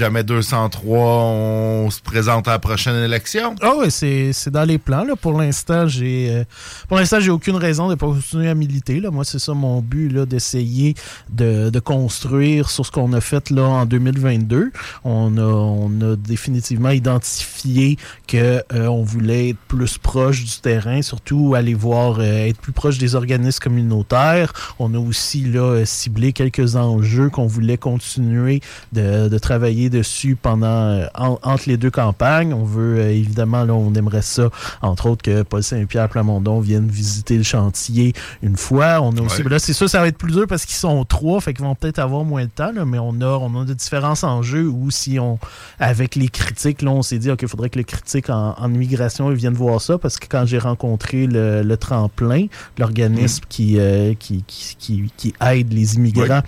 jamais 0.00 0.24
203, 0.24 0.98
on 0.98 1.90
se 1.90 2.00
présente 2.00 2.48
à 2.48 2.52
la 2.52 2.58
prochaine 2.58 2.96
élection? 3.04 3.54
Ah 3.60 3.76
ouais, 3.76 3.90
c'est 3.90 4.48
dans 4.48 4.64
les 4.64 4.78
plans. 4.78 5.04
Là. 5.04 5.14
Pour 5.14 5.38
l'instant, 5.38 5.88
j'ai 5.88 6.30
euh, 6.30 6.44
pour 6.88 6.96
l'instant 6.96 7.20
j'ai 7.20 7.30
aucune 7.30 7.56
raison 7.56 7.90
de 7.90 7.96
pas 7.96 8.06
continuer 8.06 8.48
à 8.48 8.54
militer. 8.54 8.98
Là. 8.98 9.10
Moi, 9.10 9.26
c'est 9.26 9.38
ça 9.38 9.52
mon 9.52 9.82
but, 9.82 10.10
d'essayer 10.24 10.94
de, 11.28 11.68
de 11.68 11.80
construire 11.80 12.70
sur 12.70 12.86
ce 12.86 12.90
qu'on 12.90 13.12
a 13.12 13.20
fait 13.20 13.50
là 13.50 13.64
en 13.64 13.84
2022. 13.84 14.72
On 15.04 15.36
a, 15.36 15.42
on 15.42 15.90
a 16.00 16.16
définitivement 16.16 16.88
identifié 16.88 17.98
que 18.26 18.62
euh, 18.72 18.86
on 18.86 19.02
voulait 19.02 19.50
être 19.50 19.58
plus 19.68 19.98
proche 19.98 20.42
du 20.42 20.60
terrain, 20.62 21.02
surtout 21.02 21.54
aller 21.54 21.74
voir 21.74 22.20
euh, 22.20 22.46
être 22.46 22.58
plus 22.58 22.72
proche 22.72 22.96
des 22.96 23.16
organismes 23.16 23.60
communautaires. 23.60 24.54
On 24.78 24.94
a 24.94 24.98
aussi 24.98 25.44
là 25.44 25.60
euh, 25.60 25.84
ciblé 25.84 26.32
quelques 26.32 26.76
enjeux 26.76 27.28
qu'on 27.28 27.46
voulait 27.46 27.76
continuer 27.76 28.62
de, 28.92 29.28
de 29.28 29.38
travailler 29.38 29.89
dessus 29.90 30.36
pendant 30.36 30.66
euh, 30.66 31.06
en- 31.14 31.38
entre 31.42 31.64
les 31.66 31.76
deux 31.76 31.90
campagnes. 31.90 32.54
On 32.54 32.64
veut 32.64 32.98
euh, 33.00 33.10
évidemment 33.10 33.64
là, 33.64 33.74
on 33.74 33.92
aimerait 33.94 34.22
ça, 34.22 34.48
entre 34.80 35.10
autres 35.10 35.22
que 35.22 35.42
Paul 35.42 35.62
Saint-Pierre 35.62 36.08
Plamondon 36.08 36.60
vienne 36.60 36.88
visiter 36.88 37.36
le 37.36 37.42
chantier 37.42 38.14
une 38.42 38.56
fois. 38.56 39.00
On 39.02 39.10
a 39.16 39.20
aussi, 39.20 39.38
Ouais. 39.38 39.42
ben 39.44 39.50
là 39.50 39.58
c'est 39.58 39.72
sûr 39.74 39.90
ça 39.90 40.00
va 40.00 40.06
être 40.08 40.16
plus 40.18 40.32
dur 40.32 40.46
parce 40.48 40.64
qu'ils 40.64 40.76
sont 40.76 41.04
trois, 41.04 41.40
fait 41.40 41.52
qu'ils 41.52 41.64
vont 41.64 41.74
peut-être 41.74 41.98
avoir 41.98 42.24
moins 42.24 42.44
de 42.44 42.50
temps, 42.50 42.72
là, 42.72 42.84
mais 42.84 42.98
on 42.98 43.20
a 43.20 43.26
on 43.26 43.60
a 43.60 43.64
de 43.64 43.74
différents 43.74 44.22
enjeux 44.24 44.66
où 44.68 44.90
si 44.90 45.18
on 45.18 45.38
avec 45.78 46.14
les 46.14 46.28
critiques 46.28 46.82
là, 46.82 46.90
on 46.92 47.02
s'est 47.02 47.18
dit 47.18 47.30
ok, 47.30 47.42
il 47.42 47.48
faudrait 47.48 47.68
que 47.70 47.78
les 47.78 47.84
critiques 47.84 48.30
en, 48.30 48.54
en 48.56 48.72
immigration 48.72 49.30
ils 49.30 49.36
viennent 49.36 49.54
voir 49.54 49.80
ça 49.80 49.98
parce 49.98 50.18
que 50.18 50.26
quand 50.28 50.46
j'ai 50.46 50.58
rencontré 50.58 51.26
le, 51.26 51.62
le 51.62 51.76
tremplin, 51.76 52.46
l'organisme 52.78 53.44
qui, 53.48 53.78
euh, 53.78 54.14
qui, 54.18 54.44
qui, 54.46 54.76
qui, 54.78 55.12
qui 55.16 55.34
aide 55.40 55.72
les 55.72 55.96
immigrants. 55.96 56.42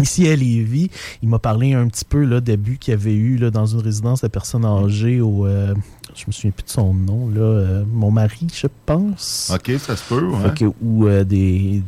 Ici 0.00 0.26
à 0.28 0.34
Lévis, 0.36 0.90
il 1.22 1.28
m'a 1.28 1.38
parlé 1.38 1.74
un 1.74 1.86
petit 1.88 2.04
peu 2.04 2.24
là, 2.24 2.40
d'abus 2.40 2.78
qu'il 2.78 2.92
y 2.92 2.94
avait 2.94 3.14
eu 3.14 3.36
là, 3.36 3.50
dans 3.50 3.66
une 3.66 3.80
résidence 3.80 4.22
de 4.22 4.28
personnes 4.28 4.64
âgées 4.64 5.20
au. 5.20 5.46
euh, 5.46 5.74
je 6.14 6.24
me 6.26 6.32
souviens 6.32 6.50
plus 6.50 6.64
de 6.64 6.70
son 6.70 6.92
nom, 6.94 7.28
là. 7.28 7.40
euh, 7.40 7.84
mon 7.90 8.10
mari, 8.10 8.46
je 8.54 8.66
pense. 8.86 9.52
OK, 9.54 9.72
ça 9.78 9.96
se 9.96 10.04
peut, 10.08 10.26
ouais. 10.26 10.42
Fait 10.50 10.58
que- 10.58 10.72
où 10.82 11.06
euh, 11.06 11.24
des, 11.24 11.82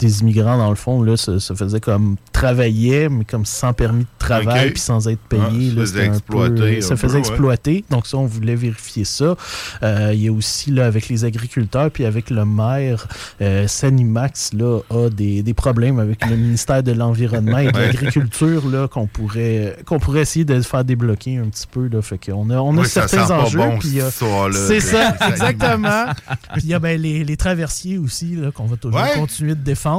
des 0.00 0.20
immigrants, 0.20 0.58
dans 0.58 0.70
le 0.70 0.76
fond, 0.76 1.02
là, 1.02 1.16
se, 1.16 1.38
se 1.38 1.54
faisaient 1.54 1.80
comme 1.80 2.16
travaillaient, 2.32 3.08
mais 3.08 3.24
comme 3.24 3.44
sans 3.44 3.72
permis 3.72 4.04
de 4.04 4.08
travail, 4.18 4.66
Ok. 4.68 4.72
puis 4.72 4.80
sans 4.82 5.06
être 5.08 5.20
Ah, 5.32 5.36
payés. 5.50 5.70
se 5.70 5.76
là, 5.76 5.80
faisait 5.82 6.06
exploiter 6.06 6.80
peu- 6.80 6.88
peu, 6.88 6.96
faisait 6.96 7.14
ouais. 7.14 7.18
exploiter. 7.20 7.84
Donc 7.90 8.06
ça, 8.06 8.16
on 8.16 8.26
voulait 8.26 8.54
vérifier 8.56 9.04
ça. 9.04 9.36
Euh, 9.82 10.10
Il 10.14 10.22
y 10.22 10.28
a 10.28 10.32
aussi, 10.32 10.70
là, 10.70 10.86
avec 10.86 11.08
les 11.08 11.24
agriculteurs, 11.24 11.90
puis 11.90 12.04
avec 12.04 12.30
le 12.30 12.44
maire, 12.44 13.06
euh, 13.42 13.66
Sanimax, 13.68 14.52
là, 14.54 14.80
a 14.90 15.08
des, 15.10 15.42
des 15.42 15.54
problèmes 15.54 15.98
avec 15.98 16.24
le 16.26 16.36
ministère 16.36 16.82
de 16.82 16.92
l'Environnement 16.92 17.58
et 17.58 17.70
de 17.70 17.78
l'Agriculture, 17.78 18.66
là, 18.68 18.88
qu'on 18.88 19.06
pourrait, 19.06 19.76
qu'on 19.86 19.98
pourrait 19.98 20.20
essayer 20.22 20.44
de 20.44 20.60
faire 20.62 20.84
débloquer 20.84 21.36
un 21.38 21.48
petit 21.48 21.66
peu, 21.70 21.88
là. 21.88 22.00
Fait 22.02 22.18
qu'on 22.18 22.48
a, 22.50 22.56
on 22.56 22.76
a 22.78 22.80
Oui, 22.82 22.88
ça 22.88 23.06
certains 23.06 23.28
pas 23.28 23.42
enjeux. 23.44 23.58
bon, 23.58 23.78
puis, 23.78 24.00
euh, 24.00 24.08
c'est 24.52 24.80
ça, 24.80 25.14
exactement. 25.28 26.06
Puis 26.54 26.62
il 26.64 26.68
y 26.70 26.74
a 26.74 26.78
ben, 26.78 27.00
les, 27.00 27.22
les 27.24 27.36
traversiers 27.36 27.98
aussi, 27.98 28.36
là, 28.36 28.50
qu'on 28.50 28.64
va 28.66 28.76
toujours 28.76 28.98
Ouais. 29.00 29.14
continuer 29.14 29.54
de 29.54 29.60
défendre. 29.62 29.89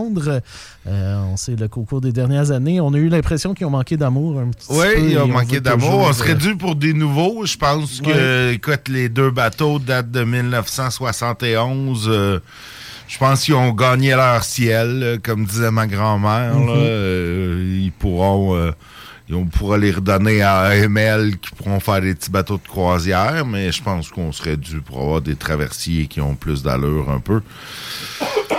Euh, 0.87 1.21
on 1.31 1.37
sait 1.37 1.55
là, 1.55 1.67
qu'au 1.67 1.83
cours 1.83 2.01
des 2.01 2.11
dernières 2.11 2.51
années, 2.51 2.81
on 2.81 2.93
a 2.93 2.97
eu 2.97 3.09
l'impression 3.09 3.53
qu'ils 3.53 3.65
ont 3.67 3.71
manqué 3.71 3.97
d'amour 3.97 4.39
un 4.39 4.49
petit 4.49 4.67
Oui, 4.69 4.85
peu. 4.95 4.99
il 5.01 5.17
a 5.17 5.19
et 5.19 5.23
on 5.23 5.27
manqué 5.27 5.59
d'amour. 5.59 6.05
On 6.09 6.13
serait 6.13 6.31
euh, 6.31 6.35
dû 6.35 6.55
pour 6.55 6.75
des 6.75 6.93
nouveaux. 6.93 7.45
Je 7.45 7.57
pense 7.57 8.01
que, 8.01 8.51
écoute, 8.53 8.87
les 8.89 9.09
deux 9.09 9.31
bateaux 9.31 9.79
datent 9.79 10.11
de 10.11 10.23
1971. 10.23 12.07
euh, 12.09 12.39
je 13.07 13.17
pense 13.17 13.43
qu'ils 13.43 13.55
ont 13.55 13.71
gagné 13.73 14.11
leur 14.11 14.43
ciel, 14.43 15.19
comme 15.23 15.45
disait 15.45 15.71
ma 15.71 15.85
grand-mère. 15.87 16.55
Mhm. 16.55 16.69
Euh, 16.69 17.79
ils 17.83 17.91
pourront... 17.91 18.71
et 19.31 19.33
on 19.33 19.45
pourra 19.45 19.77
les 19.77 19.91
redonner 19.91 20.41
à 20.41 20.59
AML 20.59 21.37
qui 21.39 21.51
pourront 21.51 21.79
faire 21.79 22.01
des 22.01 22.13
petits 22.13 22.29
bateaux 22.31 22.57
de 22.61 22.67
croisière, 22.67 23.45
mais 23.45 23.71
je 23.71 23.81
pense 23.81 24.09
qu'on 24.09 24.31
serait 24.31 24.57
dû 24.57 24.81
pour 24.81 25.01
avoir 25.01 25.21
des 25.21 25.35
traversiers 25.35 26.07
qui 26.07 26.19
ont 26.21 26.35
plus 26.35 26.63
d'allure 26.63 27.09
un 27.09 27.19
peu. 27.19 27.41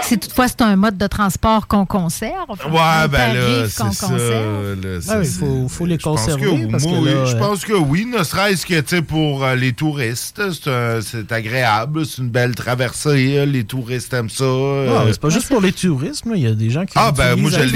Si 0.02 0.18
toutefois 0.18 0.48
c'est 0.48 0.62
un 0.62 0.74
mode 0.76 0.98
de 0.98 1.06
transport 1.06 1.66
qu'on 1.68 1.86
conserve, 1.86 2.32
Ouais, 2.70 2.78
un 2.80 3.08
ben 3.08 3.34
là, 3.34 3.64
c'est 3.68 3.68
ça. 3.68 3.90
c'est- 3.92 4.06
oui, 4.06 4.96
il 4.96 5.02
c'est- 5.26 5.38
faut, 5.38 5.68
faut 5.68 5.86
les 5.86 5.98
pense 5.98 6.20
conserver. 6.22 6.42
que 6.66 6.70
parce 6.70 6.84
que 6.84 6.88
oui, 6.90 7.04
là, 7.04 7.24
je 7.26 7.36
euh, 7.36 7.38
pense 7.38 7.64
que 7.64 7.72
oui, 7.72 8.06
ne 8.06 8.22
serait-ce 8.24 8.66
que 8.66 8.80
tu 8.80 8.96
sais, 8.96 9.02
pour 9.02 9.44
euh, 9.44 9.54
les 9.54 9.72
touristes, 9.72 10.40
c'est 10.52 11.00
c'est 11.02 11.30
agréable, 11.32 12.04
c'est 12.04 12.18
une 12.22 12.30
belle 12.30 12.54
traversée, 12.54 13.38
euh, 13.38 13.46
les 13.46 13.64
touristes 13.64 14.12
aiment 14.12 14.28
ça. 14.30 14.44
Ah, 14.44 14.48
euh, 14.48 15.08
c'est 15.12 15.20
pas 15.20 15.28
juste 15.28 15.48
pour 15.48 15.60
les 15.60 15.72
touristes, 15.72 16.24
il 16.34 16.40
y 16.40 16.46
a 16.46 16.52
des 16.54 16.70
gens 16.70 16.84
qui 16.84 16.94
Ah, 16.96 17.12
ben, 17.12 17.36
moi, 17.36 17.50
je 17.50 17.60
l'ai 17.60 17.68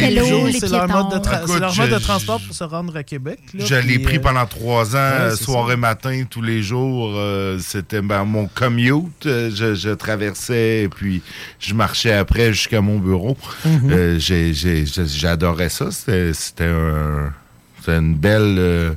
C'est 0.59 0.68
leur 0.68 0.89
mode 0.89 1.06
de, 1.06 1.18
piétons. 1.18 1.31
tra- 1.31 1.39
c'est 1.39 1.44
Écoute, 1.44 1.60
leur 1.60 1.77
mode 1.77 1.90
de 1.90 1.98
je- 1.98 2.02
transport 2.05 2.40
pour 2.44 2.55
se 2.55 2.64
rendre 2.64 2.85
à 2.94 3.02
Québec. 3.02 3.38
là, 3.54 3.64
Je 3.64 3.74
l'ai 3.76 3.98
pris 3.98 4.18
euh, 4.18 4.20
pendant 4.20 4.44
trois 4.44 4.94
ans, 4.94 4.98
ouais, 4.98 5.20
euh, 5.20 5.34
c'est 5.34 5.44
soir 5.44 5.72
et 5.72 5.76
matin, 5.76 6.24
tous 6.28 6.42
les 6.42 6.62
jours. 6.62 7.14
euh, 7.16 7.58
C'était 7.58 8.02
ben, 8.02 8.24
mon 8.24 8.46
commute. 8.46 9.24
Je, 9.24 9.74
je 9.74 9.88
traversais 9.94 10.82
et 10.82 10.88
puis 10.88 11.22
je 11.58 11.72
marchais 11.72 12.12
après 12.12 12.52
jusqu'à 12.52 12.82
mon 12.82 12.98
bureau. 12.98 13.36
Mhm. 13.64 13.90
Euh, 13.90 14.18
J'adorais 15.06 15.68
ça. 15.70 15.90
C'était 15.90 16.32
c'était 16.34 16.64
un- 16.64 17.32
c'était 17.80 17.98
une 17.98 18.14
belle... 18.14 18.56
euh, 18.58 18.92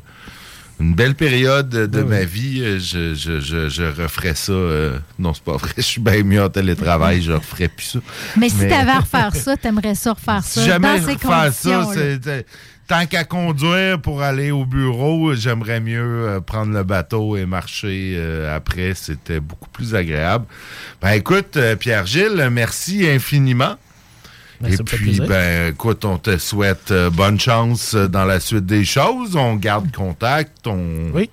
une 0.82 0.94
belle 0.96 1.14
période 1.16 1.68
de 1.68 2.02
Ouais, 2.02 2.08
ma 2.20 2.24
vie. 2.24 2.80
Je, 2.80 3.14
je, 3.14 3.42
je, 3.42 3.68
je 3.68 3.84
referais 4.02 4.34
ça. 4.34 4.54
euh, 4.54 4.98
non, 5.20 5.34
c'est 5.34 5.44
pas 5.44 5.58
vrai. 5.58 5.72
Je 5.78 5.82
suis 5.82 6.00
bien 6.00 6.24
mieux 6.24 6.42
en 6.42 6.48
télétravail. 6.50 7.22
Je 7.22 7.34
referais 7.34 7.68
plus 7.68 7.86
ça. 7.86 8.00
Mais 8.38 8.48
si 8.48 8.60
t'avais 8.60 8.92
à 8.92 9.00
refaire 9.02 9.36
ça, 9.36 9.58
t'aimerais 9.58 9.96
ça 9.96 10.14
refaire 10.14 10.42
ça 10.42 10.62
Si 10.62 10.66
jamais 10.66 10.98
dans 11.02 11.06
ces 11.06 11.14
refaire 11.16 11.54
ça, 11.54 11.92
tant 12.90 13.06
qu'à 13.06 13.24
conduire 13.24 14.02
pour 14.02 14.24
aller 14.24 14.50
au 14.50 14.66
bureau, 14.66 15.36
j'aimerais 15.36 15.80
mieux 15.80 16.28
euh, 16.28 16.40
prendre 16.42 16.74
le 16.74 16.84
bateau 16.84 17.38
et 17.38 17.46
marcher 17.46 18.16
euh, 18.18 18.54
après. 18.54 18.96
C'était 18.96 19.40
beaucoup 19.40 19.70
plus 19.70 19.94
agréable. 19.94 20.46
Ben 21.00 21.12
écoute, 21.12 21.56
euh, 21.56 21.76
Pierre-Gilles, 21.76 22.50
merci 22.52 23.08
infiniment. 23.08 23.76
Ben, 24.60 24.74
et 24.74 24.78
puis, 24.78 25.22
ben, 25.22 25.72
écoute, 25.72 26.04
on 26.04 26.18
te 26.18 26.38
souhaite 26.38 26.92
bonne 27.14 27.40
chance 27.40 27.94
dans 27.96 28.26
la 28.26 28.40
suite 28.40 28.66
des 28.66 28.84
choses. 28.84 29.36
On 29.36 29.56
garde 29.56 29.96
contact. 29.96 30.66
On... 30.66 31.12
Oui. 31.14 31.30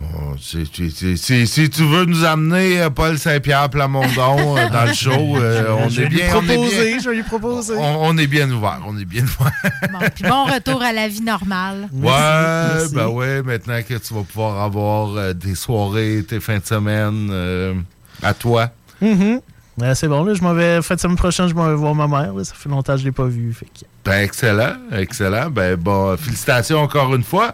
Oh, 0.00 0.34
c'est- 0.40 0.64
c'est- 0.72 0.90
c'est- 0.90 1.16
c'est- 1.16 1.46
si 1.46 1.68
tu 1.70 1.82
veux 1.84 2.04
nous 2.04 2.24
amener 2.24 2.80
euh, 2.82 2.88
Paul 2.90 3.18
Saint-Pierre 3.18 3.68
Plamondon 3.68 4.56
euh, 4.56 4.68
dans 4.70 4.84
le 4.84 4.92
show, 4.92 5.10
euh, 5.38 5.74
on, 5.76 5.88
je 5.88 6.02
est 6.02 6.06
bien, 6.08 6.26
on 6.36 6.42
est 6.44 6.54
proposer, 6.54 6.86
bien. 6.90 6.98
je 7.00 7.10
vais 7.10 7.16
lui 7.16 7.22
proposer. 7.24 7.74
On, 7.76 8.06
on 8.06 8.16
est 8.18 8.28
bien 8.28 8.48
ouvert. 8.48 8.78
On 8.86 8.96
est 8.96 9.04
bien 9.04 9.24
ouvert. 9.24 9.52
Bon, 9.92 9.98
puis 10.14 10.22
bon 10.22 10.44
retour 10.44 10.80
à 10.82 10.92
la 10.92 11.08
vie 11.08 11.20
normale. 11.22 11.88
Ouais, 11.92 12.10
merci. 12.10 12.94
ben 12.94 13.08
ouais, 13.08 13.42
maintenant 13.42 13.80
que 13.82 13.94
tu 13.94 14.14
vas 14.14 14.22
pouvoir 14.22 14.62
avoir 14.62 15.16
euh, 15.16 15.32
des 15.32 15.56
soirées, 15.56 16.24
tes 16.28 16.38
fins 16.38 16.58
de 16.58 16.64
semaine 16.66 17.28
euh, 17.32 17.74
à 18.22 18.34
toi. 18.34 18.70
Mhm. 19.02 19.40
Ouais, 19.78 19.94
c'est 19.94 20.08
bon, 20.08 20.24
là, 20.24 20.34
je 20.34 20.42
m'en 20.42 20.54
vais. 20.54 20.80
Fin 20.82 20.96
de 20.96 21.00
semaine 21.00 21.16
prochaine, 21.16 21.46
je 21.48 21.54
m'en 21.54 21.68
vais 21.68 21.74
voir 21.74 21.94
ma 21.94 22.08
mère. 22.08 22.34
là. 22.34 22.42
Ça 22.44 22.54
fait 22.56 22.68
longtemps 22.68 22.94
que 22.94 23.00
je 23.00 23.04
l'ai 23.04 23.12
pas 23.12 23.26
vue. 23.26 23.52
Fait 23.52 23.66
que- 23.66 23.84
Ben 24.04 24.22
excellent, 24.24 24.74
excellent. 24.92 25.50
Ben 25.50 25.76
bon, 25.76 26.16
félicitations 26.16 26.78
encore 26.78 27.14
une 27.14 27.22
fois. 27.22 27.52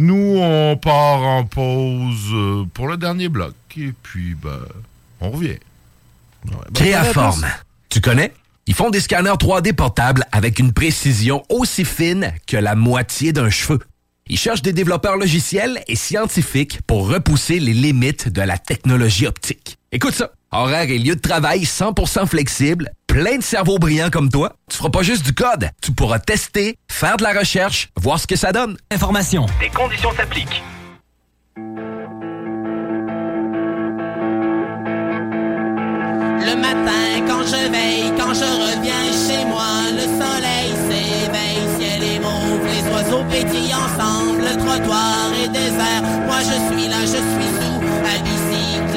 Nous, 0.00 0.38
on 0.40 0.78
part 0.78 1.20
en 1.20 1.44
pause 1.44 2.32
euh, 2.32 2.64
pour 2.72 2.88
le 2.88 2.96
dernier 2.96 3.28
bloc. 3.28 3.52
Et 3.76 3.92
puis, 4.02 4.34
ben, 4.34 4.60
on 5.20 5.30
revient. 5.30 5.58
Créaforme. 6.72 7.44
Tu 7.90 8.00
connais? 8.00 8.32
Ils 8.66 8.72
font 8.72 8.88
des 8.88 9.00
scanners 9.00 9.28
3D 9.32 9.74
portables 9.74 10.24
avec 10.32 10.58
une 10.58 10.72
précision 10.72 11.42
aussi 11.50 11.84
fine 11.84 12.32
que 12.46 12.56
la 12.56 12.76
moitié 12.76 13.34
d'un 13.34 13.50
cheveu. 13.50 13.78
Ils 14.26 14.38
cherchent 14.38 14.62
des 14.62 14.72
développeurs 14.72 15.18
logiciels 15.18 15.82
et 15.86 15.96
scientifiques 15.96 16.80
pour 16.86 17.06
repousser 17.06 17.60
les 17.60 17.74
limites 17.74 18.30
de 18.30 18.40
la 18.40 18.56
technologie 18.56 19.26
optique. 19.26 19.76
Écoute 19.92 20.14
ça. 20.14 20.32
Horaire 20.52 20.90
et 20.90 20.98
lieu 20.98 21.14
de 21.14 21.20
travail 21.20 21.62
100% 21.62 22.26
flexible, 22.26 22.90
plein 23.06 23.36
de 23.36 23.42
cerveaux 23.42 23.78
brillants 23.78 24.10
comme 24.10 24.28
toi. 24.30 24.56
Tu 24.68 24.78
feras 24.78 24.90
pas 24.90 25.04
juste 25.04 25.24
du 25.24 25.32
code. 25.32 25.70
Tu 25.80 25.92
pourras 25.92 26.18
tester, 26.18 26.76
faire 26.90 27.16
de 27.16 27.22
la 27.22 27.38
recherche, 27.38 27.90
voir 27.96 28.18
ce 28.18 28.26
que 28.26 28.34
ça 28.34 28.50
donne. 28.50 28.76
Information. 28.90 29.46
Des 29.60 29.68
conditions 29.68 30.10
s'appliquent. 30.16 30.60
Le 36.40 36.56
matin, 36.56 37.26
quand 37.28 37.44
je 37.44 37.70
veille, 37.70 38.12
quand 38.18 38.34
je 38.34 38.42
reviens 38.42 39.06
chez 39.28 39.44
moi, 39.44 39.86
le 39.92 40.02
soleil 40.02 40.74
s'éveille, 40.90 41.62
ciel 41.78 42.02
est 42.02 42.18
mauve, 42.18 42.66
les 42.66 42.82
oiseaux 42.90 43.24
pétillent 43.30 43.72
ensemble, 43.72 44.40
le 44.40 44.56
trottoir 44.58 45.30
est 45.44 45.48
désert. 45.48 46.02
Moi 46.26 46.40
je 46.40 46.74
suis 46.74 46.88
là, 46.88 47.02
je 47.02 47.06
suis 47.06 47.50
sous 47.60 47.80
la 48.02 48.18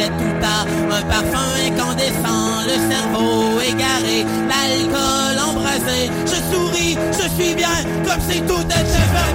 bicyclette 0.03 0.17
tout 0.17 0.45
à 0.45 0.95
un 0.95 1.01
parfum 1.03 1.49
incandescent, 1.67 2.63
le 2.65 2.91
cerveau 2.91 3.59
égaré, 3.61 4.25
l'alcool 4.47 5.39
embrasé. 5.39 6.09
Je 6.25 6.53
souris, 6.53 6.97
je 7.11 7.41
suis 7.41 7.55
bien, 7.55 7.69
comme 8.05 8.21
si 8.29 8.41
tout 8.41 8.61
était 8.61 9.32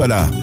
à 0.00 0.37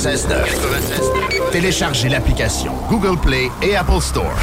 96.9. 0.00 1.50
Téléchargez 1.52 2.08
l'application 2.08 2.72
Google 2.88 3.20
Play 3.20 3.50
et 3.60 3.76
Apple 3.76 4.00
Store. 4.00 4.34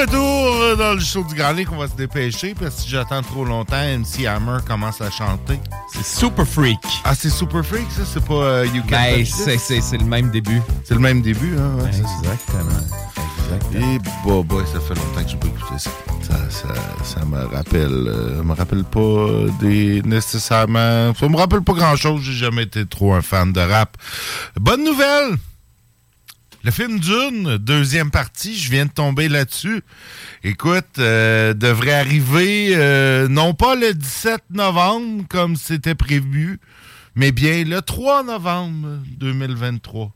retour 0.00 0.78
dans 0.78 0.94
le 0.94 1.00
show 1.00 1.22
du 1.24 1.34
Grand 1.34 1.52
qu'on 1.64 1.76
va 1.76 1.88
se 1.88 1.94
dépêcher 1.94 2.54
parce 2.54 2.76
que 2.76 2.80
si 2.82 2.88
j'attends 2.88 3.20
trop 3.20 3.44
longtemps, 3.44 3.82
MC 3.82 4.24
Hammer 4.24 4.58
commence 4.66 5.02
à 5.02 5.10
chanter. 5.10 5.58
Super 6.04 6.46
Freak. 6.46 6.78
Ah, 7.04 7.14
c'est 7.14 7.30
Super 7.30 7.64
Freak, 7.64 7.86
ça? 7.90 8.02
C'est 8.04 8.24
pas 8.24 8.34
euh, 8.34 8.66
You 8.66 8.82
Can 8.82 8.90
Ben, 8.90 9.24
c'est- 9.24 9.98
le 9.98 10.04
même 10.04 10.30
début. 10.30 10.60
C'est 10.84 10.94
le 10.94 11.00
même 11.00 11.22
début, 11.22 11.56
hein? 11.58 11.76
Ouais, 11.82 11.92
ça. 11.92 11.98
Exactement. 11.98 12.80
Et 13.74 13.98
bah, 14.24 14.42
bah, 14.44 14.64
ça 14.72 14.78
fait 14.80 14.94
longtemps 14.94 15.24
que 15.24 15.30
je 15.30 15.36
peux 15.36 15.48
écouter 15.48 15.78
ça. 15.78 15.90
Ça, 16.22 16.38
ça, 16.50 16.68
ça 17.02 17.24
me 17.24 17.44
rappelle. 17.46 17.88
euh, 18.06 18.42
me 18.44 18.52
rappelle 18.54 18.84
pas 18.84 19.26
des 19.60 20.02
nécessairement. 20.02 21.12
Ça 21.18 21.28
me 21.28 21.36
rappelle 21.36 21.62
pas 21.62 21.72
grand 21.72 21.96
chose. 21.96 22.22
J'ai 22.22 22.32
jamais 22.34 22.62
été 22.62 22.86
trop 22.86 23.12
un 23.14 23.22
fan 23.22 23.52
de 23.52 23.60
rap. 23.60 23.96
Bonne 24.58 24.84
nouvelle! 24.84 25.36
Le 26.62 26.70
film 26.70 27.00
Dune, 27.00 27.56
deuxième 27.56 28.10
partie, 28.10 28.56
je 28.56 28.70
viens 28.70 28.84
de 28.84 28.90
tomber 28.90 29.28
là-dessus. 29.30 29.82
Écoute, 30.42 30.98
euh, 30.98 31.52
devrait 31.52 31.92
arriver 31.94 32.70
euh, 32.74 33.28
non 33.28 33.52
pas 33.52 33.74
le 33.74 33.92
17 33.92 34.40
novembre 34.50 35.24
comme 35.28 35.54
c'était 35.56 35.94
prévu, 35.94 36.58
mais 37.14 37.30
bien 37.30 37.64
le 37.64 37.82
3 37.82 38.22
novembre 38.24 38.88
2023. 39.18 40.12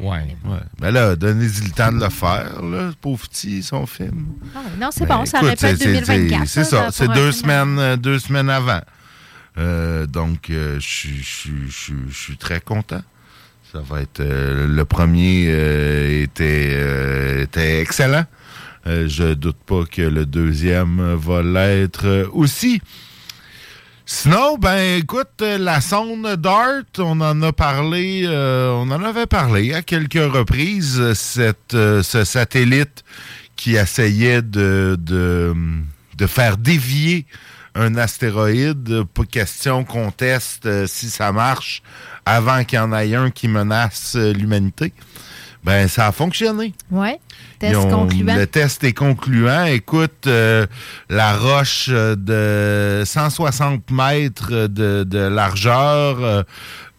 Ouais. 0.00 0.36
Ouais. 0.44 0.58
Ben 0.78 0.90
là, 0.90 1.16
donnez-y 1.16 1.64
le 1.64 1.70
temps 1.70 1.92
de 1.92 2.00
le 2.04 2.10
faire, 2.10 2.60
là, 2.62 2.90
pauvre 3.00 3.26
petit, 3.28 3.62
son 3.62 3.86
film. 3.86 4.26
Ah 4.54 4.60
non, 4.78 4.88
c'est 4.90 5.06
Ben, 5.06 5.16
bon, 5.18 5.24
ça 5.24 5.38
écoute, 5.38 5.50
répète 5.60 5.78
c'est- 5.78 5.84
c'est- 5.84 5.92
2024. 6.00 6.46
C'est 6.48 6.64
ça, 6.64 6.88
c'est 6.92 7.08
deux 7.08 7.32
semaines, 7.32 7.78
euh, 7.78 7.96
deux 7.96 8.18
semaines 8.18 8.50
avant. 8.50 8.80
Euh, 9.56 10.06
donc, 10.06 10.50
euh, 10.50 10.78
je 10.80 10.86
suis- 10.86 12.36
très 12.38 12.60
content. 12.60 13.02
Ça 13.72 13.80
va 13.80 14.00
être 14.02 14.20
euh, 14.20 14.66
le 14.66 14.84
premier 14.84 15.46
euh, 15.48 16.22
était 16.22 16.70
euh, 16.72 17.42
était 17.42 17.80
excellent. 17.80 18.24
Euh, 18.88 19.06
je 19.06 19.34
doute 19.34 19.58
pas 19.66 19.84
que 19.84 20.00
le 20.00 20.24
deuxième 20.24 21.14
va 21.14 21.42
l'être 21.42 22.28
aussi. 22.32 22.80
Sinon, 24.06 24.56
ben 24.56 24.96
écoute, 24.96 25.42
la 25.42 25.82
sonde 25.82 26.26
DART, 26.36 26.84
on 26.96 27.20
en 27.20 27.42
a 27.42 27.52
parlé, 27.52 28.22
euh, 28.24 28.70
on 28.70 28.90
en 28.90 29.04
avait 29.04 29.26
parlé 29.26 29.74
à 29.74 29.82
quelques 29.82 30.14
reprises, 30.14 30.98
euh, 30.98 32.02
ce 32.02 32.24
satellite 32.24 33.04
qui 33.56 33.76
essayait 33.76 34.40
de, 34.40 34.96
faire 36.26 36.56
dévier 36.56 37.26
un 37.74 37.94
astéroïde. 37.96 39.02
Pas 39.12 39.24
question 39.24 39.84
qu'on 39.84 40.10
teste 40.10 40.86
si 40.86 41.10
ça 41.10 41.30
marche 41.30 41.82
avant 42.24 42.64
qu'il 42.64 42.78
y 42.78 42.80
en 42.80 42.94
ait 42.94 43.14
un 43.14 43.30
qui 43.30 43.48
menace 43.48 44.16
l'humanité. 44.16 44.94
Ben, 45.64 45.86
ça 45.88 46.06
a 46.06 46.12
fonctionné. 46.12 46.72
Oui, 46.90 47.10
test 47.58 47.72
Ils 47.72 47.76
ont- 47.76 47.90
concluant. 47.90 48.36
Le 48.36 48.46
test 48.46 48.84
est 48.84 48.92
concluant. 48.92 49.64
Écoute, 49.64 50.26
euh, 50.26 50.66
la 51.10 51.36
roche 51.36 51.88
de 51.88 53.02
160 53.04 53.90
mètres 53.90 54.66
de, 54.68 55.04
de 55.04 55.18
largeur, 55.18 56.22
euh, 56.22 56.42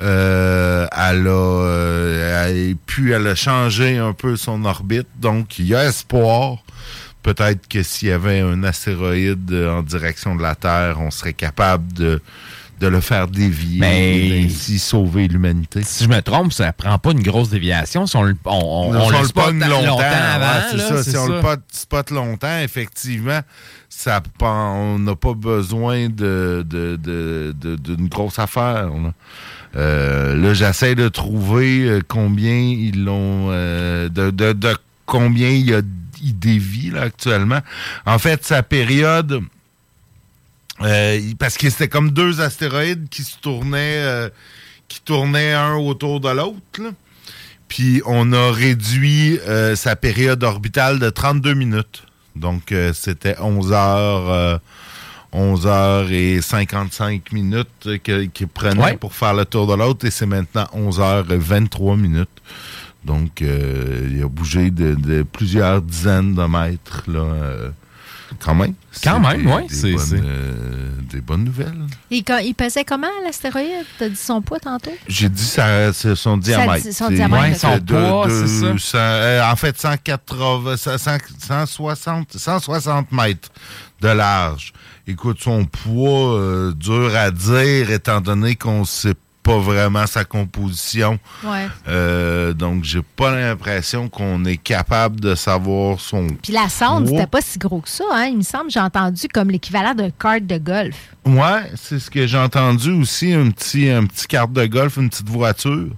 euh, 0.02 0.88
elle 0.92 1.28
a, 1.28 2.48
elle- 2.50 2.76
puis 2.86 3.12
elle 3.12 3.28
a 3.28 3.36
changé 3.36 3.98
un 3.98 4.14
peu 4.14 4.36
son 4.36 4.64
orbite. 4.66 5.08
Donc, 5.20 5.60
il 5.60 5.68
y 5.68 5.76
a 5.76 5.86
espoir. 5.86 6.58
Peut-être 7.22 7.68
que 7.68 7.84
s'il 7.84 8.08
y 8.08 8.12
avait 8.12 8.40
un 8.40 8.64
astéroïde 8.64 9.54
en 9.54 9.84
direction 9.84 10.36
de 10.36 10.42
la 10.42 10.56
Terre, 10.56 11.00
on 11.02 11.12
serait 11.12 11.34
capable 11.34 11.92
de, 11.94 12.22
de 12.80 12.88
le 12.88 13.02
faire 13.02 13.28
dévier 13.28 13.80
Mais- 13.80 14.28
et 14.30 14.46
ainsi 14.46 14.80
sauver 14.80 15.28
l'humanité. 15.28 15.82
Si 15.84 16.04
je 16.06 16.10
me 16.10 16.22
trompe, 16.22 16.54
ça 16.54 16.72
prend 16.72 16.98
pas 16.98 17.12
une 17.12 17.22
grosse 17.22 17.50
déviation. 17.50 18.08
Si 18.08 18.16
on, 18.16 18.24
le- 18.24 18.38
on, 18.46 18.52
on, 18.52 18.94
Non, 18.94 19.00
on 19.00 19.08
si 19.08 19.08
on 19.08 19.18
le 19.18 19.22
le 19.22 19.28
spot 19.28 19.54
longtemps, 19.54 19.68
longtemps 19.86 20.04
avant, 20.04 20.46
ouais, 20.46 20.64
c'est 20.72 20.78
là, 20.78 21.04
ça. 21.04 21.04
Si 21.12 21.18
on 21.18 21.28
le 21.28 21.42
pot- 21.42 21.60
spot 21.72 22.12
longtemps, 22.12 22.60
effectivement, 22.60 23.40
ça, 23.90 24.22
on 24.42 24.98
n'a 25.00 25.16
pas 25.16 25.34
besoin 25.34 26.08
de, 26.10 26.66
de- 26.68 26.96
de- 26.96 27.54
de- 27.60 27.76
d'une 27.76 28.08
grosse 28.08 28.40
affaire. 28.40 28.88
Là, 28.90 29.14
Euh, 29.76 30.36
là, 30.36 30.56
j'essaie 30.56 30.96
de 30.96 31.10
trouver 31.10 31.82
euh, 31.88 32.02
combien 32.08 32.56
ils 32.58 33.04
l'ont, 33.04 33.50
euh, 33.52 34.10
de, 34.10 34.32
de- 34.32 34.54
de 34.54 34.76
combien 35.06 35.50
il 35.50 35.70
y 35.70 35.74
a 35.76 35.82
il 36.24 36.38
dévie 36.38 36.90
là, 36.90 37.04
actuellement. 37.04 37.60
En 38.08 38.18
fait, 38.20 38.44
sa 38.44 38.64
période, 38.64 39.42
euh, 40.82 41.20
parce 41.38 41.58
que 41.58 41.70
c'était 41.70 41.88
comme 41.88 42.12
deux 42.12 42.42
astéroïdes 42.42 43.10
qui 43.10 43.24
se 43.24 43.38
tournaient, 43.38 43.98
euh, 44.04 44.30
qui 44.88 45.02
tournaient 45.02 45.54
un 45.54 45.76
autour 45.76 46.20
de 46.20 46.30
l'autre. 46.30 46.94
Puis 47.68 48.02
on 48.06 48.34
a 48.34 48.52
réduit 48.52 49.40
euh, 49.48 49.76
sa 49.76 49.96
période 49.96 50.44
orbitale 50.44 51.00
de 51.00 51.10
32 51.10 51.54
minutes. 51.54 52.04
Donc 52.36 52.74
c'était 52.94 53.38
11 53.40 53.72
heures, 53.74 54.30
euh, 54.32 54.58
11 55.34 55.68
heures 55.68 56.12
et 56.12 56.42
55 56.42 57.32
minutes 57.34 58.02
qu'il 58.04 58.48
prenait 58.48 58.82
Ouais. 58.82 58.98
pour 58.98 59.14
faire 59.14 59.34
le 59.34 59.46
tour 59.46 59.68
de 59.68 59.74
l'autre 59.74 60.06
et 60.06 60.12
c'est 60.12 60.26
maintenant 60.26 60.68
11 60.74 61.00
heures 61.02 61.32
et 61.32 61.38
23 61.38 61.98
minutes. 61.98 62.30
Donc 63.04 63.42
il 63.42 64.22
a 64.24 64.28
bougé 64.28 64.72
de, 64.72 64.96
de 64.96 65.24
plusieurs 65.24 65.82
dizaines 65.82 66.34
de 66.36 66.44
mètres 66.44 67.04
là. 67.08 67.72
Quand 68.38 68.56
même. 68.56 68.74
Quand 69.04 69.20
même, 69.20 69.48
ouais, 69.48 69.66
des 69.68 69.96
euh, 70.14 70.90
des 71.12 71.22
bonnes 71.22 71.46
nouvelles. 71.46 71.74
Il, 72.12 72.24
pesait 72.54 72.84
comment, 72.84 73.08
l'astéroïde? 73.24 73.86
T'as 73.98 74.10
dit 74.10 74.16
son 74.16 74.42
poids 74.42 74.60
tantôt? 74.60 74.92
J'ai 75.08 75.30
dit 75.30 75.44
ça, 75.44 75.92
c'est 75.94 76.16
son 76.16 76.38
diamètre. 76.38 76.84
dit 76.86 76.94
son 76.94 77.08
C'est- 77.08 77.16
diamètre, 77.16 77.44
ouais, 77.44 77.54
Son 77.56 77.80
poids, 77.80 78.28
ça. 78.78 78.98
euh, 78.98 79.52
en 79.52 79.56
fait, 79.56 79.80
180, 79.80 80.78
100, 80.78 80.98
160, 81.40 82.38
160 82.38 83.12
mètres 83.12 83.50
de 84.02 84.10
large. 84.10 84.74
Écoute, 85.08 85.40
son 85.42 85.66
poids, 85.66 86.36
euh, 86.36 86.74
dur 86.74 87.16
à 87.16 87.32
dire, 87.32 87.90
étant 87.92 88.22
donné 88.22 88.56
qu'on 88.56 88.82
ne 88.82 88.86
sait 88.86 89.16
pas 89.50 89.58
vraiment 89.58 90.06
sa 90.06 90.26
composition. 90.26 91.18
Ouais. 91.44 91.68
Euh, 91.88 92.54
donc, 92.54 92.84
j'ai 92.84 93.02
pas 93.02 93.36
l'impression 93.36 94.08
qu'on 94.08 94.46
est 94.46 94.58
capable 94.58 95.20
de 95.20 95.34
savoir 95.34 96.00
son 96.00 96.28
Puis 96.44 96.54
la 96.54 96.70
sonde, 96.70 97.08
c'était 97.08 97.26
pas 97.26 97.42
si 97.42 97.58
gros 97.58 97.82
que 97.82 97.90
ça, 97.90 98.04
hein? 98.14 98.26
Il 98.26 98.38
me 98.38 98.44
semble, 98.44 98.70
j'ai 98.70 98.80
entendu 98.80 99.28
comme 99.28 99.50
l'équivalent 99.50 99.96
d'un 99.96 100.12
kart 100.12 100.46
de 100.46 100.58
golf. 100.60 100.96
Ouais, 101.26 101.64
c'est 101.76 101.98
ce 101.98 102.12
que 102.12 102.28
j'ai 102.28 102.38
entendu 102.38 102.92
aussi, 102.92 103.34
un 103.34 103.50
petit, 103.50 103.90
un 103.90 104.06
petit 104.06 104.28
carte 104.28 104.54
de 104.54 104.68
golf, 104.68 104.98
une 104.98 105.10
petite 105.10 105.30
voiture. 105.30 105.90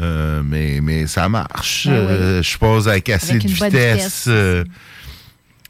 Euh, 0.00 0.42
mais, 0.44 0.78
mais 0.80 1.08
ça 1.08 1.28
marche. 1.28 1.88
Ben 1.88 1.92
oui. 1.92 2.12
Euh, 2.12 2.42
je 2.44 2.48
suppose 2.48 2.86
avec 2.86 3.08
assez 3.08 3.32
Avec 3.32 3.42
de 3.42 3.48
vitesse. 3.48 4.28
vitesse. 4.28 4.28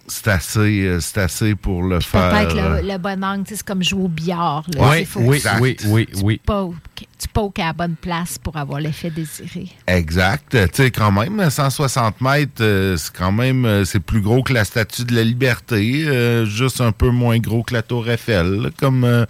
Euh, 0.08 0.12
c'est 0.12 0.28
assez, 0.28 0.82
euh, 0.86 1.00
c'est 1.00 1.18
assez 1.20 1.54
pour 1.54 1.82
le 1.82 2.00
faire. 2.00 2.34
euh, 2.34 2.80
le, 2.82 2.88
le 2.92 2.98
bon 2.98 3.22
angle, 3.24 3.44
c'est 3.46 3.62
comme 3.62 3.82
jouer 3.82 4.02
au 4.04 4.08
billard. 4.08 4.64
là. 4.74 4.98
Il 4.98 5.06
faut 5.06 5.20
oui, 5.20 5.40
que 5.40 5.48
tu- 5.48 5.60
oui, 5.60 5.76
oui, 5.86 6.08
oui. 6.22 6.40
poke- 6.46 6.74
tu 7.18 7.28
pokes 7.28 7.58
à 7.58 7.66
la 7.66 7.72
bonne 7.72 7.96
place 7.96 8.38
pour 8.38 8.56
avoir 8.56 8.80
l'effet 8.80 9.10
désiré. 9.10 9.68
Exact. 9.86 10.50
Tu 10.50 10.58
sais, 10.72 10.90
quand 10.90 11.10
même, 11.12 11.50
160 11.50 12.20
mètres, 12.20 12.52
euh, 12.62 12.96
c'est 12.96 13.14
quand 13.16 13.32
même, 13.32 13.64
euh, 13.64 13.84
c'est 13.84 14.00
plus 14.00 14.20
gros 14.20 14.42
que 14.42 14.52
la 14.52 14.64
Statue 14.64 15.04
de 15.04 15.14
la 15.14 15.24
Liberté, 15.24 16.04
euh, 16.06 16.46
juste 16.46 16.80
un 16.80 16.92
peu 16.92 17.10
moins 17.10 17.38
gros 17.38 17.62
que 17.62 17.74
la 17.74 17.82
Tour 17.82 18.08
Eiffel, 18.08 18.70
comme, 18.80 19.04
euh, 19.04 19.26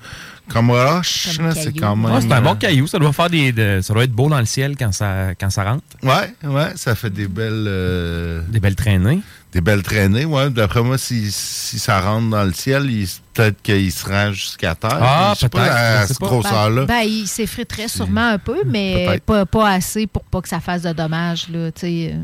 comme 0.49 0.71
roche. 0.71 1.29
c'est 1.55 1.73
quand 1.79 1.97
même. 1.97 2.13
Ouais, 2.13 2.21
c'est 2.21 2.33
un 2.33 2.39
euh, 2.39 2.41
bon 2.41 2.55
caillou. 2.57 2.87
Ça 2.87 2.99
doit 2.99 3.13
faire 3.13 3.31
des, 3.31 3.53
de- 3.53 3.81
ça 3.83 3.93
doit 3.95 4.05
être 4.05 4.13
beau 4.13 4.29
dans 4.29 4.39
le 4.41 4.47
ciel 4.47 4.77
quand 4.77 4.93
ça, 4.93 5.35
quand 5.39 5.51
ça 5.51 5.65
rentre. 5.65 5.83
Ouais, 6.03 6.33
ouais, 6.49 6.73
ça 6.77 6.95
fait 6.95 7.11
des 7.11 7.29
belles. 7.29 7.65
euh, 7.69 8.43
des 8.49 8.61
belles 8.61 8.77
traînées. 8.77 9.21
Des 9.53 9.63
belles 9.63 9.83
traînées, 9.83 10.27
ouais. 10.27 10.51
D'après 10.51 10.83
moi, 10.83 10.99
si, 10.99 11.31
si 11.33 11.79
ça 11.79 12.01
rentre 12.01 12.29
dans 12.29 12.45
le 12.45 12.53
ciel, 12.53 12.91
il- 12.91 13.09
peut-être 13.33 13.63
qu'il 13.63 13.91
se 13.91 14.07
rend 14.07 14.33
jusqu'à 14.33 14.75
terre. 14.75 14.99
Ah, 15.01 15.33
Je 15.35 15.41
sais 15.41 15.49
pas 15.49 15.59
peut-être, 15.61 15.75
à 15.75 16.01
sais 16.03 16.07
cette 16.09 16.21
grosseur-là. 16.21 16.85
Ben, 16.85 17.01
il 17.07 17.27
s'effriterait 17.27 17.89
sûrement 17.89 18.29
un 18.33 18.39
peu, 18.39 18.59
mais 18.67 19.07
Peut-être. 19.07 19.25
pas, 19.25 19.47
pas 19.47 19.71
assez 19.71 20.07
pour 20.07 20.23
pas 20.25 20.43
que 20.43 20.49
ça 20.49 20.61
fasse 20.61 20.83
de 20.83 20.93
dommages. 20.93 21.49
Là, 21.51 21.71
tu 21.73 21.81
sais, 21.81 22.11
euh, 22.15 22.19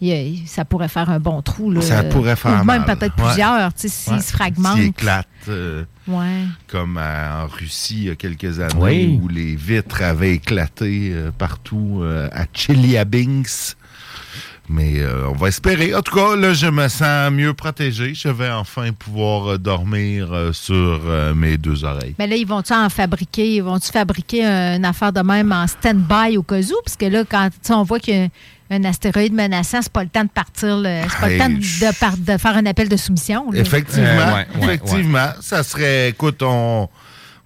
il 0.00 0.42
ça 0.46 0.64
pourrait 0.64 0.88
faire 0.88 1.08
un 1.10 1.18
bon 1.20 1.40
trou. 1.42 1.70
Là, 1.70 1.80
Ça 1.80 2.02
pourrait 2.04 2.36
faire 2.36 2.60
Ou 2.62 2.64
même 2.64 2.84
peut-être 2.84 3.14
plusieurs, 3.16 3.70
s'ils 3.76 4.12
Ouais. 4.14 4.20
se 4.20 4.32
fragmentent. 4.32 4.76
S'il 4.76 4.86
éclate. 4.88 5.26
euh, 5.48 5.84
Ouais. 6.08 6.44
comme 6.68 6.98
à- 6.98 7.44
en 7.44 7.46
Russie 7.48 7.96
il 7.98 8.04
y 8.04 8.10
a 8.10 8.14
quelques 8.14 8.60
années 8.60 8.74
Oui. 8.78 9.20
où 9.22 9.28
les 9.28 9.56
vitres 9.56 10.02
avaient 10.02 10.34
éclaté 10.34 11.10
euh, 11.12 11.30
partout 11.36 12.00
euh, 12.02 12.28
à 12.32 12.44
Chelyabinsk. 12.52 13.76
Mais 14.68 14.98
euh, 14.98 15.28
on 15.28 15.32
va 15.34 15.46
espérer. 15.46 15.94
En 15.94 16.02
tout 16.02 16.12
cas, 16.16 16.34
là, 16.34 16.52
je 16.52 16.66
me 16.66 16.88
sens 16.88 17.30
mieux 17.30 17.54
protégé. 17.54 18.14
Je 18.14 18.28
vais 18.28 18.50
enfin 18.50 18.92
pouvoir 18.92 19.60
dormir 19.60 20.32
euh, 20.32 20.52
sur 20.52 20.74
euh, 21.06 21.34
mes 21.34 21.56
deux 21.56 21.84
oreilles. 21.84 22.16
Mais 22.18 22.26
là, 22.26 22.34
ils 22.34 22.46
vont-tu 22.46 22.72
en 22.72 22.88
fabriquer? 22.88 23.54
Ils 23.56 23.62
vont-tu 23.62 23.92
fabriquer 23.92 24.44
une 24.44 24.84
affaire 24.84 25.12
de 25.12 25.20
même 25.20 25.52
en 25.52 25.68
stand-by 25.68 26.36
au 26.36 26.42
cas 26.42 26.58
où? 26.60 26.74
Parce 26.84 26.96
que 26.96 27.06
là, 27.06 27.22
quand 27.28 27.48
on 27.70 27.84
voit 27.84 28.00
qu'il 28.00 28.16
y 28.16 28.24
a 28.24 28.28
un 28.70 28.84
astéroïde 28.84 29.32
menaçant, 29.32 29.80
c'est 29.82 29.92
pas 29.92 30.02
le 30.02 30.08
temps 30.08 30.24
de 30.24 30.28
partir, 30.28 30.80
c'est 30.84 31.20
pas 31.20 31.28
le 31.28 31.38
temps 31.38 31.48
de, 31.48 31.98
par- 32.00 32.16
de 32.16 32.36
faire 32.36 32.56
un 32.56 32.66
appel 32.66 32.88
de 32.88 32.96
soumission. 32.96 33.50
là. 33.52 33.60
Effectivement, 33.60 34.08
Euh, 34.08 34.26
ouais, 34.26 34.32
ouais, 34.34 34.46
effectivement. 34.62 35.28
Ça 35.40 35.62
serait, 35.62 36.08
écoute, 36.10 36.42
on, 36.42 36.88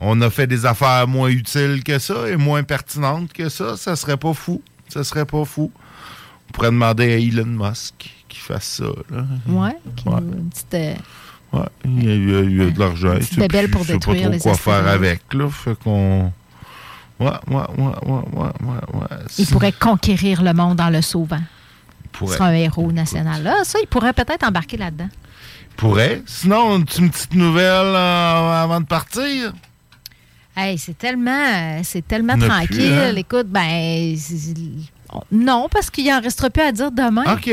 on 0.01 0.21
a 0.23 0.31
fait 0.31 0.47
des 0.47 0.65
affaires 0.65 1.07
moins 1.07 1.29
utiles 1.29 1.83
que 1.85 1.99
ça 1.99 2.29
et 2.29 2.37
moins 2.37 2.63
pertinentes 2.63 3.33
que 3.33 3.49
ça. 3.49 3.77
Ça 3.77 3.97
serait 3.97 4.17
pas 4.17 4.33
fou. 4.33 4.63
Ça 4.89 5.05
serait 5.05 5.27
pas 5.27 5.45
fou. 5.45 5.71
On 6.49 6.53
pourrait 6.53 6.69
demander 6.71 7.13
à 7.13 7.17
Elon 7.19 7.47
Musk 7.69 8.11
qu'il 8.29 8.41
fasse 8.41 8.65
ça. 8.83 8.85
Là. 9.11 9.25
Ouais, 9.47 9.77
une 10.07 10.49
petite, 10.51 10.75
euh, 10.75 10.95
Ouais, 11.53 11.61
il 11.85 12.05
y 12.05 12.09
a, 12.09 12.15
il 12.15 12.31
y 12.31 12.35
a- 12.37 12.41
il 12.43 12.57
y 12.57 12.63
a 12.63 12.71
de 12.71 12.79
l'argent. 12.79 13.15
bébelle 13.37 13.65
plus- 13.67 13.71
pour 13.73 13.81
sait 13.85 13.87
pas 13.89 13.93
détruire 13.95 14.23
trop 14.23 14.31
les 14.33 14.39
quoi 14.39 14.55
faire 14.55 14.87
avec, 14.87 15.21
là. 15.35 15.49
Fait 15.51 15.75
qu'on... 15.83 16.33
Ouais, 17.21 17.31
ouais, 17.49 17.63
ouais, 17.77 19.19
il 19.39 19.47
pourrait 19.47 19.73
conquérir 19.73 20.43
le 20.43 20.53
monde 20.55 20.81
en 20.81 20.89
le 20.91 21.03
sauvant. 21.03 21.41
Il 22.05 22.09
pourrait. 22.11 22.37
sera 22.37 22.47
un 22.49 22.55
héros 22.55 22.91
national. 22.93 23.43
Là, 23.43 23.63
ça, 23.65 23.79
il 23.83 23.87
pourrait 23.87 24.13
peut-être 24.15 24.47
embarquer 24.47 24.77
là-dedans. 24.79 25.09
pourrait. 25.77 26.23
Sinon, 26.27 26.79
une 26.79 26.85
petite- 26.87 27.35
nouvelle 27.35 27.95
euh, 27.95 28.63
avant 28.63 28.81
de 28.81 28.87
partir? 28.87 29.53
Hey, 30.57 30.77
c'est 30.79 30.99
tellement, 30.99 31.31
euh, 31.31 31.81
c'est 31.85 32.07
tellement 32.07 32.37
tranquille. 32.37 32.67
plus, 32.69 32.93
hein? 32.93 33.15
Écoute, 33.17 33.47
ben, 33.47 34.17
non, 35.31 35.69
parce 35.71 35.91
qu'il 35.91 36.11
en 36.13 36.21
restera 36.21 36.51
plus 36.51 36.63
à 36.63 36.73
dire 36.73 36.91
demain. 36.91 37.25
OK. 37.35 37.51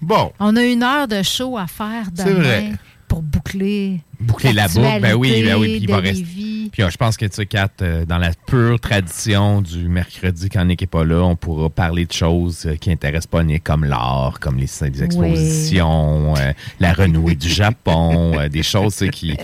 Bon. 0.00 0.32
On 0.40 0.56
a 0.56 0.62
une 0.62 0.82
heure 0.82 1.06
de 1.08 1.22
show 1.22 1.56
à 1.56 1.66
faire 1.66 2.06
demain 2.12 2.32
vrai. 2.40 2.72
pour 3.08 3.22
boucler. 3.22 4.00
Boucler 4.20 4.52
la 4.52 4.68
boucle, 4.68 5.00
ben 5.00 5.14
oui, 5.14 5.42
ben 5.44 5.56
oui. 5.56 5.76
Puis 5.76 5.84
il 5.84 5.88
va 5.90 5.98
rester. 5.98 6.24
Puis 6.72 6.82
euh, 6.82 6.90
je 6.90 6.96
pense 6.96 7.16
que 7.16 7.24
tu 7.26 7.34
sais, 7.34 7.46
Kat, 7.46 7.68
euh, 7.82 8.04
dans 8.04 8.18
la 8.18 8.30
pure 8.46 8.78
tradition 8.78 9.60
du 9.60 9.88
mercredi, 9.88 10.48
quand 10.48 10.64
Nick 10.64 10.82
n'est 10.82 10.86
pas 10.86 11.04
là, 11.04 11.22
on 11.24 11.34
pourra 11.34 11.68
parler 11.70 12.04
de 12.06 12.12
choses 12.12 12.64
euh, 12.66 12.76
qui 12.76 12.90
n'intéressent 12.90 13.26
pas 13.26 13.42
Nick, 13.42 13.64
comme 13.64 13.84
l'art, 13.84 14.38
comme 14.40 14.56
les, 14.56 14.68
les 14.82 15.02
expositions, 15.02 16.34
euh, 16.36 16.52
la 16.78 16.92
renouée 16.92 17.34
du 17.34 17.48
Japon, 17.48 18.38
euh, 18.38 18.48
des 18.48 18.62
choses 18.62 18.92
tu 18.96 19.06
sais, 19.06 19.10
qui. 19.10 19.36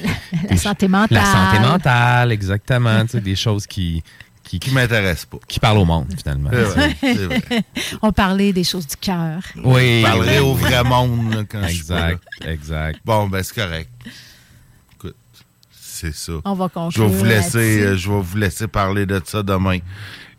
La 0.42 0.48
des- 0.50 0.56
santé 0.56 0.88
mentale. 0.88 1.18
La 1.18 1.24
santé 1.24 1.58
mentale, 1.66 2.32
exactement. 2.32 3.02
tu 3.02 3.12
sais, 3.12 3.20
des 3.20 3.36
choses 3.36 3.66
qui. 3.66 4.02
Qui, 4.44 4.60
qui 4.60 4.70
m'intéressent 4.70 5.24
pas. 5.26 5.38
Qui 5.48 5.58
parlent 5.58 5.78
au 5.78 5.84
monde, 5.84 6.06
finalement. 6.16 6.50
C'est 6.52 6.62
vrai, 6.62 6.96
vrai. 7.26 7.62
On 8.00 8.12
parlait 8.12 8.52
des 8.52 8.62
choses 8.62 8.86
du 8.86 8.94
cœur. 8.94 9.40
Oui. 9.64 10.02
Parlerai 10.02 10.38
oui. 10.38 10.46
au 10.46 10.54
vrai 10.54 10.84
monde 10.84 11.34
là, 11.34 11.42
quand 11.50 11.66
je 11.66 11.74
suis 11.74 11.82
pas 11.84 11.94
là. 11.94 12.10
Exact, 12.12 12.22
exact. 12.46 13.00
Bon, 13.04 13.26
ben 13.26 13.42
c'est 13.42 13.56
correct. 13.56 13.90
C'est 15.97 16.14
ça. 16.14 16.32
On 16.44 16.52
va 16.52 16.68
Je 16.68 16.74
conclure 16.74 17.09
vais 17.09 17.16
vous 17.16 17.24
laisser, 17.24 17.81
euh, 17.81 17.97
je 17.97 18.10
vais 18.10 18.20
vous 18.20 18.36
laisser 18.36 18.68
parler 18.68 19.06
de 19.06 19.18
ça 19.24 19.43
demain. 19.43 19.78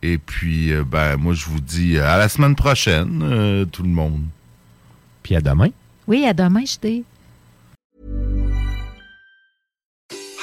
Et 0.03 0.19
puis, 0.19 0.71
euh, 0.71 0.83
ben 0.83 1.17
moi, 1.17 1.33
je 1.33 1.45
vous 1.45 1.59
dis 1.59 1.97
euh, 1.97 2.07
à 2.07 2.17
la 2.17 2.29
semaine 2.29 2.55
prochaine, 2.55 3.23
euh, 3.23 3.65
tout 3.65 3.81
le 3.81 3.89
monde. 3.89 4.21
Puis 5.23 5.35
à 5.35 5.41
demain. 5.41 5.69
Oui, 6.07 6.27
à 6.27 6.33
demain, 6.33 6.63
je 6.63 6.77
dis. 6.79 7.03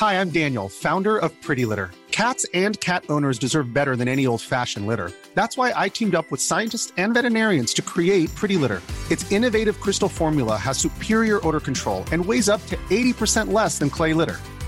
Hi, 0.01 0.15
I'm 0.21 0.31
Daniel, 0.31 0.69
founder 0.69 1.17
of 1.17 1.31
Pretty 1.41 1.65
Litter. 1.65 1.91
Cats 2.11 2.45
and 2.53 2.79
cat 2.81 3.05
owners 3.09 3.39
deserve 3.39 3.73
better 3.73 3.95
than 3.95 4.09
any 4.09 4.27
old 4.27 4.41
fashioned 4.41 4.89
litter. 4.89 5.13
That's 5.37 5.57
why 5.57 5.73
I 5.77 5.89
teamed 5.89 6.17
up 6.17 6.29
with 6.33 6.41
scientists 6.41 6.93
and 6.97 7.15
veterinarians 7.15 7.73
to 7.75 7.83
create 7.83 8.35
Pretty 8.35 8.57
Litter. 8.57 8.83
Its 9.13 9.31
innovative 9.31 9.81
crystal 9.81 10.09
formula 10.09 10.57
has 10.57 10.77
superior 10.77 11.39
odor 11.47 11.61
control 11.61 12.05
and 12.11 12.25
weighs 12.25 12.49
up 12.49 12.65
to 12.67 12.77
80% 12.91 13.53
less 13.53 13.79
than 13.79 13.91
clay 13.91 14.13
litter. 14.13 14.41